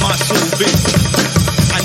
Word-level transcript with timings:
my 0.00 0.14
soul. 0.16 0.38
I. 1.74 1.82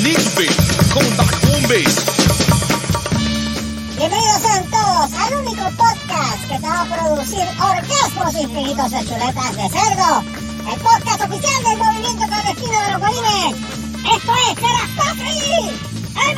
Bienvenidos 3.98 4.42
sean 4.42 4.64
todos 4.70 5.12
al 5.14 5.34
único 5.36 5.64
podcast 5.72 6.42
que 6.48 6.60
te 6.60 6.68
va 6.68 6.82
a 6.82 6.86
producir 6.86 7.46
orgasmos 7.60 8.36
infinitos 8.36 8.92
de 8.92 9.06
chuletas 9.06 9.56
de 9.58 9.70
cerdo. 9.70 10.24
El 10.72 10.80
podcast 10.80 11.22
oficial 11.22 11.64
del 11.64 11.78
movimiento 11.78 12.28
clandestino 12.28 12.82
de 12.82 12.92
los 12.92 13.02
bolines. 13.02 13.56
Esto 14.16 14.34
es 14.36 14.56
Serastofri, 14.60 15.72
el 16.16 16.36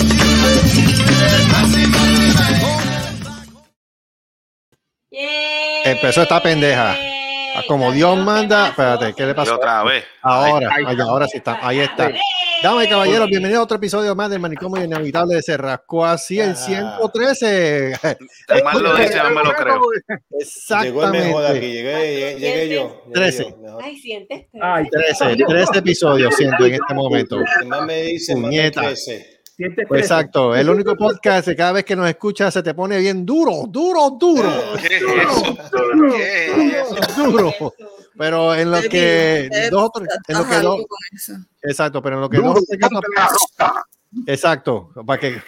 Empezó 5.84 6.22
esta 6.22 6.42
pendeja. 6.42 6.94
Ah, 7.54 7.62
Como 7.66 7.90
Dios 7.92 8.18
manda. 8.18 8.68
Espérate, 8.68 9.14
¿qué 9.14 9.26
le 9.26 9.34
pasó? 9.34 9.54
otra 9.56 9.82
vez. 9.84 10.04
Ahora, 10.22 10.68
ay, 10.86 10.96
ahora 11.00 11.26
sí 11.26 11.38
está. 11.38 11.58
Ahí 11.66 11.80
está. 11.80 12.10
Damas 12.62 12.86
y 12.86 12.88
caballeros, 12.88 13.28
bienvenidos 13.28 13.60
a 13.60 13.64
otro 13.64 13.76
episodio 13.76 14.14
más 14.14 14.30
del 14.30 14.40
manicomio 14.40 14.82
inevitable 14.82 15.36
de 15.36 15.42
Cerrasco 15.42 16.04
así 16.04 16.40
el 16.40 16.56
113. 16.56 17.92
El 18.48 18.64
más 18.64 18.74
lo 18.76 18.96
dice, 18.96 19.16
no 19.22 19.30
me 19.30 19.44
lo 19.44 19.54
creo. 19.54 19.80
Llegó 20.82 21.04
el 21.04 21.10
mejor 21.12 21.46
aquí, 21.46 21.78
Exactamente. 21.78 22.38
llegué, 22.40 22.68
yo. 22.74 23.02
llegué 23.04 23.14
Trece. 23.14 23.44
yo, 23.50 23.56
mejor. 23.58 23.82
Ay, 23.84 23.96
sientes. 23.98 24.46
Ay, 24.60 24.84
13, 24.90 25.36
13 25.46 25.78
episodios 25.78 26.34
siento 26.34 26.64
en 26.66 26.74
este 26.74 26.94
momento. 26.94 27.38
Más 27.66 27.82
me 27.82 28.02
dice, 28.02 28.34
más 28.34 28.50
de 28.50 28.56
Puñeta. 28.56 28.80
13. 28.82 29.35
Sientes 29.56 29.86
Pues 29.88 30.02
exacto, 30.02 30.54
el 30.54 30.68
único 30.68 30.96
podcast 30.96 31.48
que 31.48 31.56
cada 31.56 31.72
vez 31.72 31.84
que 31.84 31.96
nos 31.96 32.08
escucha 32.08 32.50
se 32.50 32.62
te 32.62 32.74
pone 32.74 32.98
bien 32.98 33.24
duro, 33.24 33.64
duro, 33.68 34.10
duro, 34.10 34.50
¿Qué 34.80 34.96
es 34.96 35.02
eso? 35.02 35.56
¿Qué 36.16 36.72
es 36.72 37.08
eso? 37.08 37.30
duro. 37.30 37.74
Pero 38.18 38.54
en 38.54 38.70
lo 38.70 38.80
que 38.82 39.68
dos 39.70 39.90
en 40.28 40.38
lo 40.38 40.48
que 40.48 40.60
dos, 40.60 40.80
exacto, 41.62 42.02
pero 42.02 42.16
en 42.16 42.22
lo 42.22 42.30
que 42.30 42.38
dos 42.38 42.64
Exacto, 44.26 44.90
para 45.06 45.20
que 45.20 45.40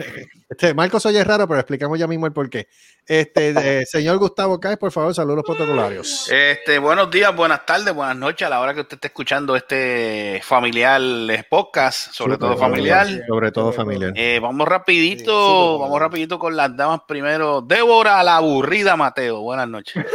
este, 0.51 0.75
Marcos 0.75 1.07
oye 1.07 1.23
raro, 1.25 1.47
pero 1.49 1.61
explicamos 1.61 1.99
ya 1.99 2.07
mismo 2.07 2.27
el 2.27 2.33
porqué. 2.33 2.69
Este, 3.07 3.55
de- 3.55 3.87
señor 3.87 4.19
Gustavo 4.19 4.61
Cáez, 4.61 4.77
por 4.77 4.93
favor, 4.93 5.15
saludos 5.15 5.45
protocolarios. 5.47 6.31
Este, 6.31 6.79
buenos 6.79 7.11
días, 7.11 7.35
buenas 7.35 7.65
tardes, 7.65 7.95
buenas 7.95 8.17
noches 8.17 8.47
a 8.47 8.51
la 8.51 8.61
hora 8.61 8.75
que 8.75 8.81
usted 8.83 8.97
esté 8.97 9.09
escuchando 9.09 9.57
este 9.57 10.41
familiar 10.45 11.01
eh, 11.01 11.45
podcast, 11.49 12.13
sobre 12.13 12.37
todo 12.37 12.57
familiar. 12.57 13.07
Sobre 13.27 13.51
todo 13.51 13.73
familiar. 13.73 14.13
Eh, 14.15 14.39
vamos 14.43 14.67
Sí, 14.67 14.71
rapidito, 14.71 15.79
vamos 15.79 15.99
rapidito 16.01 16.39
con 16.39 16.55
las 16.57 16.77
damas 16.77 17.01
primero. 17.09 17.63
Débora 17.63 18.23
la 18.23 18.37
aburrida 18.37 18.97
Mateo, 18.97 19.41
buenas 19.41 19.69
noches. 19.69 20.05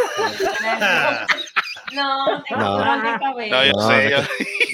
No, 1.94 2.44
tengo 2.48 2.62
No. 2.62 2.78
dolor 2.78 3.02
de 3.04 3.20
cabeza. 3.20 3.56
No, 3.56 3.64
yo 3.66 3.72
No, 3.74 3.88
sé, 3.88 4.04
no, 4.04 4.10
yo 4.10 4.18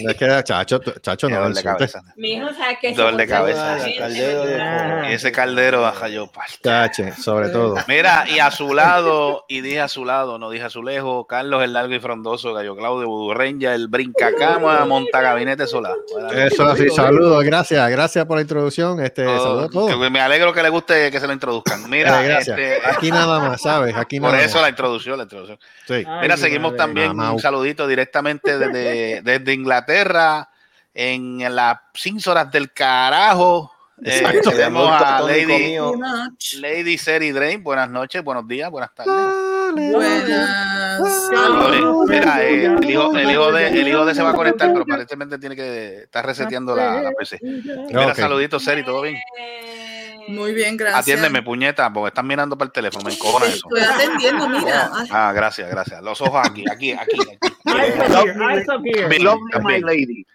No 0.03 0.09
es 0.11 0.17
que 0.17 0.43
chacho, 0.43 0.79
chacho, 1.01 1.29
no 1.29 1.35
dolor 1.35 1.53
de 1.53 1.59
insultes. 1.59 1.91
cabeza. 1.93 2.13
Mi 2.15 2.31
hijo 2.33 2.47
sabe 2.53 2.77
que 2.79 2.93
Dolor 2.93 3.15
de 3.17 3.23
eso- 3.23 3.33
cabeza. 3.33 3.77
La 3.77 3.95
caldero 3.97 4.45
de. 4.45 5.09
Y 5.09 5.13
ese 5.13 5.31
caldero 5.31 5.81
baja 5.81 6.07
yo 6.07 6.27
pal. 6.27 6.47
Chache, 6.63 7.11
sobre 7.13 7.49
todo. 7.49 7.75
Mira, 7.87 8.25
y 8.29 8.39
a 8.39 8.49
su 8.51 8.73
lado, 8.73 9.45
y 9.49 9.61
dije 9.61 9.81
a 9.81 9.87
su 9.87 10.05
lado, 10.05 10.37
no 10.39 10.49
dije 10.49 10.63
a 10.65 10.69
su 10.69 10.83
lejos, 10.83 11.25
Carlos 11.27 11.63
el 11.63 11.73
largo 11.73 11.93
y 11.93 11.99
frondoso, 11.99 12.53
Gallo 12.53 12.75
Claudio 12.75 13.07
Budurrenja, 13.07 13.73
el 13.73 13.87
brincacama, 13.87 14.85
monta 14.85 15.21
gabinete 15.21 15.67
solar. 15.67 15.95
Eso 16.33 16.65
así, 16.65 16.89
saludos, 16.89 17.43
gracias, 17.43 17.89
gracias 17.89 18.25
por 18.25 18.37
la 18.37 18.41
introducción. 18.41 19.01
Este, 19.03 19.25
saludos 19.25 19.65
a 19.65 19.69
todos. 19.69 20.11
Me 20.11 20.21
alegro 20.21 20.53
que 20.53 20.63
le 20.63 20.69
guste 20.69 21.11
que 21.11 21.19
se 21.19 21.27
lo 21.27 21.33
introduzcan. 21.33 21.89
Mira, 21.89 22.23
Eh, 22.23 22.27
gracias. 22.27 22.57
este, 22.57 22.87
Aquí 22.87 23.11
nada 23.11 23.39
más, 23.39 23.61
¿sabes? 23.61 23.95
Aquí 23.95 24.19
por 24.19 24.31
nada 24.31 24.43
eso 24.43 24.55
más. 24.55 24.63
la 24.63 24.69
introducción, 24.69 25.17
la 25.17 25.23
introducción. 25.23 25.59
Sí. 25.87 25.93
Ay, 25.95 26.05
Mira, 26.21 26.35
mi 26.35 26.41
seguimos 26.41 26.71
madre. 26.71 26.77
también 26.77 27.08
Mamau. 27.13 27.35
un 27.35 27.41
saludito 27.41 27.87
directamente 27.87 28.57
desde, 28.57 29.21
desde 29.23 29.53
Inglaterra, 29.53 30.49
en 30.93 31.55
las 31.55 31.77
5 31.93 32.31
horas 32.31 32.51
del 32.51 32.71
carajo. 32.71 33.71
Eh, 34.03 34.41
tenemos 34.43 34.89
a 35.01 35.21
Lady. 35.21 35.75
Lady 36.59 36.97
Seri 36.97 37.31
Drain. 37.31 37.61
Buenas 37.61 37.89
noches, 37.89 38.23
buenos 38.23 38.47
días, 38.47 38.71
buenas 38.71 38.93
tardes. 38.95 39.13
Buenas. 39.73 40.99
Mira, 42.07 42.43
eh, 42.43 42.65
el, 42.65 42.89
hijo, 42.89 43.15
el, 43.15 43.29
hijo 43.31 43.51
de, 43.51 43.67
el 43.67 43.87
hijo 43.87 44.05
de 44.05 44.15
se 44.15 44.23
va 44.23 44.31
a 44.31 44.33
conectar, 44.33 44.69
pero 44.71 44.83
aparentemente 44.83 45.37
tiene 45.37 45.55
que 45.55 46.03
estar 46.03 46.25
reseteando 46.25 46.75
la, 46.75 47.01
la 47.01 47.11
PC. 47.11 47.39
Mira, 47.41 48.07
Ok. 48.07 48.15
saluditos, 48.15 48.63
Seri, 48.63 48.83
¿todo 48.83 49.01
bien? 49.01 49.17
Muy 50.29 50.53
bien, 50.53 50.77
gracias. 50.77 51.01
Atiéndeme, 51.01 51.41
puñeta, 51.43 51.91
porque 51.91 52.09
están 52.09 52.27
mirando 52.27 52.57
para 52.57 52.67
el 52.67 52.71
teléfono, 52.71 53.05
me 53.05 53.13
encojona 53.13 53.45
eso. 53.47 53.67
Estoy 53.75 53.81
atendiendo, 53.81 54.47
mira. 54.49 54.89
Ay, 54.93 55.07
Ah, 55.11 55.31
gracias, 55.33 55.69
gracias. 55.69 56.01
Los 56.03 56.21
ojos 56.21 56.41
aquí, 56.47 56.63
aquí, 56.71 56.91
aquí. 56.93 57.17
aquí. 59.87 60.25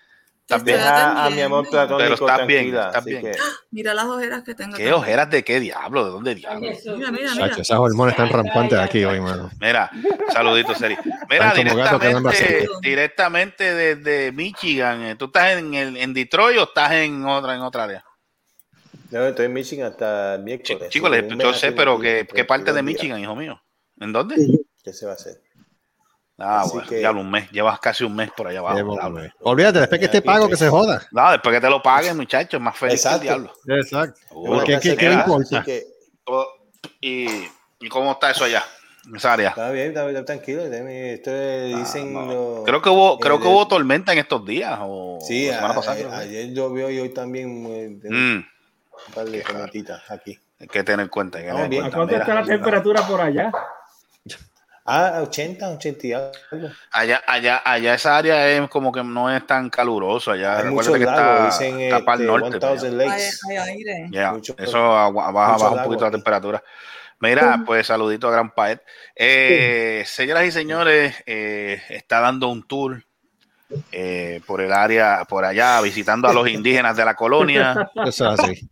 Estoy 0.46 0.60
Deja 0.62 1.10
a 1.10 1.14
mi 1.14 1.20
atendiendo. 1.20 1.56
amor 1.56 1.70
platónico 1.70 1.96
Pero 1.98 2.14
estás 2.14 2.46
bien, 2.46 2.66
estás 2.76 3.04
bien. 3.04 3.22
que- 3.22 3.32
Mira 3.70 3.94
las 3.94 4.04
ojeras 4.04 4.42
que 4.42 4.54
tengo. 4.54 4.76
¿Qué 4.76 4.92
ojeras 4.92 5.30
de 5.30 5.42
qué 5.42 5.58
diablo? 5.58 6.04
¿De 6.04 6.10
dónde 6.10 6.34
diablo? 6.34 6.60
Mira, 6.70 7.10
mira, 7.10 7.32
mira. 7.32 7.48
Chacho, 7.48 7.62
esas 7.62 7.78
hormonas 7.78 8.12
están 8.12 8.28
rampantes 8.28 8.78
aquí 8.78 9.02
hoy, 9.04 9.20
mano. 9.22 9.50
Mira, 9.58 9.90
saluditos, 10.34 10.76
Seri. 10.76 10.96
Mira, 11.30 11.54
directamente, 11.54 12.68
directamente 12.82 13.74
desde 13.74 14.32
Michigan. 14.32 15.16
¿Tú 15.16 15.24
estás 15.26 15.52
en, 15.56 15.72
el, 15.72 15.96
en 15.96 16.12
Detroit 16.12 16.58
o 16.58 16.64
estás 16.64 16.92
en 16.92 17.24
otra, 17.24 17.54
en 17.54 17.62
otra 17.62 17.84
área? 17.84 18.04
Yo 19.14 19.26
estoy 19.28 19.46
en 19.46 19.52
Michigan 19.52 19.92
hasta 19.92 20.38
miércoles. 20.42 20.88
Chicos, 20.90 21.10
yo 21.38 21.54
sé, 21.54 21.72
pero 21.72 21.96
sí, 21.96 22.02
¿qué, 22.02 22.20
sí, 22.28 22.34
qué 22.34 22.44
parte 22.44 22.72
de. 22.72 22.82
Michigan, 22.82 23.20
hijo 23.20 23.36
mío? 23.36 23.62
¿En 24.00 24.12
dónde? 24.12 24.34
¿Qué 24.82 24.92
se 24.92 25.06
va 25.06 25.12
a 25.12 25.14
hacer? 25.14 25.40
Ah, 26.36 26.62
Así 26.62 26.72
bueno, 26.72 26.88
que- 26.88 27.00
ya 27.00 27.12
un 27.12 27.30
mes. 27.30 27.48
Llevas 27.52 27.78
casi 27.78 28.02
un 28.02 28.16
mes 28.16 28.30
por 28.36 28.48
allá 28.48 28.58
abajo. 28.58 28.98
Olvídate, 29.42 29.78
después 29.78 30.00
que 30.00 30.06
esté 30.06 30.20
pago, 30.20 30.48
que 30.48 30.56
se 30.56 30.68
joda. 30.68 31.06
No, 31.12 31.30
después 31.30 31.54
que 31.54 31.60
te 31.60 31.70
lo 31.70 31.80
paguen, 31.80 32.16
muchachos, 32.16 32.60
más 32.60 32.76
feliz 32.76 33.00
que 33.00 33.08
el 33.08 33.14
Exacto. 33.14 33.22
diablo. 33.22 33.52
Exacto. 33.80 34.20
¿Qué- 34.66 34.78
qué- 34.80 34.96
qué 34.96 35.12
importa? 35.12 35.62
Que 35.62 35.84
Todo- 36.24 36.48
¿Y, 37.00 37.26
¿Y 37.80 37.88
cómo 37.88 38.10
está 38.12 38.32
eso 38.32 38.44
allá? 38.44 38.64
Área. 39.22 39.50
está 39.50 39.70
bien, 39.70 39.88
está 39.88 40.06
bien, 40.06 40.24
tranquilo. 40.24 40.64
Esto 40.64 41.30
dicen. 41.66 42.16
Ah, 42.16 42.24
no. 42.26 42.62
Creo 42.64 42.80
que 42.80 42.88
hubo, 42.88 43.18
creo 43.20 43.38
que 43.38 43.46
hubo 43.46 43.68
tormenta 43.68 44.12
en 44.14 44.18
estos 44.18 44.44
días. 44.46 44.78
O, 44.82 45.18
Sí, 45.20 45.46
o 45.46 45.50
la 45.50 45.56
semana 45.56 45.72
a- 45.74 45.76
pasada. 45.76 45.96
a- 46.16 46.20
que. 46.20 46.24
ayer 46.28 46.52
llovió 46.54 46.88
y 46.90 46.98
hoy 47.00 47.10
también 47.10 47.66
eh, 47.68 47.98
tengo 48.00 48.16
un 49.08 49.14
par 49.14 49.26
de 49.26 49.40
tormentitas 49.40 50.10
aquí. 50.10 50.38
hay 50.60 50.66
que 50.68 50.82
tener 50.84 51.04
en 51.04 51.08
cuenta. 51.08 51.40
que 51.40 51.46
No, 51.48 51.68
bien. 51.68 51.84
¿A 51.84 51.90
cuánto 51.90 52.06
Mira, 52.12 52.18
está 52.20 52.34
la 52.34 52.44
temperatura 52.44 53.02
por 53.06 53.20
allá? 53.20 53.50
Ah, 54.86 55.20
80, 55.22 55.66
80 55.70 56.06
y 56.06 56.12
algo. 56.12 56.34
allá, 56.92 57.22
allá, 57.26 57.62
allá 57.64 57.94
esa 57.94 58.18
área 58.18 58.46
es 58.50 58.68
como 58.68 58.92
que 58.92 59.02
no 59.02 59.34
es 59.34 59.46
tan 59.46 59.70
caluroso. 59.70 60.30
Allá, 60.32 60.58
Hay 60.58 60.64
muchos 60.66 60.92
que 60.98 61.04
lagos, 61.06 61.54
está, 61.54 61.64
dicen 61.64 61.80
está 61.80 62.04
para 62.04 62.22
el 62.22 62.28
este, 62.28 62.38
norte. 62.60 62.66
1000 62.90 63.00
Hay, 63.00 63.08
lakes. 63.08 63.40
hay 63.48 63.56
aire. 63.56 64.08
Ya, 64.10 64.32
Mucho- 64.32 64.54
eso 64.58 64.78
baja, 65.12 65.30
baja 65.30 65.56
un 65.70 65.76
lago 65.76 65.84
poquito 65.88 66.04
la 66.04 66.10
temperatura. 66.10 66.62
Mira, 67.20 67.62
pues 67.64 67.86
saludito 67.86 68.28
a 68.28 68.32
Gran 68.32 68.50
Paet. 68.50 68.82
Eh, 69.16 70.02
Señoras 70.06 70.44
y 70.44 70.52
señores, 70.52 71.14
eh, 71.24 71.80
está 71.88 72.20
dando 72.20 72.48
un 72.48 72.66
tour 72.68 73.02
eh, 73.92 74.40
por 74.46 74.60
el 74.60 74.72
área, 74.72 75.24
por 75.28 75.44
allá, 75.44 75.80
visitando 75.80 76.28
a 76.28 76.32
los 76.32 76.48
indígenas 76.48 76.96
de 76.96 77.04
la 77.04 77.14
colonia. 77.14 77.90
Eso 78.06 78.32
es 78.32 78.40
así. 78.40 78.68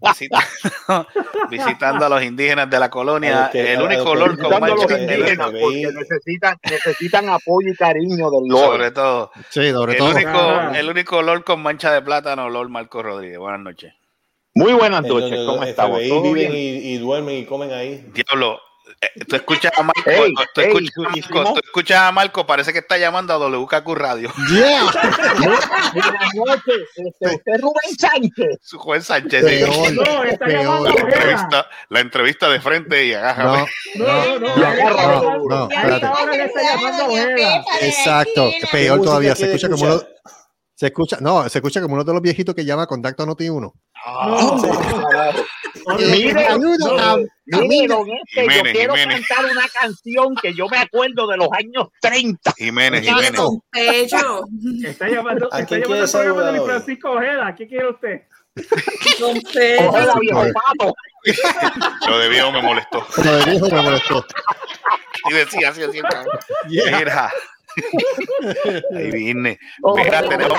visitando, 0.00 1.06
visitando 1.50 2.06
a 2.06 2.08
los 2.08 2.22
indígenas 2.22 2.68
de 2.70 2.78
la 2.78 2.90
colonia. 2.90 3.48
que- 3.52 3.72
el 3.74 3.82
único 3.82 4.04
que- 4.04 4.10
olor 4.10 4.38
con 4.38 4.50
porque 4.60 4.98
necesitan, 5.92 6.56
necesitan 6.70 7.28
apoyo 7.28 7.68
y 7.70 7.74
cariño 7.76 8.30
del 8.30 8.48
Lord. 8.48 8.64
sobre 8.64 8.90
todo. 8.90 9.30
Sí, 9.50 9.70
sobre 9.70 9.92
El 9.92 9.98
todo. 9.98 10.10
único, 10.10 10.30
Ah. 10.38 10.72
el 10.74 10.88
único 10.88 11.16
olor 11.18 11.44
con 11.44 11.62
mancha 11.62 11.92
de 11.92 12.02
plátano, 12.02 12.46
olor 12.46 12.68
Marco 12.68 13.02
Rodríguez. 13.02 13.38
Buenas 13.38 13.60
noches. 13.60 13.94
Muy 14.54 14.72
buenas 14.72 15.02
En 15.04 15.08
noches, 15.08 15.40
¿cómo 15.46 15.62
estamos? 15.64 15.98
FBI 15.98 16.08
¿Todo 16.08 16.22
viven 16.32 16.52
y, 16.54 16.58
y 16.94 16.98
duermen 16.98 17.36
y 17.38 17.44
comen 17.44 17.72
ahí. 17.72 18.08
Diablo, 18.14 18.54
eh, 18.54 18.58
tú 19.28 19.36
escuchas 19.36 19.72
a 19.76 19.82
Marco, 19.82 20.10
Ey, 20.10 20.34
tú, 20.54 20.60
ey, 20.60 20.86
escuchas 20.86 20.96
a 20.96 21.42
Marco 21.42 21.54
tú 21.54 21.60
escuchas 21.64 21.98
a 22.00 22.12
Marco, 22.12 22.46
parece 22.46 22.72
que 22.72 22.78
está 22.80 22.98
llamando 22.98 23.32
a 23.32 23.38
WKQ 23.38 23.94
Radio. 23.94 24.32
Yeah. 24.50 24.84
Buenas 25.92 26.34
noches, 26.34 26.76
este, 26.96 27.34
usted 27.34 27.52
es 27.54 27.60
Rubén 27.60 27.98
Sánchez. 27.98 28.58
Su 28.62 28.78
Juan 28.78 29.02
Sánchez. 29.02 29.44
Peor, 29.44 29.72
sí. 29.72 29.94
No, 29.94 30.24
está 30.24 30.48
llamando 30.48 30.88
La 30.90 31.00
entrevista, 31.00 31.66
la 31.88 32.00
entrevista 32.00 32.48
de 32.48 32.60
frente 32.60 33.06
y 33.06 33.12
agárrame. 33.14 33.66
No, 33.96 34.38
No, 34.38 35.48
no, 35.48 35.68
espérate. 35.70 36.06
a. 36.06 37.64
Exacto, 37.80 38.50
¿Qué 38.60 38.66
peor 38.70 39.02
todavía, 39.02 39.34
se 39.34 39.46
escucha 39.46 39.68
como 39.68 39.84
uno, 39.84 40.02
se 40.74 40.86
escucha, 40.86 41.18
no, 41.20 41.48
se 41.48 41.58
escucha 41.58 41.80
como 41.80 41.94
uno 41.94 42.04
de 42.04 42.12
los 42.12 42.22
viejitos 42.22 42.54
que 42.54 42.64
llama 42.64 42.86
contacto 42.86 43.24
Noti 43.24 43.48
1. 43.48 43.72
Mire, 45.98 46.46
Saludos 46.46 47.00
a- 47.00 47.16
mire, 47.46 47.86
don 47.88 48.06
este, 48.10 48.42
yo 48.56 48.62
quiero 48.62 48.94
Jiménez. 48.94 49.26
cantar 49.26 49.50
una 49.50 49.68
canción 49.68 50.34
que 50.40 50.54
yo 50.54 50.68
me 50.68 50.78
acuerdo 50.78 51.26
de 51.26 51.36
los 51.36 51.48
años 51.52 51.88
30. 52.00 52.52
Jiménez, 52.56 53.02
Jiménez. 53.02 53.32
con 53.40 53.60
pecho. 53.70 54.44
Está 54.84 55.08
llamando, 55.08 55.48
¿A 55.52 55.60
está 55.60 55.76
llamando 55.76 55.86
quiere 55.86 56.00
al 56.02 56.10
programa 56.10 56.52
de? 56.52 56.60
Francisco 56.66 57.10
Ojeda. 57.12 57.54
¿Qué 57.54 57.66
quiere 57.68 57.90
usted? 57.90 58.22
Con 59.20 59.40
pecho. 59.52 59.88
Ojalá, 59.88 60.14
viejo 60.20 60.44
pato. 60.52 60.94
Lo 62.08 62.18
de 62.18 62.28
viejo 62.28 62.52
me 62.52 62.62
molestó. 62.62 63.06
Lo 63.24 63.36
de 63.36 63.44
viejo 63.50 63.68
me 63.70 63.82
molestó. 63.82 64.24
Y 65.30 65.32
decía 65.32 65.70
así, 65.70 65.82
así. 65.82 66.00
Mira. 66.68 67.32
Ahí 68.96 69.10
viene. 69.10 69.58
Mira, 69.96 70.22
tenemos, 70.28 70.58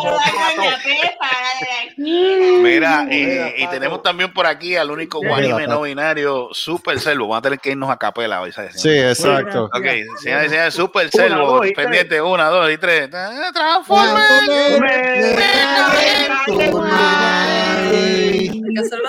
mira, 2.62 3.07
eh, 3.09 3.56
y 3.57 3.67
tenemos 3.67 4.01
también 4.01 4.33
por 4.33 4.45
aquí 4.45 4.75
al 4.75 4.91
único 4.91 5.19
guanime 5.19 5.67
no 5.67 5.81
binario, 5.81 6.50
Super 6.51 7.00
Selvo. 7.00 7.27
Vamos 7.27 7.39
a 7.39 7.41
tener 7.44 7.59
que 7.59 7.71
irnos 7.71 7.89
a 7.89 7.97
capela 7.97 8.41
hoy, 8.41 8.51
¿sabes? 8.51 8.81
Sí, 8.81 8.89
exacto. 8.89 9.65
Ok, 9.65 9.85
señoras 10.21 10.45
y 10.45 10.50
señores, 10.50 10.73
Super 10.73 11.09
Una, 11.13 11.23
Selvo, 11.23 11.51
dos 11.57 11.67
y 11.67 11.73
tres. 11.73 11.85
pendiente, 11.85 12.21
una, 12.21 12.50
dos 12.50 12.71
y 12.71 12.77
tres. 12.77 13.09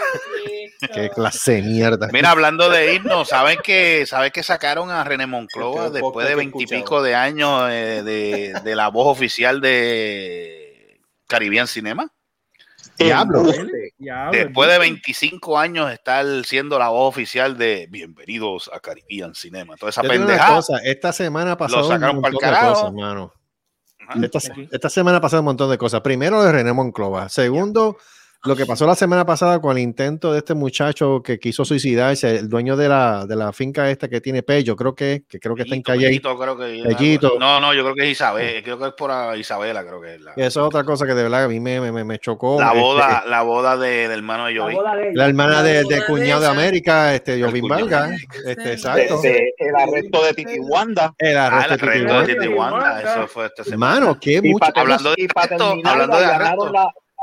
Qué 0.79 1.09
clase 1.09 1.53
de 1.53 1.61
mierda. 1.61 2.07
Mira, 2.13 2.31
hablando 2.31 2.69
de 2.69 2.93
irnos, 2.95 3.27
¿saben 3.27 3.59
que, 3.63 4.05
¿sabes 4.05 4.31
que 4.31 4.43
sacaron 4.43 4.89
a 4.91 5.03
René 5.03 5.27
Monclova 5.27 5.87
Este 5.87 5.99
después 6.01 6.27
de 6.27 6.35
veintipico 6.35 7.01
de 7.01 7.15
años 7.15 7.69
eh, 7.69 8.01
de, 8.03 8.53
de 8.63 8.75
la 8.75 8.87
voz 8.87 9.07
oficial 9.07 9.59
de 9.59 11.01
Caribbean 11.27 11.67
Cinema? 11.67 12.09
Diablo. 12.97 13.43
Diablo, 13.97 14.31
Después 14.31 14.69
de 14.69 14.79
25 14.79 15.57
años 15.57 15.91
estar 15.91 16.25
siendo 16.45 16.77
la 16.77 16.89
voz 16.89 17.09
oficial 17.09 17.57
de 17.57 17.87
Bienvenidos 17.89 18.69
a 18.73 18.79
Caribbean 18.79 19.35
Cinema. 19.35 19.75
Toda 19.77 19.89
esa 19.89 20.01
pendejada. 20.01 20.61
esta 20.83 21.13
semana 21.13 21.53
ha 21.53 21.57
pasado 21.57 21.83
un 21.83 21.93
sacaron 21.93 22.21
de 22.21 22.37
carajo. 22.37 22.69
cosas, 22.69 22.85
hermano. 22.87 23.33
Esta, 24.21 24.39
esta 24.71 24.89
semana 24.89 25.17
ha 25.19 25.21
pasado 25.21 25.41
un 25.41 25.45
montón 25.45 25.69
de 25.69 25.77
cosas. 25.77 26.01
Primero, 26.01 26.43
de 26.43 26.51
René 26.51 26.73
Monclova. 26.73 27.29
Segundo, 27.29 27.97
lo 28.45 28.55
que 28.55 28.65
pasó 28.65 28.85
la 28.87 28.95
semana 28.95 29.25
pasada 29.25 29.59
con 29.59 29.75
el 29.77 29.83
intento 29.83 30.31
de 30.31 30.37
este 30.39 30.53
muchacho 30.53 31.21
que 31.21 31.39
quiso 31.39 31.65
suicidarse, 31.65 32.37
el 32.37 32.47
dueño 32.47 32.77
de 32.77 32.87
la, 32.87 33.25
de 33.25 33.35
la 33.35 33.51
finca 33.51 33.89
esta 33.91 34.07
que 34.07 34.21
tiene 34.21 34.43
Pello, 34.43 34.75
creo 34.77 34.95
que, 34.95 35.23
que 35.27 35.39
creo 35.39 35.55
que 35.55 35.63
está 35.63 35.75
en 35.75 35.81
calle. 35.81 36.05
Pellito, 36.07 36.37
creo 36.39 36.57
que 36.57 36.81
Pellito. 36.87 37.33
No, 37.37 37.59
no, 37.59 37.73
yo 37.73 37.83
creo 37.83 37.95
que 37.95 38.03
es 38.05 38.11
Isabel, 38.11 38.63
creo 38.63 38.79
que 38.79 38.85
es 38.87 38.93
por 38.93 39.11
ah, 39.11 39.35
Isabela, 39.35 39.83
creo 39.85 39.99
que 39.99 40.15
es 40.15 40.21
la, 40.21 40.31
Eso 40.37 40.61
es 40.61 40.65
otra 40.67 40.85
cosa 40.85 41.05
que 41.05 41.13
de 41.13 41.23
verdad 41.23 41.43
a 41.43 41.47
mí 41.49 41.59
me, 41.59 41.81
me, 41.81 42.03
me 42.05 42.17
chocó. 42.19 42.59
la 42.59 42.67
Este, 42.67 42.79
boda, 42.79 43.23
la 43.27 43.41
boda 43.41 43.75
de, 43.77 44.07
del 44.07 44.19
hermano 44.19 44.45
de 44.45 44.53
La 44.53 44.65
de 44.65 44.71
ella. 44.71 45.11
la 45.13 45.25
hermana 45.27 45.63
de, 45.63 45.73
La 45.73 45.79
de 45.79 45.83
boda 45.83 45.95
de 45.97 46.05
cuñado 46.05 46.41
de. 46.41 46.47
América, 46.47 47.13
este, 47.15 47.33
El 47.33 47.45
Jovín 47.45 47.67
Valga. 47.67 48.09
Este, 48.45 48.71
exacto. 48.73 49.19
de- 49.21 49.53
el 49.57 49.75
arresto 49.75 50.23
de 50.23 50.33
Titi 50.33 50.59
Wanda. 50.59 51.13
El 51.17 51.35
Ah, 51.37 51.47
arresto 51.47 51.73
el 51.73 51.79
de 51.81 51.87
Titi 51.87 52.05
arresto 52.05 52.41
de 52.41 52.47
Wanda. 52.47 52.79
Titi 52.95 53.05
Wanda, 53.05 53.11
eso 53.17 53.27
fue 53.27 53.45
esta 53.47 53.63
semana. 53.65 53.95
Hermano, 53.97 54.17
qué 54.19 54.41
mucho. 54.41 54.65
Hablando 54.75 55.09
de 55.09 55.15
y 55.23 55.27
para 55.27 55.45
arresto, 55.47 55.67
terminar, 55.67 55.91
hablando 55.93 56.17
de 56.19 56.25
arresto. 56.25 56.73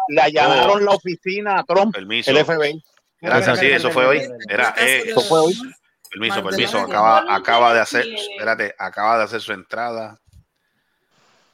La, 0.08 0.14
le 0.14 0.22
allanaron 0.22 0.76
Oh. 0.76 0.80
la 0.80 0.90
oficina 0.92 1.58
a 1.58 1.64
Trump, 1.64 1.94
Permiso. 1.94 2.30
el 2.30 2.38
FBI. 2.44 2.82
Gracias, 3.20 3.58
sí, 3.58 3.66
eso 3.66 3.90
fue 3.90 4.06
hoy. 4.06 4.22
Era, 4.48 4.74
eh, 4.78 5.04
Eso 5.06 5.20
fue 5.22 5.40
hoy. 5.40 5.58
permiso, 6.10 6.42
permiso. 6.44 6.78
Acaba, 6.78 7.24
acaba 7.34 7.72
de 7.74 7.80
hacer, 7.80 8.06
espérate, 8.06 8.74
acaba 8.78 9.18
de 9.18 9.24
hacer 9.24 9.40
su 9.40 9.52
entrada. 9.52 10.18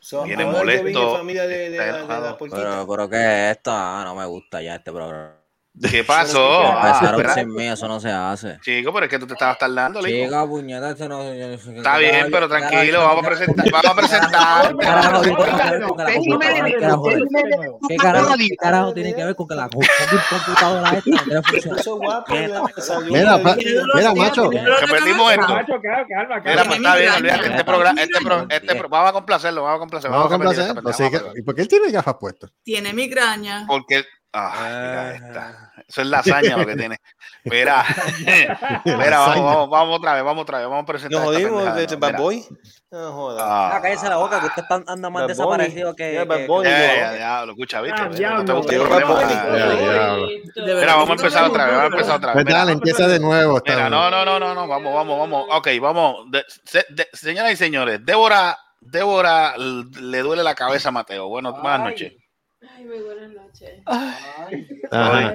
So, 0.00 0.24
Viene 0.24 0.44
molesto, 0.44 1.22
de, 1.24 1.70
de, 1.70 1.76
la- 1.78 2.02
la. 2.20 2.36
Pero, 2.38 2.86
pero 2.88 3.08
¿qué 3.08 3.16
es 3.50 3.56
esto? 3.56 3.70
Ah, 3.72 4.02
no 4.04 4.16
me 4.16 4.26
gusta 4.26 4.60
ya 4.60 4.74
este 4.74 4.90
programa. 4.90 5.36
¿Qué 5.90 6.04
pasó? 6.04 6.60
Ah, 6.64 6.92
Empezaron 6.94 7.20
espera. 7.20 7.34
sin 7.34 7.48
mí, 7.54 7.66
eso 7.66 7.88
no 7.88 7.98
se 7.98 8.10
hace. 8.10 8.58
Chico, 8.60 8.92
pero 8.92 9.06
es 9.06 9.10
que 9.10 9.18
tú 9.18 9.26
te 9.26 9.32
estabas 9.32 9.56
tardando, 9.58 10.00
Lico. 10.02 10.24
Chica, 10.26 10.46
puñeta, 10.46 10.94
no... 11.08 11.22
Está 11.22 11.96
bien, 11.98 12.28
pero 12.30 12.46
tranquilo, 12.48 13.00
vamos 13.00 13.24
a 13.24 13.28
presentar, 13.28 13.64
vamos 13.72 13.90
a 13.90 13.94
presentar. 13.94 14.76
¿qué 17.88 17.96
carajo 18.56 18.92
tiene 18.94 19.14
que 19.14 19.24
ver 19.24 19.34
con 19.34 19.34
que 19.34 19.34
ver 19.34 19.36
con 19.36 19.48
que 19.48 19.54
la 19.54 19.68
com- 19.68 19.82
computadora 20.30 20.98
esta 20.98 21.24
Mira, 23.00 23.38
mira, 23.94 24.14
macho. 24.14 24.50
Repetimos 24.50 25.32
esto. 25.32 25.48
Macho, 25.54 25.72
calma, 25.82 26.06
calma, 26.08 26.40
Mira, 26.40 26.56
calma. 26.56 26.64
pues 26.64 26.76
está 26.78 26.96
bien, 26.96 27.26
este 27.52 27.64
programa, 27.64 28.02
este 28.02 28.20
pro, 28.22 28.46
este 28.48 28.74
pro- 28.74 28.88
vamos 28.88 29.10
a 29.10 29.12
complacerlo, 29.12 29.62
vamos 29.62 29.76
a 29.76 29.80
complacerlo. 29.80 30.16
Vamos 30.18 30.32
a 30.32 30.36
repetir 30.36 30.56
complacer. 30.56 30.70
esta 30.76 30.82
Pues 30.82 30.96
pendeja, 30.96 31.10
sí, 31.10 31.16
vamos 31.16 31.30
a 31.30 31.34
que- 31.34 31.40
¿Y 31.40 31.42
por 31.42 31.54
qué 31.54 31.62
él 31.62 31.68
tiene 31.68 31.90
gafas 31.90 32.14
puestas? 32.20 32.50
Tiene 32.62 32.92
migraña. 32.92 33.64
Porque, 33.66 34.04
ah, 34.32 34.52
mira 34.62 35.14
esta. 35.14 35.72
Eso 35.88 36.00
es 36.02 36.06
lasaña 36.06 36.56
lo 36.56 36.66
que 36.66 36.76
tiene. 36.76 36.96
Mira, 37.44 37.84
mira, 38.84 39.18
vamos, 39.18 39.44
vamos, 39.44 39.70
vamos 39.70 39.98
otra 39.98 40.14
vez, 40.14 40.24
vamos 40.24 40.42
otra 40.42 40.58
vez, 40.58 40.68
vamos 40.68 40.82
a 40.84 40.86
presentar. 40.86 41.20
Nos 41.20 41.28
jodimos 41.34 41.74
de 41.74 41.86
no, 41.86 41.98
Bad. 41.98 42.16
Boy. 42.16 42.44
No 42.90 43.12
joda. 43.12 43.42
Ah, 43.44 43.76
Ah, 43.76 43.80
cállese 43.82 44.08
la 44.08 44.16
boca, 44.16 44.38
que 44.40 44.46
usted 44.46 44.62
está- 44.62 44.82
anda 44.86 45.10
más 45.10 45.26
desaparecido 45.26 45.94
que... 45.94 46.14
Ya, 46.14 46.24
Bad 46.24 46.46
ya, 46.64 47.18
ya, 47.18 47.44
lo 47.46 47.52
escucha, 47.52 47.80
¿viste? 47.80 48.00
Ah, 48.00 48.34
No 48.34 48.44
te 48.44 48.52
gusta 48.52 48.74
el 48.74 48.82
problema. 48.82 49.20
Mira, 50.56 50.94
vamos 50.94 51.10
a 51.10 51.12
empezar 51.12 51.44
otra 51.44 51.64
vez, 51.66 51.74
vamos 51.74 51.84
a 51.92 51.96
empezar 51.96 52.16
otra 52.16 52.34
vez. 52.34 52.44
Dale, 52.44 52.60
Mira, 52.60 52.72
empieza 52.72 53.08
de 53.08 53.18
nuevo. 53.18 53.60
mira, 53.66 53.90
no, 53.90 54.10
no, 54.10 54.24
no, 54.24 54.38
no, 54.38 54.54
no, 54.54 54.66
vamos, 54.68 54.94
vamos, 54.94 55.18
vamos. 55.18 55.46
Ok, 55.50 55.68
vamos. 55.80 56.26
Señoras 57.12 57.52
y 57.52 57.56
señores, 57.56 58.00
Débora, 58.04 58.58
Débora 58.80 59.54
le 59.56 60.18
duele 60.20 60.42
la 60.42 60.54
cabeza 60.54 60.90
a 60.90 60.92
Mateo. 60.92 61.28
Bueno, 61.28 61.52
buenas 61.52 61.80
noches. 61.80 62.12
Ay, 62.82 62.88
muy 62.88 62.98
buenas 62.98 63.30
noches. 63.30 63.80
Ajá. 64.90 65.34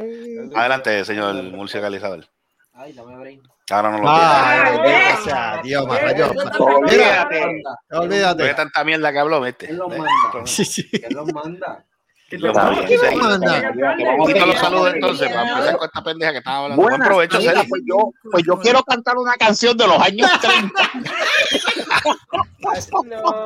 Adelante, 0.56 1.06
señor 1.06 1.34
Murcia 1.44 1.80
Calizador. 1.80 2.28
Ay, 2.74 2.92
dame 2.92 3.18
break. 3.18 3.40
Ahora 3.70 3.92
no 3.92 3.98
lo 4.00 4.10
Ay, 4.10 5.62
Dios, 5.64 5.88
majayo. 5.88 6.32
Olvídate. 6.60 7.64
Olvídate. 7.92 8.54
tanta 8.54 8.84
mierda 8.84 9.14
que 9.14 9.20
habló, 9.20 9.40
vete. 9.40 9.70
Él 9.70 9.78
los 9.78 9.88
manda. 9.90 10.46
Sí, 10.46 10.66
sí. 10.66 10.90
¿Quién 10.90 11.14
los 11.14 11.32
manda? 11.34 11.86
Lo 12.32 12.48
Está 12.50 12.70
bien, 12.72 12.86
bien. 12.88 13.00
sí. 13.00 13.16
Manda. 13.16 14.46
Los 14.46 14.60
saludos 14.60 14.94
entonces 14.94 15.30
para 15.30 15.50
empezar 15.50 15.78
con 15.78 15.86
esta 15.86 16.04
pendeja 16.04 16.32
que 16.34 16.38
estaba 16.40 16.58
hablando. 16.66 16.84
Buen 16.84 17.00
provecho, 17.00 17.38
pues 17.70 17.82
yo, 17.86 18.12
pues 18.30 18.44
yo 18.46 18.60
quiero 18.60 18.84
cantar 18.84 19.16
una 19.18 19.36
canción 19.36 19.78
de 19.78 19.88
los 19.88 20.00
años 20.02 20.30
30. 20.42 20.74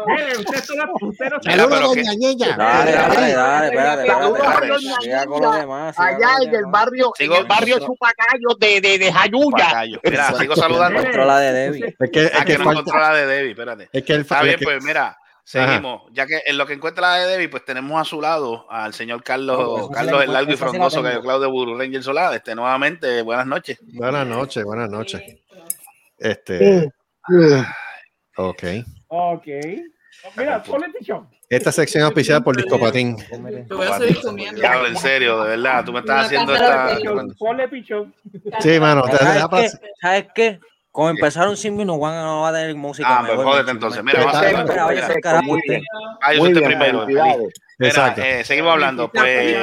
Mire, 0.08 0.34
Mira, 1.46 1.68
pero 1.70 1.88
doña 1.88 2.14
Ñeña. 2.16 2.56
Dale, 2.58 2.92
dale, 2.92 3.34
dale, 3.34 3.68
espérate, 3.68 4.80
Siga 5.02 5.26
con 5.26 5.42
los 5.42 5.56
demás. 5.56 6.00
allá 6.00 6.30
en 6.44 6.56
el 6.56 6.66
barrio, 6.68 7.12
Sigo- 7.18 7.36
en 7.36 7.42
el 7.42 7.48
barrio 7.48 7.80
Chupacayos 7.80 8.60
de, 8.60 8.82
de, 8.82 8.98
de 8.98 9.12
Jayuya. 9.14 9.84
Mira, 10.04 10.34
sigo 10.34 10.56
saludando. 10.56 11.02
Controla 11.02 11.40
de 11.40 11.54
Debbie. 11.54 11.96
Es 12.00 12.12
que, 12.12 12.24
es 12.26 12.32
Ah, 12.34 12.40
que 12.46 12.54
que 12.54 12.58
no 12.58 12.64
falta. 12.66 12.80
encontró 12.82 13.00
la 13.02 13.14
de 13.16 13.26
Debbie, 13.26 13.50
espérate. 13.52 13.90
Es 13.92 14.04
que 14.04 14.14
él 14.14 14.22
Está 14.22 14.42
bien, 14.44 14.60
pues 14.62 14.84
mira, 14.84 15.18
seguimos. 15.44 16.04
Ya 16.12 16.26
que 16.26 16.42
en 16.46 16.58
lo 16.58 16.66
que 16.66 16.74
encuentra 16.74 17.02
la 17.12 17.16
de 17.18 17.28
Debbie, 17.28 17.50
pues 17.50 17.66
tenemos 17.66 18.00
a 18.00 18.06
su 18.06 18.22
lado 18.22 18.66
al 18.70 18.94
señor 18.94 19.24
Carlos, 19.24 19.88
sí 19.88 19.94
Carlos 19.94 20.24
el 20.24 20.34
largo 20.34 20.52
y 20.52 20.58
frondoso, 20.58 21.04
que. 21.04 21.20
Claudio 21.22 21.50
Buru 21.52 21.78
Ranger 21.78 22.04
Solá. 22.04 22.36
Este, 22.36 22.56
nuevamente, 22.56 23.22
buenas 23.22 23.46
noches. 23.48 23.78
Buenas 23.94 24.26
noches, 24.28 24.64
buenas 24.64 24.90
noches. 24.90 25.22
Este. 26.18 26.92
Ok. 28.50 28.64
Ok. 29.08 29.48
Mira, 30.38 30.62
ponle 30.64 30.90
pichón. 30.90 31.28
Esta 31.50 31.72
sección 31.72 32.04
auspiciada 32.04 32.42
por 32.42 32.56
Disco 32.56 32.80
Patín. 32.80 33.18
Lo 33.68 33.78
voy 33.78 33.88
a 33.88 33.98
seguir 33.98 34.22
comiendo. 34.22 34.60
Diablo, 34.62 34.88
en 34.88 34.98
serio, 34.98 35.42
de 35.44 35.50
verdad, 35.50 35.84
tú 35.86 35.92
me 35.94 36.00
estás 36.00 36.26
haciendo 36.28 36.54
esta. 36.54 36.98
Ponle 37.38 37.68
pichón. 37.68 38.14
Sí, 38.60 38.80
mano. 38.80 39.04
te- 39.04 39.18
te 39.18 39.24
da 39.26 39.34
¿Sabes 39.34 39.48
para- 39.50 39.62
qué? 39.64 39.90
¿Sabes 40.02 40.26
qué? 40.36 40.60
Como 40.92 41.10
empezaron 41.10 41.56
sin 41.56 41.76
mí, 41.78 41.86
no 41.86 41.98
van 42.00 42.14
a, 42.16 42.22
no 42.24 42.42
va 42.42 42.50
a 42.50 42.54
tener 42.54 42.76
música. 42.76 43.08
Ah, 43.10 43.24
pues 43.26 43.36
voy, 43.38 43.46
jódete 43.46 43.66
me- 43.66 43.72
entonces. 43.72 44.04
Mira, 44.04 44.20
vamos 44.26 44.36
a- 44.36 44.40
usted. 44.40 45.64
bien. 45.68 45.84
Ah, 46.22 46.34
yo 46.34 46.40
Muy 46.40 46.48
soy 46.50 46.54
bien, 46.60 46.66
primero. 46.66 47.00
felicidades. 47.02 47.54
Mira, 47.80 47.90
Exacto. 47.90 48.22
eh, 48.22 48.44
seguimos 48.44 48.72
hablando. 48.74 49.10
Pues, 49.12 49.56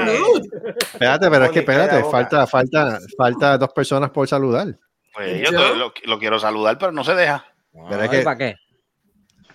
Espérate, 0.92 1.30
pero 1.30 1.44
es 1.44 1.50
que 1.50 1.58
espérate, 1.60 2.02
falta, 2.10 2.46
falta, 2.46 2.98
falta 3.16 3.58
dos 3.58 3.72
personas 3.72 4.10
por 4.10 4.26
saludar. 4.26 4.68
pues 5.14 5.40
yo 5.42 5.50
te- 5.50 5.76
lo, 5.76 5.92
lo 6.04 6.18
quiero 6.18 6.38
saludar, 6.38 6.78
pero 6.78 6.92
no 6.92 7.02
se 7.04 7.14
deja. 7.14 7.44
Pero 7.72 8.02
es 8.02 8.10
Ay, 8.10 8.18
que- 8.18 8.24
¿Para 8.24 8.38
qué? 8.38 8.54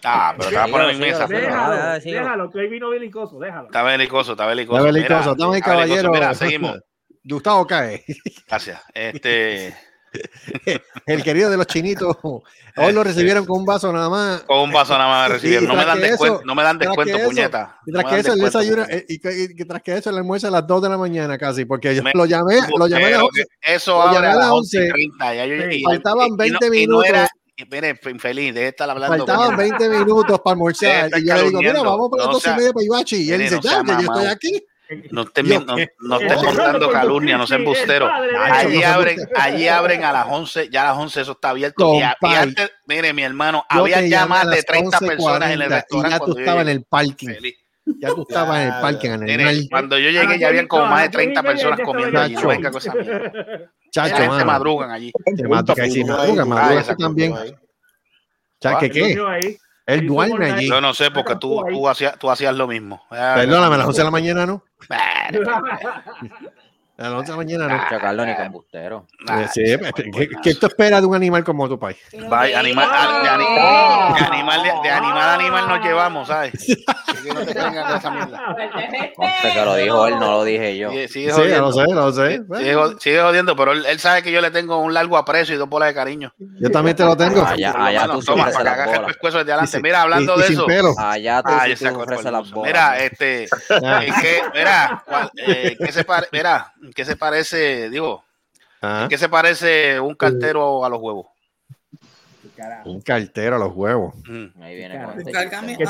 Ah, 0.04 0.34
pero 0.38 0.50
te 0.50 0.56
vas 0.56 0.68
a 0.68 0.72
poner 0.72 0.90
en 0.90 1.00
mesa. 1.00 1.28
Déjalo, 1.28 2.00
déjalo, 2.04 2.50
que 2.52 2.60
hoy 2.60 2.68
vino 2.68 2.90
belicoso, 2.90 3.40
déjalo. 3.40 3.66
Está 3.68 3.84
belicoso, 3.84 4.32
está 4.34 4.46
belicoso. 4.46 4.78
Está 4.80 4.92
belicoso, 4.92 5.14
Mira, 5.20 5.32
estamos 5.32 5.56
ahí, 5.56 5.62
caballero. 5.62 6.12
Mira, 6.12 6.34
seguimos. 6.34 6.80
Gustavo 7.24 7.66
Cae, 7.66 8.04
Gracias. 8.48 8.82
Este, 8.94 9.74
el 11.08 11.24
querido 11.24 11.50
de 11.50 11.56
los 11.58 11.68
chinitos. 11.68 12.18
Hoy 12.76 12.92
lo 12.92 13.04
recibieron 13.04 13.46
con 13.46 13.60
un 13.62 13.66
vaso 13.66 13.94
nada 13.94 14.10
más. 14.10 14.42
con 14.42 14.60
un 14.60 14.72
vaso 14.72 14.98
nada 14.98 15.10
más 15.10 15.30
de 15.30 15.36
recibir. 15.36 15.64
Y 15.64 15.68
No 15.68 15.76
me 15.76 15.86
dan 15.86 16.00
descuento, 16.02 16.36
eso- 16.38 16.46
no 16.46 16.56
me 16.56 16.64
dan 16.64 16.78
descuento, 16.80 17.16
eso- 17.18 17.26
puñeta. 17.30 17.78
Y 17.86 17.92
No 17.92 18.00
tras 18.00 18.12
me 18.12 18.18
que 18.18 18.24
dan 18.30 18.42
eso, 18.46 18.60
puñeta. 18.60 18.86
eh, 18.90 19.06
y, 19.08 19.66
tras 19.66 19.82
que 19.82 19.94
eso, 19.98 20.10
el 20.10 20.18
almuerzo 20.18 20.48
a 20.48 20.52
las 20.52 20.68
2 20.68 20.82
de 20.84 20.90
la 20.90 20.98
mañana 20.98 21.38
casi, 21.38 21.64
porque 21.66 21.96
yo 21.96 22.04
Me- 22.04 22.12
lo 22.14 22.26
llamé, 22.26 22.56
lo 22.78 22.88
llamé 22.88 23.06
a 23.06 23.10
las 23.10 23.18
Pero 23.20 23.26
11, 23.28 23.46
que 23.62 23.74
Eso 23.74 24.12
llamé 24.12 24.18
a 24.28 24.30
las 24.32 24.38
las 24.38 24.50
11 24.52 24.78
y 24.78 24.80
11, 24.82 24.94
30. 24.94 25.34
Ya 25.36 25.46
yo, 25.46 25.56
Sí. 25.62 25.68
y- 25.72 25.76
y- 25.80 25.84
faltaban 25.84 26.28
y 26.28 26.30
no- 26.32 26.36
20 26.38 26.66
y 26.66 26.70
no 26.70 26.72
minutos. 26.72 27.06
era- 27.08 27.28
mire, 27.72 28.00
infeliz, 28.10 28.54
debe 28.54 28.68
estar 28.70 28.90
hablando. 28.90 29.18
Faltaban 29.18 29.56
20 29.58 29.90
minutos 29.90 30.40
para 30.42 30.54
almorzar. 30.54 31.10
Y 31.18 31.28
yo 31.28 31.36
le 31.36 31.44
digo, 31.44 31.60
mira, 31.60 31.82
vamos 31.82 32.10
para 32.10 32.24
las 32.24 32.28
No 32.28 32.34
dos 32.34 32.42
y 32.42 32.46
sea- 32.46 32.56
media 32.58 32.74
para 32.74 32.86
Ibachi. 32.86 33.16
Y 33.24 33.32
él 33.32 33.42
dice, 33.42 33.60
ya, 33.62 33.84
que 33.84 33.92
yo 33.92 34.00
estoy 34.00 34.26
aquí. 34.26 34.66
No 35.12 35.22
estés 35.24 35.46
Yo, 35.46 35.60
no, 35.62 35.76
no 35.76 36.20
estés 36.20 36.38
Eh, 36.44 36.46
montando 36.46 36.92
calumnia, 36.92 37.38
no 37.38 37.48
seas 37.48 37.62
Cristi, 37.62 37.72
el 37.72 37.80
embustero. 37.80 38.08
padre 38.08 38.28
de 38.28 38.34
Nacho, 38.34 38.54
Allí 38.68 38.84
abren, 38.84 39.20
allí 39.38 39.68
abren 39.68 40.04
a 40.04 40.12
las 40.12 40.28
11, 40.30 40.70
ya 40.70 40.82
a 40.84 40.86
las 40.92 40.98
11 40.98 41.22
eso 41.22 41.32
está 41.32 41.50
abierto. 41.50 41.96
Y, 41.96 42.02
a- 42.02 42.18
y 42.22 42.34
antes, 42.34 42.72
mire, 42.86 43.12
mi 43.14 43.24
hermano, 43.24 43.66
Yo 43.74 43.80
había 43.80 44.02
ya 44.06 44.26
más 44.28 44.48
de 44.48 44.56
las 44.58 44.66
30 44.66 45.00
personas 45.00 45.50
en 45.52 45.62
el 45.62 45.68
11:40 45.72 45.76
restaurante. 45.76 46.08
Y 46.08 46.12
ya 46.12 46.20
tú 46.26 46.38
estabas 46.40 46.62
en 46.64 46.70
el 46.70 46.84
parking. 46.84 47.28
Feliz. 47.28 47.56
Ya 47.86 48.10
tú 48.10 48.22
estabas 48.28 48.62
en 48.62 48.68
el 48.68 48.82
parking, 48.82 49.10
en 49.10 49.30
el 49.30 49.38
Mire, 49.38 49.68
cuando 49.70 49.98
yo 49.98 50.10
llegué 50.10 50.38
ya 50.40 50.48
habían 50.50 50.66
diez- 50.66 50.68
como 50.70 50.86
más 50.86 51.00
de 51.00 51.06
las 51.06 51.12
diez 51.12 51.12
y 51.12 51.16
30 51.34 51.42
media 51.42 51.54
personas 51.56 51.80
comiendo 51.86 52.20
allí. 52.22 52.34
No 52.36 52.48
venga 52.48 52.72
con 52.72 52.82
esa 52.82 52.94
mierda. 52.94 53.72
Chacho, 53.94 54.16
gente 54.16 54.44
madrugan 54.44 54.90
allí. 54.90 55.12
Ah, 55.54 55.64
también. 56.98 57.36
Chacho, 58.60 58.80
¿qué 58.80 59.16
El 59.86 60.00
qué? 60.00 60.06
duerme 60.08 60.36
Fortnite. 60.36 60.54
allí. 60.54 60.68
Yo 60.68 60.82
no 60.82 60.94
sé, 60.96 61.12
porque 61.12 61.36
tú, 61.36 61.64
tú, 61.70 61.88
hacías, 61.88 62.18
tú 62.18 62.32
hacías 62.32 62.56
lo 62.56 62.68
mismo. 62.68 63.04
Ah, 63.12 63.34
Perdóname, 63.36 63.76
a 63.76 63.78
las 63.78 63.88
11 63.88 64.00
de 64.00 64.04
la 64.06 64.12
mañana 64.12 64.46
no. 64.48 64.64
A 67.04 67.10
las 67.10 67.20
11 67.20 67.26
de 67.26 67.32
la 67.32 67.38
mañana 67.38 67.68
no. 67.68 67.90
Chacarlo 67.90 68.26
ni 68.26 68.36
combustero. 68.36 69.08
nah, 69.28 69.42
Eh, 69.42 69.48
sí, 69.54 69.62
¿qué, 70.14 70.30
qué 70.42 70.56
tú 70.56 70.68
esperas 70.68 71.02
de 71.02 71.08
un 71.08 71.16
animal 71.16 71.44
como 71.44 71.68
tu 71.68 71.78
país? 71.78 71.98
Vaya, 72.30 72.60
animal, 72.60 72.90
a- 72.92 73.22
de, 73.24 73.30
ani- 73.30 74.20
de 74.20 74.26
animal, 74.26 74.64
de, 74.64 74.70
de 74.84 74.90
animal 74.90 75.18
a 75.30 75.34
animal 75.34 75.68
nos 75.68 75.86
llevamos, 75.86 76.28
¿sabes? 76.28 76.54
Así 76.88 77.24
que 77.28 77.34
no 77.34 77.42
te 77.46 77.54
con 77.54 77.76
esa 77.98 78.12
mierda. 78.12 78.56
Que 79.42 79.66
lo 79.66 79.76
dijo 79.76 80.08
él, 80.08 80.20
no 80.20 80.32
lo 80.32 80.44
dije 80.44 80.78
yo. 80.78 80.92
Sí, 81.10 81.30
jodiendo. 81.30 81.62
lo 81.62 81.72
sé, 81.72 81.84
lo 81.94 82.12
sé. 82.14 82.42
Sigue, 82.58 82.76
sigue 83.00 83.22
jodiendo, 83.22 83.56
pero 83.56 83.72
él, 83.74 83.86
él 83.86 84.00
sabe 84.00 84.24
que 84.24 84.32
yo 84.32 84.42
le 84.42 84.52
tengo 84.52 84.78
un 84.80 84.94
largo 84.94 85.18
aprecio 85.18 85.56
y 85.56 85.58
dos 85.58 85.70
bolas 85.70 85.90
de 85.90 85.96
cariño. 85.96 86.34
Yo 86.60 86.70
también 86.72 86.96
te 86.96 87.04
lo 87.04 87.16
tengo. 87.18 87.46
Allá, 87.46 87.74
allá 87.78 88.08
tú 88.08 88.22
sí 88.22 88.28
toma, 88.28 88.46
para 88.50 88.64
que 88.76 88.82
hagas 88.82 89.00
el 89.00 89.06
pescuezo 89.06 89.38
desde 89.40 89.52
adelante. 89.54 89.80
Mira, 89.82 90.02
hablando 90.02 90.38
de 90.38 90.48
eso. 90.48 90.66
Allá 90.98 91.42
tú 91.44 91.50
Ah, 91.52 91.66
sí 91.76 91.86
tú 91.86 92.00
ofreces 92.00 92.32
las 92.32 92.50
bolas. 92.52 92.68
Mira, 92.74 92.98
este, 93.00 93.48
Ah. 93.84 94.04
¿en 94.06 94.14
qué, 94.22 94.42
mira, 94.54 95.04
cuál- 95.06 95.32
eh, 95.38 95.76
¿qué 95.80 95.92
se 95.92 96.04
pare- 96.04 96.28
mira, 96.32 96.74
¿en 96.94 96.96
qué 96.96 97.06
se 97.06 97.16
parece, 97.16 97.90
digo, 97.90 98.24
Ah, 98.80 99.02
¿en 99.04 99.10
qué 99.10 99.18
se 99.18 99.28
parece 99.28 100.00
un 100.00 100.14
cartero 100.14 100.86
a 100.86 100.90
los 100.90 101.00
huevos? 101.02 101.28
un 102.86 103.02
cartero 103.02 103.56
a 103.56 103.60
los 103.60 103.74
huevos. 103.74 104.14
Mm, 104.28 104.62
Ahí 104.62 104.76
viene. 104.76 105.00
Cárgame. 105.32 105.76
Que, 105.78 105.86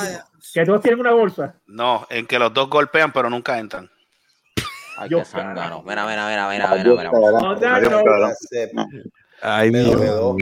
que 0.53 0.65
todos 0.65 0.81
tienen 0.81 0.99
una 1.01 1.11
bolsa. 1.11 1.55
No, 1.65 2.07
en 2.09 2.25
que 2.25 2.39
los 2.39 2.53
dos 2.53 2.69
golpean 2.69 3.11
pero 3.11 3.29
nunca 3.29 3.57
entran. 3.59 3.89
Ay, 4.97 5.09
Yo- 5.09 5.19
qué 5.19 5.25
zángano. 5.25 5.81
Mira, 5.83 6.05
mira, 6.05 6.27
mira, 6.29 6.47
mira, 6.49 6.69
mira, 6.71 6.93
mira. 6.95 7.11
Ay, 9.45 9.71
Me 9.71 9.79
Dios 9.81 9.99
mío. 9.99 10.35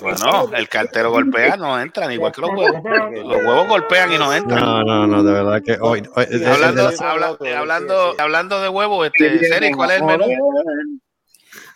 Bueno, 0.00 0.50
el 0.56 0.68
cartero 0.70 1.10
golpea, 1.10 1.56
no 1.58 1.78
entran, 1.78 2.10
igual 2.12 2.32
que 2.32 2.40
los 2.40 2.50
huevos. 2.50 2.82
Los 2.82 3.36
huevos 3.44 3.68
golpean 3.68 4.12
y 4.12 4.18
no 4.18 4.32
entran. 4.32 4.58
No, 4.64 4.82
no, 4.82 5.06
no, 5.06 5.22
de 5.22 5.32
verdad 5.32 5.60
que 5.62 5.76
hoy. 5.80 6.02
hoy- 6.16 6.44
Hablando, 6.46 6.90
la- 6.90 7.10
habla- 7.10 7.36
eh, 7.44 7.54
hablando, 7.54 8.14
hablando 8.18 8.60
de 8.62 8.68
huevos, 8.70 9.06
este, 9.06 9.46
Seri, 9.46 9.72
¿cuál 9.72 9.90
es 9.90 9.96
el 9.98 10.04
menú? 10.04 10.24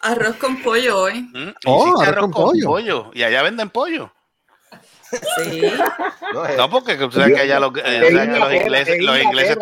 Arroz 0.00 0.36
con 0.36 0.62
pollo 0.62 0.98
hoy. 0.98 1.20
¿Mm? 1.32 1.50
Oh, 1.66 2.00
arroz 2.00 2.30
con 2.32 2.60
pollo. 2.62 3.10
Y 3.12 3.22
allá 3.22 3.42
venden 3.42 3.68
pollo. 3.70 4.10
Sí. 5.36 5.62
No, 6.58 6.68
porque 6.68 6.96
tú 6.96 7.12
sabes 7.12 7.34
que 7.34 7.40
allá 7.42 7.60
los, 7.60 7.70
eh, 7.76 8.10
sabes 8.12 8.28
que 8.28 8.38
los 8.40 8.52
ingleses, 8.54 9.02
los 9.02 9.22
ingleses, 9.22 9.56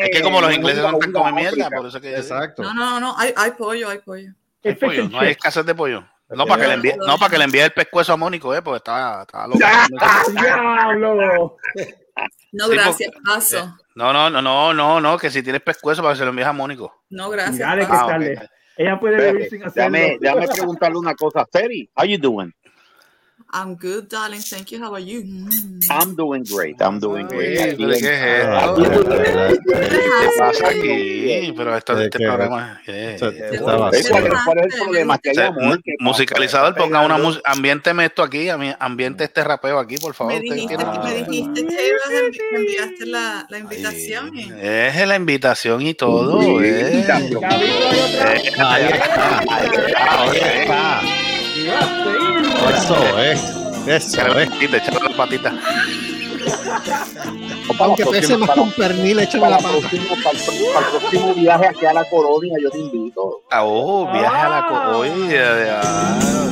es 0.00 0.10
que 0.10 0.22
como 0.22 0.40
los 0.40 0.54
ingleses 0.54 0.80
son 0.82 0.98
tan 0.98 1.12
come 1.12 1.32
mierda, 1.32 1.68
por 1.70 1.86
eso 1.86 2.00
que 2.00 2.16
Exacto. 2.16 2.62
No, 2.62 2.72
no, 2.72 2.98
no, 2.98 3.14
hay, 3.18 3.34
hay 3.36 3.50
pollo, 3.50 3.90
hay 3.90 3.98
pollo. 3.98 4.32
Pollo, 4.72 5.08
no 5.08 5.20
hay 5.20 5.30
escasez 5.30 5.64
de 5.66 5.74
pollo. 5.74 6.04
No 6.30 6.46
para 6.46 6.62
que 6.62 6.68
le 6.68 6.74
envíe, 6.74 6.94
no 6.96 7.18
para 7.18 7.30
que 7.30 7.38
le 7.38 7.44
envíe 7.44 7.60
el 7.60 7.72
pescuezo 7.72 8.12
a 8.14 8.16
Mónico, 8.16 8.54
eh, 8.54 8.62
porque 8.62 8.78
estaba, 8.78 9.22
estaba 9.22 9.46
loco. 9.46 9.58
Diablo. 10.40 11.56
No, 12.52 12.66
Sí, 12.66 12.72
gracias, 12.72 13.10
paso. 13.24 13.76
No, 13.96 14.12
no, 14.12 14.30
no, 14.30 14.40
no, 14.40 14.72
no, 14.72 15.00
no, 15.00 15.18
que 15.18 15.30
si 15.30 15.42
tienes 15.42 15.60
pescuezo 15.60 16.02
para 16.02 16.14
que 16.14 16.18
se 16.18 16.24
lo 16.24 16.30
envíes 16.30 16.46
a 16.46 16.52
Mónico. 16.52 17.02
No, 17.10 17.28
gracias. 17.28 17.58
Dale 17.58 17.86
que. 17.86 17.92
Ah. 17.92 18.48
Ella 18.76 18.98
puede 18.98 19.32
vivir 19.32 19.50
sin 19.50 19.64
hacerlo. 19.64 19.98
Déjame, 19.98 20.18
déjame 20.20 20.48
preguntarle 20.48 20.98
una 20.98 21.14
cosa. 21.14 21.44
Terry, 21.50 21.90
how 21.96 22.04
you 22.04 22.18
doing? 22.18 22.52
I'm 23.56 23.76
good, 23.76 24.08
darling. 24.08 24.40
Thank 24.40 24.72
you. 24.72 24.80
How 24.82 24.92
are 24.94 24.98
you? 24.98 25.22
Mm. 25.22 25.78
I'm 25.88 26.16
doing 26.16 26.42
great. 26.42 26.74
I'm 26.82 26.98
doing 26.98 27.28
great. 27.28 27.56
Ay, 27.60 27.76
pero 27.76 27.92
¿qué 27.92 27.98
es 27.98 28.46
Ah, 28.48 28.64
esto? 28.66 28.82
de 28.82 29.18
verdad. 29.18 29.52
¿Qué 29.52 30.28
pasa 30.38 30.68
aquí? 30.70 31.52
Pero 31.56 31.76
esto 31.76 31.94
¿De 31.94 32.04
este 32.06 32.18
programa. 32.18 32.80
eh, 32.86 33.16
eh, 33.20 33.58
¿Cuál, 33.62 33.94
es 33.94 34.10
el 34.10 34.80
problema? 34.82 35.18
Que 35.18 35.30
haya 35.30 35.46
amor, 35.48 35.80
musicalizador, 36.00 36.74
ponga 36.74 37.00
una 37.06 37.16
música, 37.16 37.42
ambiénteme 37.48 38.06
esto 38.06 38.24
aquí, 38.24 38.48
ambiente 38.48 39.22
este 39.22 39.44
rapeo 39.44 39.78
aquí, 39.78 39.98
por 39.98 40.14
favor. 40.14 40.32
Me 40.32 40.40
dijiste, 40.40 40.76
tiene- 40.76 40.84
me 41.04 41.14
dijiste 41.14 41.66
que 41.66 41.88
ibas 41.88 42.08
a 42.08 42.56
enviaste 42.56 43.06
la, 43.06 43.46
la 43.48 43.58
invitación. 43.58 44.36
y- 44.36 44.50
Es 44.62 45.06
la 45.06 45.14
invitación 45.14 45.82
y 45.82 45.94
todo, 45.94 46.60
eh. 46.60 47.04
Eh, 47.06 47.14
Ahí 48.58 48.84
está. 48.88 49.38
Ahí 49.38 50.38
está. 50.38 51.00
Eso 52.70 53.18
es. 53.18 53.40
Eso 53.86 54.38
es. 54.38 54.48
patita, 54.58 54.74
échale 54.74 54.98
la 55.08 55.16
patita. 55.16 55.52
Aunque 57.78 58.04
pese 58.06 58.36
más 58.36 58.50
que 58.50 58.60
un 58.60 58.70
pernil, 58.72 59.18
échame 59.20 59.50
la 59.50 59.56
pata. 59.58 59.68
próximo, 59.78 60.14
para, 60.22 60.38
el, 60.38 60.98
próximo 61.00 61.34
viaje 61.34 61.66
aquí 61.68 61.86
a 61.86 61.92
la 61.92 62.04
colonia, 62.08 62.54
yo 62.62 62.70
te 62.70 62.78
invito. 62.78 63.42
Ah, 63.50 63.64
Oh, 63.64 64.10
viaje 64.12 64.36
a 64.36 64.48
la 64.48 64.66
co- 64.66 64.98
Oye, 64.98 65.70
ah, 65.70 66.50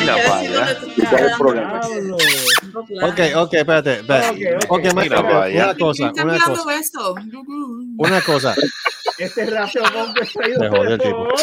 mira 0.00 0.14
que 0.14 0.22
para 0.28 0.40
decir 0.40 0.56
allá. 0.56 0.74
dónde 0.74 0.74
tú 0.74 0.86
¿Cuál 1.10 1.24
es 1.24 1.30
el 1.30 1.36
problema? 1.38 1.80
Ok, 3.02 3.20
ok, 3.36 3.54
espérate. 3.54 3.92
espérate. 4.00 4.56
Ok, 4.56 4.64
ok. 4.64 4.70
Ok, 4.70 4.94
ma- 4.94 5.02
Mira 5.02 5.18
ok, 5.20 5.24
para 5.26 5.42
allá. 5.44 5.64
una 5.64 5.74
cosa, 5.76 6.12
¿Quién 6.12 6.30
está 6.30 6.50
una 6.50 6.56
cosa, 6.56 6.74
eso? 6.78 7.14
una 7.98 8.20
cosa. 8.22 8.54
Este 9.18 9.44
rapeo 9.46 9.82
mongo 9.94 10.20
está 10.22 10.48
ido 10.48 10.60
Se 10.60 10.68
jodió 10.68 10.82
el 10.82 10.88
de 10.88 10.98
tipo. 11.04 11.16
todo. 11.28 11.34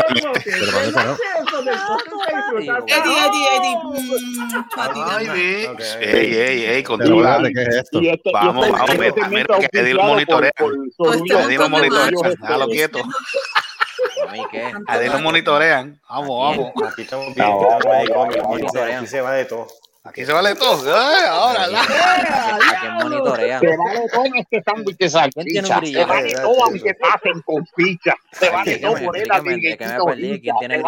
Pero 0.44 0.72
¿para 0.72 0.86
qué 0.86 0.92
carajo? 0.94 1.18
Eddie, 2.58 3.18
Eddie, 3.28 3.48
Eddie. 3.58 3.78
Mm. 5.70 5.78
Ey, 6.02 6.36
ey, 6.36 6.66
ey, 6.66 6.84
controla. 6.84 7.40
¿qué 7.54 7.62
es 7.64 7.76
esto? 7.76 8.00
Este, 8.02 8.32
Vamos, 8.34 8.66
este, 8.66 8.78
vamos, 8.78 8.90
este 9.06 9.28
mira, 9.30 9.46
que 9.60 9.68
Eddie 9.80 9.94
lo 9.94 10.04
auspiciado 10.04 10.14
monitorea. 10.14 10.52
Pues 10.98 11.22
Eddie 11.22 11.58
lo 11.58 11.64
de 11.64 11.70
monitorea. 11.70 12.30
Déjalo 12.42 12.68
quieto. 12.68 13.00
¿A 14.28 14.32
mí 14.32 14.42
qué? 14.52 14.72
A 14.88 14.98
Eddie 14.98 15.10
lo 15.10 15.20
monitorean. 15.20 16.00
Vamos, 16.10 16.58
vamos. 16.58 16.92
Aquí 16.92 17.02
estamos 17.04 17.34
bien. 17.36 17.48
Aquí, 17.48 18.12
aquí, 18.12 18.40
aquí 18.40 18.70
se- 18.72 18.84
aquí 18.94 19.08
se 19.08 19.22
va 19.22 19.32
de 19.34 19.46
todo. 19.46 19.68
Aquí 20.04 20.26
se 20.26 20.32
vale 20.32 20.56
todo. 20.56 20.96
Ahora, 20.96 21.68
la- 21.68 21.82
¿A 21.82 22.80
quién 22.80 22.94
monitorea? 22.94 23.60
Se 23.60 23.68
vale 23.76 24.00
todo 24.14 24.24
este 24.36 24.64
sándwich 24.64 24.98
de 24.98 25.10
¿Quién 25.10 25.46
tiene 25.46 25.60
un 25.60 25.66
salchicha. 25.68 26.00
Se 26.00 26.06
vale 26.06 26.34
todo 26.34 26.64
aunque 26.64 26.94
pasen 26.94 27.42
con 27.46 27.66
ficha. 27.76 28.16
Se 28.32 28.50
vale 28.50 28.78
todo 28.78 28.96
por 29.04 29.18
él. 29.18 29.28
la 29.28 29.36
explícame, 29.36 29.52
¿de 29.70 29.78
qué 29.78 29.86
me 29.86 29.92
virgencita 29.98 30.06
perdí? 30.06 30.42
¿Quién 30.42 30.56
tiene 30.60 30.82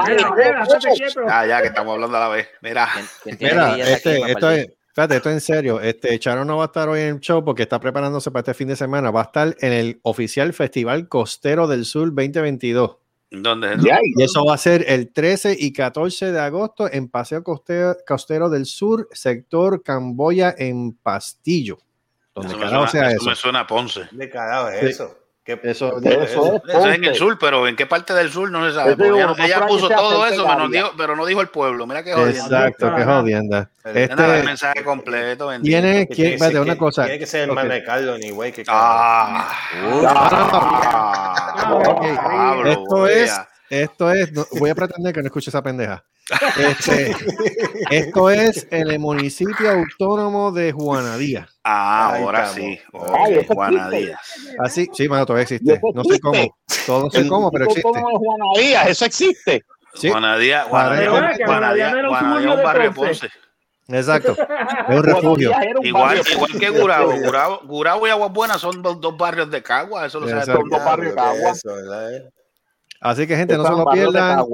quieto. 0.96 1.22
Ya, 1.28 1.62
que 1.62 1.68
estamos 1.68 1.94
hablando 1.96 2.16
a 2.18 2.20
la 2.22 2.28
vez. 2.30 2.48
Mira. 2.62 2.88
¿Quién, 2.94 3.06
quién 3.24 3.38
tiene 3.38 3.54
Mira, 3.56 3.72
aquí? 3.74 3.82
este, 3.82 4.32
esto 4.32 4.52
es, 4.52 4.70
espérate, 4.88 5.16
esto 5.18 5.30
es 5.30 5.34
en 5.36 5.42
serio. 5.42 5.82
Este 5.82 6.18
Charo 6.18 6.46
no 6.46 6.56
va 6.56 6.64
a 6.64 6.68
estar 6.68 6.88
hoy 6.88 7.02
en 7.02 7.08
el 7.16 7.20
show 7.20 7.44
porque 7.44 7.64
está 7.64 7.78
preparándose 7.82 8.32
para 8.32 8.40
este 8.42 8.54
fin 8.54 8.70
de 8.70 8.78
semana. 8.78 9.12
Va 9.12 9.20
a 9.20 9.24
estar 9.26 9.54
en 9.60 9.74
el 9.74 10.00
oficial 10.04 10.54
Festival 10.54 11.10
Costero 11.10 11.68
del 11.68 11.84
Sur 11.84 12.14
2022. 12.16 12.96
¿Dónde 13.32 13.74
es 13.74 13.80
eso? 13.80 13.88
Y 14.16 14.24
eso 14.24 14.44
va 14.46 14.56
a 14.56 14.58
ser 14.58 14.84
el 14.88 15.12
13 15.14 15.56
y 15.60 15.72
14 15.72 16.32
de 16.32 16.40
agosto 16.40 16.92
en 16.92 17.10
Paseo 17.10 17.44
Costero, 17.44 17.96
Costero 18.08 18.50
del 18.50 18.66
Sur, 18.66 19.08
sector 19.12 19.84
Camboya 19.84 20.56
en 20.58 20.94
Pastillo. 20.94 21.78
Donde 22.34 22.50
Eso 22.50 22.58
me, 22.60 22.68
suena, 22.70 22.88
sea 22.88 23.08
eso 23.10 23.18
eso. 23.18 23.30
me 23.30 23.36
suena 23.36 23.60
a 23.62 23.68
Ponce. 23.68 24.02
¿De 24.12 24.30
carajo 24.30 24.70
es 24.70 24.80
Sí. 24.80 24.86
eso? 24.88 25.16
¿Qué, 25.58 25.60
Eso- 25.72 25.90
¿dónde 25.92 26.10
es 26.24 26.32
Eso 26.32 26.56
es 26.56 26.62
Eso 26.76 26.88
es 26.90 26.96
en 26.96 27.04
el 27.06 27.16
sur, 27.16 27.38
pero 27.40 27.68
¿en 27.68 27.76
qué 27.76 27.86
parte 27.88 28.14
del 28.14 28.32
sur 28.32 28.52
no 28.52 28.68
se 28.68 28.76
sabe? 28.76 28.96
Digo, 28.96 29.18
ella, 29.40 29.66
puso 29.66 29.90
todo 29.90 30.26
eso, 30.28 30.46
pero 30.46 30.60
no, 30.60 30.70
dijo, 30.70 30.92
pero 30.98 31.16
no 31.16 31.26
dijo 31.26 31.42
el 31.42 31.48
pueblo. 31.48 31.88
Mira 31.88 32.04
qué 32.04 32.14
jodiendo. 32.14 32.44
Exacto, 32.56 32.96
qué 32.96 33.04
jodienda. 33.04 33.70
Nada, 33.84 33.92
el 33.92 33.98
Este 34.12 34.44
mensaje 34.44 34.84
completo. 34.84 35.48
bendito. 35.48 35.68
tiene, 35.68 36.08
Que 36.08 36.38
una 36.60 36.74
que- 36.74 36.78
cosa. 36.78 37.06
Tiene 37.06 37.18
que 37.20 37.26
ser 37.26 37.42
el 37.44 37.50
hermano 37.50 37.74
de 37.74 37.84
Carlos, 37.84 38.16
anyway. 38.16 38.52
Que 38.52 38.64
Ah, 38.68 39.50
ah, 40.94 41.72
Ok, 41.72 42.06
Pablo, 42.24 42.70
Esto 42.70 43.08
es. 43.08 43.42
Esto 43.70 44.12
es, 44.12 44.32
no- 44.32 44.46
voy 44.60 44.70
a 44.70 44.76
pretender 44.76 45.14
que 45.14 45.22
no 45.22 45.28
escuche 45.28 45.50
esa 45.50 45.62
pendeja. 45.62 46.04
Este, 46.58 47.16
esto 47.90 48.30
es 48.30 48.68
en 48.70 48.90
el 48.92 49.00
municipio 49.00 49.70
autónomo 49.72 50.52
de 50.52 50.72
Juanadía. 50.72 51.48
Ah, 51.64 52.14
Ahí 52.14 52.24
ahora 52.24 52.46
estamos. 52.46 52.56
sí. 52.56 52.80
Ay, 52.94 53.36
Ok, 53.38 53.44
eso 53.44 53.54
Juana 53.56 53.78
existe. 53.88 53.98
Díaz. 54.06 54.56
Así, 54.60 54.90
sí, 54.94 55.10
mano, 55.10 55.26
todavía 55.26 55.44
existe. 55.44 55.82
No 55.94 56.04
sé 56.04 56.20
cómo, 56.20 56.58
todo 56.86 57.04
no 57.06 57.10
sé 57.10 57.28
cómo, 57.28 57.52
pero 57.52 57.66
existe. 57.66 57.82
Como 57.82 58.20
Juana 58.20 58.46
Díaz, 58.60 58.88
eso 58.90 59.06
existe. 59.06 59.64
Sí, 59.96 60.10
Juana 60.10 60.38
Díaz, 60.38 60.68
Juana 60.68 60.96
Pero 60.96 61.12
Díaz, 61.14 61.32
es 61.32 61.38
que 61.40 61.46
Juana 61.46 61.60
Juana 61.60 61.74
Díaz 61.74 61.94
Díaz, 61.94 62.04
no 62.24 62.40
era 62.40 62.54
un 62.54 62.64
barrio 62.64 62.84
de 62.90 62.92
Ponce. 62.96 63.30
Exacto. 63.88 64.36
Es 64.88 64.96
un 64.96 65.04
refugio. 65.04 65.52
Igual, 65.82 66.22
igual 66.32 66.60
que 66.60 66.70
Gurabo. 66.70 67.12
Gurabo, 67.12 67.60
Gurabo 67.64 68.08
y 68.08 68.12
Aguas 68.12 68.32
Buenas 68.32 68.62
son 68.62 68.84
dos, 68.84 69.02
dos 69.02 69.18
barrios 69.18 69.50
de 69.50 69.64
Cagua. 69.64 70.06
Eso 70.06 70.20
lo 70.20 70.28
sabe 70.30 70.42
todo 70.46 70.58
el 70.58 70.62
mundo. 70.66 70.78
barrio 70.86 71.10
de 71.10 71.16
Cagua. 71.16 71.52
Eso, 71.52 71.74
¿verdad? 71.74 72.30
Así 73.00 73.28
que, 73.28 73.36
gente, 73.36 73.58
no 73.58 73.64
se 73.64 73.72
lo 73.72 73.86
pierdan. 73.86 74.46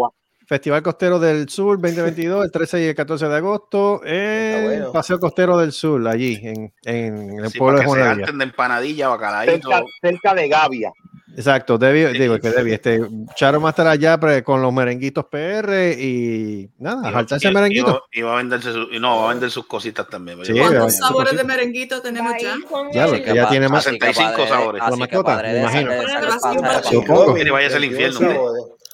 Festival 0.47 0.83
Costero 0.83 1.19
del 1.19 1.49
Sur 1.49 1.79
2022, 1.81 2.45
el 2.45 2.51
13 2.51 2.81
y 2.81 2.83
el 2.85 2.95
14 2.95 3.27
de 3.27 3.35
agosto, 3.35 4.01
en 4.05 4.63
bueno. 4.65 4.91
Paseo 4.91 5.19
Costero 5.19 5.57
del 5.57 5.71
Sur, 5.71 6.07
allí, 6.07 6.39
en, 6.43 6.73
en 6.83 7.39
el 7.43 7.49
Sí, 7.51 7.57
pueblo 7.57 7.79
de 7.79 7.85
que 7.85 8.01
harten 8.01 8.37
de 8.37 8.43
empanadilla, 8.45 9.07
bacalaíto. 9.09 9.69
Cerca, 9.69 9.83
cerca 10.01 10.33
de 10.35 10.47
Gavia. 10.47 10.91
Exacto, 11.37 11.77
Debbie, 11.77 12.13
digo 12.17 12.39
que 12.39 12.49
Debbie, 12.49 12.75
este, 12.75 13.01
Charo 13.35 13.59
va 13.59 13.67
a 13.67 13.71
estar 13.71 13.85
allá 13.87 14.17
pre- 14.17 14.41
con 14.41 14.61
los 14.61 14.71
merenguitos 14.71 15.25
PR 15.25 15.91
y 15.99 16.69
nada, 16.77 17.09
a 17.09 17.11
saltarse 17.11 17.49
el 17.49 17.53
merenguito. 17.53 18.03
Y 18.13 18.21
va 18.21 18.35
a 18.35 18.37
venderse 18.37 18.71
su- 18.71 18.87
y 18.89 18.99
no, 19.01 19.17
va 19.19 19.25
a 19.25 19.29
vender 19.33 19.51
sus 19.51 19.65
cositas 19.67 20.07
también. 20.07 20.45
Sí. 20.45 20.53
¿Cuántos 20.57 20.95
sabores 20.95 21.35
de 21.35 21.43
merenguito 21.43 22.01
tenemos 22.01 22.31
ya? 22.41 22.55
Ya, 22.93 23.07
porque 23.07 23.31
ella 23.31 23.49
tiene 23.49 23.67
más. 23.67 23.83
65 23.83 24.47
sabores. 24.47 24.81
La 24.89 24.95
mascota, 24.95 25.41
me 25.41 25.59
imagino. 25.59 25.91
Supongo. 26.83 27.33
Que 27.33 27.51
vaya 27.51 27.75
al 27.75 27.83
infierno. 27.83 28.19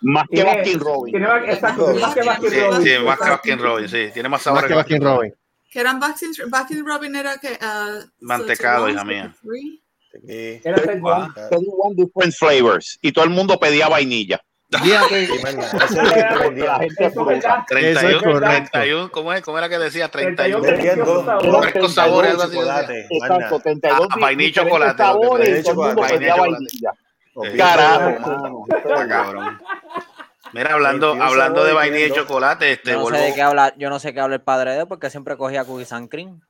Más 0.01 0.25
que 0.31 0.43
Baskin 0.43 0.79
Robbins. 0.79 1.11
tiene 1.11 1.27
más- 1.27 1.43
exacto, 1.47 1.93
más 1.95 2.13
que 2.13 2.21
Baskin 2.23 2.49
Sí, 2.49 2.59
Robbins. 2.59 2.83
sí, 2.83 2.91
más 3.05 3.19
que 3.19 3.29
Baskin 3.29 3.59
Robbins, 3.59 3.91
sí. 3.91 4.09
Tiene 4.13 4.29
más 4.29 4.39
Más 4.39 4.43
sabores 4.43 4.67
que 4.67 4.73
Baskin 4.75 5.01
Robin. 5.03 5.33
Que 5.71 5.79
eran 5.79 5.99
Baskin, 5.99 6.85
Robin 6.85 7.15
era 7.15 7.37
que. 7.37 7.57
ah, 7.61 7.99
Mantecado, 8.19 8.85
31, 8.85 8.93
hija 8.93 9.03
mía. 9.05 9.35
33. 10.11 10.65
Era 10.65 10.77
el 10.77 11.01
One 11.03 11.95
different 11.95 12.33
flavors. 12.33 12.97
Y 13.01 13.11
todo 13.13 13.23
el 13.25 13.31
mundo 13.31 13.57
pedía 13.59 13.87
vainilla. 13.87 14.41
31. 14.71 15.61
31, 18.39 19.11
¿cómo, 19.11 19.33
es? 19.33 19.41
¿cómo 19.41 19.57
era 19.57 19.69
que 19.69 19.77
decía? 19.77 20.09
31. 20.09 20.61
32 20.63 21.25
Frescos 21.61 21.93
sabores. 21.93 22.33
Exacto, 22.33 23.59
32 23.59 24.07
Ah, 24.11 24.15
vainilla 24.19 24.49
y 24.49 24.53
chocolate, 24.53 25.03
Vainilla 25.03 25.59
y 25.59 25.63
chocolate. 25.63 26.27
Carajo, 27.57 28.37
mano. 28.37 28.63
Está 28.67 29.07
cabrón. 29.07 29.59
Mira, 30.53 30.73
hablando, 30.73 31.07
21 31.11 31.23
hablando 31.29 31.63
de 31.63 31.73
vainilla 31.73 32.07
y 32.07 32.11
chocolate, 32.11 32.71
este 32.73 32.91
Yo 32.91 32.99
no, 32.99 33.15
sé 33.15 33.21
de 33.21 33.33
qué 33.33 33.41
habla, 33.41 33.73
yo 33.77 33.89
no 33.89 33.99
sé 33.99 34.13
qué 34.13 34.19
habla 34.19 34.35
el 34.35 34.41
padre 34.41 34.71
de 34.73 34.81
él 34.81 34.87
porque 34.87 35.09
siempre 35.09 35.37
cogía 35.37 35.63
cookies 35.63 35.93
and 35.93 36.09
cream. 36.09 36.41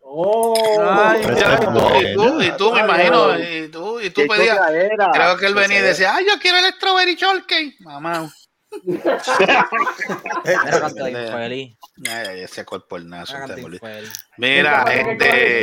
Oh, 0.00 0.54
Ay, 0.90 1.22
ya, 1.36 1.58
y 2.00 2.14
tú, 2.14 2.40
y 2.40 2.50
tú, 2.52 2.72
me 2.72 2.80
imagino, 2.80 3.38
y 3.38 3.68
tú, 3.68 4.00
y 4.00 4.08
tú 4.08 4.22
pedías, 4.26 4.58
creo 5.12 5.36
que 5.36 5.44
él 5.44 5.54
venía 5.54 5.80
y 5.80 5.82
decía, 5.82 6.14
ay, 6.14 6.24
yo 6.26 6.40
quiero 6.40 6.56
el 6.56 6.72
strawberry 6.72 7.14
shortcake, 7.14 7.78
mamá. 7.80 8.32
Ese 12.42 12.64
cuerpo 12.64 12.96
el 12.96 13.08
nazo. 13.08 13.34
Mira 14.36 14.84
este, 15.12 15.60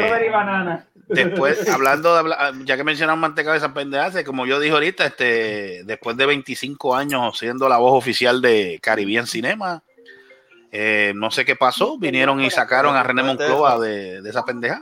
después, 1.08 1.70
hablando 1.70 2.14
de, 2.14 2.20
habla- 2.20 2.54
ya 2.64 2.78
que 2.78 2.84
mencionamos 2.84 3.20
mantecado 3.22 3.54
de 3.54 3.58
esas 3.60 3.72
pendejas, 3.72 4.24
como 4.24 4.46
yo 4.46 4.60
dije 4.60 4.74
ahorita, 4.74 5.06
este, 5.06 5.84
después 5.86 6.18
de 6.18 6.26
25 6.26 6.96
años 6.96 7.38
siendo 7.38 7.70
la 7.70 7.78
voz 7.78 7.94
oficial 7.98 8.42
de 8.42 8.80
Caribbean 8.82 9.28
Cinema, 9.28 9.82
eh, 10.72 11.14
no 11.16 11.32
sé 11.32 11.46
qué 11.46 11.56
pasó, 11.56 11.98
vinieron 11.98 12.42
y 12.42 12.50
sacaron 12.52 12.96
a 12.96 13.04
René 13.04 13.22
Moncloa 13.24 13.80
de, 13.80 14.22
de 14.22 14.30
esa 14.30 14.44
pendeja. 14.44 14.82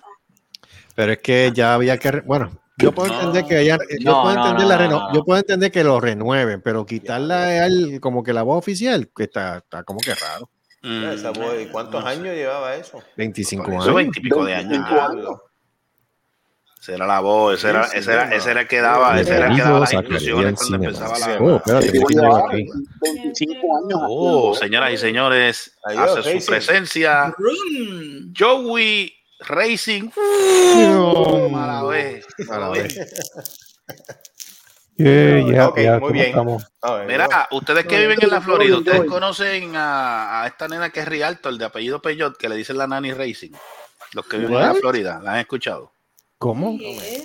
Pero 0.95 1.11
es 1.13 1.19
que 1.19 1.51
ya 1.53 1.73
había 1.75 1.97
que, 1.97 2.21
bueno, 2.21 2.51
yo 2.77 2.91
puedo 2.91 3.09
No. 3.13 3.19
entender 3.19 3.45
que 3.45 3.59
ella, 3.61 3.77
yo 3.99 4.11
No, 4.11 4.21
puedo 4.23 4.35
entender 4.35 4.63
no, 4.63 4.69
la 4.69 4.75
no, 4.75 4.81
reno- 4.81 4.99
no. 5.09 5.13
yo 5.13 5.23
puedo 5.23 5.39
entender 5.39 5.71
que 5.71 5.83
lo 5.83 5.99
renueven, 5.99 6.61
pero 6.61 6.85
quitarla 6.85 7.43
a 7.43 7.65
él 7.67 7.99
como 8.01 8.23
que 8.23 8.33
la 8.33 8.43
voz 8.43 8.57
oficial, 8.59 9.09
que 9.15 9.23
está, 9.23 9.57
está 9.57 9.83
como 9.83 9.99
que 9.99 10.13
raro. 10.15 10.49
Mm, 10.81 11.03
Esa 11.11 11.29
voz, 11.31 11.53
¿y 11.61 11.67
¿Cuántos 11.67 12.03
no 12.03 12.09
sé. 12.09 12.15
años 12.17 12.35
llevaba 12.35 12.75
eso? 12.75 13.01
25 13.15 13.63
Por 13.63 13.73
eso, 13.75 13.83
años. 13.83 13.95
20 13.95 14.19
y 14.19 14.21
pico 14.23 14.43
de 14.45 14.55
años. 14.55 14.69
25 14.69 15.01
años. 15.01 15.29
Ese 16.81 16.95
era 16.95 17.07
la 17.07 17.21
voz, 17.21 17.53
ese 17.59 17.69
era, 17.69 17.85
ese 17.85 18.11
era, 18.11 18.35
ese 18.35 18.51
era 18.51 18.59
el 18.61 18.67
que 18.67 18.81
daba, 18.81 19.17
ese 19.17 19.37
era 19.37 19.47
el 19.47 19.55
que 19.55 19.61
daba 19.61 19.79
las 19.79 19.93
instrucciones 19.93 20.55
cuando 20.59 20.75
empezaba 20.75 21.17
la. 21.17 21.37
Oh, 21.39 21.55
espérate, 21.55 21.91
Digo, 21.93 22.05
¿quién 22.07 22.19
ya, 22.21 22.27
llegó 22.27 22.47
aquí? 22.49 22.65
25 23.01 23.53
años. 23.77 23.99
Oh, 24.09 24.53
señoras 24.53 24.91
y 24.91 24.97
señores, 24.97 25.77
Adiós, 25.85 26.17
hace 26.17 26.41
su 26.41 26.45
presencia. 26.45 27.33
Joey 28.37 29.13
Racing. 29.47 30.09
Mala 31.51 31.83
vez, 31.83 32.25
mala 32.47 32.69
vez. 32.69 32.97
Ok, 35.69 35.77
muy 35.99 36.13
bien. 36.13 36.35
Ver, 36.99 37.07
Mira, 37.07 37.47
ustedes 37.51 37.85
que 37.85 37.97
viven 37.99 38.17
en 38.21 38.29
la 38.29 38.41
Florida, 38.41 38.77
ustedes 38.77 38.99
conocen 39.09 39.75
a, 39.75 40.43
a 40.43 40.47
esta 40.47 40.67
nena 40.67 40.89
que 40.91 40.99
es 41.01 41.07
Rialto, 41.07 41.49
el 41.49 41.57
de 41.57 41.65
apellido 41.65 42.01
Peyot, 42.01 42.37
que 42.37 42.47
le 42.47 42.55
dicen 42.55 42.77
la 42.77 42.85
Nani 42.87 43.11
Racing. 43.11 43.51
Los 44.13 44.27
que 44.27 44.37
viven 44.37 44.53
en 44.53 44.59
la? 44.73 44.73
Florida, 44.79 45.19
¿la 45.23 45.33
han 45.33 45.39
escuchado? 45.39 45.91
¿Cómo? 46.37 46.77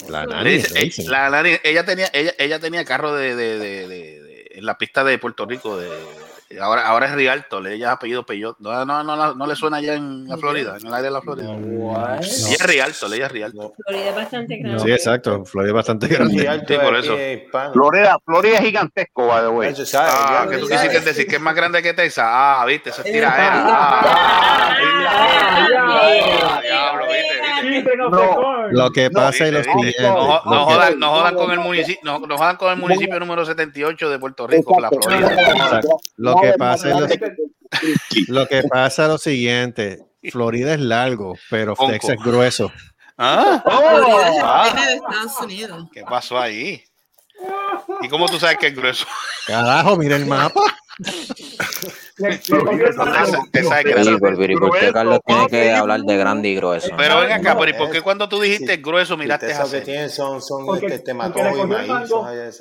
La 0.09 0.25
nani 0.27 0.51
dice- 0.51 0.81
eh, 0.81 0.85
la 1.09 1.29
Nani- 1.29 1.61
ella 1.65 1.85
tenía, 1.85 2.09
ella, 2.13 2.33
ella 2.39 2.59
tenía 2.61 2.85
carro 2.85 3.13
de, 3.15 3.35
de- 3.37 3.59
de- 3.59 3.89
de- 3.89 4.23
de- 4.23 4.49
en 4.53 4.65
la 4.65 4.79
pista 4.79 5.05
de 5.05 5.19
Puerto 5.19 5.45
Rico. 5.45 5.77
De, 5.77 5.89
ahora, 6.61 6.87
ahora 6.87 7.07
es 7.07 7.13
Rialto, 7.13 7.65
ella 7.67 7.89
es 7.89 7.93
apellido 7.93 8.25
Peyot. 8.25 8.59
No, 8.61 8.85
no, 8.85 9.05
no, 9.05 9.17
no, 9.17 9.35
no 9.35 9.47
le 9.47 9.55
suena 9.55 9.77
allá 9.79 9.95
en 9.95 10.27
la 10.27 10.37
Florida, 10.39 10.77
en 10.81 10.87
el 10.87 10.95
área 10.95 11.05
de 11.05 11.11
la 11.11 11.21
Florida. 11.21 11.55
Ella 11.55 12.19
es 12.21 12.67
Rialto, 12.67 13.13
ella 13.13 13.27
es 13.27 13.33
Rialto. 13.33 13.75
Florida 13.87 14.09
es 14.09 14.17
bastante 14.17 14.57
grande. 14.57 14.83
Sí, 14.83 14.91
exacto. 14.91 15.45
Florida 15.45 15.71
es 15.71 15.75
bastante 15.75 16.09
grande. 16.09 16.65
Sí, 16.67 16.75
por 16.83 16.97
eso. 16.97 17.17
Florida, 17.73 18.19
Florida 18.25 18.57
es 18.57 18.63
gigantesco, 18.63 19.27
by 19.27 19.43
the 19.43 19.49
way. 19.49 19.75
Ah, 19.95 20.47
que 20.49 20.59
tú 20.59 20.69
quisiste 20.69 21.01
decir 21.01 21.27
que 21.27 21.37
es 21.37 21.43
más 21.43 21.55
grande 21.55 21.83
que 21.83 21.93
Texas. 21.93 22.25
Ah, 22.27 22.65
viste, 22.67 22.91
eso 22.91 23.03
es 23.03 23.13
tiraera. 23.13 23.53
Ah, 23.55 24.03
ah, 25.11 26.61
diablo, 26.63 27.05
viste, 27.07 27.35
viste. 27.69 27.91
Lo 28.71 28.91
que 28.91 29.11
pasa 29.11 29.47
es 29.47 29.53
lo 29.53 29.63
siguiente. 29.63 30.03
No, 30.03 30.43
no 30.45 30.65
jodan, 30.67 30.99
no 30.99 31.11
jodan 31.11 31.35
con 31.35 31.51
el 31.51 31.61
municipio, 31.61 32.01
no, 32.05 32.19
no 32.21 32.37
jodan 32.37 32.57
con 32.57 32.71
el 32.71 32.77
municipio 32.79 33.19
número 33.21 33.45
78 33.45 34.11
de 34.11 34.19
Puerto 34.19 34.47
Rico, 34.47 34.81
la 34.81 34.89
Florida. 34.91 35.81
Lo 36.17 36.37
que 36.41 36.53
pasa 36.59 36.89
es 36.91 36.97
lo, 36.97 37.07
lo 38.29 38.47
que 38.49 38.63
pasa 38.65 39.03
es 39.05 39.09
lo 39.09 39.19
siguiente. 39.19 39.99
Florida 40.31 40.75
es 40.75 40.81
largo, 40.81 41.35
pero 41.51 41.77
Conco. 41.77 41.93
Texas 41.93 42.17
es 42.19 42.25
grueso. 42.25 42.73
¿Ah? 43.17 43.63
Es 43.67 44.43
Ah. 44.43 44.65
el 44.67 44.75
pene 44.75 44.87
de 44.87 44.95
Estados 44.95 45.41
Unidos. 45.43 45.85
¿Qué 45.93 46.03
pasó 46.03 46.39
ahí? 46.39 46.83
¿Y 48.03 48.09
cómo 48.09 48.27
tú 48.27 48.39
sabes 48.39 48.59
que 48.59 48.69
es 48.69 48.75
grueso? 48.77 49.07
Carajo, 49.47 49.97
mira 49.97 50.17
el 50.17 50.27
mapa. 50.27 50.63
Que 52.19 52.41
Sí, 52.43 52.53
por, 52.53 54.37
pero 54.37 54.53
¿y 54.53 54.57
por 54.57 54.79
qué 54.79 54.93
Carlos 54.93 55.21
tiene 55.25 55.47
que 55.47 55.73
hablar 55.73 56.01
de 56.01 56.17
grande 56.17 56.49
y 56.49 56.57
grueso? 56.57 56.89
Pero 56.97 57.21
ven 57.21 57.33
acá, 57.33 57.57
pero 57.57 57.71
¿y 57.71 57.75
por 57.75 57.91
qué 57.91 58.03
cuando 58.03 58.29
tú 58.29 58.41
dijiste 58.41 58.79
grueso 58.79 59.17
miraste 59.17 59.55
a 59.55 59.63
lo 59.65 59.71
que 59.71 59.81
tienen 59.83 60.11
son, 60.11 60.43
son 60.43 60.67
Porque- 60.67 60.87
este, 60.87 61.13
y 61.13 61.15
maíz. 61.15 62.61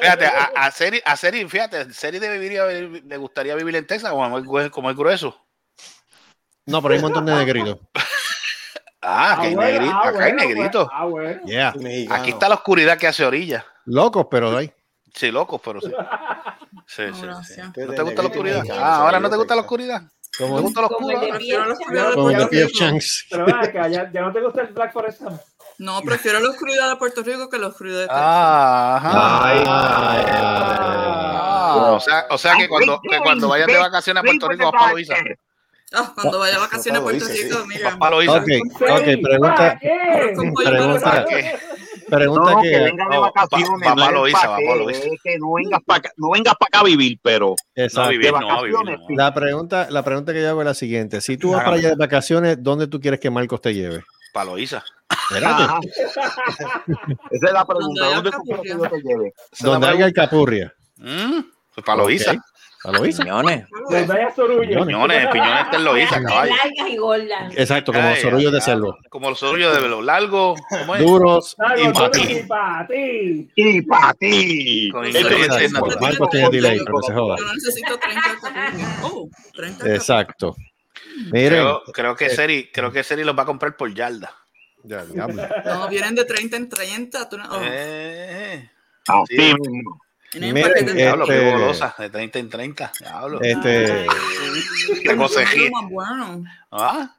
Fíjate, 0.00 0.26
a, 0.26 0.50
a 0.54 0.70
Seri, 0.70 1.02
a 1.04 1.16
Seri, 1.16 1.48
fíjate, 1.48 1.92
Seri 1.92 2.20
le 2.20 3.16
gustaría 3.16 3.54
vivir 3.56 3.74
en 3.76 3.86
Texas 3.86 4.12
como 4.12 4.60
es, 4.60 4.70
como 4.70 4.90
es 4.90 4.96
grueso. 4.96 5.36
No, 6.66 6.80
pero 6.80 6.94
hay 6.94 6.98
un 6.98 7.04
montón 7.04 7.26
de 7.26 7.34
negritos. 7.34 7.78
Ah, 9.06 9.38
que 9.40 9.46
hay 9.48 9.54
bueno, 9.54 9.70
negrito, 9.70 9.94
ah, 9.94 10.08
acá 10.08 10.24
hay 10.24 10.32
bueno, 10.32 10.48
negrito. 10.48 10.88
Ah, 10.92 11.04
bueno. 11.04 11.40
Yeah. 11.44 11.74
Aquí 12.10 12.30
está 12.30 12.48
la 12.48 12.54
oscuridad 12.56 12.96
que 12.98 13.06
hace 13.06 13.24
orilla. 13.24 13.64
Locos, 13.86 14.26
pero 14.30 14.56
hay. 14.56 14.72
Sí, 15.14 15.30
locos, 15.30 15.60
pero 15.64 15.80
sí. 15.80 15.92
Sí, 16.86 17.02
sí, 17.06 17.14
sí. 17.14 17.22
gracias. 17.22 17.66
¿No 17.76 17.92
te 17.94 18.02
gusta 18.02 18.22
la 18.22 18.28
oscuridad? 18.28 18.62
Ah, 18.72 18.96
ahora 18.96 19.20
no 19.20 19.30
te 19.30 19.36
gusta 19.36 19.54
la 19.54 19.60
oscuridad. 19.62 20.02
¿Te 20.36 20.44
Como, 20.44 20.60
gusta 20.60 20.80
la 20.80 20.86
oscuridad? 20.88 21.20
como 22.14 22.30
el 22.30 22.36
de 22.36 22.46
Puerto 22.46 22.50
P.F. 22.50 22.90
Rico. 22.90 22.98
Pero 23.30 23.56
acá, 23.56 23.88
ya, 23.88 24.10
ya 24.10 24.20
no 24.22 24.32
te 24.32 24.40
gusta 24.40 24.62
el 24.62 24.72
Black 24.72 24.92
Forest. 24.92 25.22
No, 25.78 26.00
prefiero 26.02 26.40
la 26.40 26.50
oscuridad 26.50 26.90
de 26.90 26.96
Puerto 26.96 27.22
Rico 27.22 27.48
que 27.48 27.58
la 27.58 27.68
oscuridad 27.68 27.98
de 28.00 28.04
Texas. 28.06 28.20
Ah, 28.20 28.96
ajá. 28.96 29.48
Ay, 29.48 30.24
Ah, 31.76 31.92
o 31.92 32.00
sea, 32.00 32.26
o 32.30 32.38
sea 32.38 32.54
que 32.56 32.68
cuando, 32.68 33.00
que 33.00 33.18
cuando 33.18 33.48
vayas 33.48 33.66
de 33.66 33.76
vacaciones 33.78 34.20
a 34.20 34.24
Puerto 34.24 34.48
Rico 34.48 34.64
vas 34.64 34.72
para 34.72 34.92
Loiza. 34.92 35.14
Ah, 35.96 36.12
cuando 36.14 36.38
vaya 36.38 36.56
a 36.56 36.60
vacaciones 36.60 37.00
a 37.00 37.02
Puerto 37.04 37.24
Dice, 37.26 37.36
sí. 37.42 37.48
Rico, 37.48 37.64
mira. 37.66 37.90
Vas 37.90 37.98
para 37.98 38.16
Loiza. 38.16 38.32
Ok, 38.32 38.42
ok, 38.80 39.04
pregunta, 39.22 39.78
pollo 40.54 40.70
pregunta, 40.70 41.00
para 41.04 41.24
¿Qué? 41.24 41.58
pregunta 42.10 42.50
No, 42.52 42.60
que 42.62 42.70
que, 42.70 42.78
venga 42.80 43.04
de 43.08 43.14
no, 43.14 43.20
vacaciones. 43.22 43.68
va- 43.88 43.88
va 43.88 43.94
no 43.94 43.96
pa' 44.02 44.06
es 44.08 44.12
Loíza, 44.14 44.40
pa' 44.42 44.48
va 44.48 44.56
qué, 44.58 44.66
pa' 44.66 44.76
Loíza. 44.76 45.00
es 45.00 45.20
que 45.22 45.38
no 45.38 45.52
vengas 45.54 45.80
para 45.86 45.98
acá, 45.98 46.10
no 46.16 46.30
vengas 46.30 46.54
para 46.58 46.68
acá 46.68 46.80
a 46.80 46.84
vivir, 46.84 47.18
pero 47.22 47.46
No 47.48 47.82
exacto. 47.82 48.10
vivir, 48.10 48.26
de 48.26 48.32
no, 48.32 48.36
a 48.38 48.62
vivir. 48.62 48.74
vacaciones, 48.76 49.00
no. 49.08 49.16
La 49.16 49.34
pregunta, 49.34 49.86
la 49.90 50.02
pregunta 50.04 50.32
que 50.32 50.42
yo 50.42 50.48
hago 50.50 50.60
es 50.62 50.66
la 50.66 50.74
siguiente. 50.74 51.20
Si 51.20 51.36
tú 51.36 51.48
vas 51.52 51.60
Hágame. 51.60 51.64
para 51.70 51.76
allá 51.80 51.88
de 51.90 51.96
vacaciones, 51.96 52.56
¿dónde 52.62 52.86
tú 52.88 53.00
quieres 53.00 53.20
que 53.20 53.30
Marcos 53.30 53.60
te 53.60 53.72
lleve? 53.74 54.04
Para 54.32 54.46
Loiza. 54.46 54.82
Esa 57.30 57.46
es 57.46 57.52
la 57.52 57.64
pregunta. 57.64 58.04
¿Dónde 58.14 58.30
tú 58.30 58.38
quieres 58.44 58.62
que 58.62 58.68
yo 58.68 58.80
te 58.80 58.96
lleve? 59.02 59.28
Esa 59.28 59.44
es 59.52 59.62
Donde 59.62 59.86
haya 59.88 60.06
el 60.06 60.12
capurria. 60.12 60.74
Mm, 60.96 61.40
Pues 61.74 61.84
para 61.86 61.98
Loiza. 61.98 62.32
¿A 62.84 62.92
lo 62.92 63.06
hizo? 63.06 63.22
Piñones. 63.22 63.66
Donde 63.90 64.12
haya 64.12 64.34
sorullo. 64.34 64.84
Piñones, 64.84 65.26
piñones 65.28 65.64
está 65.64 65.76
en 65.76 65.84
Loiza, 65.84 66.22
caballo. 66.22 66.54
largas 66.54 66.88
y 66.88 66.96
gordas. 66.96 67.54
Exacto, 67.56 67.92
como 67.92 68.08
Ay, 68.08 68.20
sorullos 68.20 68.52
de 68.52 68.60
cerdo. 68.60 68.98
Como 69.08 69.30
los 69.30 69.38
sorullos 69.38 69.80
de 69.82 69.88
los 69.88 70.04
largos. 70.04 70.60
¿Cómo 70.68 70.94
es? 70.96 71.02
Duros 71.02 71.56
y 71.76 71.88
para 71.92 72.10
ti. 72.10 72.20
y 72.30 72.42
para 72.44 72.86
ti. 72.86 73.50
Y 73.56 73.82
para 73.82 74.14
ti. 74.14 74.88
Con 74.92 75.06
ingredientes 75.06 75.62
es- 75.62 75.72
naturales. 75.72 76.00
Marcos 76.00 76.28
tiene 76.30 76.48
delay, 76.50 76.78
pero 76.84 77.02
se 77.02 77.12
joda. 77.14 77.36
Yo 77.38 77.44
no 77.44 77.54
necesito 77.54 77.98
30 77.98 78.22
capullos. 78.40 78.88
Oh, 79.02 79.28
30 79.54 79.78
capullos. 79.78 79.96
Exacto. 79.98 80.56
Miren. 81.32 81.48
Creo, 81.50 81.82
creo 81.92 82.16
que 82.16 82.28
Seri, 82.30 82.70
creo 82.72 82.92
que 82.92 83.02
Seri 83.02 83.24
los 83.24 83.36
va 83.38 83.44
a 83.44 83.46
comprar 83.46 83.76
por 83.76 83.92
yarda. 83.94 84.30
Ya, 84.82 85.04
diablo. 85.06 85.42
No, 85.64 85.88
vienen 85.88 86.14
de 86.14 86.24
30 86.26 86.56
en 86.58 86.68
30. 86.68 87.28
Tú 87.30 87.38
no, 87.38 87.44
oh. 87.50 87.60
Eh, 87.62 88.68
Así 89.08 89.36
Sí. 89.36 89.54
mismo. 89.58 90.00
Miren, 90.40 90.94
Diablo, 90.94 91.26
qué 91.26 91.36
este- 91.36 91.50
golosa, 91.50 91.94
de 91.98 92.10
30 92.10 92.38
en 92.38 92.50
30. 92.50 92.92
Diablo. 93.00 93.40
Este, 93.42 94.06
Te 95.04 95.16
consejé. 95.16 95.70
Más 95.70 95.90
bueno. 95.90 96.44
Ah, 96.70 97.14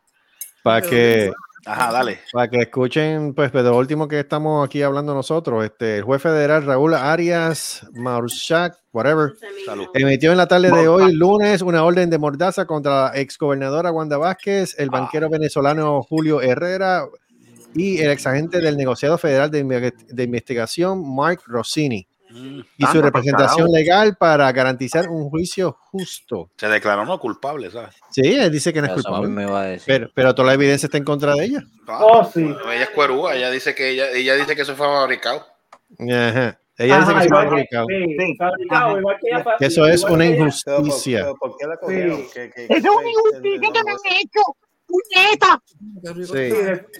para 0.63 0.81
que 0.81 1.31
Ajá, 1.65 1.91
dale. 1.91 2.19
para 2.31 2.49
que 2.49 2.57
escuchen, 2.61 3.33
pues, 3.33 3.51
de 3.51 3.63
lo 3.63 3.77
último 3.77 4.07
que 4.07 4.19
estamos 4.19 4.65
aquí 4.65 4.81
hablando 4.81 5.13
nosotros, 5.13 5.63
este, 5.63 5.97
el 5.97 6.03
juez 6.03 6.21
federal 6.21 6.65
Raúl 6.65 6.93
Arias 6.93 7.85
Marshak, 7.93 8.75
whatever, 8.91 9.33
Salud. 9.65 9.87
emitió 9.93 10.31
en 10.31 10.37
la 10.37 10.47
tarde 10.47 10.71
de 10.71 10.87
hoy, 10.87 11.13
lunes, 11.13 11.61
una 11.61 11.83
orden 11.83 12.09
de 12.09 12.17
mordaza 12.17 12.65
contra 12.65 13.11
la 13.11 13.17
exgobernadora 13.19 13.91
Wanda 13.91 14.17
Vázquez, 14.17 14.75
el 14.77 14.89
banquero 14.89 15.29
venezolano 15.29 16.01
Julio 16.03 16.41
Herrera 16.41 17.05
y 17.73 17.99
el 17.99 18.11
exagente 18.11 18.59
del 18.61 18.77
negociado 18.77 19.17
federal 19.17 19.51
de, 19.51 19.93
de 20.07 20.23
investigación 20.23 21.15
Mark 21.15 21.41
Rossini. 21.45 22.07
Y 22.77 22.85
su 22.85 23.01
representación 23.01 23.71
legal 23.71 24.15
para 24.17 24.51
garantizar 24.51 25.07
un 25.09 25.29
juicio 25.29 25.77
justo. 25.91 26.49
Se 26.57 26.67
declaró 26.67 27.05
no 27.05 27.19
culpable, 27.19 27.71
¿sabes? 27.71 27.95
Sí, 28.11 28.21
él 28.23 28.51
dice 28.51 28.73
que 28.73 28.81
no 28.81 28.87
es 28.87 28.93
Eso 28.93 29.03
culpable, 29.03 29.29
me 29.29 29.43
iba 29.43 29.61
a 29.61 29.65
decir. 29.65 29.85
pero, 29.87 30.09
pero 30.13 30.35
toda 30.35 30.47
la 30.49 30.53
evidencia 30.55 30.87
está 30.87 30.97
en 30.97 31.03
contra 31.05 31.33
de 31.35 31.45
ella. 31.45 31.63
Oh, 31.87 32.23
sí. 32.33 32.41
Ella 32.43 32.83
es 32.83 32.89
cuerúa, 32.89 33.35
ella 33.35 33.49
dice 33.51 33.73
que 33.73 33.89
ella, 33.91 34.09
ella 34.11 34.35
dice 34.35 34.55
que 34.55 34.61
eso 34.63 34.75
fue 34.75 34.85
fabricado. 34.87 35.45
Ajá. 35.99 36.59
Ella 36.77 36.99
dice 36.99 37.11
Ajá, 37.11 37.13
que 37.13 37.19
se 37.21 37.25
igual 37.27 37.43
que- 37.45 37.49
fabricado. 37.49 37.85
sí, 37.87 38.35
fabricado, 38.37 38.99
igual 38.99 39.17
que 39.21 39.27
ella 39.29 39.43
fa- 39.45 39.55
Que 39.57 39.65
eso 39.67 39.87
es 39.87 40.03
una 40.03 40.25
injusticia. 40.25 41.19
Pero, 41.21 41.35
¿por 41.35 41.55
qué 41.57 41.67
la 41.67 41.77
cogieron? 41.77 42.17
Sí. 42.17 42.27
¿Qué- 42.33 42.51
qué- 42.53 42.63
¡Es 42.69 42.81
una 42.83 42.91
fue? 42.93 43.09
injusticia 43.09 43.69
que 43.73 43.83
me 43.83 43.91
han 43.91 43.97
hecho! 44.21 44.41
¡Puñeta! 44.87 45.61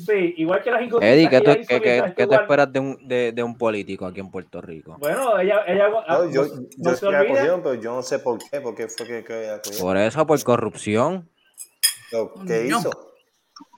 Sí. 0.06 0.34
Igual 0.38 0.64
que 0.64 0.72
las 0.72 0.82
injusticias 0.82 1.14
Eddie, 1.16 1.30
¿qué, 1.30 1.42
tú- 1.42 2.30
te 2.30 2.36
esperas 2.36 2.74
de 2.74 2.80
un, 2.80 3.08
de, 3.08 3.32
de 3.32 3.44
un 3.44 3.58
político 3.58 4.06
aquí 4.06 4.20
en 4.20 4.32
Puerto 4.32 4.60
Rico? 4.62 4.96
Bueno, 5.00 5.40
ella, 5.40 5.62
ella 5.68 5.86
ah, 6.08 6.20
No, 6.24 6.32
yo, 6.32 6.46
no, 6.78 6.96
yo 6.96 7.02
no 7.02 7.12
la 7.12 7.28
cogieron, 7.28 7.62
pero 7.64 7.76
yo 7.76 7.96
no 7.96 8.02
sé 8.02 8.20
por 8.20 8.40
qué. 8.40 8.60
¿Por 8.62 8.76
qué 8.76 8.88
fue 8.88 9.06
que, 9.08 9.24
que 9.24 9.34
la 9.48 9.62
cogieron? 9.62 9.82
Por 9.88 9.98
eso, 9.98 10.26
por 10.26 10.44
corrupción. 10.44 11.30
¿Qué 12.48 12.64
No. 12.70 12.80
hizo? 12.80 12.90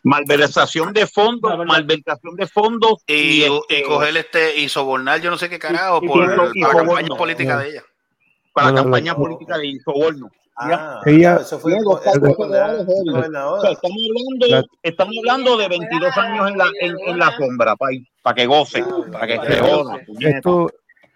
Malversación 0.03 0.93
de 0.93 1.05
fondos, 1.05 1.57
malversación 1.65 2.35
de 2.35 2.47
fondos 2.47 3.03
Y, 3.07 3.13
y, 3.13 3.39
y 3.41 3.43
este, 3.43 3.83
coger 3.83 4.15
este 4.15 4.57
y 4.57 4.69
sobornar, 4.69 5.19
yo 5.19 5.29
no 5.29 5.37
sé 5.37 5.49
qué 5.49 5.59
carajo, 5.59 5.99
y- 6.01 6.07
por 6.07 6.23
y- 6.23 6.27
para 6.27 6.51
y 6.53 6.59
la 6.61 6.69
campaña 6.71 7.15
política 7.17 7.57
de 7.59 7.69
ella. 7.69 7.83
para 8.53 8.67
No, 8.69 8.73
la 8.73 8.77
no, 8.79 8.83
campaña 8.85 9.11
no. 9.13 9.19
política 9.19 9.57
de 9.57 9.79
soborno. 9.83 10.29
Ah, 10.59 11.01
Ella- 11.05 11.37
eso 11.41 11.59
fue, 11.59 11.71
luego. 11.73 11.91
O 11.93 12.01
sea, 12.01 12.13
estamos 12.13 12.39
hablando, 12.39 13.57
La- 14.47 14.63
estamos 14.83 15.13
hablando 15.19 15.57
de 15.57 15.67
22 15.67 16.17
años 16.17 16.49
en 16.51 16.57
la, 16.57 16.65
en, 16.81 16.95
en 17.07 17.19
la 17.19 17.31
sombra, 17.37 17.75
para 17.75 18.35
que 18.35 18.45
goce, 18.47 18.83
para 19.11 19.27
que. 19.27 19.39
Esto, 20.19 20.67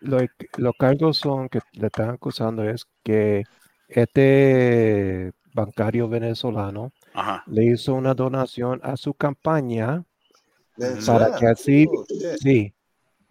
lo, 0.02 0.18
los 0.58 0.74
cargos 0.78 1.18
son 1.18 1.50
que 1.50 1.60
le 1.74 1.88
están 1.88 2.10
acusando 2.12 2.64
es 2.64 2.86
que 3.04 3.44
este 3.88 5.32
bancario 5.54 6.08
venezolano 6.08 6.92
Ajá. 7.14 7.44
le 7.48 7.66
hizo 7.66 7.94
una 7.94 8.14
donación 8.14 8.80
a 8.84 8.96
su 8.98 9.14
campaña 9.14 10.04
Venezuela. 10.78 11.28
para 11.28 11.40
que 11.40 11.48
así, 11.48 11.86
Oh, 11.90 12.06
sí, 12.40 12.74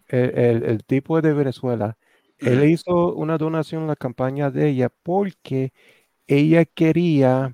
el, 0.07 0.37
el- 0.37 0.63
el 0.63 0.83
tipo 0.83 1.21
de 1.21 1.33
Venezuela. 1.33 1.97
Él 2.37 2.63
hizo 2.67 3.13
una 3.13 3.37
donación 3.37 3.83
a 3.83 3.87
la 3.87 3.95
campaña 3.95 4.49
de 4.49 4.69
ella 4.69 4.89
porque 5.03 5.73
ella 6.37 6.65
quería 6.65 7.53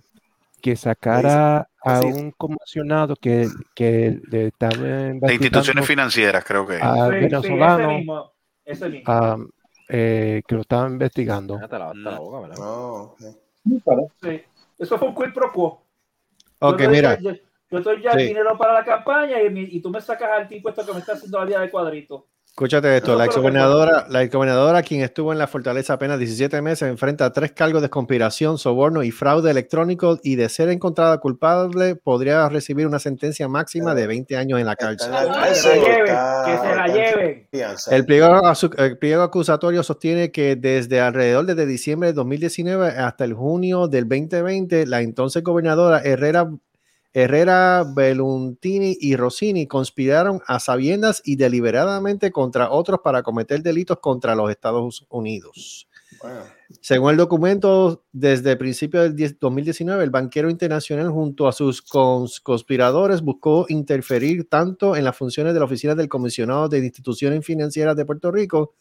que 0.61 0.75
sacara 0.75 1.67
a 1.83 2.01
sí. 2.01 2.07
un 2.07 2.31
comisionado 2.31 3.15
que, 3.15 3.47
que 3.75 4.19
le 4.29 4.47
estaba 4.47 4.75
De 4.75 5.33
instituciones 5.33 5.85
financieras, 5.85 6.43
creo 6.43 6.67
que. 6.67 6.75
a 6.75 6.93
Sí, 7.07 7.11
sí, 7.11 7.11
venezolano 7.11 7.83
ese 7.83 7.87
mismo, 7.97 8.31
ese 8.65 8.89
mismo. 8.89 9.13
am, 9.13 9.49
eh, 9.89 10.41
que 10.47 10.55
lo 10.55 10.61
estaban 10.61 10.93
investigando. 10.93 11.59
Ya 11.59 11.67
te 11.67 11.79
lavaste 11.79 12.01
la 12.01 12.19
boca, 12.19 12.39
¿verdad? 12.41 12.57
No, 12.57 13.01
ok. 13.03 13.21
Sí. 14.21 14.41
Eso 14.79 14.97
fue 14.97 15.07
un 15.07 15.15
quid 15.15 15.33
pro 15.33 15.51
quo. 15.51 15.83
Ok, 16.59 16.81
yo, 16.81 16.89
mira. 16.89 17.15
doy- 17.17 17.41
yo, 17.71 17.79
doy 17.81 18.01
ya 18.01 18.11
Sí. 18.13 18.19
el 18.19 18.27
dinero 18.27 18.57
para 18.57 18.73
la 18.73 18.83
campaña 18.83 19.41
y, 19.41 19.47
y 19.77 19.81
tú 19.81 19.89
me 19.89 20.01
sacas 20.01 20.31
al 20.31 20.47
tipo 20.47 20.69
esto 20.69 20.85
que 20.85 20.93
me 20.93 20.99
está 20.99 21.13
haciendo 21.13 21.39
la 21.39 21.45
vida 21.45 21.61
de 21.61 21.69
cuadrito. 21.71 22.27
Escúchate 22.57 22.97
esto, 22.97 23.11
Eso 23.11 23.19
la 23.19 23.25
exgobernadora, 23.25 24.07
la 24.09 24.23
exgobernadora, 24.23 24.81
quien 24.81 25.01
estuvo 25.01 25.31
en 25.31 25.37
la 25.37 25.45
fortaleza 25.45 25.93
apenas 25.93 26.17
17 26.17 26.59
meses, 26.63 26.89
enfrenta 26.89 27.25
a 27.25 27.31
tres 27.31 27.51
cargos 27.51 27.83
de 27.83 27.89
conspiración, 27.91 28.57
soborno 28.57 29.03
y 29.03 29.11
fraude 29.11 29.51
electrónico 29.51 30.17
y 30.23 30.37
de 30.37 30.49
ser 30.49 30.69
encontrada 30.69 31.19
culpable 31.19 31.95
podría 31.95 32.49
recibir 32.49 32.87
una 32.87 32.97
sentencia 32.97 33.47
máxima 33.47 33.93
de 33.93 34.07
20 34.07 34.37
años 34.37 34.59
en 34.59 34.65
la 34.65 34.75
cárcel. 34.75 35.11
Que 35.11 35.53
se 35.53 35.67
la 35.67 35.83
lleven, 35.83 36.05
está- 36.07 36.43
que 36.47 36.57
se 36.57 36.75
la 36.75 37.35
fianza. 37.51 37.95
El 37.95 38.05
pliego, 38.07 38.41
el 38.79 38.97
pliego 38.97 39.21
acusatorio 39.21 39.83
sostiene 39.83 40.31
que 40.31 40.55
desde 40.55 40.99
alrededor 40.99 41.45
desde 41.45 41.67
diciembre 41.67 42.07
de 42.09 42.13
2019 42.13 42.87
hasta 42.87 43.23
el 43.23 43.35
junio 43.35 43.87
del 43.87 44.09
2020, 44.09 44.87
la 44.87 45.01
entonces 45.01 45.43
gobernadora 45.43 46.01
Herrera, 46.03 46.49
Herrera, 47.19 47.83
Beluntini 47.95 48.95
y 48.99 49.15
Rossini 49.15 49.65
conspiraron 49.65 50.39
a 50.45 50.59
sabiendas 50.59 51.23
y 51.25 51.35
deliberadamente 51.35 52.31
contra 52.31 52.69
otros 52.69 52.99
para 53.03 53.23
cometer 53.23 53.63
delitos 53.63 53.97
contra 53.99 54.35
los 54.35 54.51
Estados 54.51 55.03
Unidos. 55.09 55.87
Según 56.81 57.11
el 57.11 57.17
documento, 57.17 58.03
desde 58.11 58.51
el 58.51 58.57
principio 58.59 59.01
del 59.01 59.15
10 59.15 59.39
2019, 59.39 60.03
el 60.03 60.09
banquero 60.11 60.49
internacional 60.49 61.09
junto 61.09 61.47
a 61.47 61.53
sus 61.53 61.83
cons- 61.83 62.39
conspiradores 62.41 63.21
buscó 63.21 63.65
interferir 63.69 64.47
tanto 64.47 64.95
en 64.95 65.03
las 65.03 65.17
funciones 65.17 65.53
de 65.55 65.59
la 65.59 65.65
Oficina 65.65 65.95
del 65.95 66.09
Comisionado 66.09 66.69
de 66.69 66.79
Instituciones 66.85 67.43
Financieras 67.43 67.95
de 67.95 68.05
Puerto 68.05 68.31
Rico 68.31 68.75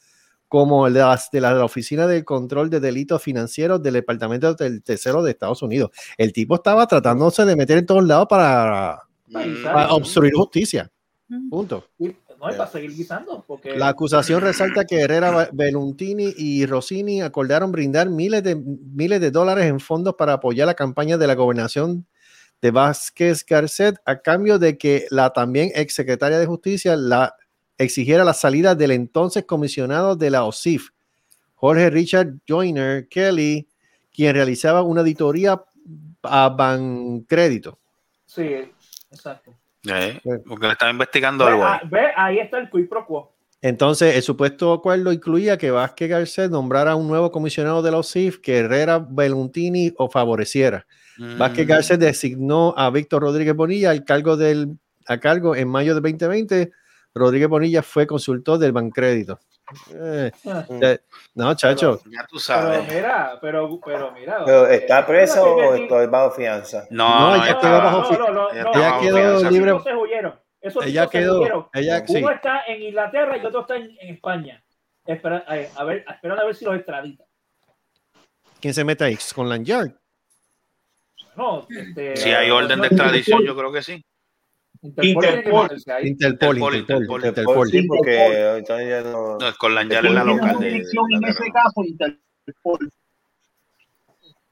como 0.48 0.86
el 0.86 0.94
de, 0.94 1.00
las, 1.00 1.30
de 1.30 1.40
la, 1.40 1.52
de 1.52 1.58
la 1.58 1.64
Oficina 1.64 2.06
del 2.06 2.24
Control 2.24 2.70
de 2.70 2.80
Delitos 2.80 3.22
Financieros 3.22 3.82
del 3.82 3.94
Departamento 3.94 4.54
del 4.54 4.82
Tercero 4.82 5.22
de 5.22 5.32
Estados 5.32 5.62
Unidos. 5.62 5.90
El 6.16 6.32
tipo 6.32 6.54
estaba 6.54 6.86
tratándose 6.86 7.44
de 7.44 7.56
meter 7.56 7.78
en 7.78 7.86
todos 7.86 8.04
lados 8.04 8.26
para, 8.28 9.02
para 9.32 9.92
obstruir 9.92 10.34
justicia. 10.34 10.90
Punto. 11.50 11.84
Y, 11.98 12.06
no, 12.06 12.50
y 12.50 12.56
para 12.56 12.66
seguir 12.66 12.94
guisando. 12.94 13.44
Porque 13.46 13.76
La 13.76 13.88
acusación 13.88 14.40
resalta 14.40 14.84
que 14.84 15.00
Herrera, 15.00 15.48
Beluntini 15.52 16.32
y 16.36 16.66
Rossini 16.66 17.22
acordaron 17.22 17.72
brindar 17.72 18.08
miles 18.08 18.44
de, 18.44 18.54
miles 18.54 19.20
de 19.20 19.30
dólares 19.30 19.66
en 19.66 19.80
fondos 19.80 20.14
para 20.16 20.34
apoyar 20.34 20.66
la 20.66 20.74
campaña 20.74 21.16
de 21.16 21.26
la 21.26 21.34
gobernación 21.34 22.06
de 22.62 22.70
Vázquez 22.70 23.44
Garcet 23.44 23.96
a 24.04 24.20
cambio 24.20 24.58
de 24.58 24.78
que 24.78 25.06
la 25.10 25.30
también 25.30 25.70
exsecretaria 25.74 26.38
de 26.38 26.46
Justicia 26.46 26.96
la 26.96 27.34
exigiera 27.78 28.24
la 28.24 28.34
salida 28.34 28.74
del 28.74 28.90
entonces 28.90 29.44
comisionado 29.44 30.16
de 30.16 30.30
la 30.30 30.44
OSIF, 30.44 30.90
Jorge 31.54 31.90
Richard 31.90 32.34
Joyner 32.48 33.08
Kelly, 33.08 33.68
quien 34.12 34.34
realizaba 34.34 34.82
una 34.82 35.00
auditoría 35.00 35.62
a 36.22 36.48
Bancrédito. 36.48 37.78
Sí, 38.24 38.72
exacto. 39.10 39.54
Eh, 39.88 40.20
porque 40.46 40.66
le 40.66 40.72
estaba 40.72 40.90
investigando 40.90 41.44
Ve, 41.44 41.50
algo 41.52 41.64
ahí. 41.64 41.78
ah, 41.82 41.88
ve, 41.88 42.06
ahí 42.16 42.38
está 42.38 42.58
el 42.58 42.68
quid 42.70 42.88
pro 42.88 43.06
quo. 43.06 43.32
Entonces, 43.62 44.14
el 44.14 44.22
supuesto 44.22 44.72
acuerdo 44.72 45.12
incluía 45.12 45.56
que 45.56 45.70
Vázquez 45.70 46.08
Garcet 46.08 46.50
nombrara 46.50 46.94
un 46.94 47.08
nuevo 47.08 47.30
comisionado 47.30 47.82
de 47.82 47.90
la 47.90 47.98
OSIF 47.98 48.38
que 48.38 48.58
Herrera 48.58 48.98
Beluntini 48.98 49.92
o 49.96 50.08
favoreciera. 50.10 50.86
Mm. 51.16 51.38
Vázquez 51.38 51.66
Garcet 51.66 51.98
designó 52.00 52.74
a 52.76 52.90
Víctor 52.90 53.22
Rodríguez 53.22 53.56
Bonilla 53.56 53.90
al 53.90 54.04
cargo, 54.04 54.36
del, 54.36 54.76
a 55.06 55.18
cargo 55.18 55.56
en 55.56 55.68
mayo 55.68 55.94
de 55.94 56.00
2020. 56.00 56.70
Rodríguez 57.16 57.48
Bonilla 57.48 57.82
fue 57.82 58.06
consultor 58.06 58.58
del 58.58 58.72
Bancrédito. 58.72 59.40
Eh, 59.92 60.30
eh, 60.80 60.98
no, 61.34 61.54
chacho. 61.54 62.00
Ya 62.04 62.20
tú 62.22 62.36
Pero 62.36 62.40
sabes. 62.40 62.86
mira, 62.88 63.38
pero, 63.40 63.80
pero 63.84 64.12
mira. 64.12 64.44
¿Pero 64.44 64.66
eh, 64.68 64.76
está 64.76 65.04
preso 65.06 65.42
o 65.56 65.74
estoy 65.74 66.06
bajo 66.06 66.30
fianza? 66.32 66.86
No, 66.90 67.08
No, 67.08 67.28
no, 67.30 67.34
ella 67.36 67.46
ya 67.46 67.58
quedó 67.60 67.76
está- 67.76 67.84
bajo 67.84 68.04
fi- 68.04 68.18
no, 68.18 68.30
no, 68.30 68.50
ella 68.52 68.64
quedó 69.00 69.16
fianza. 69.16 69.36
Esos 69.38 69.52
libre. 69.52 69.70
tipos 69.72 69.84
se 69.84 69.94
huyeron. 69.96 70.40
Esos 70.60 70.86
Ella 70.86 71.04
se 71.04 71.10
quedó- 71.10 71.40
huyeron. 71.40 71.66
ella- 71.72 72.04
Uno 72.08 72.28
sí. 72.28 72.34
está 72.34 72.64
en 72.66 72.82
Inglaterra 72.82 73.36
y 73.38 73.46
otro 73.46 73.60
está 73.62 73.76
en, 73.76 73.96
en 74.00 74.14
España. 74.14 74.62
Espera, 75.06 75.44
eh, 75.50 75.70
a 75.76 75.84
ver, 75.84 76.04
esperan 76.08 76.38
a 76.38 76.44
ver 76.44 76.54
si 76.54 76.64
los 76.64 76.76
extraditan. 76.76 77.26
¿Quién 78.60 78.74
se 78.74 78.84
mete 78.84 79.04
ahí? 79.04 79.18
Con 79.34 79.48
Lanyard. 79.48 79.90
No, 81.36 81.66
este, 81.70 82.16
Si 82.16 82.30
hay 82.30 82.50
orden 82.50 82.80
de 82.80 82.86
extradición, 82.88 83.42
yo 83.44 83.56
creo 83.56 83.72
que 83.72 83.82
sí. 83.82 84.04
Interpol 84.86 85.24
Interpol. 85.24 85.68
Interpol, 86.02 86.06
Interpol, 86.06 86.74
Interpol, 86.76 86.76
Interpol. 86.76 87.24
Interpol. 87.26 87.68
Sí, 87.70 87.82
porque 87.86 88.64
ya 88.66 89.02
no... 89.02 89.38
No, 89.38 89.48
es 89.48 89.54
con 89.56 89.74
Lanyard 89.74 90.06
en 90.06 90.14
la 90.14 90.24
local 90.24 90.58
de. 90.58 90.68
en 90.76 91.24
ese 91.24 91.44
caso, 91.52 91.84
Interpol. 91.84 92.90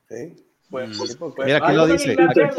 Sí. 0.08 0.34
Pues, 0.70 1.16
porque- 1.16 1.34
pues, 1.36 1.46
Mira, 1.46 1.58
aquí 1.58 1.76
lo 1.76 1.86
dice. 1.86 2.14
La 2.16 2.24
en 2.24 2.50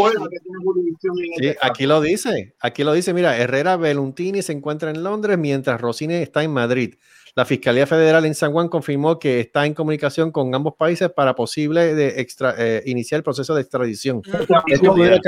Sí, 1.37 1.55
aquí 1.61 1.85
lo 1.85 2.01
dice. 2.01 2.55
Aquí 2.61 2.83
lo 2.83 2.93
dice. 2.93 3.13
Mira, 3.13 3.37
Herrera 3.37 3.75
Beluntini 3.77 4.41
se 4.41 4.53
encuentra 4.53 4.89
en 4.89 5.03
Londres 5.03 5.37
mientras 5.37 5.81
Rossini 5.81 6.13
está 6.15 6.43
en 6.43 6.51
Madrid. 6.51 6.95
La 7.35 7.43
Fiscalía 7.43 7.85
Federal 7.85 8.25
en 8.25 8.33
San 8.33 8.53
Juan 8.53 8.69
confirmó 8.69 9.19
que 9.19 9.41
está 9.41 9.65
en 9.65 9.73
comunicación 9.73 10.31
con 10.31 10.55
ambos 10.55 10.75
países 10.77 11.09
para 11.11 11.35
posible 11.35 11.93
de 11.93 12.21
extra- 12.21 12.55
eh, 12.57 12.83
iniciar 12.85 13.17
el 13.19 13.23
proceso 13.23 13.53
de 13.53 13.61
extradición. 13.61 14.21
Esto 14.67 14.93
pudiera, 14.93 15.19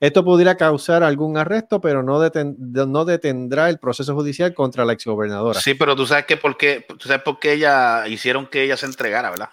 Esto 0.00 0.24
pudiera 0.24 0.56
causar 0.56 1.02
algún 1.02 1.36
arresto, 1.36 1.80
pero 1.80 2.02
no, 2.02 2.18
deten- 2.20 2.56
no 2.58 3.04
detendrá 3.04 3.68
el 3.68 3.78
proceso 3.78 4.14
judicial 4.14 4.54
contra 4.54 4.84
la 4.86 4.94
exgobernadora. 4.94 5.60
Sí, 5.60 5.74
pero 5.74 5.94
tú 5.94 6.06
sabes 6.06 6.24
que 6.24 6.38
por 6.38 6.56
qué, 6.56 6.86
tú 6.98 7.06
sabes 7.06 7.22
por 7.22 7.38
qué 7.38 7.52
ella 7.52 8.08
hicieron 8.08 8.46
que 8.46 8.62
ella 8.64 8.78
se 8.78 8.86
entregara, 8.86 9.30
¿verdad? 9.30 9.50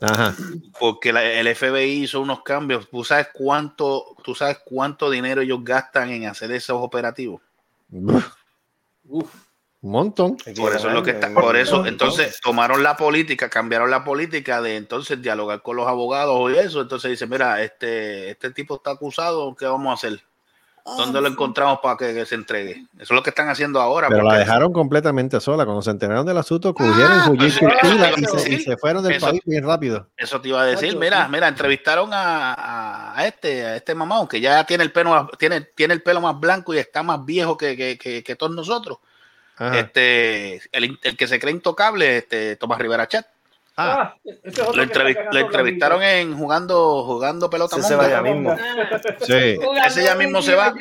Ajá. 0.00 0.34
Porque 0.80 1.12
la- 1.12 1.22
el 1.24 1.46
FBI 1.48 2.02
hizo 2.04 2.20
unos 2.20 2.42
cambios. 2.42 2.88
¿Tú 2.90 3.04
sabes 3.04 3.28
cuánto, 3.32 4.16
tú 4.24 4.34
sabes 4.34 4.58
cuánto 4.64 5.10
dinero 5.10 5.42
ellos 5.42 5.60
gastan 5.62 6.10
en 6.10 6.26
hacer 6.26 6.50
esos 6.52 6.78
operativos? 6.80 7.40
Un 9.84 9.90
montón. 9.90 10.38
Por 10.56 10.74
eso 10.74 10.88
es 10.88 10.94
lo 10.94 11.02
que 11.02 11.10
está, 11.10 11.28
por 11.34 11.56
eso, 11.56 11.84
entonces 11.84 12.40
tomaron 12.42 12.82
la 12.82 12.96
política, 12.96 13.50
cambiaron 13.50 13.90
la 13.90 14.02
política 14.02 14.62
de 14.62 14.76
entonces 14.76 15.20
dialogar 15.20 15.60
con 15.60 15.76
los 15.76 15.86
abogados 15.86 16.50
y 16.50 16.56
eso. 16.56 16.80
Entonces 16.80 17.10
dice, 17.10 17.26
mira, 17.26 17.60
este, 17.62 18.30
este 18.30 18.50
tipo 18.50 18.76
está 18.76 18.92
acusado, 18.92 19.54
¿qué 19.54 19.66
vamos 19.66 19.90
a 19.90 19.92
hacer? 19.92 20.22
¿Dónde 20.86 21.20
lo 21.20 21.28
encontramos 21.28 21.80
para 21.82 21.98
que, 21.98 22.14
que 22.14 22.24
se 22.24 22.34
entregue? 22.34 22.86
Eso 22.94 23.02
es 23.02 23.10
lo 23.10 23.22
que 23.22 23.28
están 23.28 23.50
haciendo 23.50 23.78
ahora. 23.78 24.08
Pero 24.08 24.22
la 24.22 24.38
dejaron 24.38 24.72
completamente 24.72 25.38
sola. 25.40 25.64
Cuando 25.66 25.82
se 25.82 25.90
enteraron 25.90 26.24
del 26.24 26.36
asunto, 26.38 26.72
cogieron 26.74 27.28
huyó 27.30 27.46
y 27.46 27.50
se, 27.50 27.64
y 27.64 28.20
decir. 28.22 28.62
se 28.64 28.76
fueron 28.78 29.02
del 29.02 29.12
Eso- 29.14 29.26
país 29.26 29.42
bien 29.44 29.66
rápido. 29.66 30.08
Eso 30.16 30.40
te 30.40 30.48
iba 30.48 30.62
a 30.62 30.66
decir, 30.66 30.96
mira, 30.98 31.28
mira, 31.28 31.48
entrevistaron 31.48 32.08
a, 32.12 33.14
este, 33.26 33.64
a 33.66 33.76
este 33.76 33.94
mamón 33.94 34.28
que 34.28 34.40
ya 34.40 34.64
tiene 34.64 34.82
el 34.84 34.92
pelo 34.92 35.10
más, 35.10 35.26
tiene, 35.38 35.60
tiene 35.60 35.92
el 35.94 36.02
pelo 36.02 36.22
más 36.22 36.40
blanco 36.40 36.72
y 36.74 36.78
está 36.78 37.02
más 37.02 37.22
viejo 37.24 37.56
que, 37.58 37.76
que- 37.76 37.98
que- 37.98 38.22
que 38.24 38.36
todos 38.36 38.54
nosotros. 38.54 38.98
Este, 39.58 40.60
el, 40.72 40.98
el 41.02 41.16
que 41.16 41.28
se 41.28 41.38
cree 41.38 41.52
intocable, 41.54 42.18
este, 42.18 42.56
Tomás 42.56 42.78
Rivera 42.78 43.06
Chat. 43.06 43.26
Ah, 43.76 44.14
es 44.24 44.56
otro 44.60 44.72
Lo, 44.74 44.84
entrevi- 44.84 45.16
entrevistaron 45.36 46.00
en 46.02 46.36
jugando, 46.36 47.02
jugando 47.04 47.50
pelota 47.50 47.76
Ese 47.76 47.88
se 47.88 47.96
monga. 47.96 48.08
vaya 48.08 48.22
mismo. 48.22 48.56
Sí. 49.26 49.58
Ese 49.86 50.04
ya 50.04 50.14
mismo 50.14 50.40
se 50.42 50.54
va. 50.54 50.72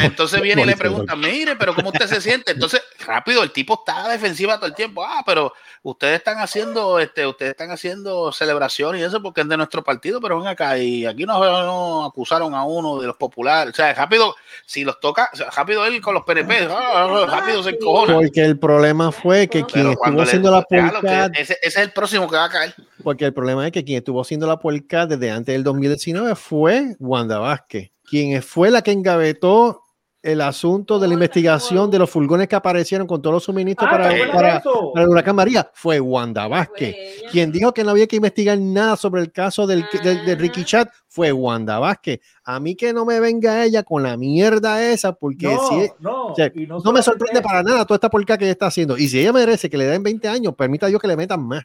Entonces 0.00 0.40
viene 0.40 0.62
y 0.62 0.66
le 0.66 0.76
pregunta, 0.76 1.14
mire, 1.14 1.54
pero 1.56 1.74
¿cómo 1.74 1.90
usted 1.90 2.06
se 2.06 2.20
siente? 2.20 2.52
Entonces, 2.52 2.82
rápido, 3.06 3.42
el 3.44 3.52
tipo 3.52 3.74
está 3.74 4.08
defensiva 4.08 4.56
todo 4.56 4.66
el 4.66 4.74
tiempo. 4.74 5.04
Ah, 5.04 5.22
pero 5.24 5.52
ustedes 5.82 6.16
están 6.16 6.38
haciendo, 6.38 6.98
este, 6.98 7.26
ustedes 7.26 7.52
están 7.52 7.70
haciendo 7.70 8.32
celebración 8.32 8.96
y 8.96 9.02
eso 9.02 9.22
porque 9.22 9.42
es 9.42 9.48
de 9.48 9.56
nuestro 9.56 9.84
partido, 9.84 10.20
pero 10.20 10.38
ven 10.38 10.48
acá 10.48 10.78
y 10.78 11.06
aquí 11.06 11.24
nos, 11.24 11.38
nos 11.40 12.08
acusaron 12.08 12.54
a 12.54 12.64
uno 12.64 13.00
de 13.00 13.06
los 13.06 13.16
populares. 13.16 13.72
O 13.72 13.76
sea, 13.76 13.94
rápido, 13.94 14.34
si 14.66 14.82
los 14.84 14.98
toca, 15.00 15.30
o 15.32 15.36
sea, 15.36 15.50
rápido 15.50 15.84
él 15.86 16.00
con 16.00 16.14
los 16.14 16.24
PNP, 16.24 16.66
ah, 16.70 17.26
rápido 17.28 17.62
se 17.62 17.70
encojona. 17.70 18.14
Porque 18.14 18.44
el 18.44 18.58
problema 18.58 19.12
fue 19.12 19.46
que 19.48 19.64
quien 19.64 19.90
estuvo 19.92 20.10
le- 20.16 20.22
haciendo 20.22 20.50
la 20.50 20.62
polca, 20.62 21.26
ese, 21.34 21.52
ese 21.62 21.66
es 21.66 21.76
el 21.76 21.92
próximo 21.92 22.28
que 22.32 22.36
va 22.38 22.44
a 22.46 22.50
caer. 22.50 22.74
porque 23.02 23.24
el 23.26 23.32
problema 23.32 23.64
es 23.66 23.72
que 23.72 23.84
quien 23.84 23.98
estuvo 23.98 24.20
haciendo 24.20 24.46
la 24.46 24.58
polca 24.58 25.06
desde 25.06 25.30
antes 25.30 25.52
del 25.54 25.62
2019 25.62 26.34
fue 26.34 26.96
Wanda 26.98 27.38
Vázquez, 27.38 27.90
quien 28.08 28.42
fue 28.42 28.70
la 28.70 28.82
que 28.82 28.90
engavetó 28.92 29.78
el 30.24 30.40
asunto 30.40 31.00
de 31.00 31.08
la 31.08 31.14
investigación 31.14 31.90
de 31.90 31.98
los 31.98 32.08
furgones 32.08 32.46
que 32.46 32.54
aparecieron 32.54 33.08
con 33.08 33.20
todos 33.20 33.34
los 33.34 33.42
suministros 33.42 33.88
Ah, 33.88 33.90
para, 33.90 34.16
el 35.02 35.08
huracán 35.08 35.34
María, 35.34 35.68
fue 35.74 35.98
Wanda 35.98 36.46
Vázquez. 36.46 36.94
Quien 37.32 37.50
dijo 37.50 37.74
que 37.74 37.82
no 37.82 37.90
había 37.90 38.06
que 38.06 38.14
investigar 38.14 38.56
nada 38.56 38.96
sobre 38.96 39.20
el 39.20 39.32
caso 39.32 39.66
del, 39.66 39.84
del- 40.04 40.24
de 40.24 40.36
Ricky 40.36 40.64
Chat 40.64 40.88
fue 41.08 41.32
Wanda 41.32 41.80
Vázquez. 41.80 42.20
A 42.44 42.60
mí 42.60 42.76
que 42.76 42.92
no 42.92 43.04
me 43.04 43.18
venga 43.18 43.64
ella 43.64 43.82
con 43.82 44.04
la 44.04 44.16
mierda 44.16 44.80
esa, 44.84 45.12
porque 45.12 45.46
No, 45.46 45.68
si, 45.68 45.90
no, 45.98 46.26
o 46.28 46.34
sea, 46.36 46.52
y 46.54 46.68
no 46.68 46.78
no 46.78 46.92
me 46.92 47.02
sorprende 47.02 47.40
eso. 47.40 47.48
para 47.48 47.64
nada 47.64 47.84
toda 47.84 47.96
esta 47.96 48.08
porca 48.08 48.38
que 48.38 48.44
ella 48.44 48.52
está 48.52 48.66
haciendo. 48.66 48.96
Y 48.96 49.08
si 49.08 49.18
ella 49.18 49.32
merece 49.32 49.68
que 49.68 49.76
le 49.76 49.86
den 49.86 50.04
20 50.04 50.28
años, 50.28 50.54
permita 50.54 50.86
Dios 50.86 51.00
que 51.00 51.08
le 51.08 51.16
metan 51.16 51.42
más. 51.42 51.64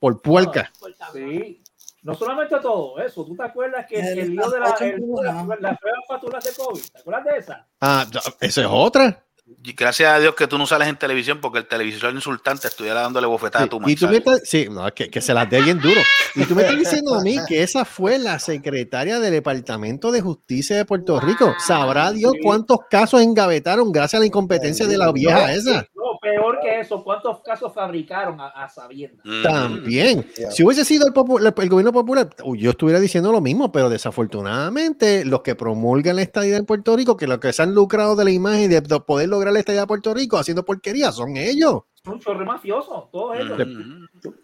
Por 0.00 0.20
puerca. 0.20 0.72
Sí. 1.12 1.62
No 2.02 2.14
solamente 2.14 2.56
todo 2.60 2.98
eso, 2.98 3.24
¿tú 3.26 3.36
te 3.36 3.42
acuerdas 3.42 3.84
que 3.86 4.00
El 4.00 4.18
el 4.18 4.30
lío 4.30 4.48
de 4.50 4.58
la, 4.58 4.74
el- 4.80 5.60
la- 5.60 5.78
facturas 6.08 6.42
de 6.42 6.50
COVID? 6.54 6.80
¿Te 6.80 6.98
acuerdas 6.98 7.24
de 7.26 7.36
esa? 7.38 7.66
Ah, 7.80 8.06
esa 8.40 8.60
es 8.62 8.66
otra. 8.70 9.22
Y 9.64 9.72
gracias 9.72 10.10
a 10.12 10.18
Dios 10.20 10.34
que 10.36 10.46
tú 10.46 10.56
no 10.56 10.64
sales 10.66 10.86
en 10.88 10.96
televisión 10.96 11.40
porque 11.40 11.58
el 11.58 11.66
televisor 11.66 12.14
insultante 12.14 12.68
estuviera 12.68 13.02
dándole 13.02 13.26
bofetada 13.26 13.64
a 13.64 13.68
tu 13.68 13.80
Y 13.86 13.96
tú 13.96 14.06
me 14.06 14.18
estás, 14.18 14.42
sí, 14.44 14.68
no, 14.70 14.86
es 14.86 14.92
que, 14.94 15.10
que 15.10 15.20
se 15.20 15.34
las 15.34 15.50
dé 15.50 15.60
bien 15.60 15.80
duro. 15.80 16.00
Y 16.36 16.44
tú 16.44 16.54
me 16.54 16.62
estás 16.62 16.78
diciendo 16.78 17.14
a 17.16 17.20
mí 17.20 17.36
que 17.48 17.62
esa 17.62 17.84
fue 17.84 18.18
la 18.18 18.38
secretaria 18.38 19.18
del 19.18 19.32
Departamento 19.32 20.12
de 20.12 20.20
Justicia 20.20 20.76
de 20.76 20.84
Puerto 20.84 21.18
Rico. 21.20 21.52
Sabrá 21.58 22.12
Dios 22.12 22.32
cuántos 22.42 22.78
casos 22.88 23.20
engavetaron 23.22 23.90
gracias 23.92 24.18
a 24.18 24.20
la 24.20 24.26
incompetencia 24.26 24.86
de 24.86 24.96
la 24.96 25.10
vieja 25.12 25.52
esa. 25.52 25.84
Peor 26.30 26.58
que 26.62 26.80
eso, 26.80 27.02
¿cuántos 27.04 27.40
casos 27.42 27.72
fabricaron 27.74 28.40
a, 28.40 28.48
a 28.48 28.68
sabiendas? 28.68 29.24
Mm. 29.24 29.42
También. 29.42 30.26
Si 30.50 30.62
hubiese 30.64 30.84
sido 30.84 31.06
el, 31.06 31.12
popu- 31.12 31.40
el 31.62 31.68
gobierno 31.68 31.92
popular, 31.92 32.28
yo 32.56 32.70
estuviera 32.70 33.00
diciendo 33.00 33.32
lo 33.32 33.40
mismo, 33.40 33.72
pero 33.72 33.88
desafortunadamente 33.88 35.24
los 35.24 35.42
que 35.42 35.54
promulgan 35.54 36.16
la 36.16 36.22
estadía 36.22 36.56
en 36.56 36.66
Puerto 36.66 36.96
Rico, 36.96 37.16
que 37.16 37.26
los 37.26 37.38
que 37.38 37.52
se 37.52 37.62
han 37.62 37.74
lucrado 37.74 38.16
de 38.16 38.24
la 38.24 38.30
imagen 38.30 38.70
de, 38.70 38.80
de 38.80 39.00
poder 39.00 39.28
lograr 39.28 39.52
la 39.52 39.60
estadía 39.60 39.82
de 39.82 39.86
Puerto 39.86 40.14
Rico 40.14 40.38
haciendo 40.38 40.64
porquería, 40.64 41.12
son 41.12 41.36
ellos. 41.36 41.82
Son 42.04 42.18
chorre 42.18 42.44
mafioso, 42.46 43.08
todos 43.12 43.38
ellos. 43.38 43.58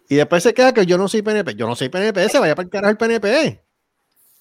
Y 0.09 0.15
después 0.15 0.43
se 0.43 0.53
queda 0.53 0.73
que 0.73 0.85
yo 0.85 0.97
no 0.97 1.07
soy 1.07 1.23
PNP. 1.23 1.55
Yo 1.55 1.65
no 1.67 1.75
soy 1.75 1.89
PNP, 1.89 2.29
se 2.29 2.39
vaya 2.39 2.53
para 2.55 2.65
el 2.65 2.69
carajo 2.69 2.91
el 2.91 2.97
PNP. 2.97 3.63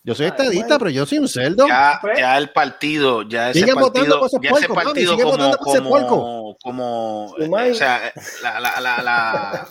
Yo 0.06 0.14
soy 0.14 0.26
estadista, 0.26 0.78
pero 0.78 0.90
yo 0.90 1.04
soy 1.04 1.18
un 1.18 1.28
cerdo. 1.28 1.66
Ya, 1.66 2.00
ya 2.16 2.38
el 2.38 2.50
partido, 2.50 3.22
ya 3.22 3.50
ese 3.50 3.58
Sigan 3.60 3.74
partido, 3.74 4.20
ya 4.40 4.48
ese 4.50 4.66
puercos, 4.68 4.76
mami, 4.76 4.84
partido 4.84 5.16
como, 5.18 5.58
como, 5.58 6.56
como, 6.62 7.24
o 7.32 7.74
sea, 7.74 8.12
la, 8.42 8.60
la, 8.60 8.80
la, 8.80 9.02
la- 9.02 9.68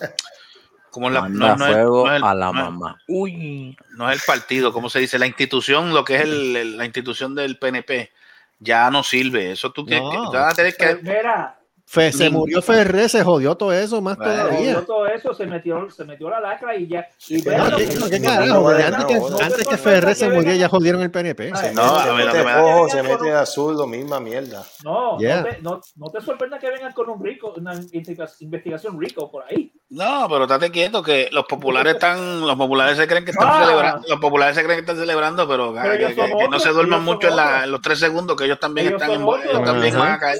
como 0.92 1.10
la, 1.10 1.30
no, 1.30 1.56
no 1.56 1.66
es- 1.68 1.72
fuego 1.74 2.06
no 2.06 2.12
es 2.12 2.18
el- 2.18 2.24
a 2.28 2.36
la 2.36 2.52
no 2.52 2.60
es- 2.60 2.66
mamá. 2.66 2.98
Uy. 3.08 3.78
no 3.98 4.10
es 4.12 4.16
el 4.18 4.22
partido, 4.28 4.74
¿cómo 4.74 4.90
se 4.90 5.00
dice? 5.00 5.18
La 5.20 5.26
institución, 5.28 5.94
lo 5.94 6.04
que 6.04 6.16
es 6.16 6.22
el- 6.24 6.56
el- 6.58 6.78
la 6.78 6.84
institución 6.86 7.34
del 7.34 7.58
PNP, 7.58 8.12
ya 8.60 8.92
no 8.92 9.04
sirve. 9.04 9.52
Eso 9.54 9.72
tú 9.72 9.86
tienes 9.86 10.10
que, 10.12 10.18
vas 10.38 10.52
a 10.52 10.56
tener 10.56 10.76
que, 10.76 10.96
Mira, 11.02 11.60
Fe- 11.96 12.12
se 12.12 12.30
murió 12.30 12.62
Ferré, 12.62 13.08
se 13.10 13.24
jodió 13.24 13.56
todo 13.56 13.72
eso, 13.74 14.02
más 14.02 14.18
Bueno, 14.18 14.32
todavía. 14.34 14.58
jodió 14.58 14.82
todo 14.86 15.08
eso, 15.08 15.34
se 15.34 15.46
metió, 15.48 15.90
se 15.90 16.04
metió 16.04 16.30
la 16.30 16.40
lacra 16.42 16.76
y 16.76 16.88
ya. 16.88 17.08
Y 17.30 17.38
No, 17.38 17.78
¿qué, 17.78 17.88
que- 17.88 17.96
no, 17.96 18.10
qué 18.10 18.20
no- 18.20 18.30
carajo, 18.30 18.54
no, 18.54 18.62
no, 18.62 18.68
antes, 18.86 19.06
que, 19.06 19.14
no, 19.16 19.30
no. 19.30 19.38
antes 19.40 19.68
que 19.68 19.78
Ferré 19.78 20.14
se 20.16 20.30
muriera 20.30 20.56
ya 20.56 20.68
jodieron 20.70 21.02
el 21.02 21.10
PNP. 21.12 21.52
Ay, 21.56 21.74
no, 21.74 21.82
a 21.84 22.04
se 22.04 22.10
ver, 22.12 22.18
lo 22.20 22.26
mete 22.26 22.38
que 22.38 22.44
me 22.44 22.52
da- 22.52 22.62
rojo, 22.62 22.90
se 22.90 23.04
mete 23.04 23.32
azul, 23.32 23.76
lo 23.78 23.88
misma 23.88 24.20
mierda. 24.20 24.64
No, 24.84 25.18
Yeah. 25.18 25.38
no, 25.42 25.44
te, 25.46 25.62
no, 25.62 25.82
no 25.96 26.10
te 26.10 26.22
sorprenda 26.22 26.60
que 26.60 26.70
vengan 26.70 26.92
con 26.94 27.10
un 27.10 27.24
rico, 27.24 27.54
una 27.58 27.74
investiga- 27.76 28.28
investigación 28.42 29.00
rico 29.00 29.32
por 29.32 29.44
ahí. 29.50 29.72
No, 29.90 30.28
pero 30.30 30.44
estate 30.44 30.72
quieto 30.72 31.02
que 31.02 31.30
los 31.32 31.46
populares 31.46 31.94
están, 31.96 32.42
los 32.42 32.56
populares 32.58 32.98
se 32.98 33.08
creen 33.08 33.24
que 33.24 33.32
están 33.32 33.48
Ah. 33.50 33.64
celebrando, 33.66 34.08
los 34.10 34.20
populares 34.20 34.56
se 34.56 34.64
creen 34.64 34.78
que 34.78 34.82
están 34.82 34.98
celebrando, 34.98 35.48
pero, 35.48 35.74
Pero 35.74 35.92
que, 35.94 36.00
que- 36.00 36.16
son 36.16 36.26
que 36.28 36.34
no 36.34 36.46
otros, 36.48 36.64
se 36.64 36.70
duerman 36.72 37.04
mucho 37.06 37.28
en, 37.30 37.36
la- 37.38 37.46
otros. 37.46 37.64
en 37.64 37.72
los 37.72 37.82
tres 37.82 38.00
segundos 38.00 38.36
que 38.36 38.46
ellos 38.46 38.60
también 38.60 38.88
Ellos 38.88 39.02
están 39.02 39.16
en, 39.16 39.24
otros. 39.28 39.46
ellos 39.46 39.64
también 39.64 39.98
van 39.98 40.12
a 40.12 40.20
caer. 40.20 40.40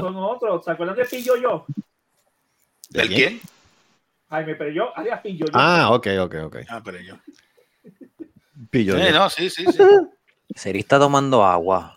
Son 0.00 0.16
otros. 0.16 0.61
¿Se 0.62 0.70
acuerdan 0.70 0.96
de 0.96 1.04
Pillo 1.04 1.36
Yo? 1.36 1.66
¿Del 2.90 3.08
quién? 3.08 3.40
Jaime 4.28 4.54
pero 4.54 4.70
yo, 4.70 4.96
alias 4.96 5.20
Pillo 5.20 5.46
Yo. 5.46 5.52
Ah, 5.54 5.90
ok, 5.92 6.06
ok, 6.20 6.34
ok. 6.44 6.56
Ah, 6.68 6.80
pero 6.84 6.98
yo. 7.00 7.16
Pillo. 8.70 8.96
Sí, 8.98 9.04
yo. 9.04 9.12
no, 9.12 9.30
sí, 9.30 9.50
sí, 9.50 9.66
sí. 9.72 9.78
Seri 10.54 10.80
está 10.80 10.98
tomando 10.98 11.44
agua. 11.44 11.96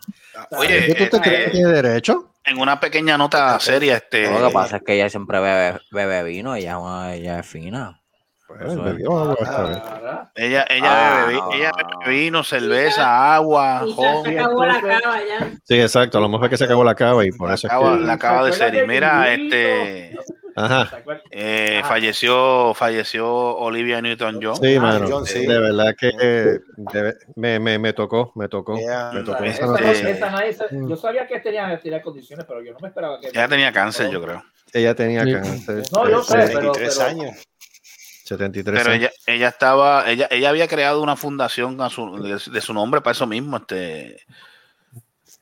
Oye, 0.52 0.86
¿Qué 0.86 0.96
tú 0.96 1.18
te 1.18 1.22
crees 1.22 1.38
que 1.40 1.44
este, 1.46 1.52
tiene 1.52 1.72
derecho? 1.72 2.34
en 2.46 2.60
una 2.60 2.80
pequeña 2.80 3.18
nota 3.18 3.60
seria, 3.60 3.98
este, 3.98 4.30
Lo 4.30 4.48
que 4.48 4.54
pasa 4.54 4.78
es 4.78 4.84
que 4.84 4.94
ella 4.94 5.10
siempre 5.10 5.40
bebe, 5.40 5.80
bebe 5.92 6.24
vino, 6.24 6.56
ella, 6.56 6.72
es 6.74 6.78
una- 6.78 7.14
ella 7.16 7.40
es 7.40 7.48
fina. 7.48 8.02
Pues, 8.48 8.62
Eso 8.62 8.74
es. 8.74 8.84
bebió 8.84 9.18
agua 9.18 9.36
esta 9.40 9.64
vez. 9.64 9.84
¿verdad? 9.84 10.32
ella, 10.36 10.66
ella, 10.70 10.86
Ah. 10.88 11.26
bebe, 11.26 11.34
vi- 11.50 11.58
ella 11.58 11.72
bebe 11.76 12.16
vino, 12.18 12.44
cerveza, 12.44 13.36
agua, 13.36 13.84
Y 13.88 13.94
se 13.94 14.40
acabó 14.40 14.66
la 14.66 14.82
cava 14.82 15.18
ya. 15.28 15.52
Sí, 15.64 15.80
exacto. 15.82 16.18
A 16.20 16.22
lo 16.22 16.28
mejor 16.30 16.42
fue 16.42 16.50
que 16.52 16.58
se 16.58 16.64
acabó 16.66 16.84
la 16.84 16.96
cava 16.96 17.26
y 17.26 17.32
por 17.32 17.50
la 17.50 17.56
eso 17.56 17.68
es 17.68 17.74
que. 17.74 18.06
la 18.06 18.14
acaba 18.14 18.46
de 18.46 18.52
¿Se 18.54 18.60
ser. 18.60 18.76
Y 18.76 18.80
acuerdan 18.80 18.88
de 18.88 18.94
mira, 18.94 19.34
este, 19.34 20.20
Ajá. 20.58 20.90
Eh, 21.32 21.80
Ajá. 21.80 21.90
falleció, 21.90 22.74
falleció 22.76 23.28
Olivia 23.58 24.02
Newton-John. 24.02 24.56
Sí, 24.56 24.76
Ah, 24.76 24.80
mano. 24.82 25.06
John, 25.10 25.26
sí. 25.26 25.46
De 25.46 25.60
verdad 25.60 25.94
que 26.00 26.10
eh, 26.22 26.60
de- 26.78 27.16
me, 27.36 27.60
me, 27.60 27.78
me 27.78 27.92
tocó, 27.92 28.32
me 28.36 28.48
tocó. 28.48 28.78
Yeah. 28.78 29.12
Me 29.14 29.24
tocó 29.24 29.44
Esa- 29.44 29.66
esa 30.46 30.66
Mm. 30.72 30.88
yo 30.88 30.96
sabía 30.96 31.28
que 31.28 31.40
tenía, 31.42 31.78
tenía 31.80 32.02
condiciones, 32.02 32.46
pero 32.48 32.62
yo 32.64 32.72
no 32.72 32.80
me 32.82 32.88
esperaba 32.88 33.20
que. 33.20 33.28
Ella 33.28 33.48
tenía 33.50 33.74
cáncer, 33.74 34.10
yo 34.12 34.22
creo. 34.22 34.42
Ella 34.72 34.96
tenía 34.96 35.24
cáncer. 35.24 35.84
No, 35.94 36.10
yo 36.10 36.24
sé, 36.24 36.38
pero- 36.48 36.72
23 36.72 36.98
pero- 37.00 37.10
años. 37.10 37.36
73 38.26 38.82
Pero 38.84 38.96
ella, 38.96 39.12
ella 39.28 39.48
estaba, 39.50 40.10
ella, 40.10 40.28
ella 40.32 40.50
había 40.50 40.68
creado 40.68 41.02
una 41.02 41.16
fundación 41.16 41.80
a 41.82 41.90
su- 41.90 42.22
de, 42.22 42.40
de 42.52 42.62
su 42.62 42.74
nombre 42.74 43.02
para 43.02 43.12
eso 43.14 43.28
mismo, 43.28 43.58
este, 43.58 44.18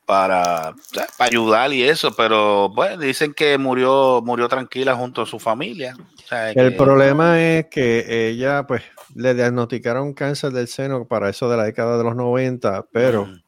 para, 0.06 0.74
para 1.16 1.28
ayudar 1.30 1.72
y 1.72 1.82
eso, 1.82 2.14
pero 2.14 2.68
bueno, 2.68 2.98
dicen 2.98 3.32
que 3.32 3.56
murió, 3.56 4.20
murió 4.24 4.48
tranquila 4.48 4.94
junto 4.94 5.22
a 5.22 5.26
su 5.26 5.38
familia. 5.38 5.94
O 6.22 6.26
sea, 6.28 6.50
El 6.50 6.70
que- 6.72 6.76
problema 6.76 7.40
es 7.40 7.66
que 7.66 8.28
ella, 8.28 8.66
pues, 8.66 8.82
le 9.14 9.32
diagnosticaron 9.34 10.12
cáncer 10.12 10.52
del 10.52 10.68
seno 10.68 11.06
para 11.06 11.30
eso 11.30 11.48
de 11.48 11.56
la 11.56 11.64
década 11.64 11.96
de 11.96 12.04
los 12.04 12.16
90, 12.16 12.84
pero 12.92 13.26
Mm. 13.26 13.43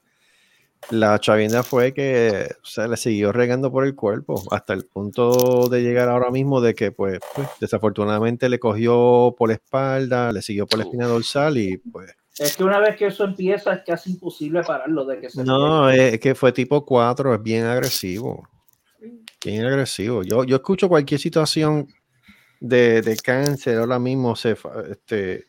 La 0.91 1.19
chavienda 1.19 1.63
fue 1.63 1.93
que 1.93 2.49
se 2.63 2.87
le 2.87 2.97
siguió 2.97 3.33
regando 3.33 3.71
por 3.73 3.85
el 3.85 3.95
cuerpo 3.95 4.43
hasta 4.51 4.73
el 4.73 4.85
punto 4.87 5.69
de 5.69 5.83
llegar 5.83 6.09
ahora 6.09 6.31
mismo 6.31 6.61
de 6.61 6.75
que, 6.75 6.93
pues, 6.93 7.19
pues, 7.35 7.49
desafortunadamente 7.61 8.49
le 8.49 8.59
cogió 8.59 9.35
por 9.37 9.49
la 9.49 9.55
espalda, 9.55 10.33
le 10.33 10.43
siguió 10.43 10.67
por 10.67 10.79
la 10.79 10.85
espina 10.85 11.07
dorsal 11.07 11.59
y, 11.59 11.77
pues, 11.79 12.15
Es 12.39 12.57
que 12.57 12.65
una 12.65 12.79
vez 12.79 12.97
que 12.97 13.07
eso 13.07 13.25
empieza 13.25 13.73
es 13.75 13.83
casi 13.85 14.11
imposible 14.11 14.63
pararlo 14.63 15.05
de 15.05 15.21
que 15.21 15.31
se 15.31 15.43
No, 15.45 15.91
es 15.91 16.15
es 16.15 16.21
que 16.21 16.35
fue 16.35 16.53
tipo 16.53 16.85
4, 16.85 17.35
es 17.35 17.43
bien 17.43 17.65
agresivo. 17.65 18.49
Bien 19.45 19.65
agresivo. 19.65 20.23
Yo, 20.23 20.45
yo 20.45 20.57
escucho 20.57 20.89
cualquier 20.89 21.21
situación 21.21 21.89
de, 22.61 23.03
de 23.03 23.17
cáncer, 23.17 23.79
ahora 23.79 23.99
mismo 23.99 24.35
se, 24.37 24.57
fa- 24.57 24.83
este, 24.91 25.45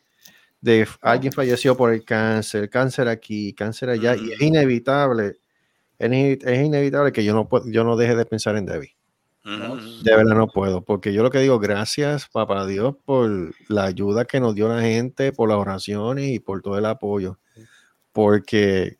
de 0.60 0.80
f- 0.82 0.98
alguien 1.02 1.32
falleció 1.32 1.76
por 1.76 1.92
el 1.92 2.04
cáncer, 2.04 2.68
cáncer 2.70 3.08
aquí, 3.08 3.52
cáncer 3.52 3.90
allá, 3.90 4.16
y 4.16 4.32
es 4.32 4.40
inevitable, 4.40 5.36
es, 5.98 6.08
ine- 6.10 6.38
es 6.44 6.66
inevitable 6.66 7.12
que 7.12 7.24
yo 7.24 7.32
no, 7.34 7.48
puedo, 7.48 7.70
yo 7.70 7.84
no 7.84 7.96
deje 7.96 8.16
de 8.16 8.24
pensar 8.26 8.56
en 8.56 8.66
Debbie. 8.66 8.96
De 10.04 10.14
verdad 10.16 10.34
no 10.36 10.46
puedo, 10.48 10.82
porque 10.84 11.12
yo 11.12 11.22
lo 11.22 11.30
que 11.30 11.38
digo, 11.40 11.58
gracias, 11.58 12.28
papá 12.28 12.66
Dios, 12.66 12.96
por 13.04 13.54
la 13.68 13.84
ayuda 13.84 14.24
que 14.24 14.40
nos 14.40 14.54
dio 14.54 14.68
la 14.68 14.82
gente, 14.82 15.32
por 15.32 15.48
las 15.48 15.58
oraciones 15.58 16.28
y 16.28 16.38
por 16.38 16.60
todo 16.60 16.76
el 16.76 16.86
apoyo. 16.86 17.38
Porque 18.12 18.98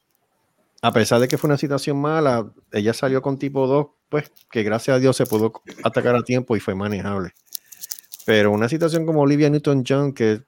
a 0.81 0.93
pesar 0.93 1.21
de 1.21 1.29
que 1.29 1.39
fue 1.39 1.49
una 1.49 1.59
situación 1.59 2.01
mala, 2.01 2.51
ella 2.73 2.95
salió 2.95 3.21
con 3.21 3.39
tipo 3.39 3.67
2, 3.67 3.89
pues 4.09 4.31
que 4.51 4.63
gracias 4.63 4.97
a 4.97 5.01
Dios 5.01 5.17
se 5.17 5.27
pudo 5.27 5.53
atacar 5.83 6.15
a 6.15 6.23
tiempo 6.23 6.57
y 6.57 6.61
fue 6.61 6.75
manejable. 6.75 7.33
Pero 8.25 8.53
una 8.53 8.69
situación 8.69 9.05
como 9.07 9.23
Olivia 9.23 9.51
Newton-John, 9.51 10.13
que, 10.13 10.43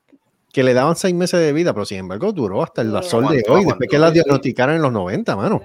que 0.52 0.62
le 0.64 0.74
daban 0.74 0.96
seis 0.96 1.14
meses 1.14 1.40
de 1.40 1.52
vida, 1.52 1.72
pero 1.72 1.84
sin 1.86 1.98
embargo 1.98 2.32
duró 2.32 2.62
hasta 2.62 2.82
el 2.82 2.90
sol 3.02 3.28
de 3.28 3.42
hoy, 3.48 3.64
después 3.64 3.88
que 3.88 3.98
la 3.98 4.10
diagnosticaron 4.10 4.74
en 4.76 4.82
los 4.82 4.92
90, 4.92 5.36
mano. 5.36 5.60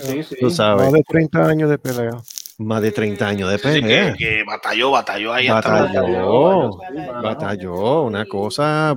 Sí, 0.00 0.22
sí. 0.22 0.36
Tú 0.40 0.50
sabes. 0.50 0.84
Más 0.84 0.92
de 0.92 1.02
30 1.04 1.46
años 1.46 1.70
de 1.70 1.78
pelea. 1.78 2.10
Más 2.58 2.82
de 2.82 2.92
30 2.92 3.26
años 3.26 3.50
de 3.50 3.56
Sí, 3.58 3.68
que, 3.80 3.80
pelea. 3.80 4.14
que 4.18 4.44
batalló, 4.46 4.90
batalló 4.90 5.32
ahí 5.32 5.48
hasta 5.48 5.70
Batalló, 5.82 6.78
batalló, 7.22 8.02
una 8.02 8.26
cosa. 8.26 8.94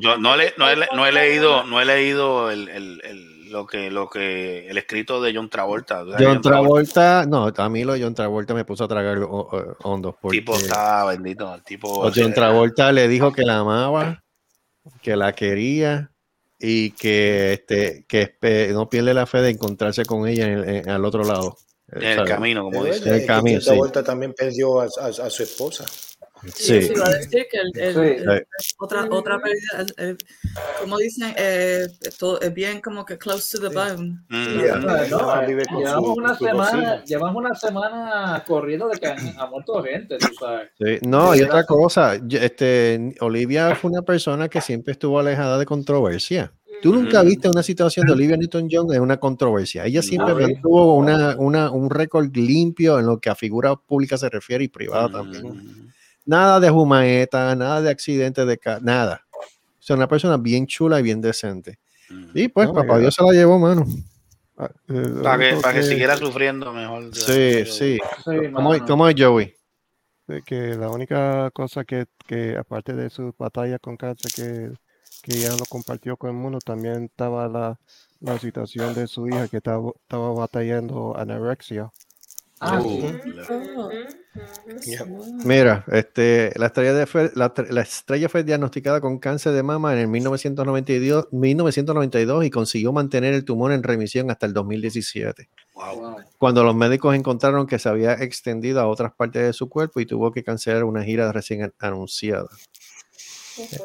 Yo 0.00 0.18
no, 0.18 0.36
le- 0.36 0.52
no 0.58 0.70
he, 0.70 0.76
no 0.94 1.06
he 1.06 1.12
leído, 1.12 1.64
no 1.64 1.80
he 1.80 1.84
leído 1.84 2.50
el, 2.50 2.68
el- 2.68 3.00
el- 3.04 3.31
lo 3.52 3.66
que, 3.66 3.90
lo 3.90 4.08
que, 4.08 4.68
el 4.68 4.76
escrito 4.78 5.20
de 5.22 5.32
John 5.34 5.48
Travolta. 5.48 6.04
John 6.18 6.40
Travolta, 6.40 7.26
no, 7.26 7.52
a 7.54 7.68
mí 7.68 7.84
lo 7.84 7.92
de 7.92 8.02
John 8.02 8.14
Travolta 8.14 8.54
me 8.54 8.64
puso 8.64 8.84
a 8.84 8.88
tragar 8.88 9.18
ho- 9.18 9.28
ho- 9.30 9.76
hondo. 9.82 10.18
El 10.24 10.30
tipo 10.30 10.52
porque 10.52 10.64
está 10.64 11.04
bendito, 11.04 11.54
el 11.54 11.62
tipo. 11.62 11.88
o 11.88 12.10
John 12.14 12.32
Travolta 12.32 12.90
le 12.90 13.06
dijo 13.08 13.32
que 13.32 13.42
la 13.42 13.58
amaba, 13.58 14.24
que 15.02 15.14
la 15.16 15.32
quería 15.34 16.10
y 16.58 16.90
que, 16.92 17.52
este, 17.52 18.04
que 18.08 18.38
espe- 18.40 18.72
no 18.72 18.88
pierde 18.88 19.14
la 19.14 19.26
fe 19.26 19.38
de 19.42 19.50
encontrarse 19.50 20.04
con 20.04 20.26
ella 20.26 20.46
en 20.46 20.58
el- 20.58 20.68
en- 20.68 20.88
al 20.90 21.04
otro 21.04 21.22
lado. 21.24 21.56
En 21.90 22.02
el 22.02 22.14
¿sabes? 22.16 22.30
camino, 22.30 22.62
como 22.64 22.84
dice. 22.84 23.06
En 23.08 23.14
el 23.16 23.26
camino, 23.26 23.60
sí. 23.60 23.66
Travolta 23.66 24.02
también 24.02 24.32
perdió 24.32 24.80
a, 24.80 24.84
a- 24.84 25.06
a 25.08 25.30
su 25.30 25.42
esposa. 25.42 25.84
Sí. 26.54 26.76
Eso 26.78 26.92
iba 26.94 27.06
a 27.06 27.10
decir 27.10 27.46
que 27.50 27.58
el- 27.58 27.72
el- 27.80 27.94
Sí. 27.94 28.24
el- 28.24 28.46
otra, 28.80 29.06
otra 29.10 29.40
pérdida, 29.40 29.86
el- 29.96 30.04
el- 30.08 30.18
como 30.80 30.98
dicen, 30.98 31.32
eh, 31.36 31.86
esto 32.00 32.40
es 32.40 32.52
bien 32.52 32.80
como 32.80 33.04
que 33.04 33.16
close 33.16 33.56
to 33.58 33.68
the 33.68 33.74
bone. 33.74 34.18
Yeah. 34.28 34.76
No, 34.76 35.18
con 35.18 35.46
llevamos 35.78 36.04
su- 36.04 36.12
una 36.20 36.36
semana, 36.36 37.04
llevamos 37.04 37.36
una 37.36 37.54
semana 37.54 38.44
corriendo 38.46 38.88
de 38.88 38.98
que 38.98 39.06
han- 39.06 39.34
ha 39.38 39.46
muerto 39.46 39.82
gente, 39.82 40.18
tú 40.18 40.28
sabes. 40.38 40.68
Sí, 40.78 40.98
No, 41.06 41.34
y 41.34 41.42
otra 41.42 41.64
cosa, 41.64 42.14
este, 42.30 43.14
Olivia 43.20 43.74
fue 43.76 43.90
una 43.90 44.02
persona 44.02 44.48
que 44.48 44.60
siempre 44.60 44.92
estuvo 44.92 45.18
alejada 45.20 45.58
de 45.58 45.66
controversia. 45.66 46.52
Tú 46.82 46.92
nunca 46.92 47.22
viste 47.22 47.48
una 47.48 47.62
situación 47.62 48.06
de 48.06 48.12
Olivia 48.12 48.36
Newton-John 48.36 48.92
en 48.92 49.02
una 49.02 49.18
controversia. 49.18 49.84
Ella 49.86 50.02
siempre 50.02 50.34
No. 50.34 50.40
mantuvo 50.40 50.96
una, 50.96 51.36
una, 51.38 51.70
un 51.70 51.88
récord 51.88 52.34
limpio 52.34 52.98
en 52.98 53.06
lo 53.06 53.20
que 53.20 53.30
a 53.30 53.36
figura 53.36 53.76
pública 53.76 54.16
se 54.18 54.28
refiere 54.28 54.64
y 54.64 54.68
privada 54.68 55.08
también. 55.08 55.81
Nada 56.24 56.60
de 56.60 56.70
jumaeta, 56.70 57.54
nada 57.56 57.80
de 57.82 57.90
accidentes 57.90 58.46
de 58.46 58.58
ca- 58.58 58.78
nada. 58.80 59.26
O 59.32 59.84
sea, 59.84 59.96
una 59.96 60.06
persona 60.08 60.36
bien 60.36 60.66
chula 60.66 61.00
y 61.00 61.02
bien 61.02 61.20
decente. 61.20 61.78
Y 62.34 62.48
pues, 62.48 62.68
No, 62.68 62.74
papá 62.74 62.94
ya. 62.94 63.00
Dios 63.00 63.14
se 63.14 63.24
la 63.24 63.32
llevó, 63.32 63.58
mano. 63.58 63.84
Eh, 64.88 65.04
Para 65.22 65.38
que, 65.38 65.56
para 65.60 65.74
que 65.74 65.82
siguiera 65.82 66.16
sufriendo 66.16 66.72
mejor. 66.72 67.12
Sí, 67.14 67.64
sí. 67.66 67.98
Sí, 68.24 68.52
¿Cómo, 68.54 68.70
mano. 68.70 68.86
cómo 68.86 69.08
es 69.08 69.14
Joey? 69.18 69.54
de 70.28 70.40
que 70.42 70.76
la 70.76 70.88
única 70.88 71.50
cosa 71.50 71.84
que, 71.84 72.06
que 72.26 72.56
aparte 72.56 72.94
de 72.94 73.10
su 73.10 73.34
batalla 73.36 73.78
con 73.80 73.96
cáncer 73.96 74.30
que, 74.32 74.72
que 75.20 75.36
ella 75.36 75.50
lo 75.58 75.64
compartió 75.66 76.16
con 76.16 76.30
el 76.30 76.36
mundo, 76.36 76.58
también 76.64 77.04
estaba 77.04 77.48
la, 77.48 77.78
la 78.20 78.38
situación 78.38 78.94
de 78.94 79.08
su 79.08 79.26
hija 79.26 79.48
que 79.48 79.56
estaba, 79.56 79.90
estaba 80.00 80.32
batallando 80.32 81.16
anorexia. 81.18 81.90
Ah, 82.64 82.80
Uh. 82.80 83.88
Mira, 85.44 85.84
este, 85.88 86.52
la, 86.56 86.66
estrella 86.66 86.94
de 86.94 87.06
fue, 87.06 87.30
la, 87.34 87.52
tre- 87.52 87.68
la 87.70 87.82
estrella 87.82 88.28
fue 88.28 88.44
diagnosticada 88.44 89.00
con 89.00 89.18
cáncer 89.18 89.52
de 89.52 89.62
mama 89.62 89.92
en 89.92 89.98
el 89.98 90.08
1992, 90.08 91.28
1992 91.32 92.44
y 92.44 92.50
consiguió 92.50 92.92
mantener 92.92 93.34
el 93.34 93.44
tumor 93.44 93.72
en 93.72 93.82
remisión 93.82 94.30
hasta 94.30 94.46
el 94.46 94.54
2017. 94.54 95.48
Cuando 96.38 96.64
los 96.64 96.74
médicos 96.74 97.14
encontraron 97.14 97.66
que 97.66 97.78
se 97.78 97.88
había 97.88 98.14
extendido 98.14 98.80
a 98.80 98.86
otras 98.86 99.12
partes 99.12 99.42
de 99.42 99.52
su 99.52 99.68
cuerpo 99.68 100.00
y 100.00 100.06
tuvo 100.06 100.30
que 100.32 100.44
cancelar 100.44 100.84
una 100.84 101.02
gira 101.02 101.30
recién 101.32 101.64
an- 101.64 101.74
anunciada. 101.80 102.48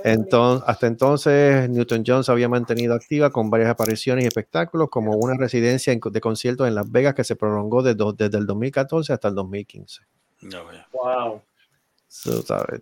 Entonces, 0.04 0.64
hasta 0.68 0.88
entonces, 0.88 1.70
Newton 1.70 2.04
Jones 2.06 2.30
había 2.30 2.48
mantenido 2.50 2.94
activa 2.94 3.30
con 3.30 3.50
varias 3.50 3.70
apariciones 3.70 4.24
y 4.24 4.28
espectáculos, 4.28 4.90
como 4.90 5.16
una 5.18 5.36
residencia 5.36 5.92
en- 5.94 6.00
de 6.04 6.22
conciertos 6.22 6.68
en 6.68 6.76
Las 6.76 6.92
Vegas 6.92 7.14
que 7.16 7.24
se 7.24 7.36
prolongó 7.36 7.82
de 7.84 7.94
do- 7.96 8.14
desde 8.14 8.38
el 8.38 8.46
2014 8.46 9.14
hasta 9.14 9.28
el 9.28 9.36
2015. 9.36 10.02
Wow. 10.94 11.42
So, 12.08 12.42
sabes, 12.42 12.82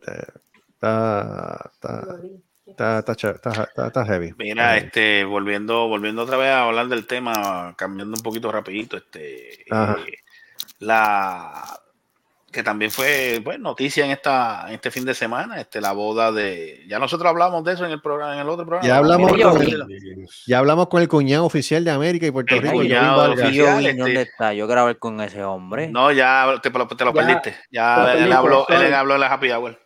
Está, 0.76 1.72
está, 1.72 1.72
está, 1.74 2.20
está, 2.68 3.00
está, 3.00 3.16
che- 3.16 3.30
está- 3.32 3.64
está- 3.64 3.88
está 3.88 4.06
heavy. 4.06 4.34
Mira, 4.38 4.78
este, 4.78 5.24
volviendo, 5.24 5.88
volviendo 5.88 6.22
otra 6.24 6.38
vez 6.38 6.50
a 6.50 6.66
hablar 6.66 6.88
del 6.90 7.08
tema, 7.08 7.74
cambiando 7.78 8.16
un 8.18 8.22
poquito 8.22 8.52
rapidito, 8.52 8.98
este, 8.98 9.66
eh, 9.98 10.18
la 10.80 11.80
que 12.56 12.64
también 12.64 12.90
fue 12.90 13.40
pues, 13.44 13.60
noticia 13.60 14.06
en 14.06 14.12
esta, 14.12 14.66
en 14.68 14.74
este 14.76 14.90
fin 14.90 15.06
de 15.06 15.14
semana, 15.14 15.60
este, 15.62 15.80
la 15.82 15.92
boda 15.92 16.32
de, 16.32 16.84
ya 16.88 16.98
nosotros 16.98 17.30
hablamos 17.30 17.64
de 17.64 17.74
eso 17.74 17.86
en 17.86 17.92
el 17.92 18.02
programa, 18.02 18.34
en 18.34 18.40
el 18.40 18.50
otro 18.50 18.66
programa. 18.66 18.88
Ya 18.88 18.98
hablamos, 18.98 19.32
Mira, 19.32 19.50
con 19.52 19.62
el, 19.62 20.28
ya 20.48 20.58
hablamos 20.58 20.88
con 20.88 21.02
el 21.02 21.08
cuñado 21.08 21.46
oficial 21.46 21.84
de 21.84 21.92
América 21.92 22.26
y 22.26 22.32
Puerto 22.32 22.56
El 22.56 22.62
Rico. 22.62 22.74
Cuñado 22.76 23.36
yo, 23.36 23.44
oficial, 23.44 23.78
vi, 23.80 23.86
este- 23.88 24.02
¿dónde 24.02 24.22
está? 24.22 24.54
Yo 24.54 24.64
hablar 24.66 24.98
con 24.98 25.22
ese 25.22 25.44
hombre. 25.44 25.90
No, 25.90 26.12
ya 26.12 26.60
te, 26.64 26.70
lo- 26.72 26.88
te 26.88 27.06
lo 27.06 27.14
Ya, 27.14 27.22
perdiste. 27.22 27.52
te 27.52 27.58
Ya 27.72 28.14
él 28.14 28.32
habló, 28.34 28.66
él 28.70 28.94
habló 28.94 29.14
en 29.16 29.20
la 29.22 29.28
happy 29.34 29.52
hour. 29.52 29.80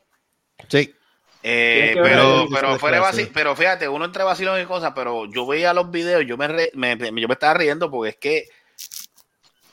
Sí. 0.67 0.93
Eh, 1.41 1.91
pero, 1.95 2.47
pero, 2.53 2.77
fuera 2.77 2.97
de 2.97 3.03
clase. 3.03 3.23
vaci- 3.27 3.31
pero 3.33 3.55
fíjate, 3.55 3.87
uno 3.87 4.05
entre 4.05 4.23
vacilón 4.23 4.61
y 4.61 4.65
cosas, 4.65 4.91
pero 4.93 5.25
yo 5.31 5.47
veía 5.47 5.73
los 5.73 5.89
videos, 5.89 6.25
yo 6.27 6.35
me, 6.37 6.47
re- 6.49 6.71
me- 6.73 6.95
me- 6.97 7.21
yo 7.21 7.27
me 7.27 7.33
estaba 7.33 7.53
riendo 7.53 7.89
porque 7.89 8.09
es 8.09 8.15
que 8.17 8.43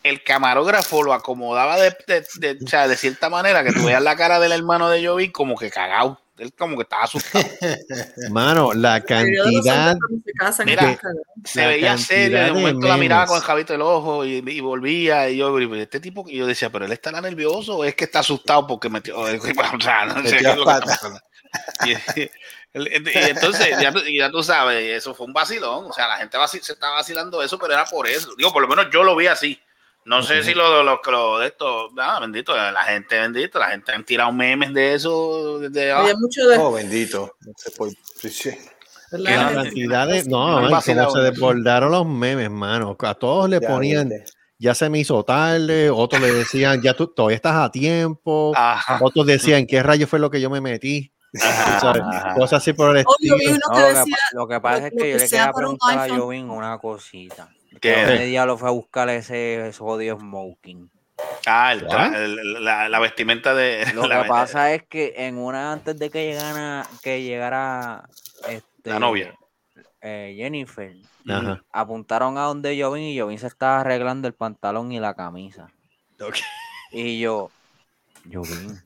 el 0.08 0.22
camarógrafo 0.22 1.02
lo 1.02 1.12
acomodaba 1.12 1.76
de, 1.76 1.96
de, 2.06 2.26
de- 2.36 2.64
o 2.64 2.68
sea, 2.68 2.88
de 2.88 2.96
cierta 2.96 3.28
manera 3.30 3.62
que 3.64 3.72
tú 3.72 3.84
veías 3.84 4.02
la 4.02 4.16
cara 4.16 4.38
del 4.40 4.52
hermano 4.52 4.88
de 4.90 5.06
Jovi 5.06 5.30
como 5.32 5.56
que 5.56 5.70
cagado. 5.70 6.20
Él 6.38 6.52
como 6.52 6.76
que 6.76 6.82
estaba 6.82 7.04
asustado. 7.04 7.44
Mano, 8.30 8.74
la 8.74 9.00
cantidad. 9.00 9.96
se 10.52 10.64
Mira, 10.66 10.82
La 11.54 11.66
veía 11.68 11.96
serio, 11.98 12.38
de 12.44 12.52
momento 12.52 12.86
la 12.86 12.96
miraba 12.98 13.26
con 13.26 13.36
el 13.38 13.42
jabito 13.42 13.72
del 13.72 13.80
ojo 13.82 14.22
y, 14.24 14.44
y 14.46 14.60
volvía. 14.60 15.30
Y 15.30 15.38
yo, 15.38 15.58
y 15.58 15.80
este 15.80 15.98
tipo, 15.98 16.26
y 16.28 16.36
yo 16.36 16.46
decía, 16.46 16.70
pero 16.70 16.84
él 16.84 16.92
estará 16.92 17.22
nervioso 17.22 17.76
o 17.78 17.84
es 17.84 17.94
que 17.94 18.04
está 18.04 18.18
asustado 18.18 18.66
porque 18.66 18.90
metió. 18.90 19.16
O 19.20 19.26
sea, 19.80 20.04
no 20.04 20.14
sé 20.16 20.22
Metió 20.22 20.38
qué 20.38 20.50
es 20.50 20.56
lo 20.56 20.64
que 20.64 20.70
las 20.70 20.78
está 20.80 20.86
pasando. 20.92 21.20
Y, 21.86 22.20
y- 22.20 22.30
y 22.74 23.18
entonces, 23.30 23.68
ya, 23.80 23.90
tú- 23.90 24.02
y 24.06 24.18
ya 24.18 24.30
tú 24.30 24.42
sabes, 24.42 24.84
eso 24.94 25.14
fue 25.14 25.24
un 25.26 25.32
vacilón. 25.32 25.86
O 25.86 25.92
sea, 25.94 26.06
la 26.08 26.18
gente 26.18 26.36
vaci- 26.36 26.60
se 26.60 26.72
está 26.74 26.90
vacilando 26.90 27.42
eso, 27.42 27.58
pero 27.58 27.72
era 27.72 27.86
por 27.86 28.06
eso. 28.06 28.34
Digo, 28.36 28.52
por 28.52 28.60
lo 28.60 28.68
menos 28.68 28.88
yo 28.92 29.02
lo 29.02 29.16
vi 29.16 29.26
así. 29.28 29.58
No 30.06 30.22
sé 30.22 30.42
si 30.44 30.54
lo, 30.54 30.82
lo, 30.84 31.00
lo 31.04 31.38
de 31.40 31.48
esto, 31.48 31.90
ah, 31.98 32.18
bendito, 32.20 32.56
la 32.56 32.82
gente, 32.84 33.18
bendito, 33.18 33.58
la 33.58 33.66
gente 33.70 33.92
han 33.92 34.04
tirado 34.04 34.32
memes 34.32 34.72
de 34.72 34.94
eso. 34.94 35.58
De, 35.58 35.90
ah, 35.92 36.04
de. 36.04 36.14
Oh, 36.58 36.72
bendito. 36.72 37.36
La 39.10 39.52
cantidad 39.52 40.06
de. 40.06 40.24
No, 40.24 40.68
vacilado. 40.70 41.08
como 41.08 41.18
se 41.24 41.30
desbordaron 41.30 41.90
los 41.90 42.06
memes, 42.06 42.50
mano. 42.50 42.96
A 43.00 43.14
todos 43.14 43.48
le 43.48 43.60
Ya, 43.60 43.68
ponían, 43.68 44.08
viste. 44.08 44.32
ya 44.58 44.74
se 44.74 44.88
me 44.88 44.98
hizo 45.00 45.24
tarde, 45.24 45.90
otros 45.90 46.20
le 46.22 46.32
decían, 46.32 46.80
ya 46.82 46.94
tú 46.94 47.08
todavía 47.08 47.36
estás 47.36 47.54
a 47.56 47.70
tiempo, 47.70 48.52
Ajá. 48.56 48.98
otros 49.02 49.26
decían, 49.26 49.66
¿qué 49.66 49.82
rayo 49.82 50.06
fue 50.06 50.18
lo 50.18 50.30
que 50.30 50.40
yo 50.40 50.50
me 50.50 50.60
metí? 50.60 51.12
Cosas 52.36 52.62
así 52.62 52.72
por 52.72 52.96
el 52.96 53.04
Obvio, 53.06 53.36
estilo. 53.36 53.58
No, 53.70 53.78
lo, 53.80 54.04
que, 54.04 54.10
lo 54.32 54.48
que 54.48 54.60
pasa 54.60 54.80
lo- 54.80 54.86
es 54.86 54.90
que 54.92 54.96
yo 54.98 55.02
que 55.02 55.18
le 55.18 55.28
sea 55.28 55.38
quería 55.40 55.52
por 55.52 55.64
un 55.66 55.78
preguntar 55.78 56.10
a. 56.10 56.16
Jovin 56.18 56.50
una 56.50 56.78
cosita. 56.78 57.48
¿Qué? 57.86 57.94
Que 57.94 58.06
¿Dónde 58.06 58.26
diablo 58.26 58.56
fue 58.58 58.68
a 58.68 58.72
buscar 58.72 59.08
ese, 59.08 59.68
ese 59.68 59.78
jodido 59.78 60.18
smoking? 60.18 60.90
Ah, 61.46 61.72
el 61.72 61.86
el- 62.38 62.64
la, 62.64 62.88
la 62.88 62.98
vestimenta 62.98 63.54
de. 63.54 63.86
Lo 63.94 64.02
la, 64.08 64.22
que 64.22 64.28
pasa 64.28 64.72
es 64.74 64.82
que 64.88 65.14
en 65.16 65.38
una 65.38 65.72
antes 65.72 65.98
de 65.98 66.10
que 66.10 66.26
llegara, 66.26 66.86
que 67.02 67.22
llegara 67.22 68.08
este, 68.48 68.90
La 68.90 68.98
novia. 69.00 69.34
eh, 70.00 70.34
Jennifer, 70.36 70.92
Ajá. 71.28 71.62
apuntaron 71.72 72.36
a 72.38 72.42
donde 72.42 72.80
Jovin 72.80 73.04
y 73.04 73.18
Jovin 73.18 73.38
se 73.38 73.46
estaba 73.46 73.80
arreglando 73.80 74.28
el 74.28 74.34
pantalón 74.34 74.92
y 74.92 75.00
la 75.00 75.14
camisa. 75.14 75.68
Y 76.92 77.18
yo, 77.20 77.50
Jovin, 78.32 78.80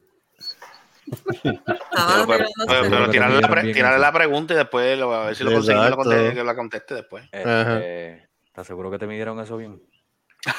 Estaba 1.42 2.26
Pero, 2.26 2.44
pero, 2.88 3.10
tirarle, 3.10 3.40
la 3.40 3.48
pre- 3.48 3.62
bien 3.62 3.74
tirarle 3.74 3.96
eso. 3.96 4.02
la 4.02 4.12
pregunta 4.12 4.54
y 4.54 4.56
después 4.56 4.98
lo, 4.98 5.12
a 5.14 5.26
ver 5.26 5.34
si 5.36 5.44
lo 5.44 5.50
lo 5.50 5.96
conte- 5.96 6.34
que 6.34 6.44
la 6.44 6.54
conteste 6.54 6.94
después. 6.94 7.24
Este, 7.32 8.28
¿Estás 8.60 8.66
seguro 8.66 8.90
que 8.90 8.98
te 8.98 9.06
midieron 9.06 9.40
eso 9.40 9.56
bien? 9.56 9.80
Tú 10.42 10.50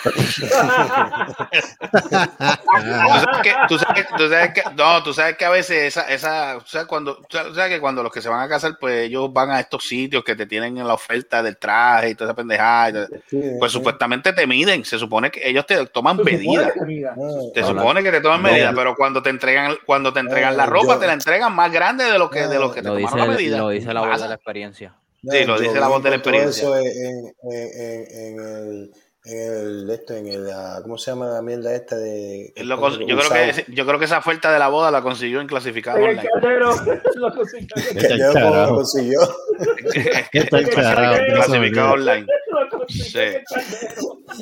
sabes 3.20 3.42
que, 3.44 3.54
tú 3.68 3.78
sabes, 3.78 4.08
tú 4.18 4.30
sabes 4.30 4.54
que, 4.54 4.64
no, 4.76 5.04
tú 5.04 5.14
sabes 5.14 5.38
que 5.38 5.46
a 5.46 5.50
veces 5.52 5.84
esa, 5.84 6.02
esa, 6.12 6.58
tú 6.60 6.66
sabes 6.68 6.88
cuando, 6.88 7.16
tú 7.30 7.38
sabes 7.38 7.70
que 7.70 7.80
cuando 7.80 8.02
los 8.02 8.12
que 8.12 8.22
se 8.22 8.30
van 8.30 8.42
a 8.42 8.50
casar, 8.50 8.78
pues 8.80 9.06
ellos 9.08 9.32
van 9.32 9.52
a 9.52 9.60
estos 9.60 9.88
sitios 9.88 10.24
que 10.24 10.36
te 10.36 10.46
tienen 10.48 10.78
en 10.80 10.88
la 10.88 10.96
oferta 10.96 11.44
del 11.44 11.58
traje 11.58 12.10
y 12.10 12.16
toda 12.16 12.32
esa 12.32 12.36
pendejada, 12.36 13.08
pues 13.60 13.72
supuestamente 13.72 14.34
te 14.34 14.48
miden, 14.48 14.84
se 14.84 14.98
supone 14.98 15.30
que 15.30 15.48
ellos 15.48 15.66
te 15.68 15.86
toman 15.88 16.18
medidas, 16.24 16.74
te 17.54 17.64
supone 17.64 18.02
que 18.04 18.12
te 18.12 18.22
toman 18.22 18.42
No. 18.42 18.50
medidas, 18.50 18.74
pero 18.76 18.96
cuando 18.96 19.22
te 19.22 19.30
entregan, 19.30 19.76
cuando 19.86 20.12
te 20.12 20.22
entregan 20.22 20.58
la 20.58 20.66
No, 20.66 20.72
ropa, 20.72 20.94
yo- 20.96 21.00
te 21.00 21.08
la 21.08 21.14
entregan 21.14 21.54
más 21.54 21.72
grande 21.72 22.06
de 22.06 22.18
lo 22.18 22.30
que, 22.32 22.48
de 22.48 22.58
lo 22.60 22.72
que 22.72 22.82
te 22.82 22.88
tomaron 22.88 23.20
la 23.20 23.26
medida. 23.28 23.58
lo 23.60 23.70
dice 23.70 23.94
la 23.94 24.02
voz 24.02 24.22
de 24.22 24.28
la 24.28 24.36
experiencia. 24.36 24.96
Sí, 25.24 25.46
lo 25.46 25.60
dice 25.60 25.80
la 25.80 25.88
voz 25.88 26.02
de 26.04 26.10
la 26.10 26.22
Todo 26.22 26.34
experiencia. 26.34 26.64
eso 26.64 26.78
en, 26.78 26.86
en, 26.88 27.34
en, 27.54 28.06
en 28.12 28.40
el, 28.40 28.92
en 29.24 29.38
el, 29.84 29.90
esto, 29.92 30.16
en 30.16 30.28
el, 30.28 30.50
ah, 30.50 30.80
¿cómo 30.82 30.98
se 30.98 31.12
llama 31.12 31.28
la 31.28 31.42
mierda 31.44 31.76
esta 31.76 31.96
de? 31.96 32.52
Él 32.56 32.68
lo 32.68 32.78
yo, 33.06 33.18
creo 33.18 33.30
que, 33.30 33.66
yo 33.72 33.86
creo 33.86 34.00
que 34.00 34.06
esa 34.06 34.18
oferta 34.18 34.52
de 34.52 34.58
la 34.58 34.70
boda 34.70 34.90
la 34.90 35.04
consiguió 35.04 35.40
en 35.42 35.48
clasificado 35.48 35.98
El 36.00 36.18
online. 36.18 36.28
cartero 36.34 36.72
lo 37.16 37.34
consiguió. 38.76 39.20
Clasificado 41.34 41.94
online. 41.94 42.26
Sí. 42.88 43.20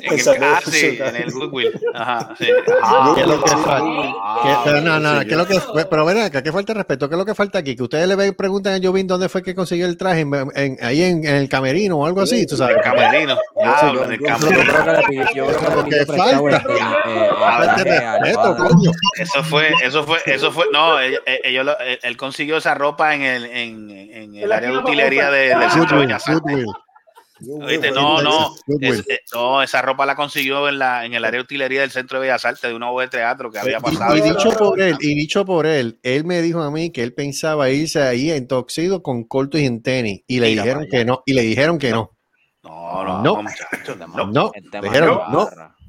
En 0.02 0.18
el, 0.18 0.42
ah, 0.44 0.60
sí, 0.64 0.98
en 1.00 1.16
el 1.16 1.30
Goodwill. 1.32 1.72
Ajá, 1.94 2.34
sí. 2.38 2.46
Ah, 2.82 3.12
¿Qué 3.14 3.20
es 3.22 3.26
lo 3.26 3.42
que 3.42 3.50
falta? 3.50 4.12
ah, 4.24 4.40
¿Qué- 4.42 4.56
pero 4.70 4.80
no, 4.80 4.98
no, 5.00 5.20
sí, 5.20 5.26
¿qué 5.26 5.32
es 5.32 5.36
lo 5.36 5.46
que, 5.46 5.60
pero 5.88 6.04
ven 6.04 6.18
acá, 6.18 6.42
¿qué 6.42 6.52
falta 6.52 6.72
de 6.72 6.78
respeto? 6.78 7.08
¿Qué 7.08 7.14
es 7.14 7.18
lo 7.18 7.24
que 7.26 7.34
falta 7.34 7.58
aquí? 7.58 7.76
Que 7.76 7.82
ustedes 7.82 8.08
le 8.08 8.16
ven- 8.16 8.34
preguntan 8.34 8.74
a 8.74 8.84
Jovín 8.86 9.06
dónde 9.06 9.28
fue 9.28 9.42
que 9.42 9.54
consiguió 9.54 9.86
el 9.86 9.96
traje, 9.96 10.20
en- 10.20 10.50
en- 10.54 10.78
ahí 10.80 11.02
en, 11.02 11.24
en 11.26 11.34
el 11.36 11.48
camerino 11.48 11.98
o 11.98 12.06
algo 12.06 12.22
así, 12.22 12.46
tú 12.46 12.56
sabes. 12.56 12.76
El 12.76 12.82
camerino. 12.82 13.36
Diablo, 13.56 14.04
en 14.04 14.12
el 14.12 14.20
camerino. 14.20 15.26
yo 15.34 15.46
creo 15.46 15.84
que 15.84 16.06
falta. 16.06 16.56
eh, 17.06 17.28
Falta 17.38 17.84
de 17.84 17.96
al 17.98 18.20
respeto, 18.20 18.56
coño. 18.56 18.90
Eso 19.18 19.42
fue, 19.44 19.68
eso 19.82 20.04
fue, 20.04 20.18
eso 20.26 20.52
fue. 20.52 20.66
No, 20.72 20.92
lo- 20.92 21.00
él, 21.00 21.98
él 22.02 22.16
consiguió 22.16 22.56
esa 22.56 22.74
ropa 22.74 23.14
en 23.14 23.22
el, 23.22 23.44
en, 23.46 23.90
en 23.90 24.34
el 24.36 24.50
área 24.52 24.70
de 24.70 24.82
tienda 24.84 25.09
de- 25.16 25.48
del 25.48 25.70
centro 25.70 25.80
de 25.80 25.86
Goodwill, 25.86 26.06
Bellas 26.06 26.28
Artes. 26.28 26.42
Goodwill. 26.42 26.66
Oíste, 27.64 27.90
no, 27.90 28.20
no, 28.20 28.54
Goodwill. 28.66 28.90
es- 29.00 29.08
eh, 29.08 29.20
no, 29.32 29.62
esa 29.62 29.80
ropa 29.80 30.04
la 30.04 30.14
consiguió 30.14 30.68
en 30.68 30.78
la 30.78 31.06
en 31.06 31.14
el 31.14 31.24
área 31.24 31.38
de 31.38 31.42
utilería 31.44 31.80
del 31.80 31.90
centro 31.90 32.18
de 32.20 32.26
Bellas 32.26 32.44
Artes 32.44 32.60
de 32.62 32.74
una 32.74 32.90
obra 32.90 33.06
de 33.06 33.10
teatro 33.12 33.50
que 33.50 33.58
había 33.58 33.78
Y- 33.78 33.80
pasado. 33.80 34.14
Y, 34.16 34.20
dicho 34.20 34.50
por 34.58 34.80
él, 34.80 34.96
y 35.00 35.14
dicho 35.14 35.44
por 35.46 35.66
él, 35.66 35.98
él 36.02 36.24
me 36.24 36.42
dijo 36.42 36.62
a 36.62 36.70
mí 36.70 36.90
que 36.92 37.02
él 37.02 37.14
pensaba 37.14 37.70
irse 37.70 38.02
ahí 38.02 38.30
en 38.30 38.46
toxido 38.46 39.02
con 39.02 39.24
cortos 39.24 39.58
y 39.60 39.64
en 39.66 39.82
tenis. 39.82 40.22
Y 40.26 40.38
le 40.40 40.50
Mira 40.50 40.62
dijeron 40.64 40.86
que 40.90 41.04
no, 41.06 41.22
y 41.24 41.32
le 41.32 41.42
dijeron 41.42 41.78
que 41.78 41.90
no. 41.92 42.10
No, 42.62 43.22
no, 43.22 43.42
No. 44.26 44.52
dijeron, 44.82 45.20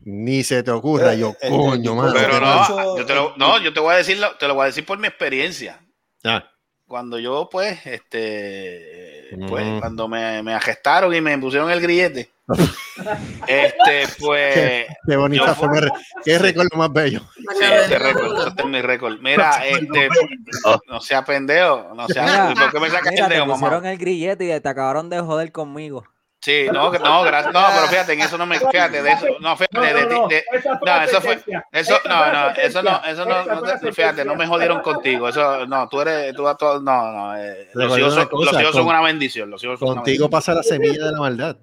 ni 0.05 0.43
se 0.43 0.63
te 0.63 0.71
ocurra. 0.71 1.13
Yo, 1.15 1.31
Eh, 1.31 1.35
eh, 1.41 1.49
coño, 1.49 1.91
eh, 1.91 1.95
mano. 1.95 2.13
Pero 2.13 2.39
no, 2.39 2.97
yo 2.97 3.05
te 3.05 3.13
lo, 3.13 3.33
no, 3.37 3.59
yo 3.61 3.73
te 3.73 3.79
voy 3.81 3.93
a 3.93 3.97
decirlo, 3.97 4.35
te 4.39 4.47
lo 4.47 4.55
voy 4.55 4.63
a 4.63 4.65
decir 4.67 4.85
por 4.85 4.97
mi 4.97 5.07
experiencia. 5.07 5.79
Ah, 6.23 6.45
Cuando 6.87 7.19
yo, 7.19 7.47
pues, 7.51 7.85
este, 7.85 9.00
pues, 9.47 9.65
Mm. 9.65 9.79
cuando 9.79 10.07
me, 10.07 10.41
me 10.43 10.53
agestaron 10.53 11.13
y 11.13 11.21
me 11.21 11.37
pusieron 11.37 11.69
el 11.71 11.81
grillete, 11.81 12.29
este, 13.47 14.03
pues, 14.19 14.53
qué, 14.53 14.87
qué 15.07 15.15
bonita 15.15 15.47
yo- 15.47 15.55
forma. 15.55 15.75
de 15.75 15.81
re- 15.81 15.91
Qué 16.23 16.37
recuerdo 16.37 16.77
más 16.77 16.91
bello. 16.93 17.21
Sí, 17.35 17.43
cadena. 17.59 17.81
ese 17.85 17.99
récord, 17.99 18.37
ese 18.47 18.53
es 18.57 18.65
mi 18.65 18.81
récord. 18.81 19.19
Mira, 19.21 19.65
este, 19.67 20.09
no 20.87 20.99
sea 21.01 21.23
pendejo, 21.25 21.93
no 21.95 22.07
sea, 22.07 22.23
Mira, 22.23 22.53
¿por 22.55 22.71
qué 22.71 22.79
me 22.79 22.89
sacas 22.89 23.13
dedo, 23.29 23.45
mamá? 23.45 23.53
pusieron 23.55 23.85
el 23.85 23.97
grillete 23.97 24.55
y 24.55 24.59
te 24.59 24.69
acabaron 24.69 25.09
de 25.09 25.19
joder 25.21 25.51
conmigo. 25.51 26.03
Sí, 26.43 26.65
no, 26.73 26.91
no, 26.91 27.21
gracias, 27.21 27.53
no, 27.53 27.61
pero 27.75 27.87
fíjate, 27.87 28.13
en 28.13 28.21
eso 28.21 28.35
no 28.35 28.47
me, 28.47 28.57
fíjate, 28.59 29.03
de 29.03 29.11
eso, 29.11 29.25
no, 29.41 29.55
fíjate, 29.55 29.93
de, 29.93 30.05
de- 30.27 30.43
fue 30.61 30.77
no, 30.83 31.01
eso 31.03 31.21
fue, 31.21 31.33
eso, 31.71 31.99
no, 32.09 32.33
no, 32.33 32.49
eso 32.55 32.81
no, 32.81 33.01
eso 33.05 33.25
no, 33.25 33.45
no 33.45 33.93
fíjate, 33.93 34.25
no 34.25 34.35
me 34.35 34.47
jodieron 34.47 34.81
contigo, 34.81 35.29
eso, 35.29 35.67
no, 35.67 35.87
tú 35.87 36.01
eres, 36.01 36.33
tú, 36.35 36.43
tú- 36.57 36.81
no, 36.81 37.11
no, 37.11 37.37
eh, 37.37 37.69
los 37.75 37.95
hijos 37.95 38.15
son, 38.15 38.27
cosa, 38.27 38.51
los 38.53 38.61
hijos 38.61 38.73
son 38.73 38.85
con- 38.85 38.95
una 38.95 39.01
bendición, 39.03 39.51
los 39.51 39.63
hijos 39.63 39.77
son 39.79 39.89
una 39.89 39.95
Contigo 39.97 40.29
pasa 40.31 40.55
la 40.55 40.63
semilla 40.63 41.05
de 41.05 41.11
la 41.11 41.19
maldad. 41.19 41.57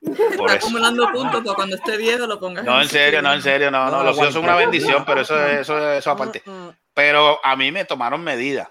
bendición, 0.00 0.36
por 0.36 0.46
Está 0.50 0.56
eso. 0.58 0.66
acumulando 0.66 1.12
puntos 1.12 1.42
para 1.44 1.54
cuando 1.54 1.76
esté 1.76 1.96
viejo 1.96 2.26
lo 2.26 2.40
pongas. 2.40 2.64
No, 2.64 2.82
en 2.82 2.88
serio, 2.88 3.22
no, 3.22 3.32
en 3.32 3.40
serio, 3.40 3.70
no, 3.70 3.88
no, 3.88 4.02
los 4.02 4.16
hijos 4.18 4.32
son 4.34 4.42
una 4.44 4.56
bendición, 4.56 5.04
pero 5.06 5.20
eso, 5.20 5.46
eso, 5.46 5.92
eso 5.92 6.10
aparte. 6.10 6.42
Mm, 6.44 6.68
Pero 6.92 7.38
a 7.44 7.54
mí 7.56 7.70
me 7.70 7.84
tomaron 7.84 8.22
medidas. 8.24 8.66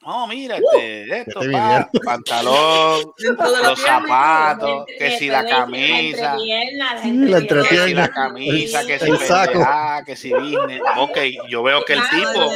No, 0.00 0.26
mira, 0.28 0.56
este, 0.56 1.20
esto, 1.20 1.40
pa, 1.52 1.90
pantalón, 2.04 3.12
los 3.64 3.80
zapatos, 3.80 4.86
que 4.98 5.18
si 5.18 5.26
la 5.28 5.44
camisa, 5.44 6.36
la 6.36 7.40
que 7.40 7.64
si 7.84 7.94
la 7.94 8.08
camisa, 8.08 8.86
que 8.86 8.98
si 9.00 9.10
El 9.10 9.18
saco. 9.18 9.66
que 10.06 10.16
si 10.16 10.32
business. 10.32 10.80
Ok, 10.96 11.18
yo 11.50 11.62
veo 11.64 11.84
que 11.84 11.94
el 11.94 12.00
tipo, 12.08 12.50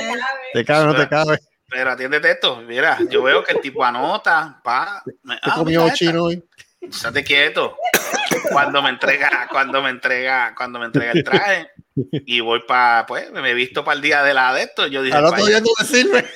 Te 0.54 0.64
cabe 0.64 0.84
o 0.84 0.86
no 0.86 0.94
te 0.94 1.08
cabe. 1.08 1.38
pero 1.68 1.90
atiéndete 1.90 2.30
esto, 2.30 2.56
mira, 2.62 2.98
yo 3.10 3.22
veo 3.24 3.42
que 3.42 3.52
el 3.54 3.60
tipo 3.60 3.84
anota, 3.84 4.60
pa, 4.62 5.02
ah, 5.42 5.54
comió 5.56 5.90
chino 5.92 6.24
hoy. 6.24 6.42
estate 6.80 7.24
quieto. 7.24 7.76
Cuando 8.50 8.82
me 8.82 8.90
entrega, 8.90 9.48
cuando 9.50 9.82
me 9.82 9.90
entrega, 9.90 10.54
cuando 10.56 10.78
me 10.78 10.86
entrega 10.86 11.12
el 11.12 11.24
traje 11.24 11.70
y 12.26 12.40
voy 12.40 12.60
para, 12.66 13.04
pues, 13.06 13.30
me 13.32 13.50
he 13.50 13.54
visto 13.54 13.84
para 13.84 13.96
el 13.96 14.00
día 14.02 14.22
de 14.22 14.32
la 14.32 14.54
de 14.54 14.62
esto, 14.62 14.86
yo 14.86 15.02
dije, 15.02 15.16
Al 15.16 15.24
otro 15.26 15.42
"Vaya". 15.42 15.48
día 15.48 15.60
no 15.60 15.70
me 15.78 15.84
sirve. 15.86 16.30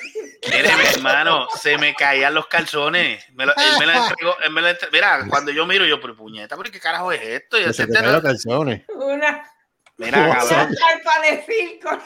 Mire, 0.45 0.77
mi 0.77 0.85
hermano, 0.95 1.49
se 1.61 1.79
me 1.79 1.95
caían 1.95 2.35
los 2.35 2.47
calzones. 2.47 3.25
Me 3.35 3.47
lo- 3.47 3.53
él 3.57 3.79
me 3.79 3.87
la 3.87 4.07
entregó, 4.09 4.37
él 4.45 4.51
me 4.51 4.63
la 4.63 4.71
entre- 4.71 4.91
Mira, 4.91 5.25
cuando 5.29 5.51
yo 5.53 5.67
miro, 5.67 5.85
yo, 5.85 6.01
pero 6.01 6.17
puñeta, 6.17 6.57
¿pero 6.57 6.71
qué 6.71 6.81
carajo 6.81 7.13
es 7.13 7.23
esto? 7.23 7.59
Y 7.59 7.73
se 7.73 7.87
te 7.87 7.93
caen 7.93 8.07
no- 8.07 8.13
los 8.13 8.23
calzones. 8.23 8.83
Una 8.95 9.43
mira, 9.99 10.31
cabrón, 10.37 10.77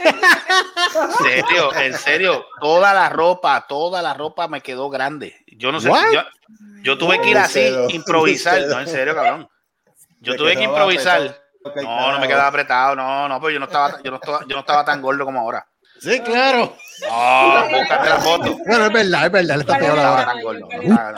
en 0.01 1.12
serio, 1.24 1.74
en 1.74 1.95
serio, 1.95 2.47
toda 2.61 2.95
la 2.95 3.09
ropa, 3.09 3.66
toda 3.66 4.03
la 4.03 4.14
ropa 4.14 4.49
me 4.49 4.61
quedó 4.61 4.89
grande. 4.91 5.37
Yo 5.47 5.72
no 5.72 5.81
sé, 5.81 5.89
What? 5.89 6.12
yo, 6.12 6.22
yo 6.83 6.99
tuve 6.99 7.20
que 7.20 7.31
ir 7.31 7.39
así, 7.39 7.72
improvisar. 7.91 8.61
No, 8.66 8.81
en 8.81 8.89
serio, 8.89 9.14
cabrón. 9.14 9.49
Yo 10.20 10.37
tuve 10.37 10.57
que 10.57 10.64
improvisar. 10.64 11.41
No, 11.83 12.12
no 12.12 12.18
me 12.20 12.26
quedaba 12.26 12.47
apretado, 12.47 12.97
no, 12.97 13.28
no, 13.28 13.39
pero 13.41 13.51
yo 13.51 13.59
no 13.59 13.66
estaba, 13.66 14.01
yo 14.03 14.11
no 14.11 14.16
estaba, 14.16 14.41
yo 14.47 14.55
no 14.55 14.61
estaba 14.61 14.85
tan 14.85 15.03
gordo 15.03 15.24
como 15.26 15.41
ahora. 15.41 15.66
Sí, 16.01 16.20
claro. 16.20 16.76
No, 17.09 17.78
búscate 17.78 18.09
la 18.11 18.16
foto. 18.16 18.59
Bueno, 18.66 18.86
es 18.86 18.92
verdad, 18.92 19.26
es 19.26 19.32
verdad. 19.32 19.55
Él 19.55 19.61
está 19.62 19.78
No 19.78 19.86
estaba 19.86 20.34
no 20.34 20.53
estaba 20.53 21.12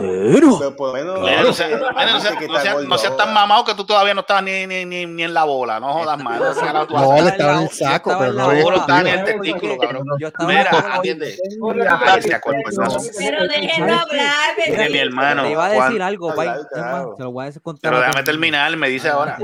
no 1.43 1.53
seas 1.53 2.75
no 2.77 2.83
no 2.83 2.97
no 2.97 3.17
tan 3.17 3.35
mamado 3.35 3.65
que 3.65 3.75
tú 3.75 3.85
todavía 3.85 4.15
no 4.15 4.21
estabas 4.21 4.45
ni, 4.45 4.67
ni, 4.67 4.85
ni, 4.85 5.07
ni 5.07 5.23
en 5.25 5.35
la 5.35 5.45
bola. 5.45 5.81
No 5.81 5.93
jodas 5.93 6.23
más. 6.23 6.39
No, 6.39 6.85
No, 6.87 7.17
él 7.17 7.27
estaba 7.27 7.53
en 7.55 7.63
el 7.63 7.69
saco, 7.71 8.11
estaba 8.13 8.19
pero 8.19 8.31
en 8.31 8.37
no 8.39 8.51
Seguro 8.51 8.77
está 8.77 9.03
ni 9.03 9.11
escondido. 9.11 9.35
el 9.35 9.41
testículo, 9.43 9.79
cabrón. 9.79 10.07
Estaba 10.21 10.53
en 10.53 10.59
Mira, 10.59 10.95
atiende. 10.95 11.37
Se. 11.37 13.19
Pero 13.19 13.49
déjenlo 13.49 13.93
hablar. 13.95 14.55
Mire, 14.69 14.91
mi 14.91 14.99
hermano. 14.99 15.43
Te 15.43 15.51
iba 15.51 15.67
a 15.67 15.69
decir 15.71 16.03
algo, 16.03 16.33
te 16.33 17.23
lo 17.23 17.33
voy 17.33 17.43
a 17.43 17.47
decir 17.47 17.63
contar. 17.63 17.91
Pero 17.91 18.01
déjame 18.01 18.23
terminar, 18.23 18.77
me 18.77 18.89
dice 18.89 19.09
Ah, 19.09 19.13
ahora. 19.15 19.37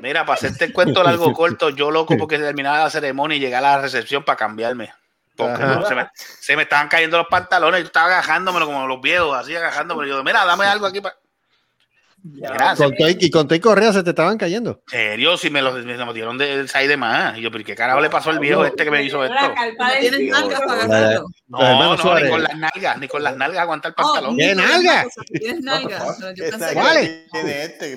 Mira, 0.00 0.24
para 0.24 0.34
hacerte 0.34 0.66
el 0.66 0.72
cuento 0.72 1.02
largo 1.04 1.32
corto, 1.32 1.70
yo 1.70 1.90
loco 1.90 2.16
porque 2.16 2.38
terminaba 2.38 2.78
la 2.78 2.90
ceremonia 2.90 3.36
y 3.36 3.40
llegué 3.40 3.56
a 3.56 3.60
la 3.60 3.80
recepción 3.80 4.24
para 4.24 4.36
cambiarme. 4.36 4.92
Porque 5.36 5.64
no, 5.64 5.84
se, 5.84 5.94
me, 5.96 6.08
se 6.14 6.56
me 6.56 6.62
estaban 6.62 6.88
cayendo 6.88 7.18
los 7.18 7.26
pantalones 7.26 7.80
y 7.80 7.82
yo 7.82 7.86
estaba 7.88 8.06
agajándomelo 8.06 8.66
como 8.66 8.86
los 8.86 9.00
viejos, 9.00 9.36
así 9.36 9.54
agajándomelo. 9.56 10.16
Yo, 10.16 10.24
mira, 10.24 10.44
dame 10.44 10.64
algo 10.66 10.86
aquí 10.86 11.00
para. 11.00 11.16
Con 12.78 12.94
todo 12.96 13.08
y- 13.10 13.30
con 13.30 13.46
todo 13.46 13.54
y 13.54 13.60
correa 13.60 13.92
se 13.92 14.02
te 14.02 14.10
estaban 14.10 14.38
cayendo. 14.38 14.80
serio, 14.86 15.36
si 15.36 15.50
me 15.50 15.60
lo, 15.60 15.72
me 15.72 15.94
lo 15.96 16.12
dieron 16.14 16.38
del 16.38 16.70
6 16.70 16.88
de 16.88 16.96
más. 16.96 17.36
Y 17.36 17.42
yo, 17.42 17.50
pero 17.50 17.62
¿qué 17.64 17.74
carajo 17.74 18.00
le 18.00 18.08
pasó 18.08 18.30
al 18.30 18.38
viejo 18.38 18.64
este 18.64 18.84
que 18.84 18.90
me 18.90 19.02
hizo 19.02 19.22
esto? 19.22 19.34
No 19.36 19.48
nalgas. 20.88 21.22
No, 21.46 21.58
Los 21.92 22.04
no, 22.04 22.14
ni 22.18 22.30
con 22.30 22.42
las 22.42 22.56
nalgas, 22.56 22.98
ni 22.98 23.08
con 23.08 23.22
las 23.22 23.36
nalgas 23.36 23.60
aguanta 23.60 23.88
el 23.88 23.94
Oh, 23.98 24.02
pantalón. 24.02 24.36
¿Qué 24.38 24.54
nalgas, 24.54 25.06
Tienes 25.38 25.60
nalgas. 25.62 26.18
¿Cuáles? 26.72 27.26
Tiene 27.30 27.64
este. 27.64 27.92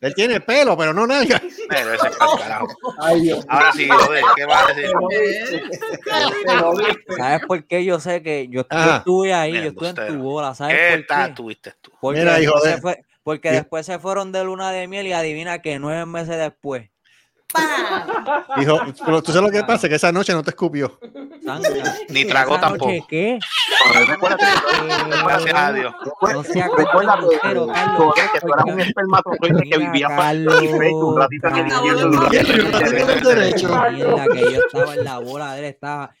Él 0.00 0.14
tiene 0.14 0.40
pelo, 0.40 0.76
pero 0.76 0.94
no 0.94 1.06
nalga. 1.06 1.40
Pero 1.68 1.92
ese 1.92 2.08
es 2.08 2.12
el 2.14 2.38
carajo. 2.40 2.68
Ahora 3.48 3.72
sí, 3.72 3.86
joder, 3.88 4.24
¿qué 4.34 4.44
vas 4.46 4.70
a 4.70 4.74
decir? 4.74 4.90
¿Sabes 7.16 7.40
por 7.46 7.64
qué 7.66 7.84
yo 7.84 8.00
sé 8.00 8.22
que 8.22 8.48
yo, 8.48 8.66
Ajá. 8.70 8.96
estuve 8.98 9.34
ahí, 9.34 9.52
yo 9.52 9.68
estuve 9.68 9.88
en 9.90 9.94
tu 10.16 10.22
boda? 10.22 10.54
¿Sabes 10.54 10.76
¿Qué 10.76 10.96
por 10.98 11.06
tal 11.06 11.28
qué? 11.28 11.34
tuviste 11.34 11.72
tú? 11.80 11.90
Porque, 12.04 12.20
Mira, 12.20 12.38
hijo 12.38 12.52
después, 12.60 12.64
de- 12.64 12.74
se 12.74 12.80
fue- 12.82 13.04
porque 13.22 13.48
Sí. 13.48 13.54
después 13.54 13.86
se 13.86 13.98
fueron 13.98 14.30
de 14.30 14.44
luna 14.44 14.70
de 14.70 14.86
miel 14.88 15.06
y 15.06 15.12
adivina 15.14 15.60
que 15.62 15.78
nueve 15.78 16.04
meses 16.04 16.36
después. 16.36 16.90
Dijo, 18.58 18.78
pero 19.06 19.22
tú 19.22 19.32
sabes 19.32 19.50
lo 19.50 19.58
que 19.58 19.64
pasa, 19.64 19.88
que 19.88 19.94
esa 19.94 20.12
noche 20.12 20.32
no 20.34 20.42
te 20.42 20.50
escupió. 20.50 20.98
Ni 22.10 22.24
tragó 22.26 22.56
¿esa 22.56 22.68
noche 22.70 22.78
tampoco. 22.78 23.06
¿Qué? 23.08 23.38
Gracias 25.24 25.54
a 25.54 25.72
Dios. 25.72 25.94
No 26.32 26.42
sea 26.44 26.68
Recuerda 26.76 27.18
que, 27.20 27.38
pero, 27.42 27.66
Carlos, 27.68 27.96
Joder, 27.96 28.30
que 28.32 28.40
tú 28.40 28.48
eras 28.52 28.64
un 28.66 28.80
espermatozoide 28.80 29.62
que 29.62 29.64
Mira, 29.64 29.78
vivía 29.78 30.08
Carlos, 30.08 30.60
perfecto 30.60 31.06
un 31.06 31.18
ratito 31.18 31.48
en 31.48 31.56
el 31.56 31.68
Carlos, 31.68 32.02
infierno. 32.02 32.78
Tiene 32.78 33.12
el 33.12 33.20
derecho. 33.22 33.68
Mierda, 33.90 34.26
que 34.28 34.40
yo 34.40 34.60
estaba 34.66 34.94
en 34.94 35.04
la 35.04 35.18
bola 35.20 35.52
de 35.54 35.58
él, 35.60 35.64
estaba, 35.66 36.14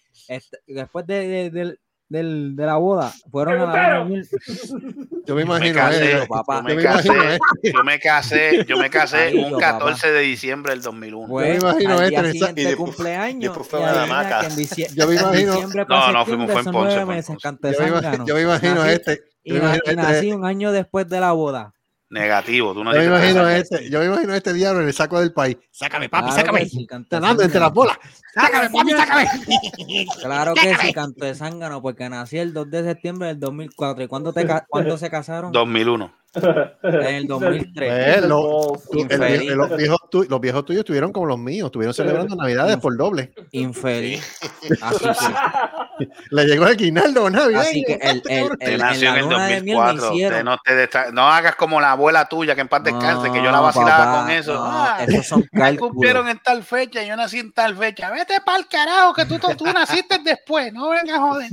después 0.66 1.06
de, 1.06 1.28
de- 1.28 1.50
del- 1.50 1.80
del- 2.14 2.54
de 2.56 2.64
la 2.66 2.76
boda, 2.76 3.12
fueron 3.30 3.60
a 3.60 3.66
la 3.98 4.04
miel. 4.04 4.26
Yo 4.30 4.78
me 4.78 5.24
Yo 5.26 5.34
me 5.34 5.42
imagino, 5.42 5.74
casé, 5.78 6.12
eh, 6.12 6.18
yo 6.20 6.26
papá. 6.28 6.62
me 6.62 6.70
Yo 6.70 6.76
me 6.76 6.82
casé, 6.82 7.38
yo 7.74 7.84
me 7.84 7.98
casé, 7.98 8.64
yo 8.66 8.76
me 8.78 8.90
casé 8.90 9.16
Ahí, 9.16 9.36
un 9.44 9.50
yo, 9.50 9.58
14 9.58 10.10
de 10.12 10.20
diciembre 10.20 10.72
del 10.72 10.82
2001. 10.82 11.28
Fue 11.28 11.48
me 11.50 11.54
imagino 11.56 12.00
este 12.02 12.60
y 12.60 12.64
de 12.64 12.76
cumpleaños. 12.76 13.40
después 13.42 13.66
fue 13.68 13.80
y 13.80 13.82
la 13.82 13.88
en 13.90 14.94
Yo 14.94 15.06
me 15.08 15.14
imagino- 15.16 15.54
No, 15.88 16.12
no, 16.12 16.24
fuimos- 16.26 16.50
fue 16.50 16.60
en 16.60 16.72
Ponce, 16.72 16.94
fue 16.94 17.04
meses, 17.06 17.36
Yo 17.42 17.50
me 17.82 17.88
imagino, 17.88 18.00
zángano. 18.02 18.26
yo 18.26 18.34
me 18.34 18.42
imagino 18.42 18.84
Nací- 18.84 18.90
este. 18.92 19.20
Y, 19.42 19.48
Yo 19.50 19.54
me 19.54 19.60
imagino 19.60 19.82
este- 19.84 19.96
nací 19.96 20.32
un 20.32 20.44
año 20.44 20.72
después 20.72 21.08
de 21.08 21.20
la 21.20 21.32
boda. 21.32 21.72
Negativo, 22.10 22.74
tú 22.74 22.84
no 22.84 22.92
Yo 22.92 22.98
me 23.00 23.06
imagino 23.06 23.48
este, 23.48 23.90
yo 23.90 23.98
me 23.98 24.06
imagino 24.06 24.34
este 24.34 24.52
diablo 24.52 24.80
en 24.82 24.86
el 24.86 24.94
saco 24.94 25.18
del 25.20 25.32
país. 25.32 25.56
Sácame, 25.72 26.08
papi, 26.08 26.24
Claro 26.30 26.36
sácame. 26.36 26.68
Nadando 27.10 27.42
entre 27.42 27.58
las 27.60 27.72
bolas. 27.72 27.96
Sácame, 28.34 28.70
papi, 28.70 28.90
sácame. 28.92 29.26
Claro 30.20 30.54
que 30.54 30.74
sí, 30.76 30.92
canto 30.92 31.24
de 31.24 31.34
zángano, 31.34 31.80
porque 31.82 32.08
nací 32.08 32.38
el 32.38 32.52
2 32.52 32.70
de 32.70 32.84
septiembre 32.84 33.28
del 33.28 33.40
2004. 33.40 34.04
¿Y 34.04 34.08
cuándo, 34.08 34.32
te 34.32 34.46
cuándo 34.68 34.98
se 34.98 35.10
casaron? 35.10 35.52
2001. 35.52 36.12
En 36.82 37.14
el 37.14 37.26
2003. 37.28 38.16
Pues, 38.18 38.28
lo- 38.28 38.72
tú- 38.90 38.98
el- 38.98 39.00
Infeliz. 39.02 39.50
el- 39.52 39.56
los, 39.56 39.76
viejos 39.76 39.98
tu- 40.10 40.24
los 40.24 40.40
viejos 40.40 40.64
tuyos 40.64 40.80
estuvieron 40.80 41.12
como 41.12 41.26
los 41.26 41.38
míos, 41.38 41.66
estuvieron 41.66 41.94
celebrando 41.94 42.34
Navidades 42.34 42.76
por 42.78 42.96
doble. 42.96 43.32
Infeliz. 43.52 44.20
Así 44.82 45.04
que, 45.04 46.08
Le 46.30 46.44
llegó 46.46 46.66
el 46.66 46.76
guinaldo 46.76 47.30
navideño. 47.30 47.60
así 47.60 47.84
que 47.84 47.92
el, 48.02 48.22
el, 48.26 48.42
Usted 48.50 48.66
el- 48.66 48.72
en 48.72 48.78
nació 48.80 49.10
en 49.10 49.14
el 49.14 49.22
luna 49.22 49.46
de 49.46 49.60
miel 49.62 49.76
me 49.78 49.84
2004. 49.84 49.94
Usted 50.02 50.14
hicieron. 50.16 50.44
no, 50.44 50.58
te 50.64 50.74
destra- 50.74 51.12
no 51.12 51.22
hagas 51.28 51.54
como 51.54 51.80
la 51.80 51.92
abuela 51.92 52.28
tuya 52.28 52.56
que 52.56 52.62
en 52.62 52.68
paz 52.68 52.82
descanse, 52.82 53.30
que 53.30 53.40
yo 53.40 53.52
la 53.52 53.60
vacilaba 53.60 54.04
papá, 54.04 54.20
con 54.22 54.30
eso. 54.32 54.54
no, 54.54 54.64
Ah, 54.66 55.04
esos 55.06 55.26
son 55.26 55.44
me 55.52 55.76
cumplieron 55.76 56.28
en 56.28 56.40
tal 56.40 56.64
fecha, 56.64 57.04
yo 57.04 57.14
nací 57.14 57.38
en 57.38 57.52
tal 57.52 57.76
fecha. 57.76 58.10
Vete 58.26 58.40
para 58.40 58.58
el 58.58 58.66
carajo, 58.66 59.12
que 59.12 59.26
tú, 59.26 59.38
tú, 59.38 59.64
naciste 59.66 60.18
después, 60.18 60.72
no 60.72 60.88
vengas 60.88 61.18
joder. 61.18 61.50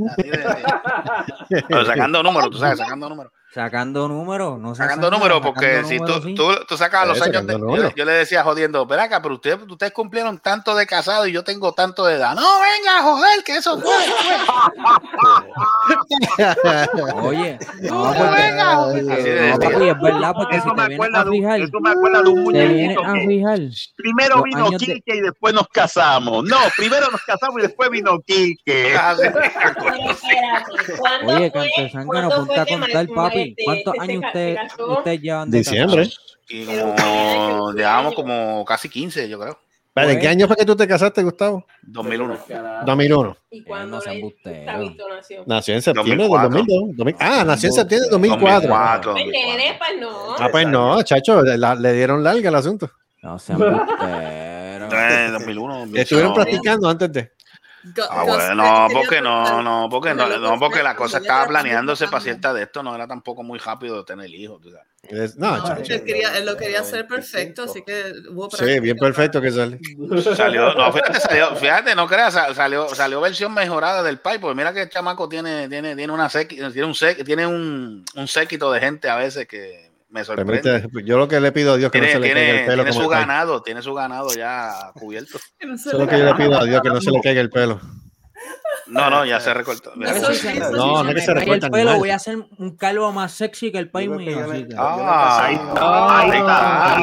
Pero 1.67 1.85
sacando 1.85 2.23
números, 2.23 2.49
tú 2.49 2.57
sabes, 2.57 2.77
sacando 2.77 3.09
números. 3.09 3.33
Sacando 3.53 4.07
números, 4.07 4.57
no 4.59 4.73
Sacando 4.75 5.11
números, 5.11 5.41
porque 5.43 5.83
si 5.83 5.97
tú, 5.99 6.21
tú, 6.35 6.47
tú 6.67 6.77
sacabas 6.77 7.09
los 7.09 7.21
años, 7.21 7.45
de- 7.45 7.93
yo, 7.97 8.05
le 8.05 8.11
decía 8.13 8.43
jodiendo, 8.43 8.87
pero 8.87 9.01
acá, 9.01 9.21
pero 9.21 9.35
ustedes, 9.35 9.59
ustedes 9.69 9.91
cumplieron 9.91 10.39
tanto 10.39 10.73
de 10.73 10.87
casado 10.87 11.27
y 11.27 11.33
yo 11.33 11.43
tengo 11.43 11.73
tanto 11.73 12.05
de 12.05 12.15
edad. 12.15 12.33
No, 12.33 12.41
venga 12.41 12.99
a 12.99 13.03
joder, 13.03 13.43
que 13.43 13.57
eso 13.57 13.77
fue. 13.81 13.91
Oye, 17.23 17.57
No, 17.81 18.11
venga, 18.11 18.75
joder. 18.75 19.11
Así 19.11 19.23
de 19.23 19.35
no, 19.35 19.41
decía. 19.57 19.69
papi, 19.69 19.89
es 19.89 20.01
verdad, 20.01 20.33
porque 20.33 20.55
Eso 20.57 20.69
si 20.69 20.75
me 20.75 20.83
acuerda 20.93 21.19
a 21.19 21.23
de 21.23 21.29
un- 21.29 21.35
fijar, 21.35 21.61
eso 21.61 21.79
me 21.81 21.89
acuerda 21.89 22.21
de 22.21 22.29
un 22.29 22.53
te 22.53 22.67
vienes 22.67 22.97
muñequito. 22.97 23.93
Primero 23.97 24.43
vino 24.43 24.69
de- 24.69 24.77
Quique 24.77 25.15
y 25.15 25.21
después 25.21 25.53
nos 25.53 25.67
casamos. 25.67 26.43
No, 26.45 26.57
primero 26.77 27.07
nos 27.11 27.21
casamos 27.23 27.59
y 27.59 27.63
después 27.63 27.89
vino 27.89 28.17
Quique. 28.25 28.95
Oye, 31.25 31.51
canto 31.51 31.89
zángano, 31.91 32.29
ponte 32.29 32.59
a 32.59 32.65
contar, 32.65 33.07
papi. 33.13 33.40
¿Cuántos 33.63 33.93
años 33.99 34.23
usted, 34.25 34.57
usted 34.87 35.19
llevan 35.19 35.51
de 35.51 35.57
Diciembre. 35.59 36.09
Y 36.49 36.65
como, 36.65 37.71
llevamos 37.73 38.13
como 38.13 38.65
casi 38.65 38.89
15, 38.89 39.29
yo 39.29 39.39
creo. 39.39 39.57
¿En 39.93 40.19
qué 40.19 40.27
año 40.29 40.47
fue 40.47 40.55
que 40.55 40.65
tú 40.65 40.75
te 40.75 40.87
casaste, 40.87 41.21
Gustavo? 41.21 41.65
2001. 41.83 42.37
2001. 42.85 43.37
¿Y 43.51 43.63
cuándo 43.63 43.97
no. 43.97 44.01
Tabito 44.03 45.09
nació? 45.09 45.43
Nació 45.45 45.75
en 45.75 45.81
septiembre 45.81 46.23
del 46.23 46.29
2004. 46.31 46.49
2002. 46.49 46.97
2000 46.97 47.15
Ah, 47.19 47.43
nació 47.45 47.67
en 47.69 47.73
septiembre 47.73 48.03
del 48.05 48.11
2004. 48.11 48.69
2004. 48.69 49.13
Pues, 49.13 49.77
pues 49.77 49.99
no. 50.01 50.35
Ah, 50.39 50.49
pues 50.49 50.67
no, 50.67 51.03
chacho, 51.03 51.41
la- 51.41 51.75
le 51.75 51.93
dieron 51.93 52.23
larga 52.23 52.49
el 52.49 52.55
asunto. 52.55 52.89
No 53.21 53.37
sean 53.37 53.61
embusteros. 53.61 53.99
Eh, 54.93 55.29
2001. 55.31 55.73
2002. 55.73 56.01
Estuvieron 56.01 56.33
practicando 56.33 56.89
antes 56.89 57.11
de. 57.13 57.31
Ah, 58.09 58.23
bueno, 58.23 58.55
no, 58.55 58.87
porque 58.93 59.21
no, 59.21 59.63
no, 59.63 59.87
porque 59.89 60.13
no, 60.13 60.27
no, 60.37 60.59
porque 60.59 60.83
la 60.83 60.95
cosa 60.95 61.17
estaba 61.17 61.47
planeándose 61.47 62.07
para 62.07 62.21
cierta 62.21 62.53
de 62.53 62.63
esto, 62.63 62.83
no 62.83 62.93
era 62.95 63.07
tampoco 63.07 63.41
muy 63.43 63.57
rápido 63.59 63.97
de 63.97 64.03
tener 64.03 64.29
hijos. 64.29 64.61
Es- 65.09 65.35
No, 65.35 65.57
No, 65.57 65.67
chacho. 65.67 65.93
él, 65.93 66.03
quería, 66.03 66.37
él 66.37 66.45
lo 66.45 66.55
quería 66.55 66.81
hacer 66.81 67.07
perfecto, 67.07 67.63
así 67.63 67.81
que 67.81 68.13
hubo 68.29 68.49
Sí, 68.51 68.79
bien 68.79 68.97
perfecto 68.97 69.41
que 69.41 69.51
sale. 69.51 69.79
Salió, 70.35 70.73
no, 70.75 70.93
fíjate, 70.93 71.19
salió, 71.19 71.55
fíjate, 71.55 71.95
no 71.95 72.07
creas, 72.07 72.33
sal- 72.35 72.53
salió, 72.53 72.87
salió 72.93 73.19
versión 73.19 73.53
mejorada 73.53 74.03
del 74.03 74.19
Pai, 74.19 74.37
porque 74.37 74.55
mira 74.55 74.73
que 74.73 74.83
el 74.83 74.89
chamaco 74.89 75.27
tiene, 75.27 75.67
tiene, 75.67 75.95
tiene 75.95 76.13
una 76.13 76.29
tiene 76.29 76.85
un 76.85 76.93
sec- 76.93 77.25
tiene 77.25 77.47
un, 77.47 78.05
un 78.15 78.27
séquito 78.27 78.71
de 78.71 78.79
gente 78.79 79.09
a 79.09 79.15
veces 79.15 79.47
que 79.47 79.90
me 80.11 80.23
sorprende. 80.23 80.61
Permite- 80.61 81.03
yo 81.05 81.17
lo 81.17 81.27
que 81.27 81.39
le 81.39 81.51
pido 81.51 81.73
a 81.73 81.77
Dios 81.77 81.91
que 81.91 81.99
no 81.99 82.05
se 82.07 82.19
le 82.19 82.27
caiga 82.33 82.51
el 82.61 82.65
pelo 82.67 82.83
tiene 82.83 82.93
su 82.93 83.09
ganado, 83.09 83.63
tiene 83.63 83.81
su 83.81 83.93
ganado 83.93 84.33
ya 84.35 84.91
cubierto. 84.93 85.37
Eso 85.59 85.91
es 85.91 85.97
lo 85.97 86.07
que 86.07 86.19
yo 86.19 86.25
le 86.25 86.35
pido 86.35 86.59
a 86.59 86.63
Dios 86.65 86.81
que 86.81 86.89
no 86.89 87.01
se 87.01 87.11
le 87.11 87.21
caiga 87.21 87.41
el 87.41 87.49
pelo. 87.49 87.79
No, 88.87 89.09
no, 89.09 89.23
ya 89.23 89.39
se 89.39 89.53
recortó. 89.53 89.91
Se- 89.93 89.99
No, 89.99 90.97
si 90.97 91.03
no 91.03 91.09
es 91.09 91.15
que 91.15 91.21
se 91.21 91.27
cae 91.27 91.35
recorta 91.35 91.65
el 91.67 91.71
pelo, 91.71 91.97
voy 91.99 92.09
a 92.09 92.15
hacer 92.15 92.37
un 92.57 92.75
calvo 92.75 93.11
más 93.13 93.31
sexy 93.31 93.71
que 93.71 93.77
el 93.77 93.89
país 93.89 94.09
mío. 94.09 94.39
Ah, 94.77 95.45
ahí 95.45 95.55
está, 95.55 96.19
ahí 96.19 96.29
está, 96.31 96.95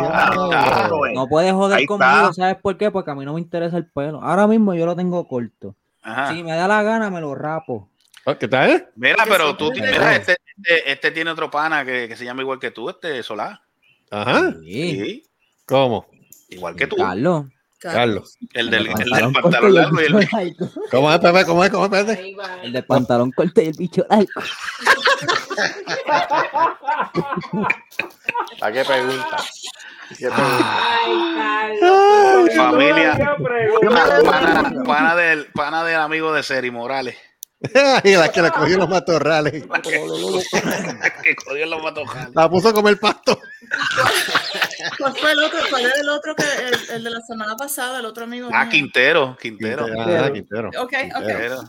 ahí. 1.06 1.14
No 1.14 1.26
puedes 1.28 1.52
joder 1.52 1.86
conmigo. 1.86 2.32
¿sabes 2.34 2.56
por 2.60 2.76
qué? 2.76 2.90
Porque 2.90 3.10
a 3.10 3.14
mí 3.14 3.24
no 3.24 3.34
me 3.34 3.40
interesa 3.40 3.76
el 3.78 3.86
pelo. 3.90 4.20
Ahora 4.22 4.46
mismo 4.46 4.74
yo 4.74 4.84
lo 4.84 4.96
tengo 4.96 5.26
corto. 5.28 5.76
Ajá. 6.02 6.32
Si 6.34 6.42
me 6.42 6.52
da 6.52 6.66
la 6.68 6.82
gana, 6.82 7.08
me 7.10 7.20
lo 7.20 7.34
rapo. 7.34 7.88
¿Qué 8.36 8.48
tal? 8.48 8.90
Mira, 8.96 9.24
pero 9.26 9.56
tú, 9.56 9.70
mira, 9.72 10.16
este, 10.16 10.36
este, 10.56 10.92
este 10.92 11.10
tiene 11.12 11.30
otro 11.30 11.50
pana 11.50 11.84
que, 11.84 12.08
que 12.08 12.16
se 12.16 12.24
llama 12.24 12.42
igual 12.42 12.58
que 12.58 12.70
tú, 12.70 12.90
este 12.90 13.22
Solá. 13.22 13.62
Ajá. 14.10 14.54
Sí, 14.62 15.24
¿Cómo? 15.66 16.06
igual 16.48 16.76
que 16.76 16.86
tú. 16.86 16.96
Carlos. 16.96 17.46
Carlos. 17.78 18.36
El 18.54 18.70
del, 18.70 18.88
el 18.88 18.94
del 18.94 19.32
Pantalón 19.32 19.74
largo 19.74 20.00
y 20.00 20.04
el, 20.04 20.14
bicho 20.14 20.36
largo. 20.36 20.72
¿Cómo 20.90 21.12
es, 21.12 21.18
Pepe? 21.20 21.44
¿Cómo 21.44 21.64
es? 21.64 21.70
¿Cómo 21.70 21.84
es, 21.84 21.90
Pepe? 21.90 22.34
El 22.62 22.72
del 22.72 22.84
pantalón 22.84 23.30
corto 23.30 23.60
y 23.62 23.66
el 23.66 23.76
bicho 23.78 24.04
largo. 24.10 24.26
¿Para 28.58 28.72
qué 28.72 28.84
pregunta? 28.84 29.36
¿Qué 30.18 30.28
Ay, 30.32 31.78
Carlos. 31.80 32.56
familia. 32.56 33.36
Pana, 33.88 34.84
pana 34.84 35.16
del, 35.16 35.46
pana 35.46 35.84
del 35.84 36.00
amigo 36.00 36.32
de 36.32 36.42
Seri 36.42 36.72
Morales. 36.72 37.16
y 38.04 38.12
la 38.14 38.30
que 38.30 38.40
la 38.40 38.50
cogió 38.50 38.78
los 38.78 38.88
matorrales. 38.88 39.52
que 41.22 41.34
cogió 41.36 41.66
los 41.66 41.82
matojales. 41.82 42.34
La 42.34 42.48
puso 42.48 42.72
como 42.72 42.88
el 42.88 42.98
pasto. 42.98 43.40
¿Cuál 44.98 45.16
fue 45.16 45.32
el 45.32 45.38
otro? 45.42 45.58
¿Cuál 45.68 45.82
era 45.86 45.94
el 46.00 46.08
otro 46.08 46.36
que 46.36 46.44
el, 46.44 46.90
el 46.96 47.04
de 47.04 47.10
la 47.10 47.20
semana 47.20 47.56
pasada, 47.56 47.98
el 47.98 48.06
otro 48.06 48.24
amigo? 48.24 48.48
Ah, 48.52 48.62
mío? 48.64 48.70
Quintero, 48.70 49.36
Quintero. 49.40 49.86
Ah, 49.98 50.30
Quintero. 50.32 50.68
Ok, 50.78 50.92
ok. 51.16 51.26
Quintero. 51.26 51.62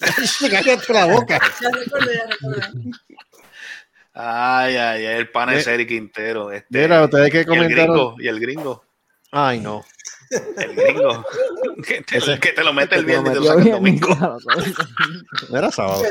Cállate 0.50 0.92
la 0.92 1.04
boca. 1.04 1.40
Ya 1.60 1.68
recordé, 1.70 2.14
ya 2.16 2.26
recordé. 2.26 2.62
Ay, 4.14 4.76
ay, 4.76 5.06
ay, 5.06 5.16
el 5.16 5.30
pana 5.30 5.52
de 5.52 5.58
Mi- 5.58 5.64
Seri 5.64 5.86
Quintero. 5.86 6.50
Este, 6.50 6.66
Mira, 6.82 7.04
ustedes 7.04 7.30
que 7.30 7.38
y 7.38 7.40
el 7.40 7.46
comentaron. 7.46 7.86
gringo, 7.94 8.14
y 8.18 8.28
el 8.28 8.40
gringo. 8.40 8.84
Ay, 9.30 9.60
no. 9.60 9.84
El 10.56 10.74
gringo. 10.74 11.24
que, 11.86 12.02
te, 12.02 12.18
Ese- 12.18 12.38
que 12.40 12.52
te 12.52 12.64
lo 12.64 12.72
mete 12.72 12.96
el 12.96 13.04
viernes 13.04 13.32
y 13.32 13.34
te 13.34 13.40
lo 13.40 13.46
saca 13.46 13.62
el 13.62 13.70
domingo. 13.70 14.08
No 15.50 15.58
era 15.58 15.70
sábado. 15.70 16.02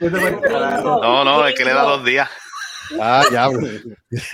No, 0.00 1.24
no, 1.24 1.46
es 1.46 1.54
que 1.54 1.64
le 1.64 1.72
da 1.74 1.82
dos 1.82 2.04
días. 2.04 2.28
Ah, 3.00 3.22
ya. 3.32 3.48
bro. 3.48 3.66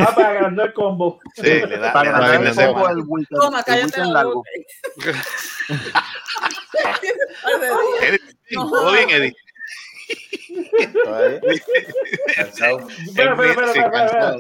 Ah, 0.01 0.15
para 0.15 0.29
agrandar 0.31 0.67
el 0.69 0.73
combo. 0.73 1.21
Sí, 1.37 1.43
le 1.43 1.79
da, 1.79 1.93
Para 1.93 2.11
le 2.11 2.13
da 2.13 2.19
ganar 2.19 2.35
el 2.35 2.55
combo 2.55 2.61
semana. 2.81 2.91
el 2.91 3.05
weekend, 3.07 3.41
Toma, 3.41 3.59
el 3.59 3.65
cállate 3.65 3.99
la 4.01 4.07
largo. 4.07 4.35
boca. 4.97 5.11
Eddie, 8.03 8.21
¿Todo 8.55 8.93
bien, 8.93 9.11
Eddie? 9.11 9.37
Cansado. 12.37 12.89
Espera, 12.89 13.33
espera, 13.33 13.73
espera, 13.73 14.37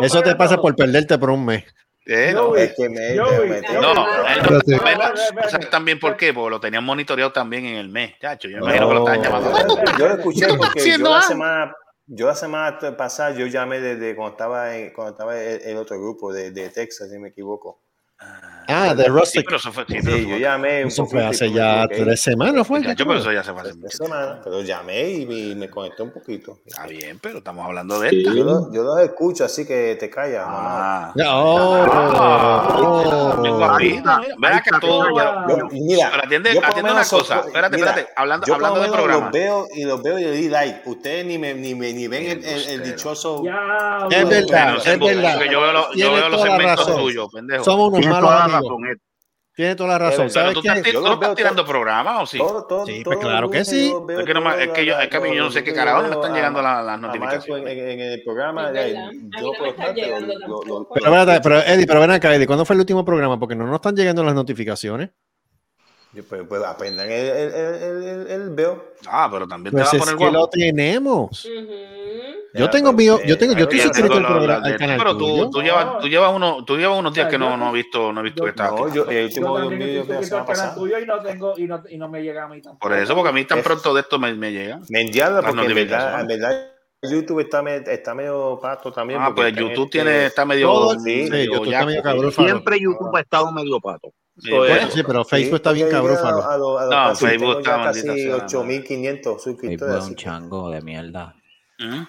Eso 0.00 0.22
te 0.22 0.34
pasa 0.36 0.56
por 0.58 0.74
perderte 0.76 1.18
por 1.18 1.30
un 1.30 1.44
mes. 1.44 1.64
Eh, 2.06 2.32
no, 2.32 2.56
Es 2.56 2.74
que 2.76 2.88
me, 2.88 3.10
me 3.10 3.14
No, 3.14 3.94
no, 3.94 4.26
Espérate. 4.26 4.74
espera, 4.74 4.96
¿sabes 4.96 5.20
espera, 5.20 5.48
¿sabes 5.48 5.70
también 5.70 6.00
por 6.00 6.16
qué? 6.16 6.32
Porque 6.32 6.50
lo 6.50 6.60
tenían 6.60 6.82
monitoreado 6.82 7.30
también 7.30 7.66
en 7.66 7.76
el 7.76 7.88
mes, 7.88 8.14
chacho. 8.20 8.48
Yo 8.48 8.58
me 8.58 8.64
imagino 8.64 8.88
que 8.88 8.94
lo 8.94 9.08
estaban 9.08 9.22
llamando. 9.22 9.84
Yo 9.98 10.08
lo 10.08 10.14
escuché 10.14 10.46
porque 10.56 10.98
yo 10.98 11.00
la 11.08 11.22
semana, 11.22 11.76
yo 12.06 12.26
la 12.26 12.34
semana 12.34 12.78
pasada 12.96 13.36
yo 13.36 13.46
llamé 13.46 13.80
desde 13.80 14.16
cuando 14.16 14.32
estaba 14.32 14.76
en, 14.76 14.92
cuando 14.92 15.12
estaba 15.12 15.40
el, 15.40 15.60
el 15.62 15.76
otro 15.76 16.00
grupo 16.00 16.32
de, 16.32 16.50
de 16.50 16.70
Texas, 16.70 17.10
si 17.10 17.18
me 17.18 17.28
equivoco. 17.28 17.80
Ah, 18.18 18.59
de 18.94 19.04
Sí, 19.04 19.08
Rustic. 19.10 19.44
pero 19.44 19.56
eso 19.56 19.72
fue, 19.72 19.84
sí, 19.88 19.96
pero 20.02 20.02
Sí, 20.04 20.10
eso 20.20 20.22
yo 20.22 20.28
fue- 20.30 20.40
llamé 20.40 20.82
un 20.82 20.88
Eso 20.88 21.06
fue 21.06 21.24
hace 21.26 21.52
ya 21.52 21.86
tres 21.88 22.20
semanas, 22.20 22.66
¿fue? 22.66 22.82
Chacho, 22.82 23.04
pero 23.06 23.18
eso 23.18 23.32
ya 23.32 23.42
se 23.44 23.52
fue 23.52 23.62
hace 23.62 23.74
Tres 23.78 23.96
semanas, 23.96 24.38
pero 24.44 24.60
llamé 24.62 25.10
y 25.10 25.26
me, 25.26 25.54
me 25.56 25.70
conecté 25.70 26.02
un 26.02 26.10
poquito. 26.12 26.58
Está 26.64 26.86
bien, 26.86 27.18
pero 27.20 27.38
estamos 27.38 27.64
hablando 27.66 27.98
de 28.00 28.08
esta. 28.08 28.32
Yo, 28.34 28.44
lo- 28.44 28.72
yo 28.72 28.82
los 28.82 29.00
escucho, 29.00 29.44
así 29.44 29.66
que 29.66 29.96
te 29.98 30.08
callas, 30.10 30.46
mamá. 30.46 31.12
Ah. 31.18 31.32
Oh, 31.32 31.86
oh. 33.36 33.42
Bien 33.42 33.56
guapito, 33.56 34.18
mira. 34.20 34.34
Ven 34.38 34.52
acá 34.52 34.78
tú. 34.80 34.86
Wow. 34.88 35.18
Yo- 35.48 35.68
mira, 35.72 36.08
Pero 36.10 36.22
atiende, 36.24 36.54
yo 36.54 36.60
atiende 36.64 36.92
una 36.92 37.04
cosa. 37.04 37.40
Espérate, 37.46 37.76
mira, 37.76 37.88
espérate. 37.90 38.12
Hablando, 38.16 38.46
yo 38.46 38.54
hablando 38.54 38.80
del 38.80 38.90
programa. 38.90 39.24
los 39.24 39.32
veo 39.32 39.66
y 39.74 39.84
los 39.84 40.02
veo 40.02 40.18
y 40.18 40.22
le 40.24 40.32
di 40.32 40.48
like. 40.48 40.82
Ustedes 40.86 41.26
ni 41.26 41.38
me 41.38 41.54
ni, 41.54 41.74
me, 41.74 41.92
ni 41.92 42.06
ven 42.08 42.24
el, 42.26 42.44
el- 42.44 42.68
el 42.68 42.82
dichoso. 42.82 43.42
Ya, 43.44 44.06
Es 44.10 44.28
verdad, 44.28 44.76
es 44.84 44.98
verdad. 44.98 45.40
Yo 45.50 45.60
veo, 45.60 45.72
los- 45.72 45.94
yo 45.94 46.42
segmentos 46.42 46.96
tuyos, 46.96 47.28
pendejo. 47.32 47.64
Somos 47.64 47.92
unos 47.92 48.06
malos. 48.06 48.59
Razón. 48.62 49.00
Tiene 49.52 49.74
toda 49.74 49.90
la 49.90 49.98
razón. 49.98 50.28
Pero 50.28 50.30
¿Sabes 50.30 50.54
tú 50.54 50.62
qué? 50.62 50.68
estás, 50.68 50.82
tú 50.84 50.90
Yo 50.92 51.00
no 51.02 51.12
estás 51.14 51.34
tirando 51.34 51.66
programas 51.66 52.22
o 52.22 52.26
sí? 52.26 52.38
Todo, 52.38 52.64
todo, 52.66 52.86
Sí, 52.86 53.02
todo 53.02 53.14
pues 53.14 53.26
claro 53.26 53.50
que 53.50 53.64
sí. 53.64 53.92
Es 54.18 54.24
que, 54.24 54.32
no 54.34 54.54
es 54.54 54.68
que 54.70 54.86
yo, 54.86 54.98
es 54.98 55.08
que 55.08 55.16
a 55.16 55.20
mí 55.20 55.34
yo 55.36 55.44
no 55.44 55.50
sé 55.50 55.62
qué 55.64 55.74
carajo 55.74 56.02
me 56.02 56.10
están 56.14 56.32
a- 56.32 56.34
llegando 56.34 56.62
la- 56.62 56.82
las 56.82 56.98
notificaciones. 57.00 57.66
en- 57.76 57.78
en 57.90 58.00
el 58.00 58.22
programa. 58.22 58.72
Ya, 58.72 59.10
yo 59.40 59.52
espérate, 60.94 61.40
pero 61.42 61.58
Eddie, 61.58 61.86
pero 61.86 62.00
ven 62.00 62.10
acá, 62.10 62.34
Eddie, 62.34 62.46
¿cuándo 62.46 62.64
fue 62.64 62.74
el 62.74 62.80
último 62.80 63.04
programa? 63.04 63.38
Porque 63.38 63.54
no 63.56 63.66
nos 63.66 63.76
están 63.76 63.94
llegando 63.96 64.22
las 64.24 64.34
notificaciones. 64.34 65.10
Yo 66.12 66.24
pues, 66.24 66.42
pues 66.48 66.62
aprendan 66.64 67.10
el, 67.10 67.26
el, 67.28 67.54
el, 67.54 68.02
el, 68.02 68.26
el 68.26 68.50
veo. 68.50 68.92
Ah, 69.06 69.28
pero 69.30 69.46
también 69.46 69.72
Pues 69.72 69.88
te 69.90 69.96
va 69.98 70.02
a 70.02 70.06
que 70.06 70.12
poner 70.16 70.32
lo 70.32 70.38
guapo. 70.40 70.50
tenemos. 70.50 71.44
Ujú. 71.44 71.72
Yo 72.52 72.64
Ya, 72.64 72.70
tengo 72.70 72.88
pero, 72.88 72.96
mío, 72.98 73.18
eh, 73.22 73.28
yo 73.28 73.38
tengo, 73.38 73.52
yo 73.54 73.62
estoy 73.62 73.78
suscrito 73.78 74.08
tengo 74.08 74.16
al, 74.16 74.22
lo- 74.24 74.28
programa- 74.28 74.66
lo 74.66 74.72
al 74.72 74.76
canal 74.76 74.98
pero 74.98 75.16
tú, 75.16 75.50
tú, 75.50 75.62
llevas, 75.62 75.98
tú, 76.00 76.08
llevas 76.08 76.34
uno, 76.34 76.64
tú 76.64 76.76
llevas 76.76 76.98
unos 76.98 77.14
días 77.14 77.28
que 77.28 77.38
no, 77.38 77.50
Yo- 77.50 77.56
no 77.56 77.70
he 77.70 77.72
visto, 77.74 78.12
no 78.12 78.20
he 78.20 78.22
visto 78.24 78.38
yo- 78.40 78.44
que 78.44 78.50
estás 78.50 78.72
No, 78.72 78.92
yo, 78.92 79.04
el 79.04 79.16
Yo 79.18 79.24
último 79.26 79.54
también 79.60 79.78
vídeo 79.78 80.02
que 80.02 80.28
canal 80.28 80.74
tuyo 80.74 80.98
y 80.98 81.06
no 81.06 81.20
tengo 81.22 81.54
y 81.56 81.66
no, 81.68 81.82
y 81.88 81.96
no 81.96 82.08
me 82.08 82.22
llega 82.24 82.42
a 82.44 82.48
mí 82.48 82.60
tampoco. 82.60 82.88
Por 82.88 82.98
eso, 82.98 83.14
porque 83.14 83.28
a 83.28 83.32
mí 83.32 83.44
tan 83.44 83.58
Es- 83.58 83.64
pronto 83.64 83.94
de 83.94 84.00
esto 84.00 84.18
me, 84.18 84.34
me 84.34 84.50
llega. 84.50 84.80
Me 84.88 85.02
entiendo 85.02 85.40
porque 85.42 85.64
en 85.64 85.74
verdad, 85.76 86.20
en 86.22 86.26
verdad 86.26 86.70
YouTube 87.02 87.38
está, 87.38 87.62
me- 87.62 87.76
está 87.76 88.14
medio 88.14 88.58
pato 88.60 88.92
también. 88.92 89.20
Ah, 89.22 89.32
pues 89.32 89.54
YouTube 89.54 89.88
tiene, 89.88 90.26
está 90.26 90.44
medio. 90.44 90.66
Todo- 90.66 90.98
sí, 90.98 91.24
sí, 91.26 91.30
medio 91.30 91.44
YouTube 91.52 91.64
está 91.66 91.70
yaco, 91.70 91.86
medio 91.86 92.00
sí. 92.00 92.02
cabrón. 92.02 92.32
Siempre 92.32 92.80
YouTube 92.80 93.16
ha 93.16 93.20
estado 93.20 93.52
medio 93.52 93.78
pato. 93.80 94.12
Sí, 94.40 94.48
Eso 94.48 94.64
es. 94.64 94.70
Bueno, 94.70 94.90
sí, 94.92 95.02
pero 95.06 95.24
Facebook 95.24 95.56
está 95.56 95.72
bien 95.72 95.88
cabrón, 95.90 96.16
Faro. 96.16 96.44
A, 96.50 96.56
lo- 96.56 96.78
a 96.78 96.82
los 96.86 96.90
No, 96.90 96.96
casi, 97.10 97.26
Facebook 97.26 97.58
está 97.58 97.82
casi 97.82 98.06
maldita 98.06 98.14
sea, 98.38 98.44
8500 98.46 99.22
Facebook 99.44 99.60
suscriptores. 99.60 100.04
es 100.04 100.08
un 100.10 100.16
chango 100.16 100.70
de 100.70 100.80
mierda. 100.82 101.34
¿Mm? 101.78 102.02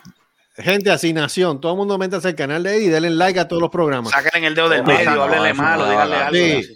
Gente, 0.56 0.92
asignación. 0.92 1.60
Todo 1.62 1.72
el 1.74 1.78
mundo 1.78 1.98
métase 1.98 2.28
al 2.30 2.36
canal 2.36 2.62
de 2.64 2.76
Eddie 2.76 2.86
y 2.88 2.90
denle 2.90 3.10
like 3.12 3.40
a 3.40 3.48
todos 3.48 3.62
los 3.62 3.72
programas. 3.72 4.12
Sáquenle 4.12 4.48
el 4.48 4.56
dedo 4.56 4.70
del 4.70 4.84
medio, 4.84 5.24
háblenle 5.24 5.54
malo, 5.54 5.90
díganle 5.90 6.16
algo. 6.16 6.68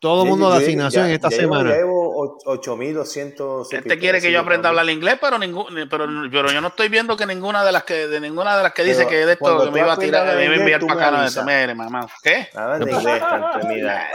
Todo 0.00 0.22
el 0.22 0.28
mundo 0.28 0.50
de 0.52 0.58
asignación 0.58 1.08
ya- 1.08 1.14
esta 1.14 1.28
semana. 1.30 1.74
Llevo 1.74 1.97
8200 2.44 3.72
Este 3.72 3.98
quiere 3.98 4.20
que 4.20 4.30
yo 4.32 4.40
aprenda 4.40 4.68
a 4.68 4.70
hablar 4.70 4.88
inglés, 4.90 5.16
pero 5.20 5.38
ningún, 5.38 5.66
pero, 5.90 6.06
pero 6.30 6.50
yo 6.50 6.60
no 6.60 6.68
estoy 6.68 6.88
viendo 6.88 7.16
que 7.16 7.26
ninguna 7.26 7.64
de 7.64 7.72
las 7.72 7.84
que 7.84 8.06
de 8.08 8.20
ninguna 8.20 8.56
de 8.56 8.62
las 8.62 8.72
que 8.72 8.84
dice 8.84 8.98
Pero 8.98 9.08
que 9.10 9.26
de 9.26 9.32
esto 9.32 9.64
que 9.64 9.70
me 9.70 9.80
iba 9.80 9.92
a 9.92 9.96
tirar, 9.98 10.26
me 10.26 10.32
iba 10.32 10.40
a 10.40 10.44
inglés, 10.44 10.60
enviar 10.60 10.80
para 10.80 10.94
me 10.94 11.02
acá, 11.02 11.10
no 11.24 11.28
se 11.30 11.44
mere, 11.44 11.74
mamá. 11.74 12.06
¿Qué? 12.22 12.48
Nada 12.54 12.78
de 12.78 12.90
inglés, 12.90 13.20
tanto, 13.20 13.66
mira. 13.68 14.08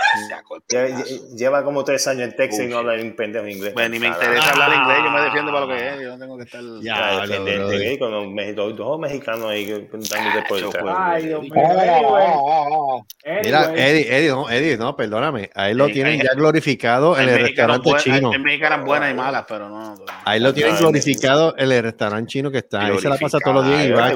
Ya- 0.70 0.88
ya- 0.88 1.04
Lleva 1.36 1.64
como 1.64 1.84
tres 1.84 2.08
años 2.08 2.24
en 2.24 2.36
Texas 2.36 2.66
y 2.66 2.68
no 2.68 2.80
habla 2.80 2.94
un 2.94 3.16
pendejo 3.16 3.48
inglés. 3.48 3.74
Bueno, 3.74 3.90
ni 3.90 4.00
me 4.00 4.08
interesa 4.08 4.50
hablar 4.52 4.74
inglés, 4.74 4.98
yo 5.04 5.12
me 5.12 5.22
defiendo 5.22 5.52
para 5.52 5.66
lo 5.66 5.74
que 5.74 5.88
es, 5.90 6.02
yo 6.02 6.10
no 6.10 6.20
tengo 6.20 6.38
que 6.38 6.44
estar. 6.44 6.62
Ya, 6.82 7.22
defenderte, 7.28 8.00
con 8.00 8.12
los, 8.12 8.76
dos 8.78 9.00
mexicanos 9.00 9.50
ahí 9.50 9.66
que- 9.66 9.88
dándote 9.92 10.46
por 10.48 10.58
Chacho, 10.60 10.66
detrás. 10.68 10.84
pues. 10.84 10.96
Ay, 10.98 11.26
Dios 11.28 11.42
mío. 11.42 11.52
Oh, 11.56 13.06
Anyway. 13.26 13.42
Mira, 13.46 13.60
Anyway. 13.64 13.82
Eddie, 13.84 14.18
Eddie, 14.18 14.30
no, 14.30 14.50
Eddie, 14.50 14.78
no, 14.78 14.96
perdóname. 14.96 15.50
Ahí 15.56 15.74
lo 15.74 15.88
tienen 15.88 16.22
ya 16.22 16.34
glorificado 16.36 17.18
en 17.18 17.30
el 17.30 17.40
restaurante 17.40 17.90
buen- 17.94 18.14
hay- 18.14 18.20
chino. 18.20 18.32
hay 18.32 18.40
mexicanas 18.40 18.86
buenas 18.86 19.12
y 19.12 19.14
malas, 19.14 19.46
pero 19.48 19.70
no. 19.70 19.96
Ahí 20.26 20.40
lo 20.40 20.54
tienen 20.54 20.76
glorificado 20.78 21.56
en 21.58 21.72
el 21.72 21.84
restaurante 21.84 22.28
chino 22.30 22.52
que 22.52 22.60
está. 22.60 22.86
Ahí 22.86 22.98
se 23.00 23.10
la 23.10 23.18
pasa 23.18 23.40
todos 23.40 23.56
los 23.56 23.68
días. 23.68 23.86
y 23.86 23.92
va- 23.92 24.14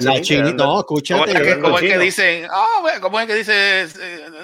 la 0.00 0.20
chinita, 0.20 0.52
no, 0.52 0.64
¿Cómo 0.84 0.98
escúchate. 0.98 1.20
es 1.20 1.26
que, 1.30 1.36
hablando 1.38 1.62
cómo 1.64 1.78
es 1.78 1.84
que 1.92 1.98
dicen? 1.98 2.46
Ah, 2.50 2.66
¿cómo 3.00 3.20
es 3.20 3.26
que 3.26 3.34
dice? 3.34 3.82
eh, 3.82 3.88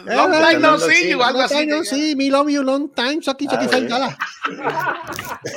Eh, 0.08 0.14
Long 0.14 0.30
time 0.32 0.58
no 0.58 0.78
see 0.78 1.10
you, 1.10 1.22
algo 1.22 1.40
así. 1.40 1.66
No 1.66 1.82
see, 1.84 2.14
me 2.16 2.28
love 2.30 2.48
you 2.48 2.62
long 2.62 2.88
time, 2.94 3.20
Ah, 3.26 3.68
Santala. 3.68 4.16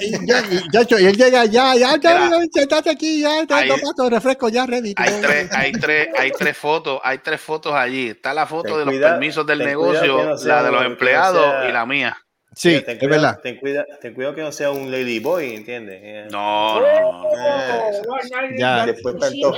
Y 0.01 1.05
él 1.05 1.17
llega 1.17 1.45
ya, 1.45 1.75
ya, 1.75 1.95
ya, 1.97 2.29
sentate 2.51 2.89
aquí, 2.89 3.21
ya, 3.21 3.45
te 3.45 4.09
refresco, 4.09 4.49
ya, 4.49 4.65
ready. 4.65 4.93
Hay 4.97 5.21
tres, 5.21 5.51
hay 5.53 5.71
tres, 5.73 6.07
hay 6.17 6.31
tres 6.31 6.57
fotos, 6.57 6.99
hay 7.03 7.19
tres 7.19 7.39
fotos 7.41 7.73
allí. 7.73 8.09
Está 8.09 8.33
la 8.33 8.45
foto 8.45 8.77
de 8.77 8.85
los 8.85 8.95
permisos 8.95 9.45
del 9.45 9.59
negocio, 9.59 10.35
la 10.45 10.63
de 10.63 10.71
los 10.71 10.85
empleados 10.85 11.67
y 11.67 11.71
la 11.71 11.85
mía. 11.85 12.17
Sí, 12.59 12.67
Mira, 12.71 12.81
ten 12.81 12.97
es 12.97 12.99
cuidado- 12.99 13.21
verdad. 13.21 13.39
Ten 13.41 13.55
cuidado, 13.55 13.85
ten 14.01 14.13
cuidado 14.13 14.35
que 14.35 14.41
no 14.41 14.51
sea 14.51 14.69
un 14.71 14.91
ladyboy, 14.91 15.55
¿entiendes? 15.55 15.97
Eh, 16.03 16.27
No, 16.29 16.81
no, 16.81 17.01
no. 17.01 17.23
Oh, 17.29 18.17
in 18.51 18.57
Ya. 18.57 18.85
Después 18.85 19.15
tanto. 19.17 19.51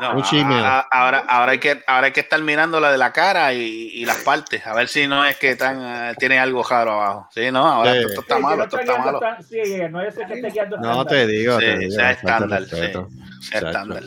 no, 0.00 0.54
a- 0.66 0.80
ahora, 0.90 1.18
ahora 1.28 1.52
hay 1.52 1.58
que, 1.60 1.80
ahora 1.86 2.06
hay 2.06 2.12
que 2.12 2.18
estar 2.18 2.42
mirando 2.42 2.80
la 2.80 2.90
de 2.90 2.98
la 2.98 3.12
cara 3.12 3.52
y, 3.54 3.60
y 3.94 4.04
las 4.04 4.16
partes, 4.24 4.66
a 4.66 4.74
ver 4.74 4.88
si 4.88 5.06
no 5.06 5.24
es 5.24 5.36
que 5.36 5.54
tan, 5.54 5.80
eh, 6.10 6.14
tiene 6.18 6.40
algo 6.40 6.64
raro 6.64 6.94
abajo. 6.94 7.28
Sí, 7.32 7.48
no, 7.52 7.64
ahora 7.64 7.92
Sí. 7.92 7.98
esto, 8.08 8.20
está 8.22 8.36
Sí, 8.38 8.42
malo, 8.42 8.64
esto 8.64 8.80
está 8.80 8.98
malo. 8.98 9.20
tan- 9.20 9.42
Sí, 9.44 9.56
no 9.88 10.02
es 10.02 10.14
que 10.16 10.22
esté 10.22 10.50
guiando 10.50 10.76
No 10.78 10.82
estándar. 11.02 11.06
te 11.06 11.26
digo, 11.28 11.60
Sí, 11.60 11.64
te 11.64 11.78
digo. 11.78 11.92
sea 11.92 12.10
estándar, 12.10 12.60
respeto. 12.60 13.08
Estándar. 13.52 14.02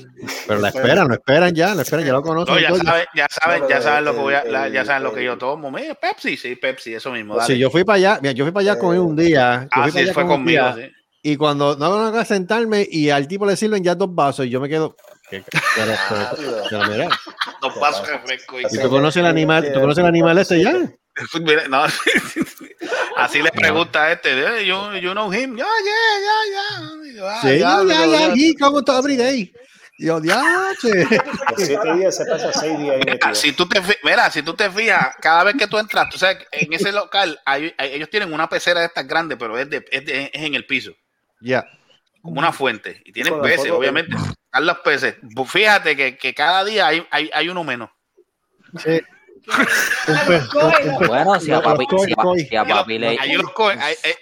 Pero 0.47 0.59
la 0.59 0.67
esperan, 0.69 1.07
lo 1.07 1.13
esperan 1.13 1.53
ya, 1.55 1.73
lo 1.75 1.81
esperan, 1.81 2.05
ya 2.05 2.11
lo 2.13 2.21
conocen. 2.21 2.53
No, 2.55 2.59
ya 2.59 2.69
saben, 2.75 3.05
ya 3.15 3.27
saben, 3.29 3.63
ya 3.69 3.81
saben 3.81 4.05
lo 4.05 4.13
que 4.13 4.19
voy 4.19 4.33
a, 4.33 4.43
la- 4.43 4.67
el- 4.67 4.73
ya 4.73 4.85
saben 4.85 5.03
lo 5.03 5.13
que 5.13 5.19
el- 5.21 5.25
yo 5.27 5.37
tomo. 5.37 5.71
Mira, 5.71 5.95
Pepsi, 5.95 6.37
sí, 6.37 6.55
Pepsi, 6.55 6.93
eso 6.93 7.11
mismo. 7.11 7.35
Dale. 7.35 7.53
Sí, 7.53 7.59
yo 7.59 7.69
fui 7.69 7.83
para 7.83 7.97
allá, 7.97 8.19
mira, 8.21 8.33
yo 8.33 8.43
fui 8.45 8.51
para 8.51 8.61
allá 8.71 8.79
con 8.79 8.93
él 8.93 8.99
un 9.01 9.15
día. 9.15 9.61
yo 9.63 9.67
ah, 9.71 9.83
fui 9.83 9.91
para 9.91 9.91
sí, 9.91 9.99
allá 9.99 10.13
fue 10.13 10.23
con 10.23 10.31
conmigo, 10.33 10.73
día, 10.75 10.85
sí. 10.87 10.93
Y 11.23 11.35
cuando 11.37 11.75
no 11.75 11.91
van 12.03 12.15
a 12.15 12.25
sentarme 12.25 12.87
y 12.89 13.11
al 13.11 13.27
tipo 13.27 13.45
le 13.45 13.55
sirven 13.55 13.83
ya 13.83 13.93
dos 13.93 14.13
vasos 14.13 14.45
y 14.45 14.49
yo 14.49 14.59
me 14.59 14.67
quedo. 14.67 14.95
¿qué? 15.29 15.43
Pero, 15.75 15.93
pero- 16.09 16.63
pero 16.69 16.87
mira, 16.91 17.09
Dos 17.61 17.77
pasos 17.77 18.07
de 18.07 18.13
refresco. 18.17 18.59
y- 18.59 18.63
¿y 18.69 18.79
tú 18.81 18.89
conoces 18.89 19.17
el 19.21 19.27
animal? 19.27 19.71
¿Tú 19.71 19.79
conoces 19.79 20.01
el 20.01 20.07
animal 20.07 20.37
este 20.39 20.63
ya? 20.63 20.73
No. 21.69 21.83
Así 23.17 23.41
le 23.41 23.51
pregunta 23.51 24.03
a 24.03 24.11
este, 24.13 24.31
eh, 24.61 24.65
you, 24.65 24.75
you 24.99 25.11
know 25.11 25.31
him, 25.33 25.55
ya, 25.57 25.65
ya, 25.65 26.19
ya, 26.21 26.37
ya. 26.53 27.13
Yo, 27.13 27.27
ah, 27.29 27.39
Sí, 27.41 27.59
ya, 27.59 27.83
ya, 27.83 28.05
ya, 28.05 28.33
y 28.35 28.55
como 28.55 28.83
todo 28.83 28.99
every 28.99 29.17
day. 29.17 29.53
Yo, 29.97 30.19
diache. 30.19 31.05
Los 31.11 31.63
siete 31.67 31.93
días 31.93 32.15
se 32.17 32.25
pasa 32.25 32.51
seis 32.53 32.77
días 32.79 32.95
ahí 32.95 33.01
Mira, 33.05 33.35
si 33.35 33.51
tú 33.51 33.67
te 33.69 33.79
mira, 34.03 34.31
si 34.31 34.41
tú 34.41 34.55
te 34.55 34.69
fijas, 34.71 35.15
cada 35.21 35.43
vez 35.43 35.55
que 35.55 35.67
tú 35.67 35.77
entras, 35.77 36.09
tú 36.09 36.17
sabes, 36.17 36.39
en 36.51 36.73
ese 36.73 36.91
local, 36.91 37.39
hay- 37.45 37.73
hay- 37.77 37.93
ellos 37.93 38.09
tienen 38.09 38.33
una 38.33 38.49
pecera 38.49 38.79
de 38.79 38.87
estas 38.87 39.05
grandes, 39.05 39.37
pero 39.37 39.57
es, 39.59 39.69
de, 39.69 39.85
es, 39.91 40.05
de- 40.05 40.31
es 40.33 40.41
en 40.41 40.55
el 40.55 40.65
piso, 40.65 40.91
Ya. 41.39 41.67
como 42.23 42.39
una 42.39 42.51
fuente. 42.51 42.99
Y 43.05 43.11
tienen 43.11 43.39
peces, 43.41 43.69
obviamente. 43.69 44.15
Están 44.15 44.65
los 44.65 44.79
peces. 44.79 45.15
Fíjate 45.47 45.95
que, 45.95 46.17
que 46.17 46.33
cada 46.33 46.63
día 46.65 46.87
hay, 46.87 47.05
hay, 47.11 47.29
hay 47.31 47.49
uno 47.49 47.63
menos. 47.63 47.89
Sí. 48.83 49.01
Bueno, 51.07 51.39
si 51.39 51.51
a 51.51 51.61
papi, 51.61 51.85
si 52.05 52.13
a, 52.13 52.47
si 52.49 52.55
a 52.55 52.65
papi 52.65 52.99
le. 52.99 53.17
Allí 53.19 53.33
los 53.33 53.51
cogen, 53.51 53.79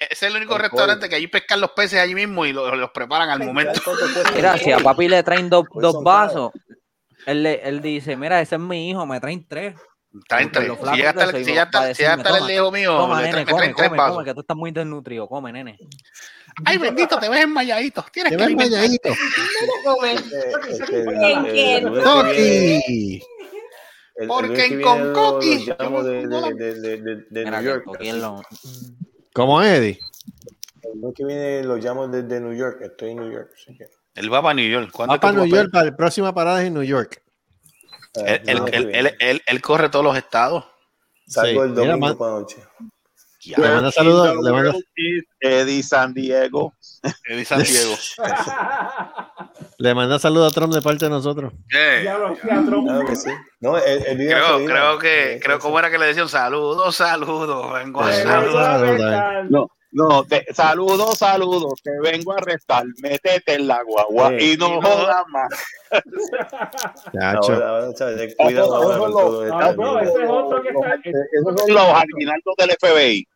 es 0.09 0.23
el 0.23 0.35
único 0.35 0.57
restaurante 0.57 1.09
que 1.09 1.15
allí 1.15 1.27
pescan 1.27 1.61
los 1.61 1.71
peces 1.71 1.99
allí 1.99 2.15
mismo 2.15 2.45
y 2.45 2.53
los, 2.53 2.75
los 2.77 2.91
preparan 2.91 3.29
al 3.29 3.39
momento. 3.43 3.79
Mira, 4.35 4.57
si 4.57 4.71
a 4.71 4.79
papi 4.79 5.07
le 5.07 5.23
traen 5.23 5.49
dos, 5.49 5.65
dos 5.73 6.03
vasos, 6.03 6.51
él, 7.25 7.43
le, 7.43 7.67
él 7.67 7.81
dice, 7.81 8.15
mira, 8.15 8.39
ese 8.41 8.55
es 8.55 8.61
mi 8.61 8.89
hijo, 8.89 9.05
me 9.05 9.19
traen 9.19 9.45
tres. 9.47 9.75
Traen 10.27 10.51
tres. 10.51 10.67
lo 10.67 10.75
Si 10.75 10.81
soy, 10.81 10.99
el- 11.01 11.45
si 11.45 11.53
ya 11.53 11.63
está, 11.63 11.93
si 11.93 12.01
ya 12.01 12.13
está 12.15 12.37
el 12.39 12.49
hijo 12.49 12.71
mío, 12.71 12.97
Toma, 12.97 13.21
le 13.21 13.31
nene, 13.31 13.45
come, 13.45 13.71
come, 13.73 13.89
vasos. 13.89 14.15
come, 14.15 14.25
que 14.25 14.33
tú 14.33 14.41
estás 14.41 14.57
muy 14.57 14.71
desnutrido. 14.71 15.27
Come, 15.27 15.51
nene. 15.53 15.77
Ay, 16.65 16.79
bendito, 16.79 17.19
te 17.19 17.29
ves 17.29 17.41
enmayadito. 17.41 18.03
Tienes 18.11 18.31
Te 18.31 18.37
que 18.37 18.43
ves 18.43 18.47
alimentar. 18.47 18.79
malladito. 18.81 19.09
Come. 19.83 20.13
Este, 20.13 21.77
este, 21.77 23.21
el- 24.19 24.29
¿En 24.29 24.31
el- 24.31 24.45
el 24.45 24.49
el- 24.49 24.49
el 24.49 24.49
Porque 24.49 24.53
que 24.55 24.65
en 24.75 24.81
Concoqui, 24.81 25.65
de, 25.65 26.27
de, 26.27 26.53
de, 26.53 26.73
de, 26.75 26.97
de, 27.01 27.15
de 27.29 27.45
Mira, 27.45 27.61
New 27.61 27.69
York. 27.71 27.85
Lo- 28.15 28.41
¿Cómo 29.33 29.61
Eddie? 29.61 29.99
El 30.83 31.13
que 31.13 31.25
viene 31.25 31.63
los 31.63 31.83
llamo 31.83 32.07
desde 32.07 32.39
New 32.41 32.53
York. 32.53 32.79
Estoy 32.81 33.11
en 33.11 33.17
New 33.17 33.31
York. 33.31 33.51
Él 34.15 34.33
va 34.33 34.41
para 34.41 34.53
New 34.55 34.67
York. 34.69 34.89
¿Cuándo 34.91 35.13
Va 35.13 35.19
para 35.19 35.33
New 35.37 35.45
York, 35.45 35.69
para 35.71 35.85
la 35.85 35.95
próxima 35.95 36.33
parada 36.33 36.61
es 36.61 36.67
en 36.67 36.73
New 36.73 36.83
York. 36.83 37.21
Él, 38.15 38.25
el 38.25 38.49
él, 38.49 38.57
lunes 38.57 38.71
que 38.71 38.77
él, 38.77 38.85
viene. 38.87 38.99
él, 38.99 39.15
él- 39.19 39.41
él 39.45 39.61
corre 39.61 39.89
todos 39.89 40.03
los 40.03 40.17
estados. 40.17 40.65
Salgo 41.27 41.63
Sí. 41.63 41.69
el 41.69 41.75
domingo 41.75 42.17
por 42.17 42.27
la 42.33 42.39
noche. 42.39 42.57
Le 43.45 43.69
manda 43.69 43.91
saludos, 43.91 44.35
le 44.43 44.51
manda, 44.51 44.73
Eddie 45.39 45.83
San 45.83 46.13
Diego. 46.13 46.73
Eddie 47.25 47.45
San 47.45 47.63
Diego. 47.63 47.95
le 49.77 49.95
manda 49.95 50.19
saludos 50.19 50.51
a 50.51 50.55
Trump 50.55 50.73
de 50.73 50.81
parte 50.81 51.05
de 51.05 51.11
nosotros. 51.11 51.53
Claro 51.69 53.05
que 53.07 53.15
sí. 53.15 53.29
No, 53.61 53.77
el, 53.77 54.05
el 54.05 54.17
video 54.17 54.37
creo, 54.37 54.57
que 54.57 54.65
creo 54.65 54.99
que, 54.99 55.39
creo 55.41 55.59
cómo 55.59 55.79
era 55.79 55.89
que 55.89 55.97
le 55.97 56.07
decían 56.07 56.27
saludos, 56.27 56.95
saludos, 56.95 57.73
vengo 57.73 58.01
a 58.01 58.11
saludar. 58.11 58.79
saludos. 58.79 59.49
No, 59.49 59.67
no, 59.91 60.23
te- 60.23 60.45
saludos, 60.53 61.17
saludos. 61.17 61.73
Te 61.83 61.91
vengo 62.01 62.33
a 62.33 62.37
arrestar. 62.37 62.85
Métete 63.01 63.55
en 63.55 63.67
la 63.67 63.81
guagua 63.83 64.29
Sí. 64.37 64.53
y 64.53 64.57
no 64.57 64.81
jodas 64.81 65.23
más. 65.29 65.49
Chacho. 67.13 67.53
Esos 70.29 71.59
son 71.59 71.73
los 71.73 71.83
aguinaldos 71.83 72.55
del 72.57 72.69
FBI. 72.79 73.27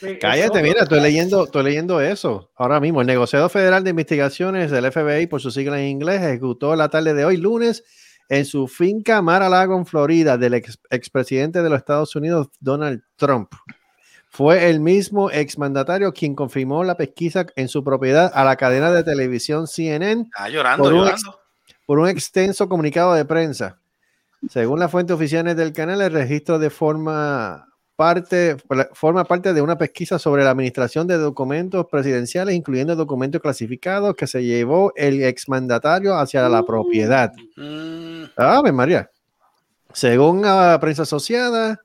sí, 0.00 0.18
Cállate, 0.20 0.62
mira, 0.62 0.82
estoy 0.82 1.00
leyendo, 1.00 1.44
estoy 1.44 1.64
leyendo 1.64 2.00
eso. 2.00 2.50
Ahora 2.56 2.80
mismo, 2.80 3.00
el 3.00 3.06
negociado 3.06 3.48
federal 3.48 3.84
de 3.84 3.90
investigaciones 3.90 4.70
del 4.70 4.90
FBI, 4.90 5.26
por 5.26 5.40
su 5.40 5.50
sigla 5.50 5.78
en 5.80 5.88
inglés, 5.88 6.22
ejecutó 6.22 6.74
la 6.76 6.88
tarde 6.88 7.14
de 7.14 7.24
hoy, 7.24 7.36
lunes, 7.36 7.84
en 8.28 8.44
su 8.44 8.68
finca 8.68 9.20
Mar-a-Lago, 9.22 9.76
en 9.76 9.86
Florida, 9.86 10.36
del 10.38 10.54
ex- 10.54 10.78
expresidente 10.90 11.62
de 11.62 11.68
los 11.70 11.78
Estados 11.78 12.14
Unidos, 12.16 12.48
Donald 12.60 13.02
Trump. 13.16 13.52
Fue 14.34 14.68
el 14.68 14.80
mismo 14.80 15.30
exmandatario 15.30 16.12
quien 16.12 16.34
confirmó 16.34 16.82
la 16.82 16.96
pesquisa 16.96 17.46
en 17.54 17.68
su 17.68 17.84
propiedad 17.84 18.32
a 18.34 18.44
la 18.44 18.56
cadena 18.56 18.90
de 18.90 19.04
televisión 19.04 19.68
CNN 19.68 20.22
Está 20.22 20.48
llorando, 20.48 20.82
por 20.82 20.92
ex- 20.92 21.02
llorando. 21.22 21.40
por 21.86 21.98
un 22.00 22.08
extenso 22.08 22.68
comunicado 22.68 23.14
de 23.14 23.24
prensa. 23.24 23.78
Según 24.50 24.80
las 24.80 24.90
fuentes 24.90 25.14
oficiales 25.14 25.56
del 25.56 25.72
canal, 25.72 26.00
el 26.02 26.12
registro 26.12 26.58
de 26.58 26.68
forma 26.68 27.68
parte, 27.96 28.56
forma 28.92 29.22
parte 29.24 29.54
de 29.54 29.62
una 29.62 29.78
pesquisa 29.78 30.18
sobre 30.18 30.42
la 30.42 30.50
administración 30.50 31.06
de 31.06 31.16
documentos 31.16 31.86
presidenciales, 31.88 32.56
incluyendo 32.56 32.96
documentos 32.96 33.40
clasificados 33.40 34.16
que 34.16 34.26
se 34.26 34.42
llevó 34.42 34.92
el 34.96 35.22
exmandatario 35.22 36.16
hacia 36.18 36.48
la 36.48 36.64
propiedad. 36.64 37.32
Ave 38.36 38.72
María. 38.72 39.08
Según 39.92 40.42
la 40.42 40.76
prensa 40.80 41.02
asociada, 41.02 41.80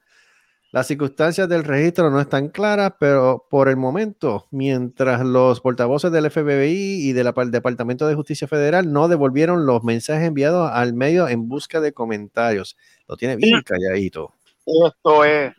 las 0.72 0.86
circunstancias 0.86 1.50
del 1.50 1.64
registro 1.64 2.12
no 2.12 2.22
están 2.22 2.50
claras, 2.50 2.94
pero 3.00 3.48
por 3.50 3.70
el 3.70 3.78
momento, 3.78 4.48
mientras 4.52 5.26
los 5.26 5.62
portavoces 5.62 6.12
del 6.12 6.30
FBI 6.30 7.10
y 7.10 7.14
del 7.14 7.34
Departamento 7.50 8.08
de 8.08 8.14
Justicia 8.14 8.48
Federal 8.48 8.94
no 8.94 9.08
devolvieron 9.08 9.66
los 9.66 9.84
mensajes 9.84 10.28
enviados 10.28 10.70
al 10.72 10.94
medio 10.94 11.28
en 11.28 11.48
busca 11.48 11.82
de 11.82 11.92
comentarios. 11.92 12.78
Lo 13.08 13.18
tiene 13.18 13.36
bien 13.36 13.64
calladito. 13.64 14.36
Esto 14.66 15.26
es. 15.26 15.54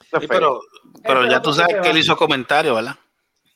Sí, 0.00 0.26
pero, 0.28 0.60
pero 1.02 1.28
ya 1.30 1.40
tú 1.40 1.52
sabes 1.52 1.76
que 1.82 1.90
él 1.90 1.98
hizo 1.98 2.16
comentarios, 2.16 2.74
¿verdad? 2.74 2.96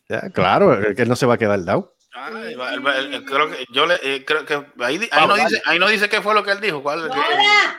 Ya, 0.09 0.31
claro, 0.31 0.79
que 0.95 1.03
él 1.03 1.09
no 1.09 1.17
se 1.17 1.27
va 1.27 1.35
a 1.35 1.39
quedar 1.39 1.65
dado. 1.65 1.95
Ay, 2.13 2.55
va- 2.57 2.75
él 2.75 2.85
va- 2.85 2.99
él- 2.99 3.25
creo 3.25 3.49
que 3.49 3.65
yo 3.73 3.87
le 3.87 3.95
eh, 4.03 4.25
creo 4.25 4.45
que 4.45 4.55
ahí, 4.81 4.99
di- 4.99 5.09
ahí 5.13 5.29
no 5.29 5.37
dice 5.37 5.63
ahí 5.65 5.79
no 5.79 5.89
dice 5.89 6.09
qué 6.09 6.21
fue 6.21 6.35
lo 6.35 6.43
que 6.43 6.51
él 6.51 6.61
dijo. 6.61 6.83
¿Cuál, 6.83 7.09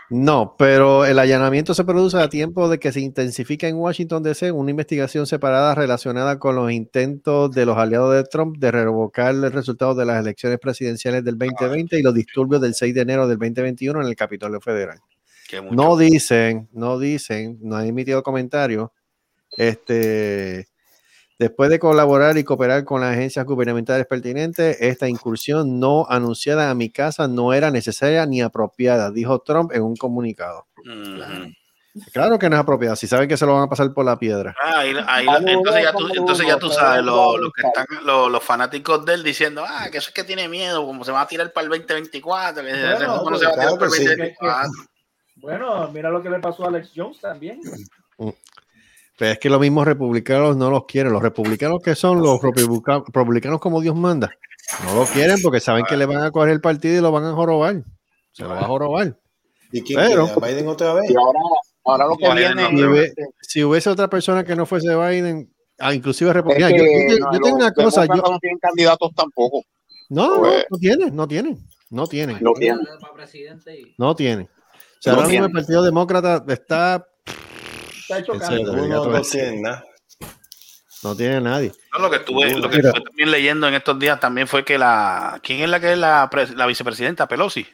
No, 0.09 0.55
pero 0.57 1.03
el 1.05 1.19
allanamiento 1.19 1.73
se 1.73 1.83
produce 1.83 2.17
a 2.17 2.29
tiempo 2.29 2.69
de 2.69 2.79
que 2.79 2.93
se 2.93 3.01
intensifica 3.01 3.67
en 3.67 3.75
Washington 3.75 4.23
DC 4.23 4.51
una 4.53 4.71
investigación 4.71 5.27
separada 5.27 5.75
relacionada 5.75 6.39
con 6.39 6.55
los 6.55 6.71
intentos 6.71 7.51
de 7.51 7.65
los 7.65 7.77
aliados 7.77 8.13
de 8.15 8.23
Trump 8.23 8.57
de 8.57 8.71
revocar 8.71 9.35
el 9.35 9.51
resultado 9.51 9.95
de 9.95 10.05
las 10.05 10.21
elecciones 10.21 10.59
presidenciales 10.59 11.25
del 11.25 11.37
2020 11.37 11.99
y 11.99 12.01
los 12.01 12.13
disturbios 12.13 12.61
del 12.61 12.73
6 12.73 12.93
de 12.95 13.01
enero 13.01 13.27
del 13.27 13.37
2021 13.37 14.01
en 14.01 14.07
el 14.07 14.15
Capitolio 14.15 14.61
Federal. 14.61 14.99
No 15.75 15.97
dicen, 15.97 16.69
no 16.71 16.97
dicen, 16.99 17.57
no 17.61 17.75
han 17.75 17.85
emitido 17.87 18.23
comentarios. 18.23 18.89
Este, 19.57 20.67
después 21.41 21.71
de 21.71 21.79
colaborar 21.79 22.37
y 22.37 22.43
cooperar 22.43 22.85
con 22.85 23.01
las 23.01 23.13
agencias 23.13 23.43
gubernamentales 23.47 24.05
pertinentes, 24.05 24.77
esta 24.79 25.09
incursión 25.09 25.79
no 25.79 26.05
anunciada 26.07 26.69
a 26.69 26.75
mi 26.75 26.91
casa 26.91 27.27
no 27.27 27.51
era 27.53 27.71
necesaria 27.71 28.27
ni 28.27 28.41
apropiada, 28.43 29.09
dijo 29.09 29.39
Trump 29.39 29.71
en 29.73 29.81
un 29.81 29.95
comunicado. 29.95 30.67
Claro 32.13 32.37
que 32.37 32.47
no 32.47 32.55
es 32.55 32.61
apropiada, 32.61 32.95
si 32.95 33.07
saben 33.07 33.27
que 33.27 33.35
se 33.37 33.45
lo 33.47 33.55
van 33.55 33.63
a 33.63 33.67
pasar 33.69 33.91
por 33.91 34.05
la 34.05 34.19
piedra. 34.19 34.55
Ah, 34.63 34.79
ahí- 34.81 34.93
ahí- 35.07 35.25
entonces, 35.47 35.83
ya 35.83 35.91
tú, 35.91 36.07
entonces 36.13 36.47
ya 36.47 36.59
tú 36.59 36.69
sabes, 36.69 37.03
lo- 37.03 37.35
lo 37.37 37.51
que 37.51 37.63
están, 37.67 37.85
lo- 38.05 38.29
los 38.29 38.43
fanáticos 38.43 39.03
de 39.03 39.15
él 39.15 39.23
diciendo, 39.23 39.65
ah, 39.67 39.87
que 39.91 39.97
eso 39.97 40.09
es 40.09 40.13
que 40.13 40.23
tiene 40.23 40.47
miedo, 40.47 40.85
como 40.85 41.03
se 41.03 41.11
va 41.11 41.21
a 41.21 41.27
tirar 41.27 41.51
para 41.51 41.63
el 41.65 41.69
2024, 41.71 42.63
que 42.63 42.69
ese 42.69 42.81
Bueno, 42.81 43.13
juego 43.13 43.31
no 43.31 43.37
se 43.39 43.45
va 43.45 43.51
a 43.51 43.53
tirar 43.53 43.67
claro 43.67 43.77
para 43.79 43.85
el 43.87 43.91
que 43.93 43.97
sí. 43.97 44.03
2024. 44.05 44.71
Bueno, 45.37 45.91
mira 45.91 46.09
lo 46.11 46.21
que 46.21 46.29
le 46.29 46.39
pasó 46.39 46.65
a 46.65 46.67
Alex 46.67 46.91
Jones 46.95 47.19
también. 47.19 47.59
Pero 49.21 49.33
es 49.33 49.37
que 49.39 49.49
los 49.51 49.61
mismos 49.61 49.85
republicanos 49.85 50.57
no 50.57 50.71
los 50.71 50.85
quieren. 50.85 51.13
Los 51.13 51.21
republicanos 51.21 51.79
que 51.83 51.93
son 51.93 52.23
los 52.23 52.41
republica- 52.41 53.03
republicanos 53.13 53.59
como 53.59 53.79
Dios 53.79 53.95
manda, 53.95 54.31
no 54.83 54.95
lo 54.95 55.05
quieren 55.05 55.37
porque 55.43 55.59
saben 55.59 55.85
que 55.87 55.95
le 55.95 56.07
van 56.07 56.23
a 56.23 56.31
coger 56.31 56.49
el 56.49 56.59
partido 56.59 56.97
y 56.97 57.01
lo 57.01 57.11
van 57.11 57.25
a 57.25 57.33
jorobar. 57.33 57.83
Se 58.31 58.41
lo 58.41 58.49
va 58.49 58.61
a 58.61 58.63
jorobar. 58.63 59.19
¿Y 59.71 59.83
quién 59.83 59.99
Pero- 59.99 60.25
quiere? 60.25 60.41
¿A 60.43 60.47
Biden 60.49 60.67
otra 60.69 60.93
vez? 60.95 61.11
Y 61.11 61.15
ahora, 61.15 61.39
ahora 61.85 62.05
lo 62.07 62.17
que 62.17 62.25
Si, 62.25 62.35
viene. 62.35 62.63
hubie- 62.87 63.13
si 63.41 63.63
hubiese 63.63 63.91
otra 63.91 64.09
persona 64.09 64.43
que 64.43 64.55
no 64.55 64.65
fuese 64.65 64.87
Biden, 64.95 65.53
ah, 65.77 65.93
inclusive 65.93 66.31
Es 66.31 66.35
republicano, 66.37 66.75
que 66.75 67.07
yo, 67.11 67.15
yo- 67.17 67.19
no, 67.23 67.33
yo 67.33 67.39
tengo 67.41 67.55
una 67.57 67.71
cosa, 67.73 68.05
yo- 68.07 68.15
no 68.15 68.39
tienen 68.39 68.57
candidatos 68.59 69.11
tampoco. 69.15 69.61
no, 70.09 70.29
no, 70.33 70.39
Pues- 70.39 70.65
no 70.67 70.77
tienen, 70.79 71.15
no 71.15 71.27
tienen, 71.27 71.59
no 71.91 72.07
tienen, 72.07 72.37
No 72.41 72.53
tienen. 72.53 72.83
no 73.99 74.15
tienen. 74.15 74.47
O 74.47 74.49
sea, 74.99 75.13
No 75.13 75.19
ahora 75.19 75.29
mismo 75.29 75.45
el. 75.45 75.51
Partido 75.51 75.83
Demócrata 75.83 76.43
está, 76.47 77.05
Está 78.19 78.51
no 78.51 79.21
tiene 79.21 79.61
nada. 79.61 79.83
no 81.03 81.15
tiene 81.15 81.41
nadie. 81.41 81.71
No, 81.93 81.99
lo 81.99 82.09
que 82.09 82.17
estuve, 82.17 82.53
lo 82.57 82.69
que 82.69 82.77
estuve 82.77 83.01
también 83.01 83.31
leyendo 83.31 83.67
en 83.67 83.73
estos 83.73 83.97
días 83.99 84.19
también 84.19 84.47
fue 84.47 84.63
que 84.63 84.77
la 84.77 85.39
¿quién 85.43 85.61
es 85.61 85.69
la 85.69 85.79
que 85.79 85.93
es 85.93 85.97
la, 85.97 86.29
pres- 86.29 86.53
la 86.55 86.65
vicepresidenta 86.67 87.27
Pelosi? 87.27 87.65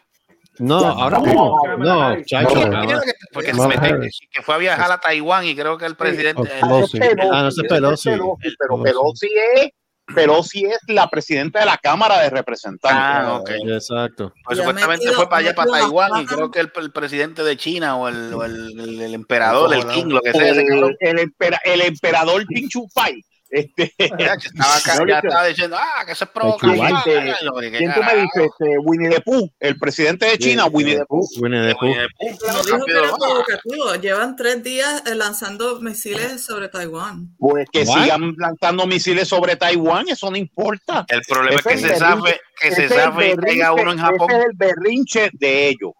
No, 0.60 0.82
Ya, 0.82 0.90
ahora 0.90 1.20
no, 1.20 1.78
no, 1.78 2.16
chacho, 2.26 2.48
¿Quién- 2.54 2.70
no. 2.72 2.80
quién 2.80 2.90
es 2.90 2.98
la 2.98 3.02
que- 3.04 3.14
porque 3.32 3.54
se 3.54 3.68
mete- 3.68 3.86
Harris. 3.94 4.20
que 4.32 4.42
fue 4.42 4.56
a 4.56 4.58
viajar 4.58 4.92
a 4.92 5.00
Taiwán 5.00 5.46
y 5.46 5.56
creo 5.56 5.78
que 5.78 5.86
el 5.86 5.96
presidente 5.96 6.42
Oh, 6.64 6.66
Pelosi. 6.68 7.00
Ah, 7.32 7.42
no, 7.44 7.48
es 7.50 7.56
Pelosi. 7.70 8.10
Pero 8.10 8.82
Pelosi 8.84 9.30
es, 9.56 9.70
Pelosi 10.16 10.66
es 10.66 10.80
la 10.88 11.10
presidenta 11.10 11.60
de 11.60 11.66
la 11.66 11.78
Cámara 11.78 12.20
de 12.22 12.30
Representantes. 12.30 12.98
Ah, 13.02 13.40
ok. 13.42 13.50
Exacto. 13.66 14.34
Pues 14.46 14.58
supuestamente 14.58 15.06
metido- 15.06 15.16
fue 15.16 15.30
para 15.30 15.40
allá, 15.40 15.56
para 15.56 15.72
Taiwán, 15.72 16.22
y 16.22 16.26
creo 16.26 16.50
que 16.52 16.60
el, 16.62 16.72
el 16.76 16.92
presidente 16.92 17.44
de 17.44 17.58
China 17.58 17.98
o 17.98 18.08
el, 18.08 18.34
o 18.34 18.44
el, 18.44 18.80
el- 18.80 19.02
el 19.02 19.14
emperador, 19.14 19.74
el 19.74 19.86
king, 19.88 20.06
lo 20.06 20.22
que 20.22 20.32
sea, 20.32 20.50
ese 20.52 20.62
el, 20.62 20.98
el, 21.00 21.20
empera- 21.20 21.60
el 21.66 21.82
emperador 21.82 22.46
Ping 22.48 22.68
Chu 22.70 22.88
Pai. 22.94 23.22
Este, 23.50 23.94
Ya, 24.20 24.34
estaba 24.34 24.76
acá, 24.76 24.96
No, 25.00 25.08
ya 25.08 25.20
estaba 25.20 25.46
diciendo, 25.48 25.78
ah, 25.80 26.06
que 26.06 26.12
eso 26.12 26.26
es 26.26 26.30
Ay, 26.30 26.34
provocación. 26.34 26.98
este, 26.98 27.20
Ay, 27.20 27.34
yo, 27.44 27.54
¿qué 27.54 27.72
¿Quién 27.72 27.94
tú 27.94 28.00
me 28.00 28.06
carajo? 28.06 28.22
dices? 28.22 28.52
Este, 28.60 28.78
Winnie 28.80 29.10
the 29.10 29.22
Pooh, 29.22 29.50
el 29.60 29.78
presidente 29.80 30.26
de 30.26 30.38
China, 30.38 30.66
Winnie 30.66 30.98
the 30.98 31.06
Pooh. 31.06 31.28
Winnie 31.40 31.68
the 31.68 31.76
Pooh. 31.76 31.88
Winnie 31.88 32.08
the 32.08 32.08
Pooh, 32.18 32.48
No 32.48 32.54
no, 32.54 32.64
dijo 32.64 32.86
que 32.86 32.92
era 32.92 33.10
ah. 33.10 33.16
provocativo. 33.20 33.96
Llevan 33.96 34.36
tres 34.36 34.64
días 34.64 35.04
eh, 35.06 35.16
lanzando 35.16 35.80
misiles 35.82 36.42
sobre 36.44 36.70
Taiwán. 36.70 37.36
Pues 37.38 37.68
que 37.72 37.86
sigan 37.86 38.36
lanzando 38.38 38.86
misiles 38.88 39.28
sobre 39.28 39.56
Taiwán, 39.56 40.08
eso 40.10 40.30
no 40.30 40.38
importa. 40.38 41.06
El 41.08 41.22
problema 41.22 41.56
es 41.56 41.64
que 41.66 41.78
se 41.78 41.96
sabe, 41.96 42.40
que 42.60 42.72
se 42.72 42.90
sabe 42.90 43.32
y 43.32 43.36
caiga 43.38 43.74
uno 43.74 43.92
en 43.92 43.98
Japón. 44.00 44.30
Ese 44.30 44.40
es 44.40 44.46
el 44.46 44.52
berrinche 44.56 45.30
de 45.34 45.70
ellos. 45.70 45.92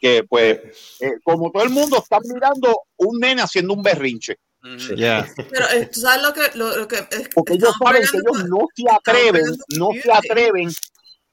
Que 0.00 0.24
pues, 0.28 0.58
eh, 1.00 1.12
como 1.24 1.50
todo 1.50 1.62
el 1.62 1.70
mundo 1.70 1.98
está 1.98 2.18
mirando 2.22 2.82
un 2.96 3.18
nene 3.18 3.40
haciendo 3.42 3.72
un 3.74 3.82
berrinche. 3.82 4.36
Pero 5.50 5.66
eh, 5.74 5.88
tú 5.92 6.00
sabes 6.00 6.22
lo 6.22 6.32
que, 6.32 6.40
lo, 6.58 6.76
lo 6.76 6.88
que 6.88 6.96
es, 7.10 7.28
Porque 7.34 7.54
ellos 7.54 7.72
saben 7.82 8.02
que 8.10 8.16
ellos 8.18 8.44
no 8.48 8.66
se 8.74 8.84
atreven, 8.90 9.44
no 9.44 9.56
se 9.92 10.02
community. 10.02 10.10
atreven 10.10 10.70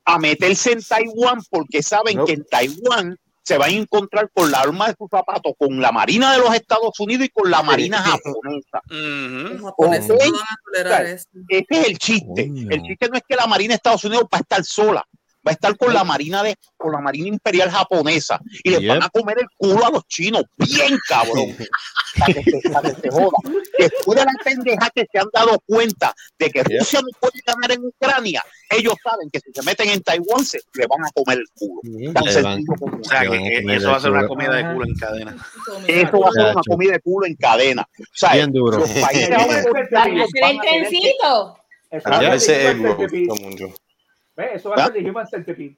a 0.06 0.20
meterse 0.20 0.72
en 0.74 0.84
Taiwán 0.84 1.42
porque 1.50 1.82
saben 1.82 2.18
No. 2.18 2.26
que 2.26 2.34
en 2.34 2.46
Taiwán 2.46 3.18
se 3.46 3.58
van 3.58 3.70
a 3.72 3.74
encontrar 3.74 4.30
con 4.34 4.50
la 4.52 4.60
arma 4.62 4.88
de 4.88 4.96
sus 4.98 5.10
zapatos, 5.10 5.54
con 5.58 5.82
la 5.82 5.92
Marina 5.92 6.32
de 6.32 6.40
los 6.40 6.54
Estados 6.56 6.98
Unidos 7.00 7.26
y 7.26 7.30
con 7.30 7.52
la 7.52 7.62
Marina 7.62 7.98
japonesa. 8.04 8.82
Japoneses 8.90 10.08
no 10.10 10.18
van 10.18 10.30
a 10.34 10.56
tolerar 10.66 11.06
eso. 11.06 11.28
Ese 11.50 11.66
es 11.70 11.88
el 11.88 11.98
chiste. 11.98 12.48
Coño. 12.48 12.70
El 12.70 12.82
chiste 12.84 13.10
no 13.10 13.18
es 13.18 13.24
que 13.28 13.36
la 13.36 13.48
Marina 13.48 13.74
de 13.74 13.76
Estados 13.76 14.04
Unidos 14.06 14.26
va 14.34 14.38
a 14.38 14.42
estar 14.42 14.64
sola, 14.64 15.06
va 15.46 15.52
a 15.52 15.54
estar 15.54 15.76
con 15.78 15.94
la 15.94 16.04
Marina 16.04 16.42
de, 16.44 16.56
con 16.78 16.92
la 16.94 17.00
Marina 17.00 17.28
Imperial 17.28 17.70
japonesa 17.70 18.40
y 18.64 18.70
les 18.72 18.80
Yep. 18.82 18.90
van 18.90 19.04
a 19.04 19.10
comer 19.10 19.38
el 19.40 19.48
culo 19.58 19.86
a 19.86 19.90
los 19.92 20.08
chinos, 20.08 20.44
bien 20.58 20.98
cabrón, 21.08 21.56
para 22.20 22.34
que 22.34 22.44
se, 22.44 22.70
para 22.70 22.94
que 22.94 23.02
se 23.02 23.10
joda. 23.10 23.38
Después 23.78 24.20
de 24.20 24.26
la 24.26 24.32
pendeja 24.44 24.90
que 24.94 25.06
se 25.12 25.20
han 25.20 25.28
dado 25.34 25.58
cuenta 25.66 26.14
de 26.40 26.50
que 26.50 26.64
Rusia 26.64 27.02
no 27.02 27.08
puede 27.20 27.40
ganar 27.46 27.72
en 27.72 27.86
Ucrania, 27.86 28.44
ellos 28.70 28.94
saben 29.04 29.30
que 29.32 29.40
si 29.40 29.52
se 29.54 29.62
meten 29.64 29.90
en 29.90 30.02
Taiwán 30.02 30.46
se 30.46 30.60
le 30.76 30.88
van 30.88 31.06
a 31.06 31.10
comer 31.14 31.40
el 31.40 31.46
culo. 31.54 31.82
Tan 32.14 32.44
van- 32.44 32.64
O 33.00 33.04
sea, 33.04 33.22
que 33.30 33.64
eso 33.76 33.90
va 33.92 33.98
a 33.98 34.00
ser 34.00 34.12
una 34.12 34.28
comida 34.28 34.54
de 34.56 34.74
culo 34.74 34.86
en 34.86 34.96
cadena. 34.96 35.36
eso 35.88 36.20
va 36.20 36.30
a 36.30 36.32
ser 36.32 36.52
una 36.52 36.62
comida 36.68 36.92
de 36.94 37.00
culo 37.02 37.26
en 37.28 37.36
cadena. 37.36 37.88
O 38.00 38.04
sea, 38.14 38.34
Bien 38.34 38.52
duro. 38.52 38.78
los 38.80 38.90
países 38.90 39.30
Hacer 39.32 39.64
van 40.42 40.56
el 40.56 40.60
trencito. 40.62 41.58
Eso 41.92 42.10
veces 42.20 42.48
de 42.58 42.72
es 42.72 43.74
Human 44.36 44.46
lo 44.46 44.50
Centipede. 44.50 44.50
gusta 44.50 44.50
mucho. 44.50 44.50
Ve, 44.50 44.50
Eso 44.56 44.70
va 44.70 44.76
a 44.76 44.80
¿Ah? 44.80 44.86
ser 44.86 44.94
de 45.04 45.10
Human 45.10 45.28
Centipede. 45.28 45.78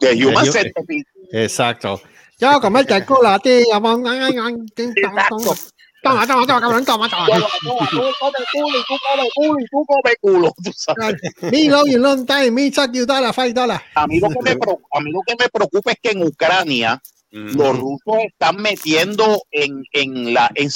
de 0.00 0.26
Human 0.26 0.46
Centipede. 0.46 1.04
Exacto. 1.32 2.00
Yo 2.38 2.60
comerte 2.60 2.94
el 2.94 3.04
culo 3.06 3.28
a 3.28 3.38
ti. 3.38 3.62
amón. 3.72 4.02
Toma, 4.02 5.26
toma. 5.28 5.54
Toma, 6.02 6.24
toma, 6.26 6.46
toma, 6.46 6.60
cabrón, 6.60 6.84
toma, 6.84 7.08
toma. 7.08 7.26
Toma, 7.26 7.46
toma, 7.62 7.88
tú 7.90 8.02
comes 8.20 8.46
culo 8.52 8.78
y 8.78 8.82
tú 8.86 8.94
comes 9.02 9.30
culo 9.34 9.58
y 9.58 9.64
tú 9.66 9.84
comes 9.86 10.16
culo. 10.20 10.54
tú 10.62 10.72
sabes. 10.74 11.16
Me 11.42 11.64
love 11.68 11.88
you 11.88 11.98
long 11.98 12.24
time. 12.26 12.50
Me 12.52 12.70
suck 12.70 12.92
you 12.92 13.06
dollar, 13.06 13.34
five 13.34 13.52
dollar. 13.54 13.82
A 13.94 14.06
mí, 14.06 14.20
lo 14.20 14.28
que 14.28 14.40
me, 14.42 14.50
a 14.52 15.00
mí 15.00 15.10
lo 15.10 15.20
que 15.26 15.34
me 15.38 15.48
preocupa 15.48 15.92
es 15.92 15.98
que 16.02 16.10
en 16.10 16.22
Ucrania 16.22 17.00
los 17.30 17.78
rusos 17.78 18.18
están 18.24 18.56
metiendo 18.62 19.42
en, 19.50 19.82
en 19.92 20.32
la 20.32 20.50
en 20.54 20.70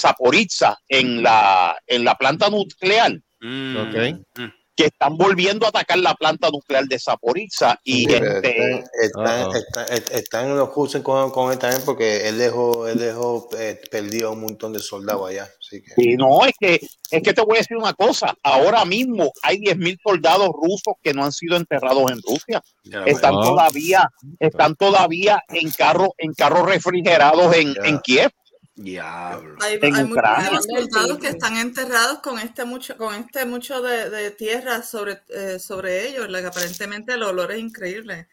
en 0.89 1.23
la 1.23 1.77
en 1.87 2.05
la 2.05 2.15
planta 2.17 2.51
nuclear, 2.51 3.13
Mm. 3.43 3.77
Ok. 3.77 4.51
Que 4.81 4.87
están 4.87 5.17
volviendo 5.19 5.67
a 5.67 5.69
atacar 5.69 5.99
la 5.99 6.15
planta 6.15 6.49
nuclear 6.51 6.85
de 6.87 6.99
Zaporizhzia 6.99 7.79
y 7.85 8.11
este 8.13 8.49
están, 8.49 8.85
están, 9.03 9.47
Uh-oh. 9.47 9.55
están, 9.55 9.93
est- 9.93 10.11
están 10.13 10.57
los 10.57 10.75
rusos 10.75 11.03
con, 11.03 11.31
con 11.31 11.53
él 11.53 11.59
también 11.59 11.83
porque 11.85 12.27
él 12.29 12.39
dejó, 12.39 12.89
él 12.89 12.99
dejó 12.99 13.49
eh, 13.59 13.79
perdido 13.91 14.29
a 14.29 14.33
un 14.33 14.41
montón 14.41 14.73
de 14.73 14.79
soldados 14.79 15.29
allá. 15.29 15.49
Así 15.61 15.83
que, 15.83 15.93
y 15.99 16.17
no 16.17 16.45
es 16.47 16.53
que 16.59 16.81
es 17.11 17.23
que 17.23 17.33
te 17.35 17.43
voy 17.43 17.57
a 17.57 17.59
decir 17.59 17.77
una 17.77 17.93
cosa, 17.93 18.35
ahora 18.43 18.85
mismo 18.85 19.31
hay 19.43 19.59
10.000 19.59 19.99
soldados 20.03 20.49
rusos 20.49 20.95
que 21.03 21.13
no 21.13 21.25
han 21.25 21.33
sido 21.33 21.57
enterrados 21.57 22.11
en 22.11 22.21
Rusia. 22.23 22.63
Están 23.07 23.35
bueno. 23.35 23.51
todavía 23.51 24.09
están 24.39 24.75
todavía 24.77 25.43
en 25.49 25.71
carros 25.73 26.11
en 26.19 26.33
carros 26.35 26.67
refrigerados 26.67 27.55
en, 27.55 27.75
en 27.85 27.99
Kiev 28.01 28.31
Diablo. 28.83 29.57
Hay, 29.61 29.79
muchos 30.05 30.65
soldados 30.65 31.19
que 31.19 31.29
están 31.29 31.57
enterrados 31.59 32.21
con 32.21 32.39
este 32.39 32.65
mucho, 32.65 32.97
con 32.97 33.15
este 33.15 33.45
mucho 33.45 33.83
de, 33.83 34.09
de 34.09 34.31
tierra 34.31 34.83
sobre, 34.83 35.21
eh, 35.29 35.59
sobre 35.59 36.09
ellos. 36.09 36.31
like, 36.31 36.49
aparentemente 36.49 37.13
el 37.13 37.23
olor 37.23 37.53
es 37.53 37.61
increíble. 37.61 38.27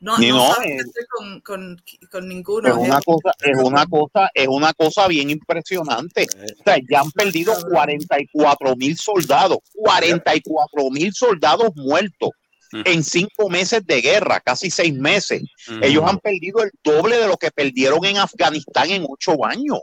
No, 0.00 0.18
Ni 0.18 0.30
no, 0.30 0.38
no, 0.38 0.54
eh, 0.54 0.56
qué 0.64 0.74
hacer 0.80 1.06
con, 1.08 1.40
con, 1.42 1.82
con 2.10 2.28
ninguno. 2.28 2.68
Es 2.68 2.74
una 2.74 2.98
eh. 2.98 3.02
cosa, 3.06 3.30
es 3.40 3.56
una 3.56 3.86
cosa, 3.86 4.30
es 4.34 4.48
una 4.48 4.72
cosa 4.72 5.06
bien 5.06 5.30
impresionante. 5.30 6.26
O 6.60 6.64
sea, 6.64 6.76
ya 6.90 7.00
han 7.00 7.12
perdido 7.12 7.54
44 7.70 8.74
mil 8.74 8.96
soldados, 8.96 9.58
44 9.74 10.90
mil 10.90 11.14
soldados 11.14 11.70
muertos 11.76 12.30
en 12.72 13.04
cinco 13.04 13.48
meses 13.48 13.86
de 13.86 14.00
guerra, 14.00 14.40
casi 14.40 14.70
seis 14.70 14.92
meses. 14.92 15.42
Ellos 15.80 16.02
han 16.04 16.18
perdido 16.18 16.64
el 16.64 16.70
doble 16.82 17.18
de 17.18 17.28
lo 17.28 17.36
que 17.36 17.52
perdieron 17.52 18.04
en 18.04 18.16
Afganistán 18.16 18.90
en 18.90 19.06
ocho 19.08 19.44
años. 19.44 19.78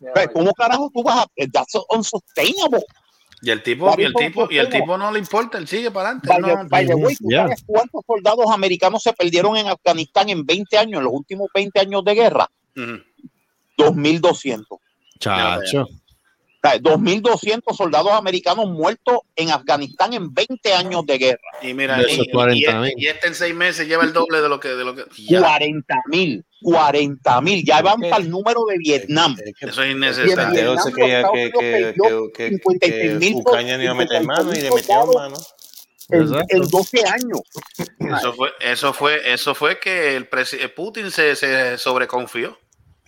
O 0.00 0.14
sea, 0.14 0.28
¿Cómo 0.28 0.52
carajo 0.52 0.90
tú 0.92 1.02
vas 1.02 1.24
a? 1.24 1.26
That's 1.52 1.74
unsustainable. 1.90 2.82
Y 3.42 3.50
el 3.50 3.62
tipo, 3.62 3.94
y 3.98 4.04
el 4.04 4.14
tipo, 4.14 4.48
y 4.50 4.56
el 4.58 4.68
tipo 4.70 4.96
no 4.96 5.10
le 5.12 5.18
importa, 5.18 5.58
él 5.58 5.68
sigue 5.68 5.90
para 5.90 6.10
adelante. 6.10 6.28
By 6.28 6.38
él 6.38 6.44
the- 6.44 6.62
no- 6.62 6.68
by 6.68 6.86
the 6.86 6.94
way, 6.94 7.16
¿tú 7.16 7.30
sabes 7.30 7.62
cuántos 7.66 8.00
soldados 8.06 8.46
americanos 8.50 9.02
se 9.02 9.12
perdieron 9.12 9.56
en 9.56 9.68
Afganistán 9.68 10.28
en 10.30 10.44
20 10.46 10.78
años, 10.78 10.98
en 10.98 11.04
los 11.04 11.12
últimos 11.12 11.48
20 11.54 11.78
años 11.80 12.02
de 12.04 12.14
guerra? 12.14 12.50
Ujú. 12.76 13.02
2.200. 13.76 14.78
Chacho. 15.18 15.82
O 15.82 16.66
sea, 16.66 16.78
2.200 16.80 17.76
soldados 17.76 18.12
americanos 18.12 18.66
muertos 18.70 19.18
en 19.36 19.50
Afganistán 19.50 20.14
en 20.14 20.32
20 20.32 20.72
años 20.72 21.04
de 21.04 21.18
guerra. 21.18 21.40
Y 21.60 21.74
mira, 21.74 22.00
y, 22.08 22.22
y- 22.22 22.30
40.000. 22.32 22.94
y 22.96 23.06
este 23.08 23.26
en 23.28 23.34
seis 23.34 23.54
meses 23.54 23.86
lleva 23.86 24.04
el 24.04 24.14
doble 24.14 24.40
de 24.40 24.48
lo 24.48 24.58
que. 24.60 24.68
De 24.68 24.84
lo 24.84 24.94
que 24.94 25.04
ya. 25.18 25.40
40 26.64 27.00
mil, 27.02 27.18
40 27.18 27.40
mil. 27.42 27.64
Ya 27.64 27.82
van 27.82 28.00
para 28.00 28.16
el 28.16 28.30
número 28.30 28.64
de 28.68 28.78
Vietnam. 28.78 29.36
Eso 29.60 29.82
es 29.82 29.90
innecesario. 29.92 30.50
Vietnam, 30.52 30.78
se 30.84 30.92
creía 30.92 31.22
que, 31.32 31.50
que, 31.52 31.94
que, 31.94 32.30
que, 32.34 32.50
que, 32.50 32.58
56.000 33.20 33.34
Ucrania 33.40 33.76
no 33.76 33.82
iba 33.84 33.92
a 33.92 33.94
meter 33.94 34.24
mano 34.24 34.52
y 34.52 34.60
le 34.60 34.70
metieron 34.70 35.10
mano. 35.14 35.36
en, 36.10 36.34
en 36.48 36.68
12 36.68 36.98
años. 37.06 37.40
Eso 38.18 38.32
fue, 38.34 38.48
eso 38.60 38.92
fue, 38.92 39.32
eso 39.32 39.54
fue 39.54 39.78
que 39.78 40.16
el 40.16 40.28
presi- 40.28 40.72
Putin 40.74 41.10
se, 41.10 41.34
se 41.36 41.78
sobreconfió. 41.78 42.58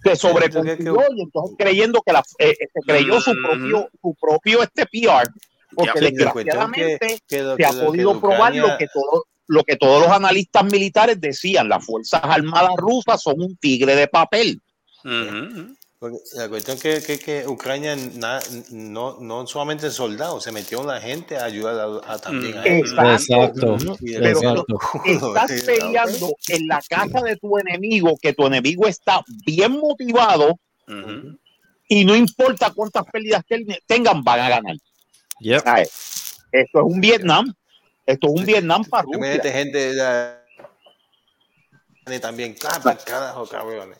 se 0.04 0.14
sobreconfió 0.16 0.74
y 1.16 1.22
entonces 1.22 1.56
creyendo 1.58 2.00
que 2.06 2.12
la, 2.12 2.20
eh, 2.38 2.50
eh, 2.60 2.66
se 2.72 2.80
creyó 2.86 3.20
su 3.20 3.32
Mm. 3.34 3.42
propio, 3.42 3.88
su 4.00 4.14
propio 4.20 4.62
este 4.62 4.86
PR, 4.86 5.28
porque 5.74 5.92
Ya. 6.00 6.00
desgraciadamente 6.10 7.18
que 7.28 7.38
se 7.38 7.56
que 7.56 7.64
ha 7.66 7.72
lo- 7.72 7.80
que 7.80 7.86
podido 7.86 8.20
probar 8.20 8.52
Ucrania- 8.52 8.62
lo 8.62 8.78
que 8.78 8.86
todo 8.92 9.24
lo 9.48 9.62
que 9.64 9.76
todos 9.76 10.02
los 10.02 10.10
analistas 10.10 10.64
militares 10.64 11.20
decían, 11.20 11.68
las 11.68 11.84
fuerzas 11.84 12.20
armadas 12.24 12.72
rusas 12.76 13.22
son 13.22 13.40
un 13.40 13.56
tigre 13.56 13.94
de 13.96 14.08
papel. 14.08 14.60
Porque 15.98 16.18
la 16.34 16.48
cuestión 16.48 16.78
que, 16.78 17.00
que, 17.02 17.18
que 17.18 17.46
Ucrania 17.48 17.96
na- 17.96 18.40
no, 18.70 19.16
no 19.18 19.46
solamente 19.46 19.90
soldados, 19.90 20.44
se 20.44 20.52
metió 20.52 20.82
en 20.82 20.88
la 20.88 21.00
gente 21.00 21.38
a 21.38 21.44
ayudar 21.44 21.74
a, 22.04 22.12
a 22.12 22.18
también. 22.18 22.54
Exacto. 22.64 23.76
Pero 24.04 24.30
Exacto. 24.34 24.66
estás 25.04 25.62
peleando 25.62 26.32
en 26.48 26.66
la 26.68 26.82
casa 26.86 27.22
de 27.22 27.36
tu 27.36 27.56
enemigo, 27.58 28.18
que 28.20 28.34
tu 28.34 28.46
enemigo 28.46 28.86
está 28.86 29.22
bien 29.46 29.72
motivado 29.72 30.58
y 31.88 32.04
no 32.04 32.14
importa 32.14 32.70
cuántas 32.74 33.04
pérdidas 33.06 33.42
ten- 33.48 33.66
tengan, 33.86 34.22
van 34.22 34.40
a 34.40 34.48
ganar. 34.50 34.76
Yep. 35.40 35.62
Esto 36.52 36.78
es 36.80 36.84
un 36.84 37.00
Vietnam. 37.00 37.54
Esto 38.06 38.28
es 38.28 38.32
un 38.40 38.46
Vietnam 38.46 38.84
para 38.84 39.02
Rusia. 39.02 39.18
mete 39.18 39.52
gente 39.52 39.92
la- 39.94 40.42
y 42.08 42.20
también, 42.20 42.54
carajo, 42.54 43.46
cabrones. 43.48 43.98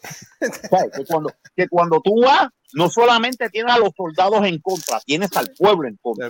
¿Sabes? 0.71 0.93
Que 0.97 1.05
cuando, 1.07 1.33
que 1.57 1.69
cuando 1.69 2.01
tú 2.01 2.21
vas, 2.23 2.49
no 2.73 2.89
solamente 2.89 3.51
tienes 3.51 3.75
a 3.75 3.79
los 3.79 3.91
soldados 3.97 4.47
en 4.47 4.61
contra, 4.61 5.01
tienes 5.01 5.37
al 5.37 5.49
pueblo 5.59 5.89
en 5.89 5.97
contra. 6.01 6.29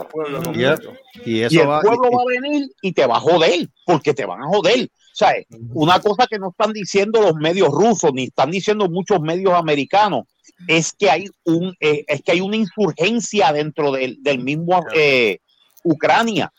Y 1.23 1.33
Y 1.41 1.43
eso 1.43 1.61
el 1.63 1.69
va. 1.69 1.83
pueblo 1.83 2.11
va 2.11 2.23
a 2.23 2.41
venir 2.41 2.71
y 2.81 2.93
te 2.93 3.05
va 3.05 3.19
a 3.19 3.21
joder, 3.21 3.69
porque 3.85 4.15
te 4.15 4.25
van 4.25 4.43
a 4.43 4.47
joder. 4.47 4.89
¿Sabes? 5.13 5.47
Una 5.75 6.01
cosa 6.01 6.27
que 6.27 6.39
no 6.39 6.49
están 6.51 6.73
diciendo 6.73 7.21
los 7.21 7.35
medios 7.35 7.69
rusos, 7.69 8.11
ni 8.15 8.25
están 8.25 8.51
diciendo 8.51 8.89
muchos 8.89 9.21
medios 9.21 9.53
americanos, 9.53 10.23
es 10.69 10.93
que 10.95 11.11
hay 11.11 11.29
un 11.45 11.75
eh, 11.81 12.05
es 12.09 12.23
que 12.23 12.33
hay 12.33 12.41
una 12.41 12.57
insurgencia 12.57 13.53
dentro 13.53 13.93
del, 13.93 14.23
del 14.23 14.39
mismo 14.39 14.83
eh, 14.95 15.41
Ucrania. 15.85 16.51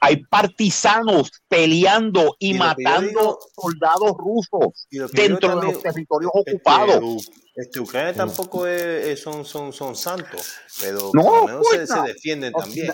Hay 0.00 0.24
partisanos 0.24 1.30
peleando 1.48 2.36
y, 2.38 2.54
matando 2.54 3.00
digo- 3.08 3.38
soldados 3.54 4.12
rusos 4.16 4.86
dentro 5.12 5.60
de 5.60 5.66
los 5.72 5.82
territorios 5.82 6.32
Este, 6.34 6.50
ocupados. 6.52 7.30
Este, 7.54 7.80
Ucrania 7.80 8.14
tampoco 8.14 8.66
es, 8.66 8.80
es- 9.06 9.20
son, 9.20 9.44
son, 9.44 9.72
son 9.72 9.96
santos, 9.96 10.54
pero 10.80 11.10
No, 11.12 11.22
por 11.22 11.40
lo 11.40 11.46
menos 11.46 11.66
se, 11.68 11.76
pues, 11.78 11.88
se 11.88 11.96
no. 11.96 12.02
defienden 12.04 12.52
también. 12.52 12.92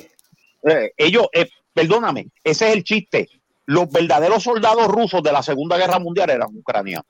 Eh, 0.66 0.92
ellos, 0.96 1.26
eh, 1.34 1.48
perdóname, 1.74 2.28
ese 2.42 2.68
es 2.68 2.74
el 2.74 2.84
chiste. 2.84 3.28
Los 3.66 3.90
verdaderos 3.90 4.42
soldados 4.42 4.86
rusos 4.88 5.22
de 5.22 5.32
la 5.32 5.42
Segunda 5.42 5.76
Guerra 5.76 5.98
Mundial 5.98 6.30
eran 6.30 6.48
ucranianos. 6.56 7.04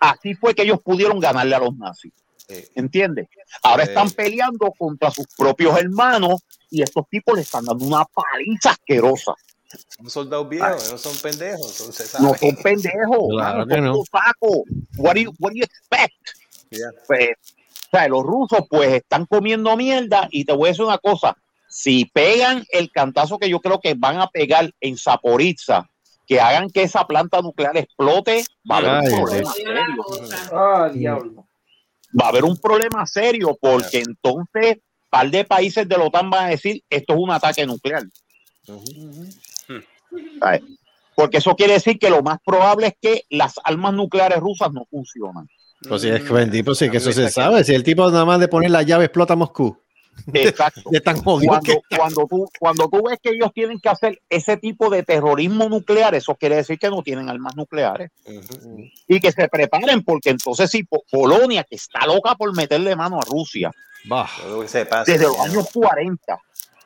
Así 0.00 0.34
fue 0.34 0.54
que 0.54 0.62
ellos 0.62 0.80
pudieron 0.82 1.18
ganarle 1.20 1.54
a 1.54 1.58
los 1.58 1.76
nazis. 1.76 2.12
Eh, 2.48 2.68
¿Entiendes? 2.74 3.28
Ahora 3.62 3.84
Eh. 3.84 3.86
están 3.86 4.10
peleando 4.10 4.70
contra 4.76 5.10
sus 5.10 5.26
propios 5.36 5.78
hermanos 5.78 6.42
y 6.70 6.82
estos 6.82 7.08
tipos 7.08 7.34
le 7.36 7.42
están 7.42 7.64
dando 7.64 7.84
una 7.86 8.04
paliza 8.04 8.70
asquerosa. 8.70 9.34
son 9.96 10.08
soldados 10.08 10.48
viejos, 10.48 10.92
no 10.92 10.98
son 10.98 11.16
pendejos, 11.18 11.80
entonces 11.80 12.14
No 12.20 12.32
son 12.34 12.56
pendejos, 12.62 13.28
Claro 13.30 13.66
son 13.68 13.84
no. 13.84 13.92
cosacos. 13.94 14.58
What 14.96 15.14
do 15.14 15.20
you, 15.22 15.32
what 15.40 15.50
do 15.50 15.56
you 15.56 15.64
expect? 15.64 16.14
Yeah. 16.70 16.90
Pues, 17.08 17.30
o 17.92 17.96
sea, 17.96 18.06
los 18.08 18.22
rusos 18.22 18.60
pues 18.70 18.92
están 18.92 19.26
comiendo 19.26 19.76
mierda 19.76 20.28
y 20.30 20.44
te 20.44 20.52
voy 20.52 20.68
a 20.68 20.70
decir 20.72 20.84
una 20.84 20.98
cosa, 20.98 21.36
si 21.68 22.04
pegan 22.04 22.64
el 22.70 22.92
cantazo 22.92 23.36
que 23.38 23.48
yo 23.48 23.58
creo 23.60 23.80
que 23.80 23.94
van 23.94 24.20
a 24.20 24.28
pegar 24.28 24.70
en 24.80 24.96
Zaporizhia, 24.96 25.88
que 26.26 26.40
hagan 26.40 26.70
que 26.70 26.82
esa 26.84 27.04
planta 27.06 27.40
nuclear 27.42 27.76
explote, 27.76 28.44
va 28.70 28.76
a 28.76 28.78
haber 28.78 28.90
Ay, 28.90 29.08
un 29.12 29.16
problema. 29.24 29.54
Ah, 30.52 30.88
diablo. 30.92 31.46
Va 32.18 32.26
a 32.26 32.28
haber 32.28 32.44
un 32.44 32.56
problema 32.56 33.06
serio 33.06 33.56
porque 33.60 33.98
entonces 33.98 34.76
un 34.76 35.10
par 35.10 35.30
de 35.30 35.44
países 35.44 35.88
de 35.88 35.98
la 35.98 36.04
OTAN 36.04 36.30
van 36.30 36.46
a 36.46 36.48
decir 36.50 36.82
esto 36.88 37.14
es 37.14 37.18
un 37.18 37.30
ataque 37.30 37.66
nuclear. 37.66 38.04
¿Sabes? 40.40 40.62
Porque 41.14 41.38
eso 41.38 41.54
quiere 41.54 41.74
decir 41.74 41.98
que 41.98 42.10
lo 42.10 42.22
más 42.22 42.38
probable 42.44 42.88
es 42.88 42.94
que 43.00 43.24
las 43.30 43.54
armas 43.64 43.94
nucleares 43.94 44.38
rusas 44.38 44.72
no 44.72 44.84
funcionan. 44.90 45.48
Pues 45.88 46.02
sí, 46.02 46.08
es 46.08 46.22
que 46.22 46.32
bendito, 46.32 46.74
sí, 46.74 46.90
que 46.90 46.96
eso 46.96 47.12
se 47.12 47.30
sabe. 47.30 47.62
Si 47.62 47.74
el 47.74 47.84
tipo 47.84 48.10
nada 48.10 48.24
más 48.24 48.40
de 48.40 48.48
poner 48.48 48.70
la 48.70 48.82
llave 48.82 49.04
explota 49.04 49.36
Moscú. 49.36 49.78
Exacto. 50.32 50.82
Es 50.92 51.02
tan 51.02 51.22
jodido 51.22 51.50
cuando, 51.52 51.82
que. 51.88 51.96
cuando, 51.96 52.26
tú, 52.26 52.48
cuando 52.58 52.88
tú 52.88 53.02
ves 53.08 53.18
que 53.22 53.30
ellos 53.30 53.50
tienen 53.54 53.78
que 53.80 53.88
hacer 53.88 54.20
ese 54.28 54.56
tipo 54.56 54.88
de 54.90 55.02
terrorismo 55.02 55.68
nuclear, 55.68 56.14
eso 56.14 56.34
quiere 56.34 56.56
decir 56.56 56.78
que 56.78 56.88
no 56.90 57.02
tienen 57.02 57.28
armas 57.28 57.56
nucleares 57.56 58.10
y 59.06 59.20
que 59.20 59.32
se 59.32 59.48
preparen, 59.48 60.02
porque 60.02 60.30
entonces 60.30 60.70
si 60.70 60.84
Po- 60.84 61.04
Polonia, 61.10 61.64
que 61.64 61.76
está 61.76 62.06
loca 62.06 62.34
por 62.34 62.54
meterle 62.56 62.96
mano 62.96 63.18
a 63.18 63.24
Rusia 63.24 63.70
Bah. 64.06 64.28
Desde 65.12 65.24
los 65.26 65.38
años 65.40 65.68
40, 65.72 66.38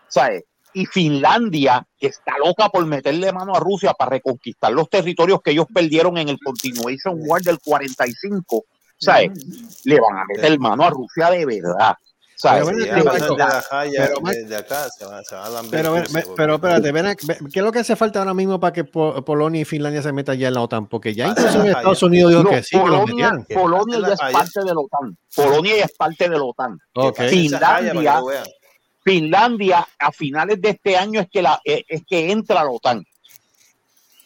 ¿sabes? 0.09 0.45
Y 0.75 0.87
Finlandia, 0.87 1.85
que 1.99 2.09
está 2.09 2.39
loca 2.39 2.69
por 2.69 2.85
meterle 2.87 3.33
mano 3.33 3.55
a 3.55 3.61
Rusia 3.61 3.93
para 3.95 4.11
reconquistar 4.11 4.73
los 4.73 4.89
territorios 4.89 5.41
que 5.43 5.51
ellos 5.53 5.67
perdieron 5.73 6.17
en 6.19 6.29
el 6.29 6.39
Continuation 6.39 7.19
War 7.27 7.41
del 7.43 7.59
45, 7.59 8.65
¿sabes? 8.97 9.31
Le 9.85 9.99
van 10.01 10.19
a 10.19 10.25
meter 10.27 10.59
mano 10.61 10.85
a 10.85 10.91
Rusia 10.91 11.31
de 11.31 11.45
verdad. 11.47 11.95
Pero 12.41 12.67
ven 15.93 16.07
a 16.07 16.55
espérate, 16.55 16.93
ven 16.93 17.05
ve- 17.05 17.39
¿qué 17.53 17.59
es 17.59 17.65
lo 17.65 17.73
que 17.73 17.81
hace 17.81 17.97
falta 17.97 18.21
ahora 18.21 18.35
mismo 18.35 18.61
para 18.61 18.73
que 18.73 18.85
Po- 18.85 19.25
Polonia 19.25 19.61
y 19.61 19.65
Finlandia 19.65 20.03
se 20.03 20.13
metan 20.13 20.39
ya 20.39 20.49
en 20.49 20.55
la 20.55 20.63
OTAN? 20.63 20.87
Porque 20.87 21.15
ya 21.15 21.27
Ah, 21.27 21.35
incluso 21.37 21.61
ah, 21.63 21.67
Estados. 21.69 22.03
Unidos 22.03 22.31
dijo 22.31 22.43
No, 22.45 22.51
que 22.51 22.63
sí, 22.63 22.71
que 22.71 22.77
los 22.79 23.01
Polonia, 23.01 23.33
metieron. 23.33 23.63
Polonia 23.65 24.01
ya 24.01 24.13
es 24.15 24.33
parte 24.33 24.61
de 24.61 24.67
la 24.75 24.81
OTAN. 24.81 25.19
Polonia 25.35 25.77
ya 25.77 25.85
es 25.85 25.93
parte 25.93 26.29
de 26.29 26.37
la 26.39 26.45
OTAN. 26.45 26.79
Ok. 26.95 27.17
Que 27.17 27.23
pasen 27.25 27.39
esa 27.47 27.59
raya 27.59 27.71
para 27.79 27.83
que 27.83 27.93
Finlandia. 27.95 28.45
Finlandia 29.05 29.89
a 29.99 30.13
finales 30.13 30.61
de 30.61 30.69
este 30.71 30.97
año 30.97 31.21
es 31.21 31.29
que 31.31 31.43
la 31.43 31.61
eh, 31.65 31.85
es 31.89 32.03
que 32.07 32.31
entra 32.31 32.61
a 32.61 32.65
la 32.65 32.71
OTAN. 32.71 33.05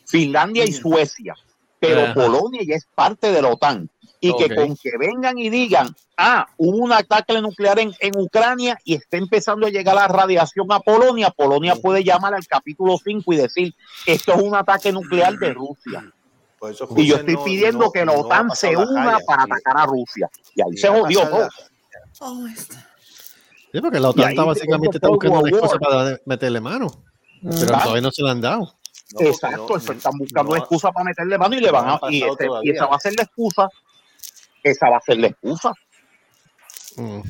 Finlandia 0.07 0.65
y 0.65 0.73
Suecia, 0.73 1.35
pero 1.81 2.03
Ajá. 2.05 2.15
Polonia 2.15 2.61
ya 2.67 2.75
es 2.77 2.87
parte 2.95 3.33
de 3.33 3.41
la 3.43 3.49
OTAN. 3.49 3.89
Y 4.25 4.37
que 4.37 4.55
con 4.55 4.77
que 4.77 4.91
vengan 5.01 5.37
y 5.37 5.51
digan, 5.51 5.93
ah, 6.16 6.47
hubo 6.57 6.77
un 6.77 6.93
ataque 6.93 7.41
nuclear 7.43 7.81
en, 7.81 7.93
en 7.99 8.16
Ucrania 8.16 8.79
y 8.85 8.95
está 8.95 9.16
empezando 9.16 9.66
a 9.66 9.70
llegar 9.70 9.97
la 9.97 10.07
radiación 10.07 10.70
a 10.70 10.79
Polonia, 10.79 11.31
Polonia 11.31 11.75
puede 11.75 12.05
llamar 12.05 12.33
al 12.33 12.47
capítulo 12.47 12.97
5 13.03 13.33
y 13.33 13.37
decir, 13.37 13.75
esto 14.07 14.35
es 14.35 14.41
un 14.43 14.55
ataque 14.55 14.93
nuclear 14.93 15.35
de 15.39 15.53
Rusia. 15.53 16.09
Por 16.57 16.70
eso 16.70 16.87
Y 16.97 17.09
yo 17.09 17.16
estoy 17.16 17.35
no- 17.35 17.43
pidiendo 17.45 17.79
no- 17.87 17.91
que 17.91 18.05
la 18.05 18.12
OTAN 18.12 18.51
se 18.55 18.77
una 18.77 19.18
para 19.27 19.43
Y- 19.43 19.51
atacar 19.51 19.77
a 19.77 19.87
Rusia. 19.87 20.31
Y 20.55 20.62
ahí 20.62 20.68
y 20.73 20.77
se 20.77 20.87
jodió 20.89 21.29
todo. 21.29 21.49
Oh, 22.20 22.47
este. 22.47 22.77
Sí, 23.73 23.81
porque 23.81 23.99
la 23.99 24.11
OTAN 24.11 24.31
está 24.31 24.45
básicamente 24.45 24.99
está 24.99 25.09
buscando 25.09 25.41
una 25.41 25.49
excusa 25.51 25.79
para 25.81 26.18
meterle 26.27 26.61
mano. 26.61 26.87
Pero 27.43 27.57
Claro. 27.66 27.83
todavía 27.83 28.03
no 28.03 28.11
se 28.12 28.23
la 28.23 28.31
han 28.31 28.41
dado. 28.41 28.73
Exacto, 29.18 29.77
están 29.77 30.12
buscando 30.16 30.53
no- 30.53 30.57
excusa 30.57 30.93
para 30.93 31.05
meterle 31.07 31.37
mano 31.37 31.57
y 31.57 31.61
le 31.61 31.70
van 31.73 31.89
a. 31.89 31.99
Y, 32.09 32.23
ese- 32.23 32.47
y 32.62 32.70
esa 32.70 32.87
va 32.87 32.95
a 32.95 33.01
ser 33.01 33.14
la 33.16 33.25
excusa. 33.25 33.68
Esa 34.63 34.89
va 34.91 34.99
a 34.99 35.01
ser 35.01 35.19
la 35.19 35.29
excusa. 35.29 35.73
Mm. 36.97 37.21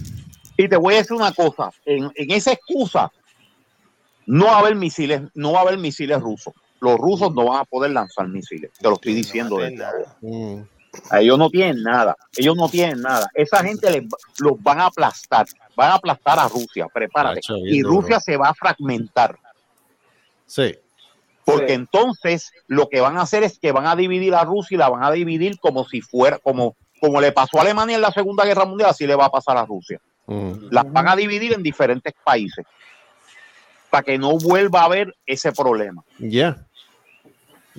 Y 0.56 0.68
te 0.68 0.76
voy 0.76 0.94
a 0.94 0.98
decir 0.98 1.16
una 1.16 1.32
cosa: 1.32 1.70
en, 1.84 2.10
en 2.14 2.30
esa 2.30 2.52
excusa 2.52 3.10
no 4.26 4.46
va 4.46 4.56
a 4.56 4.58
haber 4.60 4.74
misiles, 4.76 5.22
no 5.34 5.52
va 5.52 5.60
a 5.60 5.62
haber 5.62 5.78
misiles 5.78 6.20
rusos. 6.20 6.54
los 6.80 6.96
rusos 6.98 7.32
no 7.34 7.46
van 7.46 7.60
a 7.60 7.64
poder 7.64 7.92
lanzar 7.92 8.28
misiles. 8.28 8.70
Te 8.78 8.88
lo 8.88 8.94
estoy 8.94 9.14
diciendo 9.14 9.56
desde 9.58 9.84
ahora. 9.84 10.16
A 11.10 11.20
Ellos 11.20 11.38
no 11.38 11.48
tienen 11.48 11.82
nada. 11.82 12.16
Ellos 12.36 12.56
no 12.56 12.68
tienen 12.68 13.00
nada. 13.00 13.30
Esa 13.34 13.62
gente 13.62 13.90
les 13.90 14.04
los 14.38 14.62
van 14.62 14.80
a 14.80 14.86
aplastar. 14.86 15.46
Van 15.74 15.90
a 15.92 15.94
aplastar 15.94 16.38
a 16.38 16.48
Rusia. 16.48 16.86
Prepárate. 16.92 17.40
Y. 17.64 17.82
Rusia 17.82 18.20
se 18.20 18.36
va 18.36 18.48
a 18.48 18.54
fragmentar. 18.54 19.38
Sí. 20.46 20.76
Porque 21.44 21.68
Sí. 21.68 21.74
entonces 21.74 22.52
lo 22.66 22.88
que 22.88 23.00
van 23.00 23.16
a 23.16 23.22
hacer 23.22 23.42
es 23.42 23.58
que 23.58 23.72
van 23.72 23.86
a 23.86 23.96
dividir 23.96 24.34
a 24.34 24.44
Rusia 24.44 24.74
y 24.74 24.78
la 24.78 24.88
van 24.90 25.02
a 25.02 25.10
dividir 25.10 25.58
como 25.58 25.88
si 25.88 26.00
fuera, 26.00 26.38
como, 26.38 26.76
como 27.02 27.20
le 27.20 27.32
pasó 27.32 27.58
a 27.58 27.62
Alemania 27.62 27.96
en 27.96 28.00
la 28.02 28.12
Segunda 28.12 28.44
Guerra 28.44 28.64
Mundial, 28.64 28.90
así 28.90 29.08
le 29.08 29.16
va 29.16 29.24
a 29.24 29.30
pasar 29.30 29.56
a 29.56 29.66
Rusia. 29.66 30.00
Mm. 30.26 30.68
Las 30.70 30.90
van 30.92 31.08
a 31.08 31.16
dividir 31.16 31.52
en 31.52 31.60
diferentes 31.60 32.14
países 32.24 32.64
para 33.90 34.04
que 34.04 34.16
no 34.16 34.38
vuelva 34.38 34.82
a 34.82 34.84
haber 34.84 35.12
ese 35.26 35.50
problema. 35.50 36.04
Ya. 36.20 36.64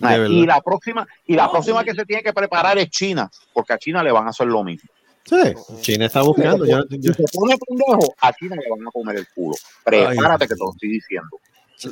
Ah, 0.01 0.17
verdad. 0.17 0.27
y 0.27 0.45
la 0.45 0.59
próxima, 0.59 1.07
y 1.25 1.35
la 1.35 1.49
próxima 1.49 1.85
que 1.85 1.93
se 1.93 2.03
tiene 2.03 2.21
que 2.21 2.33
preparar 2.33 2.77
es 2.79 2.89
China, 2.89 3.29
porque 3.53 3.71
a 3.73 3.77
China 3.77 4.03
le 4.03 4.11
van 4.11 4.27
a 4.27 4.31
hacer 4.31 4.47
lo 4.47 4.61
mismo. 4.61 4.89
Sí, 5.23 5.37
China 5.79 6.07
está 6.07 6.21
buscando. 6.21 6.65
yo- 6.65 6.83
yo- 6.89 7.13
Si 7.13 7.23
se 7.23 7.37
pone 7.37 7.55
pendejo, 7.65 8.13
a 8.19 8.33
China 8.33 8.57
le 8.61 8.69
van 8.69 8.85
a 8.85 8.91
comer 8.91 9.15
el 9.19 9.27
culo. 9.33 9.55
Prepárate 9.85 10.47
que 10.49 10.55
te 10.55 10.59
lo 10.59 10.71
estoy 10.71 10.89
diciendo. 10.89 11.39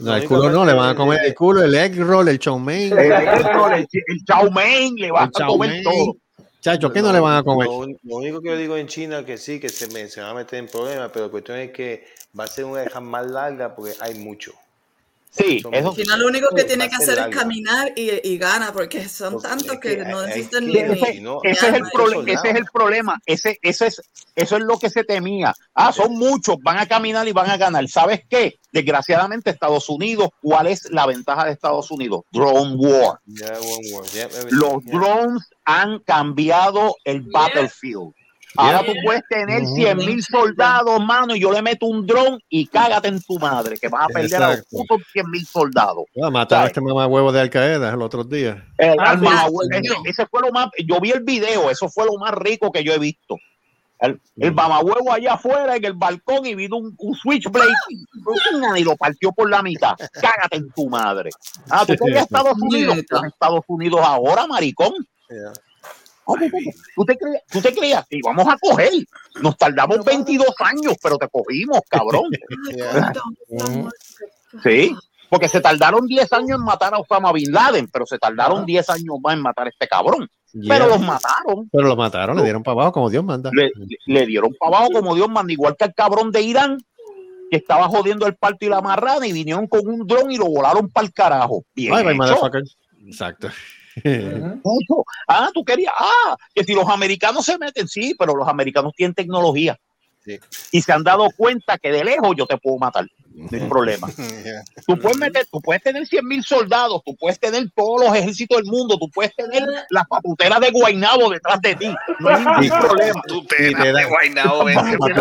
no, 0.01 0.15
el 0.17 0.27
culo 0.27 0.49
no, 0.49 0.65
le 0.65 0.73
van 0.73 0.89
a 0.89 0.95
comer 0.95 1.21
el 1.23 1.33
culo, 1.33 1.63
el 1.63 1.73
egg 1.75 1.97
roll, 1.97 2.27
el 2.27 2.39
chow 2.39 2.59
mein. 2.59 2.91
El, 2.91 2.99
el, 2.99 3.11
el, 3.13 3.87
el 4.07 4.25
chow 4.25 4.51
mein 4.51 4.95
le 4.95 5.11
van 5.11 5.31
a 5.33 5.45
comer 5.47 5.81
todo. 5.81 6.17
Chacho, 6.61 6.93
¿qué 6.93 7.01
no 7.01 7.11
le 7.11 7.19
van 7.19 7.37
a 7.37 7.43
comer? 7.43 7.67
Lo, 7.67 8.17
único 8.17 8.39
que 8.39 8.49
yo 8.49 8.55
digo 8.55 8.77
en 8.77 8.85
China 8.87 9.25
que 9.25 9.37
sí, 9.37 9.59
que 9.59 9.67
se, 9.67 9.87
me, 9.87 10.07
se 10.07 10.21
va 10.21 10.29
a 10.29 10.33
meter 10.35 10.59
en 10.59 10.67
problemas, 10.67 11.09
pero 11.11 11.25
la 11.25 11.31
cuestión 11.31 11.57
es 11.57 11.71
que 11.71 12.05
va 12.39 12.43
a 12.43 12.47
ser 12.47 12.65
una 12.65 12.83
guerra 12.83 12.99
más 12.99 13.25
larga 13.25 13.75
porque 13.75 13.93
hay 13.99 14.13
mucho. 14.13 14.53
Sí, 15.33 15.63
eso 15.71 15.89
Al 15.91 15.95
final 15.95 16.19
lo 16.19 16.27
único 16.27 16.49
que 16.53 16.65
tiene 16.65 16.89
que 16.89 16.95
hacer 16.95 17.17
es 17.17 17.27
caminar 17.27 17.93
y, 17.95 18.27
y 18.27 18.37
gana, 18.37 18.73
porque 18.73 19.07
son 19.07 19.33
Pues, 19.33 19.43
tantos 19.43 19.71
es 19.73 19.79
que, 19.79 19.97
que 19.97 20.05
no 20.05 20.25
necesitan 20.25 20.63
hay 20.63 20.67
ni, 20.67 20.73
que- 20.73 20.83
ni- 20.89 21.01
Ese, 21.01 21.13
si 21.13 21.21
no, 21.21 21.39
ese 21.43 21.67
es 21.69 21.73
el 21.73 22.29
ese 22.29 22.49
es 22.49 22.55
el 22.55 22.65
problema, 22.65 23.19
ese, 23.25 23.57
ese 23.61 23.87
es, 23.87 24.01
eso 24.35 24.57
es 24.57 24.63
lo 24.63 24.77
que 24.77 24.89
se 24.89 25.05
temía. 25.05 25.53
Ah, 25.73 25.93
son 25.93 26.17
muchos, 26.17 26.57
van 26.61 26.79
a 26.79 26.85
caminar 26.85 27.25
y 27.29 27.31
van 27.31 27.49
a 27.49 27.55
ganar. 27.55 27.87
¿Sabes 27.87 28.21
qué? 28.29 28.59
Desgraciadamente 28.73 29.49
Estados 29.51 29.87
Unidos, 29.89 30.29
¿cuál 30.41 30.67
es 30.67 30.89
la 30.91 31.05
ventaja 31.05 31.45
de 31.45 31.53
Estados 31.53 31.89
Unidos? 31.91 32.21
Drone 32.31 32.75
war. 32.75 33.19
Yeah, 33.25 33.57
war. 33.93 34.05
Yeah. 34.07 34.27
Los 34.49 34.83
drones 34.85 35.43
han 35.63 35.99
cambiado 35.99 36.95
el 37.05 37.21
battlefield. 37.21 38.13
Ahora 38.57 38.85
tú 38.85 38.91
puedes 39.03 39.23
tener 39.29 39.63
Ujú. 39.63 39.75
100 39.75 39.97
mil 39.97 40.23
soldados, 40.23 40.99
mano, 41.05 41.35
y 41.35 41.39
yo 41.39 41.51
le 41.51 41.61
meto 41.61 41.85
un 41.85 42.05
dron 42.05 42.39
y 42.49 42.67
cágate 42.67 43.07
en 43.07 43.21
tu 43.21 43.39
madre, 43.39 43.77
que 43.77 43.87
vas 43.87 44.03
a 44.05 44.07
perder 44.07 44.43
a 44.43 44.49
los 44.57 44.65
putos 44.65 45.01
100 45.13 45.29
mil 45.31 45.45
soldados. 45.45 46.03
Ah, 46.21 46.29
mataron 46.29 46.65
a 46.65 46.67
este 46.67 46.81
mamá 46.81 47.07
huevo 47.07 47.31
de 47.31 47.39
Al 47.41 47.49
Qaeda 47.49 47.93
el 47.93 48.01
otro 48.01 48.23
día. 48.23 48.65
El 48.77 48.99
Ah, 48.99 49.17
sí. 49.17 49.25
ese, 49.71 49.93
ese 50.05 50.25
fue 50.27 50.41
lo 50.41 50.51
más, 50.51 50.67
yo 50.85 50.99
vi 50.99 51.11
el 51.11 51.21
video, 51.23 51.69
eso 51.69 51.87
fue 51.89 52.05
lo 52.05 52.17
más 52.17 52.31
rico 52.33 52.71
que 52.71 52.83
yo 52.83 52.93
he 52.93 52.99
visto. 52.99 53.37
El, 53.99 54.19
el 54.37 54.51
mamahuevo 54.51 55.13
allá 55.13 55.33
afuera 55.35 55.75
en 55.75 55.85
el 55.85 55.93
balcón 55.93 56.43
y 56.47 56.55
vino 56.55 56.77
un, 56.77 56.95
un 56.97 57.15
switchblade 57.15 57.69
y 58.75 58.83
lo 58.83 58.95
partió 58.95 59.31
por 59.31 59.47
la 59.47 59.61
mitad. 59.61 59.93
Cágate 60.13 60.57
en 60.57 60.71
tu 60.71 60.89
madre. 60.89 61.29
Ah, 61.69 61.85
tú 61.85 61.93
querías 62.03 62.23
Estados 62.23 62.55
Unidos. 62.59 62.97
Pues 63.07 63.23
Estados 63.25 63.61
Unidos 63.67 64.01
ahora, 64.03 64.47
maricón. 64.47 64.93
Yeah. 65.29 65.53
¿Tú 66.25 66.35
te- 66.37 66.51
¿Tú 66.95 67.05
te 67.05 67.17
creías? 67.17 67.43
¿Tú 67.51 67.61
te 67.61 67.73
creías? 67.73 68.05
Y 68.09 68.21
vamos 68.21 68.47
a 68.47 68.57
coger. 68.57 68.91
Nos 69.41 69.57
tardamos 69.57 70.03
22 70.05 70.47
años, 70.59 70.95
pero 71.01 71.17
te 71.17 71.27
cogimos, 71.29 71.79
cabrón. 71.89 72.25
Ay, 72.93 73.67
amor. 73.75 73.93
Sí. 74.63 74.95
Porque 75.29 75.47
se 75.47 75.61
tardaron 75.61 76.05
10 76.07 76.31
años 76.33 76.59
en 76.59 76.65
matar 76.65 76.93
a 76.93 76.99
Osama 76.99 77.31
Bin 77.31 77.51
Laden, 77.53 77.87
pero 77.87 78.05
se 78.05 78.17
tardaron 78.17 78.65
10 78.65 78.89
años 78.89 79.15
más 79.23 79.33
en 79.35 79.41
matar 79.41 79.67
a 79.67 79.69
este 79.69 79.87
cabrón. 79.87 80.29
Yeah. 80.51 80.75
Pero 80.75 80.89
los 80.89 80.99
mataron. 80.99 81.69
Pero 81.71 81.87
lo 81.87 81.95
mataron, 81.95 82.35
le 82.35 82.43
dieron 82.43 82.61
para 82.61 82.73
abajo 82.73 82.91
como 82.91 83.09
Dios 83.09 83.23
manda. 83.23 83.49
le, 83.53 83.71
le 84.05 84.25
dieron 84.25 84.53
para 84.59 84.75
abajo 84.77 84.91
como 84.91 85.15
Dios 85.15 85.29
manda, 85.29 85.53
igual 85.53 85.77
que 85.77 85.85
al 85.85 85.93
cabrón 85.93 86.31
de 86.31 86.41
Irán, 86.41 86.77
que 87.49 87.55
estaba 87.57 87.87
jodiendo 87.87 88.27
el 88.27 88.35
parto 88.35 88.65
y 88.65 88.69
la 88.69 88.81
marrana, 88.81 89.25
y 89.25 89.31
vinieron 89.31 89.67
con 89.67 89.87
un 89.87 90.05
dron 90.05 90.29
y 90.29 90.37
lo 90.37 90.47
volaron 90.47 90.89
para 90.89 91.05
el 91.07 91.13
carajo. 91.13 91.63
Bien 91.73 91.93
bye, 91.93 92.01
hecho. 92.01 92.15
motherfucker. 92.15 92.63
Exacto. 93.05 93.47
Ah, 95.27 95.49
tú 95.53 95.63
querías, 95.63 95.93
ah, 95.97 96.35
que 96.53 96.63
si 96.63 96.73
los 96.73 96.87
americanos 96.87 97.45
se 97.45 97.57
meten, 97.57 97.87
sí, 97.87 98.15
pero 98.17 98.35
los 98.35 98.47
americanos 98.47 98.93
tienen 98.95 99.13
tecnología. 99.13 99.77
Sí. 100.23 100.39
Y 100.71 100.81
se 100.81 100.91
han 100.93 101.03
dado 101.03 101.29
cuenta 101.35 101.77
que 101.79 101.91
de 101.91 102.03
lejos 102.03 102.35
yo 102.37 102.45
te 102.45 102.57
puedo 102.57 102.77
matar. 102.77 103.05
No 103.33 103.47
hay 103.51 103.67
problema. 103.67 104.07
Yeah. 104.43 104.63
Tú 104.87 104.97
puedes 104.97 105.17
meter, 105.17 105.45
tú 105.51 105.61
puedes 105.61 105.83
tener 105.83 106.05
100 106.05 106.25
mil 106.27 106.43
soldados, 106.43 107.01
tú 107.05 107.15
puedes 107.15 107.39
tener 107.39 107.69
todos 107.75 108.01
los 108.05 108.15
ejércitos 108.15 108.57
del 108.57 108.65
mundo, 108.65 108.97
tú 108.97 109.07
puedes 109.09 109.33
tener 109.35 109.63
las 109.89 110.07
patuteras 110.07 110.59
de 110.59 110.71
Guainabo 110.71 111.29
detrás 111.29 111.61
de 111.61 111.75
ti. 111.75 111.93
No 112.19 112.29
hay 112.29 112.39
ningún 112.43 112.63
Sí. 112.63 112.69
problema. 112.69 113.21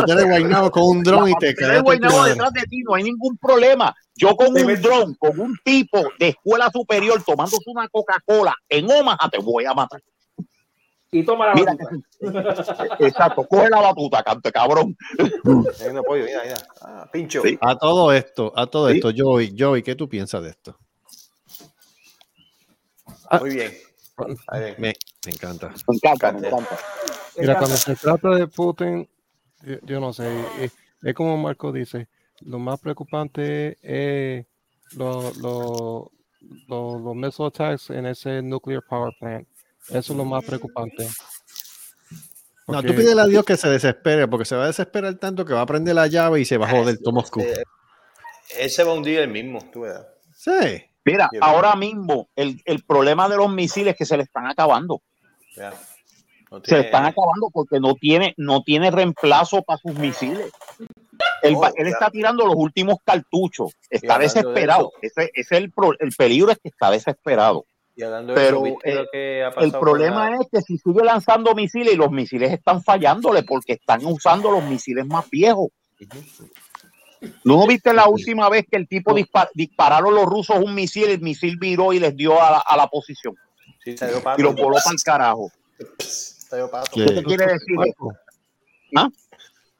Da- 0.06 0.14
de 0.16 0.24
Guaynabo 0.24 0.70
con 0.70 0.82
un 0.84 1.02
dron 1.02 1.28
y 1.28 1.34
te 1.38 1.46
detrás 1.48 2.52
de 2.52 2.62
ti, 2.62 2.78
no 2.82 2.94
hay 2.94 3.02
ningún 3.04 3.36
problema. 3.36 3.94
Yo 4.14 4.34
con 4.36 4.48
un 4.48 4.80
dron, 4.80 5.14
con 5.14 5.38
un 5.38 5.56
tipo 5.64 6.02
de 6.18 6.28
escuela 6.28 6.70
superior 6.72 7.22
tomándose 7.24 7.62
una 7.66 7.88
Coca-Cola 7.88 8.54
en 8.68 8.90
Omaha, 8.90 9.28
te 9.30 9.38
voy 9.38 9.64
a 9.66 9.74
matar. 9.74 10.00
Y 11.12 11.24
toma 11.24 11.48
la 11.48 11.54
Mira, 11.54 11.74
batuta. 11.74 12.96
exacto, 13.00 13.44
coge 13.48 13.68
la 13.68 13.80
batuta, 13.80 14.22
cante 14.22 14.52
cabrón. 14.52 14.96
Mira, 15.44 16.02
mira. 16.06 16.54
Ah, 16.82 17.08
pincho. 17.12 17.42
Sí. 17.42 17.58
A 17.60 17.76
todo 17.76 18.12
esto, 18.12 18.52
a 18.54 18.66
todo 18.68 18.88
Sí. 18.90 18.96
esto, 18.96 19.10
Joey, 19.16 19.54
Joey, 19.58 19.82
¿qué 19.82 19.96
tú 19.96 20.08
piensas 20.08 20.42
de 20.44 20.50
esto? 20.50 20.78
Muy 23.40 23.50
bien. 23.54 23.72
Bien. 24.52 24.74
Me, 24.78 24.92
me 25.26 25.32
encanta. 25.32 25.68
Me 25.88 25.96
encanta, 25.96 26.32
me 26.32 26.46
encanta. 26.46 26.78
Mira, 27.38 27.58
cuando 27.58 27.76
se 27.76 27.96
trata 27.96 28.30
de 28.30 28.46
Putin, 28.46 29.08
yo, 29.62 29.76
yo 29.82 30.00
no 30.00 30.12
sé, 30.12 30.28
es, 30.60 30.72
es 31.02 31.14
como 31.14 31.36
Marco 31.36 31.72
dice, 31.72 32.08
lo 32.42 32.58
más 32.58 32.78
preocupante 32.80 33.78
es 33.82 34.46
los 34.92 35.36
lo, 35.38 36.10
lo- 36.68 36.98
los 36.98 37.14
missile 37.14 37.48
attacks 37.48 37.90
en 37.90 38.06
ese 38.06 38.42
nuclear 38.42 38.82
power 38.88 39.12
plant. 39.18 39.48
Eso 39.88 40.12
es 40.12 40.16
lo 40.16 40.24
más 40.24 40.44
preocupante. 40.44 41.08
No, 42.68 42.82
tú 42.82 42.94
pídele 42.94 43.20
a 43.20 43.26
Dios 43.26 43.44
que 43.44 43.56
se 43.56 43.68
desespere, 43.68 44.28
porque 44.28 44.44
se 44.44 44.54
va 44.54 44.64
a 44.64 44.66
desesperar 44.68 45.14
tanto 45.16 45.44
que 45.44 45.52
va 45.54 45.62
a 45.62 45.66
prender 45.66 45.94
la 45.94 46.06
llave 46.06 46.40
y 46.40 46.44
se 46.44 46.56
va 46.56 46.66
a 46.66 46.70
joder 46.70 46.98
todo 46.98 47.12
Moscú. 47.12 47.40
Eh, 47.40 47.62
Ese 48.58 48.84
va 48.84 48.92
a 48.92 48.94
hundir 48.94 49.18
el 49.18 49.28
mismo, 49.28 49.58
tú 49.72 49.80
verás. 49.80 50.06
Sí. 50.36 50.84
Mira, 51.04 51.28
ahora 51.40 51.74
mismo 51.74 52.28
el, 52.36 52.62
el 52.64 52.84
problema 52.84 53.28
de 53.28 53.36
los 53.38 53.50
misiles 53.50 53.92
es 53.94 53.98
que 53.98 54.04
se 54.06 54.16
le 54.16 54.22
están 54.22 54.46
acabando. 54.46 55.02
Ya. 55.56 55.72
No 56.50 56.60
Se 56.64 56.74
le 56.76 56.80
están 56.82 57.06
acabando 57.06 57.48
porque 57.52 57.80
no 57.80 57.94
tiene, 57.94 58.34
no 58.36 58.62
tiene 58.62 58.90
reemplazo 58.90 59.62
para 59.62 59.78
sus 59.78 59.94
misiles. 59.94 60.50
Él, 61.42 61.54
Oh, 61.56 61.66
él 61.76 61.86
está 61.86 62.10
tirando 62.10 62.46
los 62.46 62.54
últimos 62.56 62.96
cartuchos. 63.04 63.72
Está 63.88 64.18
de 64.18 64.24
desesperado. 64.24 64.92
Ese, 65.02 65.24
ese 65.24 65.30
es 65.34 65.52
el, 65.52 65.72
pro- 65.72 65.98
el 65.98 66.12
peligro 66.12 66.50
es 66.52 66.58
que 66.58 66.68
está 66.68 66.90
desesperado. 66.90 67.64
Y 68.00 68.02
hablando 68.02 68.34
Pero, 68.34 68.62
de 68.62 68.68
eso, 68.70 68.76
¿viste 68.76 68.90
eh, 68.90 68.94
lo 68.94 69.06
que 69.12 69.44
ha 69.44 69.62
El 69.62 69.72
problema 69.72 70.30
la- 70.30 70.36
es 70.36 70.46
que 70.50 70.62
si 70.62 70.78
sigue 70.78 71.04
lanzando 71.04 71.54
misiles 71.54 71.92
y 71.92 71.96
los 71.96 72.10
misiles 72.10 72.50
están 72.50 72.82
fallándole 72.82 73.42
porque 73.42 73.74
están 73.74 74.04
usando 74.06 74.50
los 74.50 74.64
misiles 74.64 75.06
más 75.06 75.28
viejos. 75.28 75.68
¿No 77.44 77.66
viste 77.66 77.92
la 77.92 78.08
última 78.08 78.48
vez 78.48 78.64
que 78.70 78.78
el 78.78 78.88
tipo 78.88 79.12
dispa- 79.14 79.50
dispararon 79.54 80.14
los 80.14 80.24
rusos 80.24 80.56
un 80.58 80.74
misil, 80.74 81.08
el 81.10 81.20
misil 81.20 81.58
viró 81.58 81.92
y 81.92 81.98
les 82.00 82.16
dio 82.16 82.40
a 82.40 82.50
la, 82.50 82.58
a 82.66 82.76
la 82.76 82.86
posición 82.86 83.34
Sí, 83.84 83.96
salió 83.98 84.22
pato. 84.22 84.40
y 84.40 84.44
los 84.44 84.54
voló 84.54 84.76
para 84.82 84.94
el 84.94 85.02
carajo? 85.02 85.50
Pato. 86.70 86.90
¿Qué? 86.94 87.04
¿Qué 87.04 87.12
te 87.12 87.22
quiere 87.24 87.46
decir? 87.52 87.76
Marco, 87.76 88.14
¿Ah? 88.96 89.08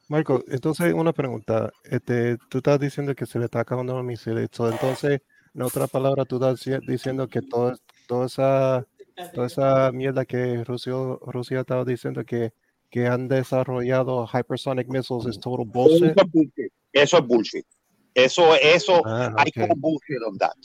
Marco, 0.07 0.43
entonces 0.47 0.93
una 0.93 1.13
pregunta. 1.13 1.71
Este, 1.83 2.37
tú 2.49 2.59
estás 2.59 2.79
diciendo 2.79 3.15
que 3.15 3.25
se 3.25 3.39
le 3.39 3.45
está 3.45 3.61
acabando 3.61 3.95
los 3.95 4.03
misiles. 4.05 4.49
entonces, 4.59 5.21
en 5.53 5.61
otra 5.63 5.87
palabra, 5.87 6.25
tú 6.25 6.35
estás 6.35 6.59
dici- 6.65 6.85
diciendo 6.85 7.27
que 7.27 7.41
todo, 7.41 7.75
toda 8.11 8.25
esa 8.25 8.85
toda 9.33 9.47
esa 9.47 9.91
mierda 9.93 10.25
que 10.25 10.63
Rusia, 10.65 10.93
Rusia 11.21 11.61
estaba 11.61 11.85
diciendo 11.85 12.25
que, 12.25 12.51
que 12.89 13.07
han 13.07 13.27
desarrollado 13.29 14.27
hypersonic 14.27 14.87
missiles 14.89 15.27
es 15.27 15.39
total 15.39 15.65
bullshit. 15.65 16.11
Eso 16.11 16.19
es 16.19 16.31
bullshit. 16.31 16.73
Eso 16.91 17.17
es 17.19 17.25
bullshit. 17.27 17.65
Eso, 18.13 18.55
eso, 18.55 19.01
Ah, 19.05 19.33
hay 19.37 19.49
ok. 19.55 19.61
como 19.69 19.75
bullshit 19.77 20.21
on 20.27 20.37
that. 20.39 20.55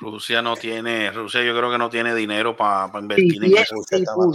Rusia 0.00 0.40
no 0.42 0.56
tiene, 0.56 1.10
Rusia 1.10 1.42
yo 1.44 1.54
creo 1.56 1.70
que 1.70 1.76
no 1.78 1.90
tiene 1.90 2.14
dinero 2.14 2.56
para 2.56 2.90
Si, 2.90 2.98
invertir 2.98 3.34
en 3.44 3.50
bien- 3.50 3.62
eso. 3.62 3.76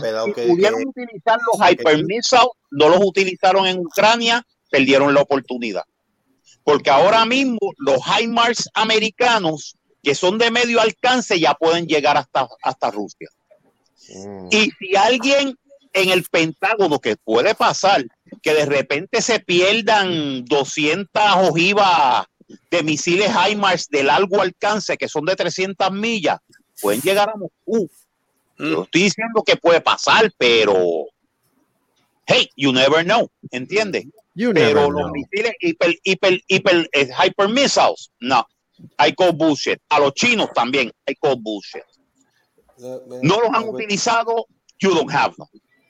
Pelado 0.01 0.25
si 0.27 0.33
que- 0.33 0.47
pudieron 0.47 0.79
que- 0.83 0.89
utilizar 0.89 1.39
los 1.51 1.69
hyper 1.69 2.05
missiles, 2.05 2.45
no 2.71 2.89
los 2.89 2.99
utilizaron 3.03 3.65
en 3.65 3.79
Ucrania, 3.79 4.45
perdieron 4.69 5.13
la 5.13 5.21
oportunidad. 5.21 5.83
Porque 6.63 6.89
ahora 6.91 7.25
mismo 7.25 7.57
los 7.77 7.97
HIMARS 8.05 8.69
americanos, 8.75 9.75
que 10.03 10.15
son 10.15 10.37
de 10.37 10.51
medio 10.51 10.81
alcance, 10.81 11.39
ya 11.39 11.53
pueden 11.53 11.87
llegar 11.87 12.17
hasta, 12.17 12.47
hasta 12.61 12.91
Rusia. 12.91 13.29
Mm. 14.09 14.47
Y 14.51 14.71
si 14.71 14.95
alguien 14.95 15.57
en 15.93 16.09
el 16.09 16.23
Pentágono, 16.23 16.99
que 16.99 17.17
puede 17.17 17.55
pasar, 17.55 18.05
que 18.41 18.53
de 18.53 18.65
repente 18.65 19.21
se 19.21 19.39
pierdan 19.39 20.45
200 20.45 21.09
ojivas 21.49 22.25
de 22.71 22.83
misiles 22.83 23.31
HIMARS 23.31 23.89
de 23.89 24.03
largo 24.03 24.41
alcance, 24.41 24.97
que 24.97 25.07
son 25.07 25.25
de 25.25 25.35
300 25.35 25.91
millas, 25.91 26.39
pueden 26.81 27.01
llegar 27.01 27.29
a 27.29 27.35
Moscú. 27.35 27.89
Yo 28.57 28.83
estoy 28.83 29.03
diciendo 29.03 29.43
que 29.45 29.55
puede 29.55 29.81
pasar, 29.81 30.31
pero 30.37 31.05
hey, 32.25 32.49
you 32.55 32.71
never 32.71 33.03
know, 33.03 33.29
¿entiendes? 33.51 34.05
You 34.35 34.53
pero 34.53 34.67
never 34.67 34.89
los 34.89 35.03
know. 35.03 35.11
misiles 35.11 35.53
hiper, 35.59 35.95
hiper, 36.03 36.41
hiper, 36.47 36.89
eh, 36.91 37.09
hyper 37.23 37.49
missiles, 37.49 38.11
no, 38.19 38.45
I 38.97 39.13
call 39.13 39.33
bullshit. 39.33 39.79
A 39.89 39.99
los 39.99 40.13
chinos 40.13 40.49
también, 40.53 40.91
I 41.07 41.15
call 41.15 41.37
bullshit. 41.37 41.83
No 42.77 43.41
los 43.41 43.49
han 43.53 43.67
utilizado, 43.67 44.45
you 44.79 44.93
don't 44.93 45.11
have 45.11 45.35
them. 45.35 45.47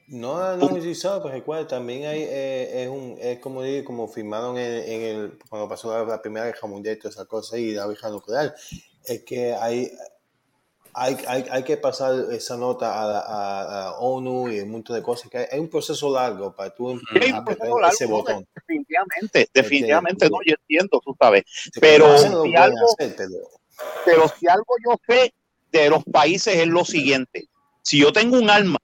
No, 0.08 0.58
no 0.58 0.70
he 0.70 0.74
utilizado, 0.74 1.22
pero 1.22 1.36
recuerda, 1.36 1.68
también 1.68 2.06
hay, 2.06 2.24
eh, 2.24 2.84
es, 2.84 2.90
un, 2.90 3.16
es 3.22 3.38
como, 3.38 3.62
digo, 3.62 3.86
como 3.86 4.08
firmaron 4.08 4.58
en, 4.58 4.92
en 4.92 5.02
el, 5.04 5.40
cuando 5.48 5.70
pasó 5.70 5.94
la, 5.94 6.04
la 6.04 6.20
Primera 6.20 6.48
Guerra 6.48 6.68
Mundial 6.68 6.96
y 6.96 7.00
toda 7.00 7.12
esa 7.12 7.26
cosa 7.26 7.60
y 7.60 7.74
la 7.74 7.86
guerra 7.86 8.10
nuclear, 8.10 8.56
es 9.06 9.24
que 9.24 9.54
hay, 9.54 9.92
hay, 10.94 11.18
hay, 11.28 11.46
hay 11.50 11.64
que 11.64 11.78
pasar 11.78 12.14
esa 12.32 12.58
nota 12.58 13.02
a, 13.02 13.08
la- 13.08 13.20
a- 13.20 13.88
a 13.90 14.00
ONU 14.00 14.50
y 14.52 14.60
un 14.62 14.72
montón 14.72 14.96
de 14.96 15.04
cosas. 15.04 15.30
que 15.30 15.38
hay, 15.40 15.46
hay 15.52 15.60
un 15.60 15.70
proceso 15.70 16.10
largo 16.14 16.56
para 16.56 16.74
tú 16.74 17.00
largo, 17.14 17.88
ese 17.88 18.06
¿no? 18.06 18.12
botón. 18.12 18.48
Definitivamente, 18.56 19.50
definitivamente, 19.54 20.26
Este, 20.26 20.36
no, 20.36 20.42
yo 20.46 20.56
entiendo, 20.62 21.02
tú 21.04 21.16
sabes. 21.20 21.44
Pero 21.80 22.18
si 22.18 22.56
algo, 22.56 22.78
hacer, 23.00 23.16
pero- 23.16 23.34
pero 24.06 24.28
si 24.28 24.48
algo 24.48 24.76
yo 24.86 24.96
sé 25.08 25.34
de 25.72 25.90
los 25.90 26.04
países 26.04 26.56
es 26.56 26.68
lo 26.68 26.84
siguiente. 26.86 27.48
Si 27.82 28.00
yo 28.00 28.12
tengo 28.12 28.38
un 28.38 28.50
arma 28.50 28.80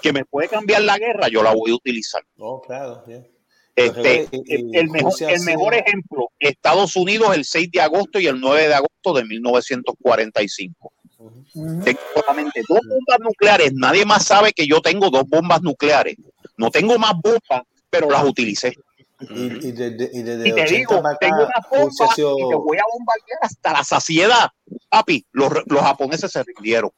que 0.00 0.12
me 0.12 0.24
puede 0.24 0.48
cambiar 0.48 0.82
la 0.82 0.98
guerra, 0.98 1.28
yo 1.28 1.42
la 1.42 1.52
voy 1.54 1.70
a 1.70 1.74
utilizar. 1.76 2.22
Claro. 2.66 3.04
Este, 3.74 4.28
el, 4.48 4.90
mejor, 4.90 5.12
el 5.20 5.40
mejor 5.44 5.74
ejemplo, 5.74 6.30
Estados 6.38 6.94
Unidos 6.96 7.34
el 7.34 7.44
6 7.46 7.70
de 7.72 7.80
agosto 7.80 8.18
y 8.20 8.26
el 8.26 8.38
9 8.38 8.68
de 8.68 8.74
agosto 8.74 9.14
de 9.14 9.24
1945. 9.24 10.92
Tengo 11.84 12.00
solamente 12.14 12.62
dos 12.68 12.80
bombas 12.88 13.18
nucleares. 13.20 13.72
Nadie 13.74 14.04
más 14.04 14.24
sabe 14.24 14.52
que 14.52 14.66
yo 14.66 14.80
tengo 14.80 15.10
dos 15.10 15.24
bombas 15.26 15.62
nucleares. 15.62 16.16
No 16.56 16.70
tengo 16.70 16.98
más 16.98 17.12
bombas, 17.22 17.62
pero 17.90 18.10
las 18.10 18.24
utilicé. 18.24 18.74
Y, 19.20 19.68
y 19.68 19.72
desde, 19.72 20.10
y 20.12 20.22
desde 20.22 20.48
Y 20.48 20.52
te 20.52 20.62
80 20.62 20.78
digo, 20.78 20.94
acá, 20.98 21.18
tengo 21.20 21.36
una 21.44 21.66
bomba 21.70 22.14
y 22.38 22.48
te 22.48 22.54
voy 22.56 22.78
a 22.78 22.82
bombardear 22.92 23.38
hasta 23.42 23.72
la 23.72 23.84
saciedad. 23.84 24.50
Papi, 24.88 25.24
los, 25.32 25.52
los 25.66 25.80
japoneses 25.82 26.30
se 26.32 26.42
rindieron. 26.42 26.90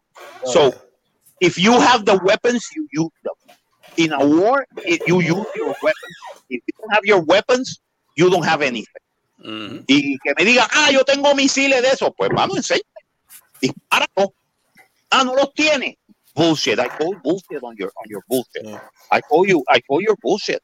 So, 0.44 0.72
if 1.40 1.56
you 1.58 1.72
have 1.80 2.04
the 2.04 2.16
weapons, 2.24 2.66
you 2.74 2.86
use 2.92 3.12
them. 3.22 3.34
In 3.96 4.12
a 4.12 4.18
war, 4.24 4.66
it- 4.84 5.02
you 5.06 5.16
use 5.20 5.46
your 5.54 5.76
weapons. 5.82 6.16
If 6.48 6.62
you 6.66 6.74
don't 6.78 6.92
have 6.92 7.04
your 7.04 7.20
weapons, 7.24 7.80
you 8.16 8.30
don't 8.30 8.44
have 8.46 8.62
anything. 8.62 9.02
Y 9.86 10.18
que 10.20 10.32
me 10.36 10.44
digan, 10.44 10.66
ah, 10.72 10.90
yo 10.90 11.04
tengo 11.04 11.34
misiles 11.34 11.82
de 11.82 11.88
eso. 11.88 12.12
Pues 12.16 12.30
vamos, 12.34 12.56
enséñame. 12.56 12.84
Dispara. 13.68 14.06
Ah, 15.10 15.24
no 15.24 15.34
los 15.34 15.52
tiene. 15.54 15.96
Bullshit. 16.34 16.78
I 16.78 16.88
call 16.88 17.14
bullshit 17.22 17.62
on 17.62 17.76
your, 17.76 17.92
on 17.94 18.04
your 18.08 18.22
bullshit. 18.26 18.66
I 19.10 19.20
call 19.20 19.46
you, 19.46 19.62
I 19.68 19.80
call 19.80 20.02
your 20.02 20.16
bullshit. 20.20 20.60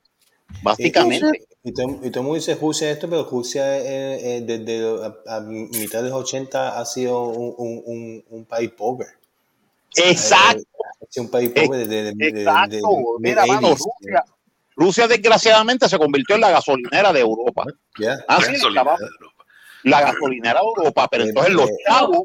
Básicamente. 0.62 1.46
Y, 1.62 1.72
todo, 1.72 1.88
y 2.02 2.10
todo 2.10 2.20
el 2.20 2.22
mundo 2.22 2.34
dice 2.36 2.54
Rusia 2.54 2.90
esto, 2.90 3.08
pero 3.08 3.24
Rusia 3.30 3.78
eh, 3.78 4.38
eh, 4.38 4.40
desde 4.40 5.04
a, 5.28 5.36
a 5.36 5.40
mitad 5.42 6.02
de 6.02 6.08
los 6.08 6.18
80 6.22 6.80
ha 6.80 6.84
sido 6.86 7.24
un, 7.28 7.54
un, 7.58 7.82
un, 7.84 8.24
un 8.30 8.44
país 8.46 8.70
pobre. 8.70 9.06
Exacto. 9.96 10.62
Ha 11.02 11.06
sido 11.10 11.24
un 11.26 11.30
país 11.30 11.50
pobre 11.50 11.78
desde 11.86 12.02
de, 12.04 12.12
de, 12.14 12.28
Exacto. 12.40 12.76
de- 12.76 12.82
Mira, 13.20 13.46
mano, 13.46 13.68
mid-80s, 13.68 13.78
Rusia, 13.78 14.24
Rusia 14.76 15.08
desgraciadamente 15.08 15.88
se 15.88 15.98
convirtió 15.98 16.34
en 16.36 16.40
la 16.40 16.50
gasolinera 16.50 17.12
de 17.12 17.20
Europa. 17.20 17.64
ya. 17.98 18.18
Ah, 18.26 18.40
sí, 18.42 18.54
estaba- 18.54 18.96
la 19.84 20.00
gasolinera 20.00 20.60
de 20.60 20.66
Europa, 20.66 21.08
pero 21.10 21.24
entonces 21.24 21.52
los 21.52 21.68
chavos, 21.86 22.22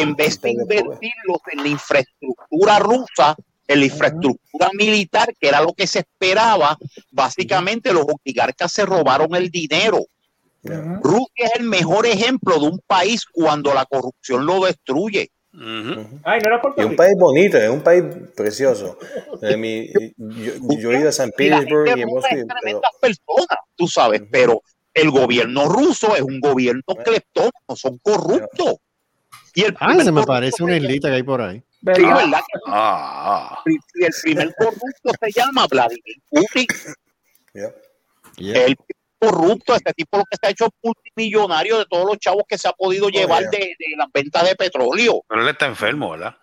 en 0.00 0.14
vez 0.14 0.40
de 0.40 0.50
invertirlos 0.50 1.38
en 1.52 1.62
la 1.62 1.68
infraestructura 1.68 2.78
rusa, 2.78 3.36
en 3.68 3.80
la 3.80 3.86
infraestructura 3.86 4.70
militar, 4.74 5.32
que 5.38 5.48
era 5.48 5.60
lo 5.60 5.72
que 5.72 5.86
se 5.86 6.00
esperaba, 6.00 6.76
básicamente 7.10 7.92
los 7.92 8.04
oligarcas 8.06 8.72
se 8.72 8.84
robaron 8.86 9.34
el 9.34 9.50
dinero. 9.50 10.04
Rusia 11.02 11.46
es 11.46 11.60
el 11.60 11.64
mejor 11.64 12.06
ejemplo 12.06 12.58
de 12.58 12.66
un 12.66 12.80
país 12.86 13.24
cuando 13.32 13.72
la 13.72 13.84
corrupción 13.84 14.44
lo 14.46 14.64
destruye. 14.64 15.30
Ay, 15.52 16.40
no 16.40 16.48
era 16.48 16.60
Puerto 16.60 16.82
Y 16.82 16.84
un 16.84 16.96
país 16.96 17.14
bonito, 17.16 17.56
es 17.56 17.70
un 17.70 17.80
país 17.82 18.04
precioso. 18.36 18.98
Eh, 19.42 19.56
mi- 19.56 19.88
yo, 20.16 20.52
yo 20.78 20.92
he 20.92 20.98
ido 21.00 21.08
a 21.08 21.12
San 21.12 21.28
Y 21.28 21.32
Petersburg 21.32 21.86
gente 21.88 22.00
y 22.00 22.02
hemos 22.02 22.24
pero 22.62 22.80
personas, 23.00 23.58
tú 23.74 23.88
sabes, 23.88 24.22
pero 24.30 24.60
el 24.92 25.10
gobierno 25.10 25.68
ruso 25.68 26.14
es 26.16 26.22
un 26.22 26.40
gobierno 26.40 26.82
cleptómano, 27.04 27.74
son 27.74 27.98
corruptos. 27.98 28.76
Y 29.56 29.64
el 29.64 29.74
Ah, 29.80 29.96
se 30.04 30.12
me 30.12 30.22
parece 30.22 30.62
una 30.62 30.76
islita 30.76 31.08
que 31.08 31.14
hay 31.14 31.22
por 31.22 31.40
ahí. 31.40 31.62
Sí, 31.94 32.02
¿verdad? 32.04 32.40
Ah, 32.66 33.58
Y 33.64 34.04
el 34.04 34.12
primer 34.22 34.54
corrupto 34.54 35.10
se 35.18 35.32
llama 35.32 35.66
Vladimir 35.66 36.16
Putin. 36.28 36.66
El 38.36 38.76
corrupto, 39.18 39.74
este 39.74 39.94
tipo 39.94 40.18
lo 40.18 40.24
que 40.24 40.36
se 40.38 40.46
ha 40.46 40.50
hecho 40.50 40.68
multimillonario 40.82 41.78
de 41.78 41.86
todos 41.86 42.04
los 42.04 42.18
chavos 42.18 42.42
que 42.46 42.58
se 42.58 42.68
ha 42.68 42.72
podido 42.72 43.08
llevar 43.08 43.40
yeah. 43.44 43.50
de, 43.50 43.58
de 43.58 43.96
las 43.96 44.08
ventas 44.12 44.44
de 44.46 44.56
petróleo. 44.56 45.22
pero 45.26 45.40
él 45.40 45.48
está 45.48 45.64
enfermo, 45.64 46.10
¿verdad? 46.10 46.36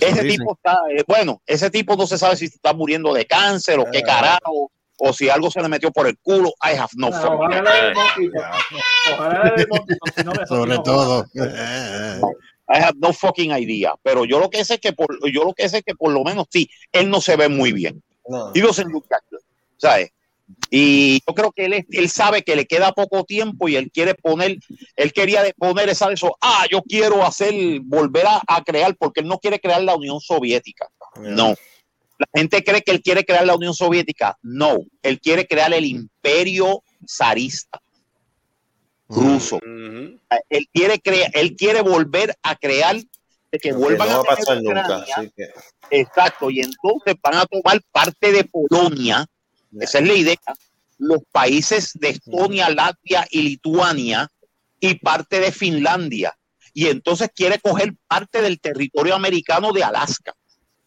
Ese 0.00 0.22
tipo 0.22 0.54
está, 0.54 0.78
eh, 0.88 1.02
bueno, 1.08 1.42
ese 1.44 1.68
tipo 1.68 1.96
no 1.96 2.06
se 2.06 2.16
sabe 2.16 2.36
si 2.36 2.44
está 2.44 2.72
muriendo 2.72 3.12
de 3.12 3.26
cáncer 3.26 3.80
o 3.80 3.86
qué 3.90 4.02
carajo, 4.02 4.70
o 5.00 5.12
si 5.12 5.28
algo 5.28 5.50
se 5.50 5.60
le 5.62 5.68
metió 5.68 5.90
por 5.90 6.06
el 6.06 6.18
culo. 6.18 6.50
I 6.62 6.76
have 6.76 6.90
no 6.96 7.10
no 10.24 10.32
me 10.32 10.46
Sobre 10.46 10.74
no, 10.74 10.82
todo. 10.82 11.26
I 12.72 12.76
have 12.78 12.96
no 13.00 13.12
fucking 13.12 13.50
idea. 13.52 13.94
Pero 14.02 14.24
yo 14.24 14.38
lo 14.38 14.48
que 14.50 14.64
sé 14.64 14.74
es 14.74 14.80
que 14.80 14.92
por, 14.92 15.08
yo 15.32 15.44
lo 15.44 15.54
que 15.54 15.68
sé 15.68 15.78
es 15.78 15.84
que 15.84 15.94
por 15.94 16.12
lo 16.12 16.22
menos 16.22 16.46
sí, 16.50 16.68
él 16.92 17.10
no 17.10 17.20
se 17.20 17.36
ve 17.36 17.48
muy 17.48 17.72
bien. 17.72 18.02
No. 18.28 18.52
He 18.54 18.60
doesn't 18.60 18.90
look 18.92 19.06
that 19.08 19.20
good, 19.30 19.40
¿sabes? 19.76 20.10
Y 20.68 21.20
yo 21.26 21.34
creo 21.34 21.52
que 21.52 21.64
él, 21.64 21.72
es- 21.74 21.86
él 21.90 22.08
sabe 22.10 22.42
que 22.42 22.54
le 22.56 22.66
queda 22.66 22.92
poco 22.92 23.24
tiempo 23.24 23.68
y 23.68 23.76
él 23.76 23.90
quiere 23.92 24.14
poner, 24.14 24.56
él 24.96 25.12
quería 25.12 25.42
de- 25.42 25.54
poner 25.54 25.88
esa 25.88 26.12
eso, 26.12 26.36
ah, 26.40 26.64
yo 26.70 26.82
quiero 26.82 27.24
hacer, 27.24 27.54
volver 27.84 28.26
a, 28.26 28.40
a 28.46 28.62
crear, 28.62 28.94
porque 28.96 29.20
él 29.20 29.28
no 29.28 29.38
quiere 29.38 29.58
crear 29.60 29.82
la 29.82 29.94
Unión 29.96 30.20
Soviética. 30.20 30.88
No. 31.18 31.54
La 32.20 32.26
gente 32.40 32.62
cree 32.62 32.82
que 32.82 32.92
él 32.92 33.02
quiere 33.02 33.24
crear 33.24 33.46
la 33.46 33.56
Unión 33.56 33.74
Soviética. 33.74 34.36
No. 34.42 34.78
Él 35.02 35.18
quiere 35.20 35.46
crear 35.46 35.72
el 35.72 35.86
imperio 35.86 36.82
zarista 37.08 37.80
ruso. 39.08 39.58
Él 40.48 40.68
quiere 40.72 41.00
crear, 41.00 41.30
él 41.34 41.56
quiere 41.56 41.82
volver 41.82 42.36
a 42.42 42.54
crear 42.56 42.96
de 42.96 43.58
que 43.58 43.70
que 43.70 43.72
vuelvan 43.72 44.08
no 44.08 44.22
va 44.22 44.32
a 44.32 44.36
pasar 44.36 44.62
nunca. 44.62 44.80
Ucrania. 44.82 45.14
así 45.16 45.32
que- 45.36 45.48
Exacto, 45.90 46.50
y 46.50 46.60
entonces 46.60 47.16
van 47.20 47.34
a 47.34 47.46
tomar 47.46 47.80
parte 47.90 48.30
de 48.30 48.44
Polonia, 48.44 49.26
esa 49.80 49.98
es 49.98 50.06
la 50.06 50.14
idea, 50.14 50.36
los 50.98 51.20
países 51.32 51.90
de 51.94 52.10
Estonia, 52.10 52.70
Latvia 52.70 53.26
y 53.30 53.42
Lituania 53.42 54.30
y 54.78 54.94
parte 54.94 55.40
de 55.40 55.50
Finlandia. 55.50 56.36
Y 56.72 56.86
entonces 56.86 57.28
quiere 57.34 57.58
coger 57.58 57.94
parte 58.06 58.40
del 58.40 58.60
territorio 58.60 59.16
americano 59.16 59.72
de 59.72 59.82
Alaska. 59.82 60.32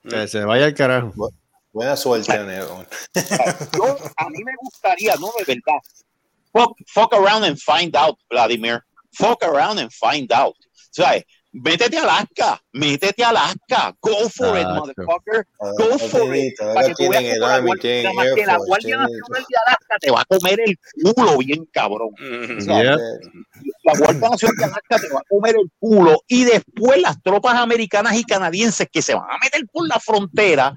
Que 0.07 0.27
se 0.27 0.43
vaya 0.43 0.65
al 0.65 0.73
carajo. 0.73 1.31
Buena 1.71 1.95
suerte, 1.95 2.37
Nero. 2.43 2.85
Yo, 3.77 3.97
a 4.17 4.29
mí 4.29 4.43
me 4.43 4.51
gustaría, 4.61 5.15
no 5.15 5.31
de 5.39 5.55
verdad. 5.55 5.79
Fuck, 6.51 6.77
fuck 6.87 7.13
around 7.13 7.43
and 7.45 7.57
find 7.59 7.95
out, 7.95 8.17
Vladimir. 8.29 8.83
Fuck 9.13 9.43
around 9.43 9.79
and 9.79 9.91
find 9.91 10.31
out. 10.31 10.55
¿Sabes? 10.91 11.23
Métete 11.55 11.97
a 11.99 12.01
Alaska, 12.01 12.59
métete 12.71 13.23
a 13.23 13.29
Alaska. 13.29 13.95
Go 14.01 14.27
for 14.27 14.57
it, 14.57 14.63
Exacto. 14.63 14.73
motherfucker. 14.73 15.47
Ah, 15.61 15.71
Go 15.77 15.99
for 15.99 16.35
it. 16.35 16.55
Para 16.57 16.87
que 16.87 16.95
tú 16.95 17.09
veas 17.09 17.23
que 17.23 17.37
la 17.37 17.59
Guardia 18.57 18.97
Nacional 18.97 19.45
de 19.47 19.55
Alaska 19.67 19.95
te 19.99 20.09
va 20.11 20.21
a 20.21 20.25
comer 20.25 20.59
el 20.61 20.79
culo 21.13 21.37
bien 21.37 21.65
cabrón. 21.71 22.09
Yeah. 22.17 22.97
La 23.83 23.93
Guardia 23.99 24.29
Nacional 24.29 24.55
de 24.57 24.63
Alaska 24.65 24.99
te 24.99 25.09
va 25.13 25.19
a 25.19 25.23
comer 25.29 25.55
el 25.55 25.71
culo 25.79 26.23
y 26.27 26.43
después 26.43 26.99
las 26.99 27.21
tropas 27.21 27.53
americanas 27.55 28.15
y 28.15 28.23
canadienses 28.23 28.87
que 28.91 29.03
se 29.03 29.13
van 29.13 29.29
a 29.29 29.37
meter 29.43 29.61
por 29.71 29.87
la 29.87 29.99
frontera 29.99 30.73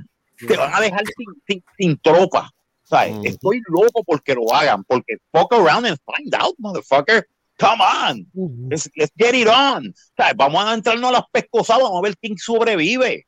te 0.47 0.57
van 0.59 0.75
a 0.75 0.81
dejar 0.81 1.05
sin, 1.07 1.27
sin, 1.49 1.65
sin 1.79 1.99
tropas. 2.03 2.51
¿Sabes? 2.85 3.17
Estoy 3.25 3.63
loco 3.67 4.05
porque 4.05 4.35
lo 4.35 4.55
hagan, 4.55 4.85
porque 4.85 5.17
fuck 5.33 5.53
around 5.55 5.87
and 5.87 5.99
find 6.07 6.33
out, 6.35 6.55
motherfucker. 6.59 7.27
Come 7.59 7.81
on, 7.81 8.27
let's, 8.69 8.89
let's 8.97 9.13
get 9.17 9.35
it 9.35 9.49
on. 9.49 9.93
¿Sabes? 10.17 10.37
Vamos 10.37 10.65
a 10.65 10.75
entrarnos 10.75 11.11
a 11.11 11.15
las 11.15 11.23
pescosas, 11.33 11.79
vamos 11.81 11.99
a 11.99 12.03
ver 12.03 12.17
quién 12.19 12.37
sobrevive. 12.37 13.25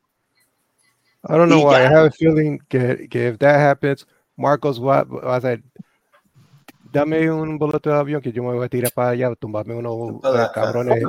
I 1.27 1.33
don't 1.35 1.49
know 1.49 1.59
Y 1.59 1.63
why. 1.65 1.75
I 1.75 1.83
ya. 1.83 1.89
have 1.89 2.05
a 2.07 2.11
feeling 2.11 2.59
que, 2.69 3.07
que 3.09 3.27
if 3.29 3.37
that 3.39 3.59
happens, 3.59 4.05
Marcos 4.37 4.79
va, 4.79 5.03
va 5.03 5.33
a 5.33 5.37
hacer, 5.37 5.61
dame 6.91 7.29
un 7.31 7.57
boleto 7.57 7.89
de 7.89 7.95
avión 7.97 8.21
que 8.21 8.31
yo 8.31 8.43
me 8.43 8.53
voy 8.53 8.65
a 8.65 8.69
tirar 8.69 8.91
para 8.93 9.09
allá, 9.09 9.35
tumbarme 9.35 9.73
unos 9.75 10.21
cabrones. 10.53 11.01
Yo, 11.01 11.07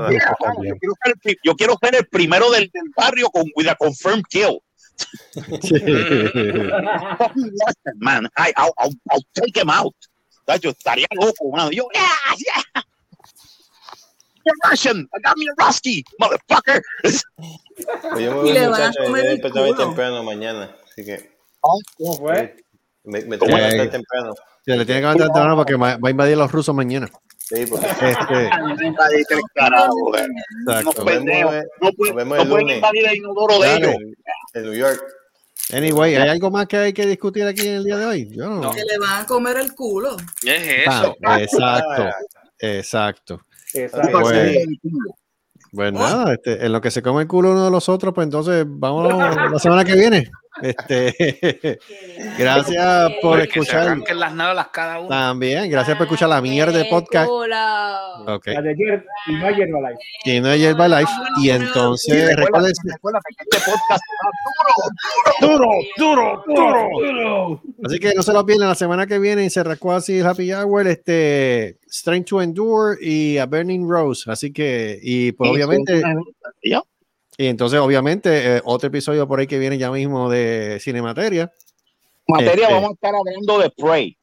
quiero 0.79 0.95
ser 1.05 1.15
yo 1.45 1.55
quiero 1.55 1.75
ser 1.81 1.95
el 1.97 2.07
primero 2.07 2.51
del, 2.51 2.71
del 2.73 2.91
barrio 2.97 3.29
con 3.31 3.45
with 3.55 3.69
a 3.69 3.77
confirmed 3.77 4.25
kill. 4.31 4.63
Man. 7.97 8.29
I, 8.37 8.53
I'll, 8.57 8.73
I'll, 8.79 8.95
I'll 9.11 9.25
take 9.35 9.57
him 9.57 9.71
out. 9.71 9.95
Yo 10.61 10.71
estaría 10.71 11.07
loco, 11.13 11.51
mano. 11.53 11.71
Yo, 11.71 11.89
yeah, 11.95 12.35
yeah. 12.37 12.83
A 14.51 14.71
Russian. 14.71 14.99
I 15.15 15.21
got 15.25 15.37
me 15.37 15.47
a 15.47 15.65
Rusky, 15.67 16.05
motherfucker. 16.19 16.83
Pues 17.03 17.25
yo 18.25 18.43
me 18.43 18.69
voy, 18.69 18.79
comer 19.05 19.25
yo 19.25 19.31
despertarme 19.31 19.69
culo. 19.71 19.77
temprano 19.87 20.23
mañana. 20.25 20.77
Así 20.91 21.05
que 21.05 21.37
¿Cómo 21.61 22.15
fue? 22.19 22.57
me, 23.05 23.21
me 23.23 23.39
tengo 23.39 23.47
que 23.47 23.53
levantar 23.63 23.91
temprano. 23.91 24.35
Se 24.65 24.77
le 24.77 24.85
tiene 24.85 25.01
que 25.01 25.07
levantar 25.07 25.27
temprano 25.29 25.57
porque 25.57 25.75
va 25.77 25.99
a 26.03 26.11
invadir 26.11 26.37
los 26.37 26.51
rusos 26.53 26.75
mañana. 26.75 27.09
Sí, 27.39 27.67
porque 27.67 27.87
Este, 27.87 28.05
exacto. 29.21 29.37
No 30.87 30.93
pueden, 31.03 31.25
Nos 31.25 32.15
vemos 32.15 32.37
no 32.37 32.43
el 32.43 32.49
pueden 32.49 32.49
lunes. 32.49 32.77
invadir 32.77 33.07
el 33.09 33.17
inodoro 33.17 33.59
de 33.59 33.75
ellos. 33.77 33.95
en 34.55 34.63
New 34.63 34.75
York. 34.75 35.03
Anyway, 35.73 36.17
¿hay 36.17 36.29
algo 36.29 36.51
más 36.51 36.67
que 36.67 36.77
hay 36.77 36.93
que 36.93 37.07
discutir 37.07 37.45
aquí 37.47 37.67
en 37.67 37.75
el 37.77 37.85
día 37.85 37.97
de 37.97 38.05
hoy? 38.07 38.29
Yo 38.37 38.47
no. 38.49 38.73
Que 38.73 38.83
le 38.85 38.99
van 38.99 39.23
a 39.23 39.27
comer 39.27 39.57
el 39.57 39.73
culo. 39.75 40.17
Es 40.45 40.87
Ah, 40.89 41.15
eso. 41.15 41.17
exacto, 41.39 42.09
exacto. 42.59 43.41
Exacto. 43.75 44.21
Pues, 44.21 44.57
pues 45.73 45.93
nada, 45.93 46.35
este, 46.35 46.65
en 46.65 46.73
lo 46.73 46.81
que 46.81 46.91
se 46.91 47.03
come 47.03 47.23
el 47.23 47.29
culo 47.29 47.53
uno 47.53 47.65
de 47.65 47.71
los 47.71 47.89
otros, 47.89 48.13
pues 48.15 48.25
entonces 48.25 48.65
vamos 48.67 49.09
la 49.53 49.59
semana 49.59 49.85
que 49.85 49.95
viene. 49.95 50.31
Este, 50.63 51.79
gracias 52.39 53.13
por 53.23 53.39
Pues 53.39 53.49
que 53.49 53.53
se 53.53 53.61
escuchar. 53.61 53.99
las 54.17 54.69
cada 54.69 54.99
uno. 54.99 55.09
También, 55.09 55.71
gracias 55.71 55.97
por 55.97 56.07
escuchar 56.07 56.29
la 56.29 56.41
mierda 56.41 56.77
de 56.77 56.85
podcast. 56.87 57.31
Ok. 57.31 58.47
La 58.49 58.63
de 58.63 58.71
ayer 58.71 59.05
y 59.27 59.33
no 59.33 59.47
ayer, 59.47 59.69
live. 59.69 59.99
Y 60.25 60.41
no 60.41 60.49
es 60.51 60.61
Yerba 60.61 60.89
Life. 60.89 61.13
Y 61.41 61.51
entonces, 61.51 62.37
recuerden, 62.37 62.73
Recuerda 62.85 63.21
este 63.39 63.59
podcast 63.71 64.03
duro, 65.41 65.69
Duro, 65.97 66.45
duro, 66.47 66.89
duro. 66.99 67.63
así 67.85 67.99
que 67.99 68.13
no 68.15 68.23
se 68.23 68.33
lo 68.33 68.45
pierdan 68.45 68.69
la 68.69 68.75
semana 68.75 69.07
que 69.07 69.19
viene 69.19 69.45
en 69.45 69.51
Cerrascoa 69.51 70.01
y 70.09 70.21
Happy 70.21 70.53
Hour, 70.53 70.87
este 70.89 71.79
Strength 71.89 72.29
to 72.29 72.43
Endure 72.43 72.97
y 73.01 73.39
a 73.39 73.47
Burning 73.47 73.89
Rose. 73.89 74.31
Así 74.31 74.53
que, 74.53 74.99
y 75.03 75.33
pues 75.33 75.51
obviamente, 75.51 76.03
Ya. 76.63 76.83
Y 77.41 77.47
entonces 77.47 77.81
obviamente 77.81 78.57
eh, 78.57 78.63
otro 78.67 78.89
episodio 78.89 79.27
por 79.27 79.41
ahí 79.41 79.47
que 79.47 79.59
viene 79.59 79.79
ya 79.79 79.91
mismo 79.91 80.29
de 80.29 80.77
Cinemateria. 80.79 81.51
Materia, 82.29 82.65
Este. 82.65 82.75
vamos 82.75 82.91
a 82.91 82.93
estar 82.93 83.15
hablando 83.15 83.59
de 83.59 83.71
Prey. 83.71 84.19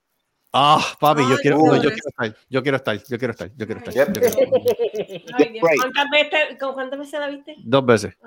Ah, 0.54 0.80
papi, 1.00 1.24
yo 1.24 1.30
Ay, 1.30 1.38
quiero, 1.42 1.58
no, 1.58 1.76
yo 1.78 1.90
quiero 1.90 2.10
estar, 2.10 2.38
yo 2.48 2.62
quiero 2.62 2.78
estar, 2.78 3.04
yo 3.04 3.18
quiero 3.18 3.32
estar, 3.32 3.52
yo 3.58 3.66
quiero 3.66 3.80
estar. 3.80 3.94
Yep. 3.96 4.08
yo 4.08 4.22
quiero 4.22 4.28
estar. 4.28 4.46
Ay, 5.40 5.50
Dios. 5.52 5.68
Right. 5.68 5.82
¿Cuántas 5.82 6.06
veces, 6.12 6.60
¿con 6.60 6.74
¿Cuántas 6.76 7.00
veces 7.00 7.20
la 7.20 7.28
viste? 7.30 7.56
Dos 7.58 7.86
veces. 7.88 8.18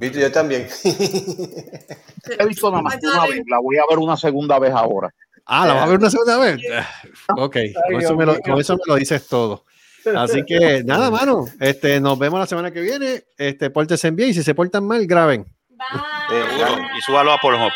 Viste, 0.00 0.20
yo 0.20 0.32
también. 0.32 0.66
He 2.38 2.46
visto 2.46 2.70
nada 2.70 2.82
más 2.82 2.96
una 3.02 3.26
vez, 3.26 3.42
la 3.46 3.58
voy 3.58 3.76
a 3.76 3.82
ver 3.90 3.98
una 3.98 4.16
segunda 4.16 4.58
vez 4.58 4.72
ahora. 4.72 5.14
Ah, 5.44 5.66
¿la 5.66 5.74
vas 5.74 5.82
a 5.82 5.86
ver 5.86 5.98
una 5.98 6.10
segunda 6.10 6.38
vez? 6.38 6.62
Ok, 7.36 7.56
con 7.90 8.00
eso, 8.00 8.16
me 8.16 8.24
lo, 8.24 8.40
con 8.40 8.58
eso 8.58 8.74
me 8.74 8.84
lo 8.86 8.94
dices 8.94 9.28
todo. 9.28 9.66
Así 10.16 10.44
que 10.44 10.82
nada, 10.84 11.10
mano. 11.10 11.46
Este, 11.60 12.00
nos 12.00 12.18
vemos 12.18 12.40
la 12.40 12.46
semana 12.46 12.70
que 12.70 12.80
viene. 12.80 13.24
Este, 13.36 13.70
pórtense 13.70 14.10
bien 14.10 14.30
y 14.30 14.34
si 14.34 14.42
se 14.42 14.54
portan 14.54 14.86
mal, 14.86 15.06
graben. 15.06 15.46
Eh, 16.32 16.44
Seguro. 16.58 16.82
Y 16.96 17.00
súbalo 17.02 17.32
a 17.32 17.38
Pornhub. 17.38 17.72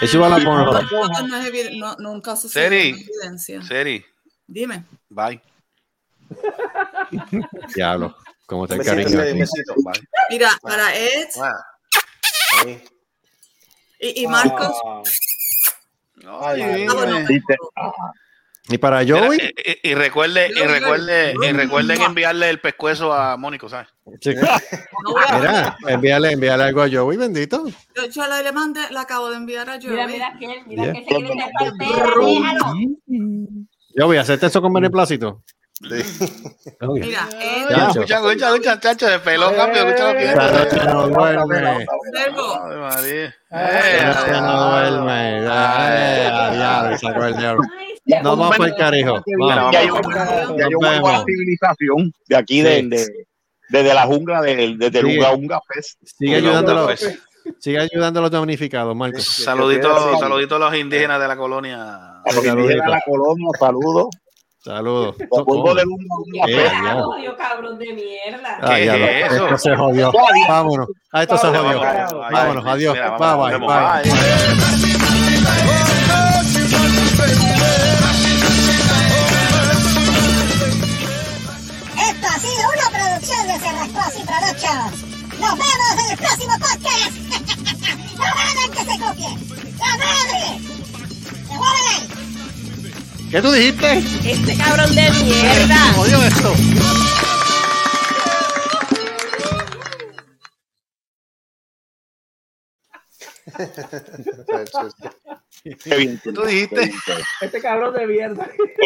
Eso 0.00 0.20
va 0.20 0.26
a 0.26 0.38
la 0.38 0.44
Pornhub. 0.44 1.78
No, 1.78 1.96
nunca 1.96 2.36
sucede 2.36 2.94
Seri. 3.38 3.62
Seri, 3.62 4.04
Dime. 4.46 4.84
bye. 5.08 5.40
Diablo, 7.74 8.14
como 8.46 8.64
está 8.64 8.76
el 8.76 8.84
cariño. 8.84 9.18
Mira, 10.30 10.50
para 10.62 10.94
Ed 10.94 11.28
y, 14.00 14.22
y 14.22 14.26
Marcos. 14.26 14.76
Ah, 16.26 16.50
Ay. 16.50 16.86
Y 18.70 18.78
para 18.78 19.00
Mira, 19.00 19.18
Joey, 19.18 19.38
y, 19.38 19.88
y- 19.88 19.90
y 19.90 19.94
recuerde, 19.94 20.50
y 20.54 20.60
recuerde, 20.60 21.34
y 21.42 21.52
recuerden 21.52 22.02
enviarle 22.02 22.50
el 22.50 22.60
pescuezo 22.60 23.12
a 23.14 23.36
Mónico, 23.38 23.68
¿sabes? 23.68 23.88
no 24.04 24.14
mira, 25.38 25.76
envíale, 25.86 26.32
envíale 26.32 26.64
algo 26.64 26.82
a 26.82 26.88
Joey, 26.90 27.16
bendito. 27.16 27.66
Yo, 27.94 28.06
yo 28.06 28.26
le, 28.28 28.42
le 28.42 28.52
mandé, 28.52 28.80
la 28.90 29.02
acabo 29.02 29.30
de 29.30 29.36
enviar 29.36 29.68
a 29.70 29.80
Joey. 29.80 29.92
Mira, 29.92 30.06
mira 30.06 30.36
que 30.38 30.62
mira 30.66 30.84
Yeah. 30.84 30.92
que 30.92 31.00
se 31.00 31.06
quiere. 31.06 31.28
Joey, 33.96 34.18
hacerte 34.18 34.46
eso 34.46 34.60
con 34.62 34.72
beneplácito. 34.72 35.42
Mira, 35.80 37.28
Ed, 37.40 37.68
Ya. 37.70 37.88
Escucha, 37.88 38.16
escucha, 38.16 38.48
escucha, 38.48 38.80
chacho, 38.80 39.06
de 39.06 39.18
pelo 39.20 39.54
cambio, 39.54 39.82
escucha 39.86 40.12
lo 40.12 40.18
que 40.18 40.24
Esta 40.24 40.50
noche 40.50 40.76
no 40.86 41.08
duerme. 41.08 41.84
Noche 41.84 42.30
no 42.32 42.68
duerme. 42.68 43.34
Sacó 46.98 47.24
el 47.24 47.36
vamos 48.22 48.56
para 48.56 48.74
carijo. 48.76 49.22
Ya 49.72 49.82
yo, 49.84 50.78
vuelvo 50.78 51.08
a 51.08 51.12
la 51.12 51.24
civilización 51.24 52.12
de 52.28 52.36
aquí, 52.36 52.62
desde 52.62 53.94
la 53.94 54.06
jungla, 54.06 54.40
de- 54.42 54.74
desde 54.78 54.98
el. 55.00 55.06
Unga 55.06 55.32
Unga 55.32 55.60
Fest. 55.72 55.98
Sigue 56.04 56.38
Uno, 56.38 56.48
ayudando 56.48 56.70
a 56.72 56.74
uno, 56.74 56.86
los, 56.88 57.00
pues. 57.00 57.18
sigue 57.60 57.78
ayudando 57.78 58.20
a 58.20 58.22
los 58.22 58.30
damnificados, 58.30 58.96
Marcos. 58.96 59.24
Saluditos, 59.26 60.18
saluditos 60.18 60.56
a 60.56 60.64
los 60.70 60.74
indígenas 60.74 61.20
de 61.20 61.28
la 61.28 61.36
colonia. 61.36 61.84
A 61.84 62.22
los 62.24 62.34
Saludito. 62.34 62.60
indígenas 62.60 62.86
de 62.86 62.90
la 62.92 63.00
colonia, 63.04 63.46
saludos. 63.60 64.06
Saludos. 64.68 65.16
Unga 65.30 65.82
Eh, 66.46 66.54
Fest. 66.56 66.72
ya. 66.84 66.96
odio, 66.98 67.36
cabrón 67.38 67.78
de 67.78 67.86
mierda. 67.94 68.58
Ah, 68.60 68.74
¿Qué 68.74 68.84
ya, 68.84 68.96
es? 68.96 69.32
Esto 69.32 69.56
se 69.58 69.74
jodió. 69.76 70.12
Vámonos. 70.46 70.88
Ah, 71.10 71.22
esto 71.22 71.38
se 71.38 71.46
jodió. 71.46 71.80
Vámonos, 72.30 72.66
adiós. 72.66 72.94
Bye, 72.94 73.18
vamos, 73.18 73.50
bye, 73.50 73.58
bye. 73.60 75.18
Esto 80.90 82.26
ha 82.26 82.38
sido 82.38 82.64
una 82.74 82.90
producción 82.90 83.46
de 83.46 83.58
Cerrascosi 83.58 84.22
Productions. 84.24 85.02
Nos 85.38 85.52
vemos 85.52 85.92
en 86.04 86.10
el 86.10 86.16
próximo 86.18 86.54
podcast. 86.58 87.12
¡No 88.18 88.24
hagan 88.24 88.70
que 88.72 88.84
se 88.84 88.98
copie! 88.98 89.32
¡La 89.78 89.92
madre! 89.96 90.60
¡Se 91.48 91.54
¿Qué 93.30 93.42
tú 93.42 93.52
dijiste? 93.52 93.98
Este 94.24 94.56
cabrón 94.56 94.94
de 94.94 95.10
mierda. 95.10 95.76
Jodió 95.94 96.22
esto. 96.22 96.54
Qué. 105.84 106.18
¿Tú 106.32 106.42
dijiste? 106.44 106.92
Este 107.42 107.60
cabrón 107.60 107.94
de 107.94 108.06
mierda. 108.06 108.48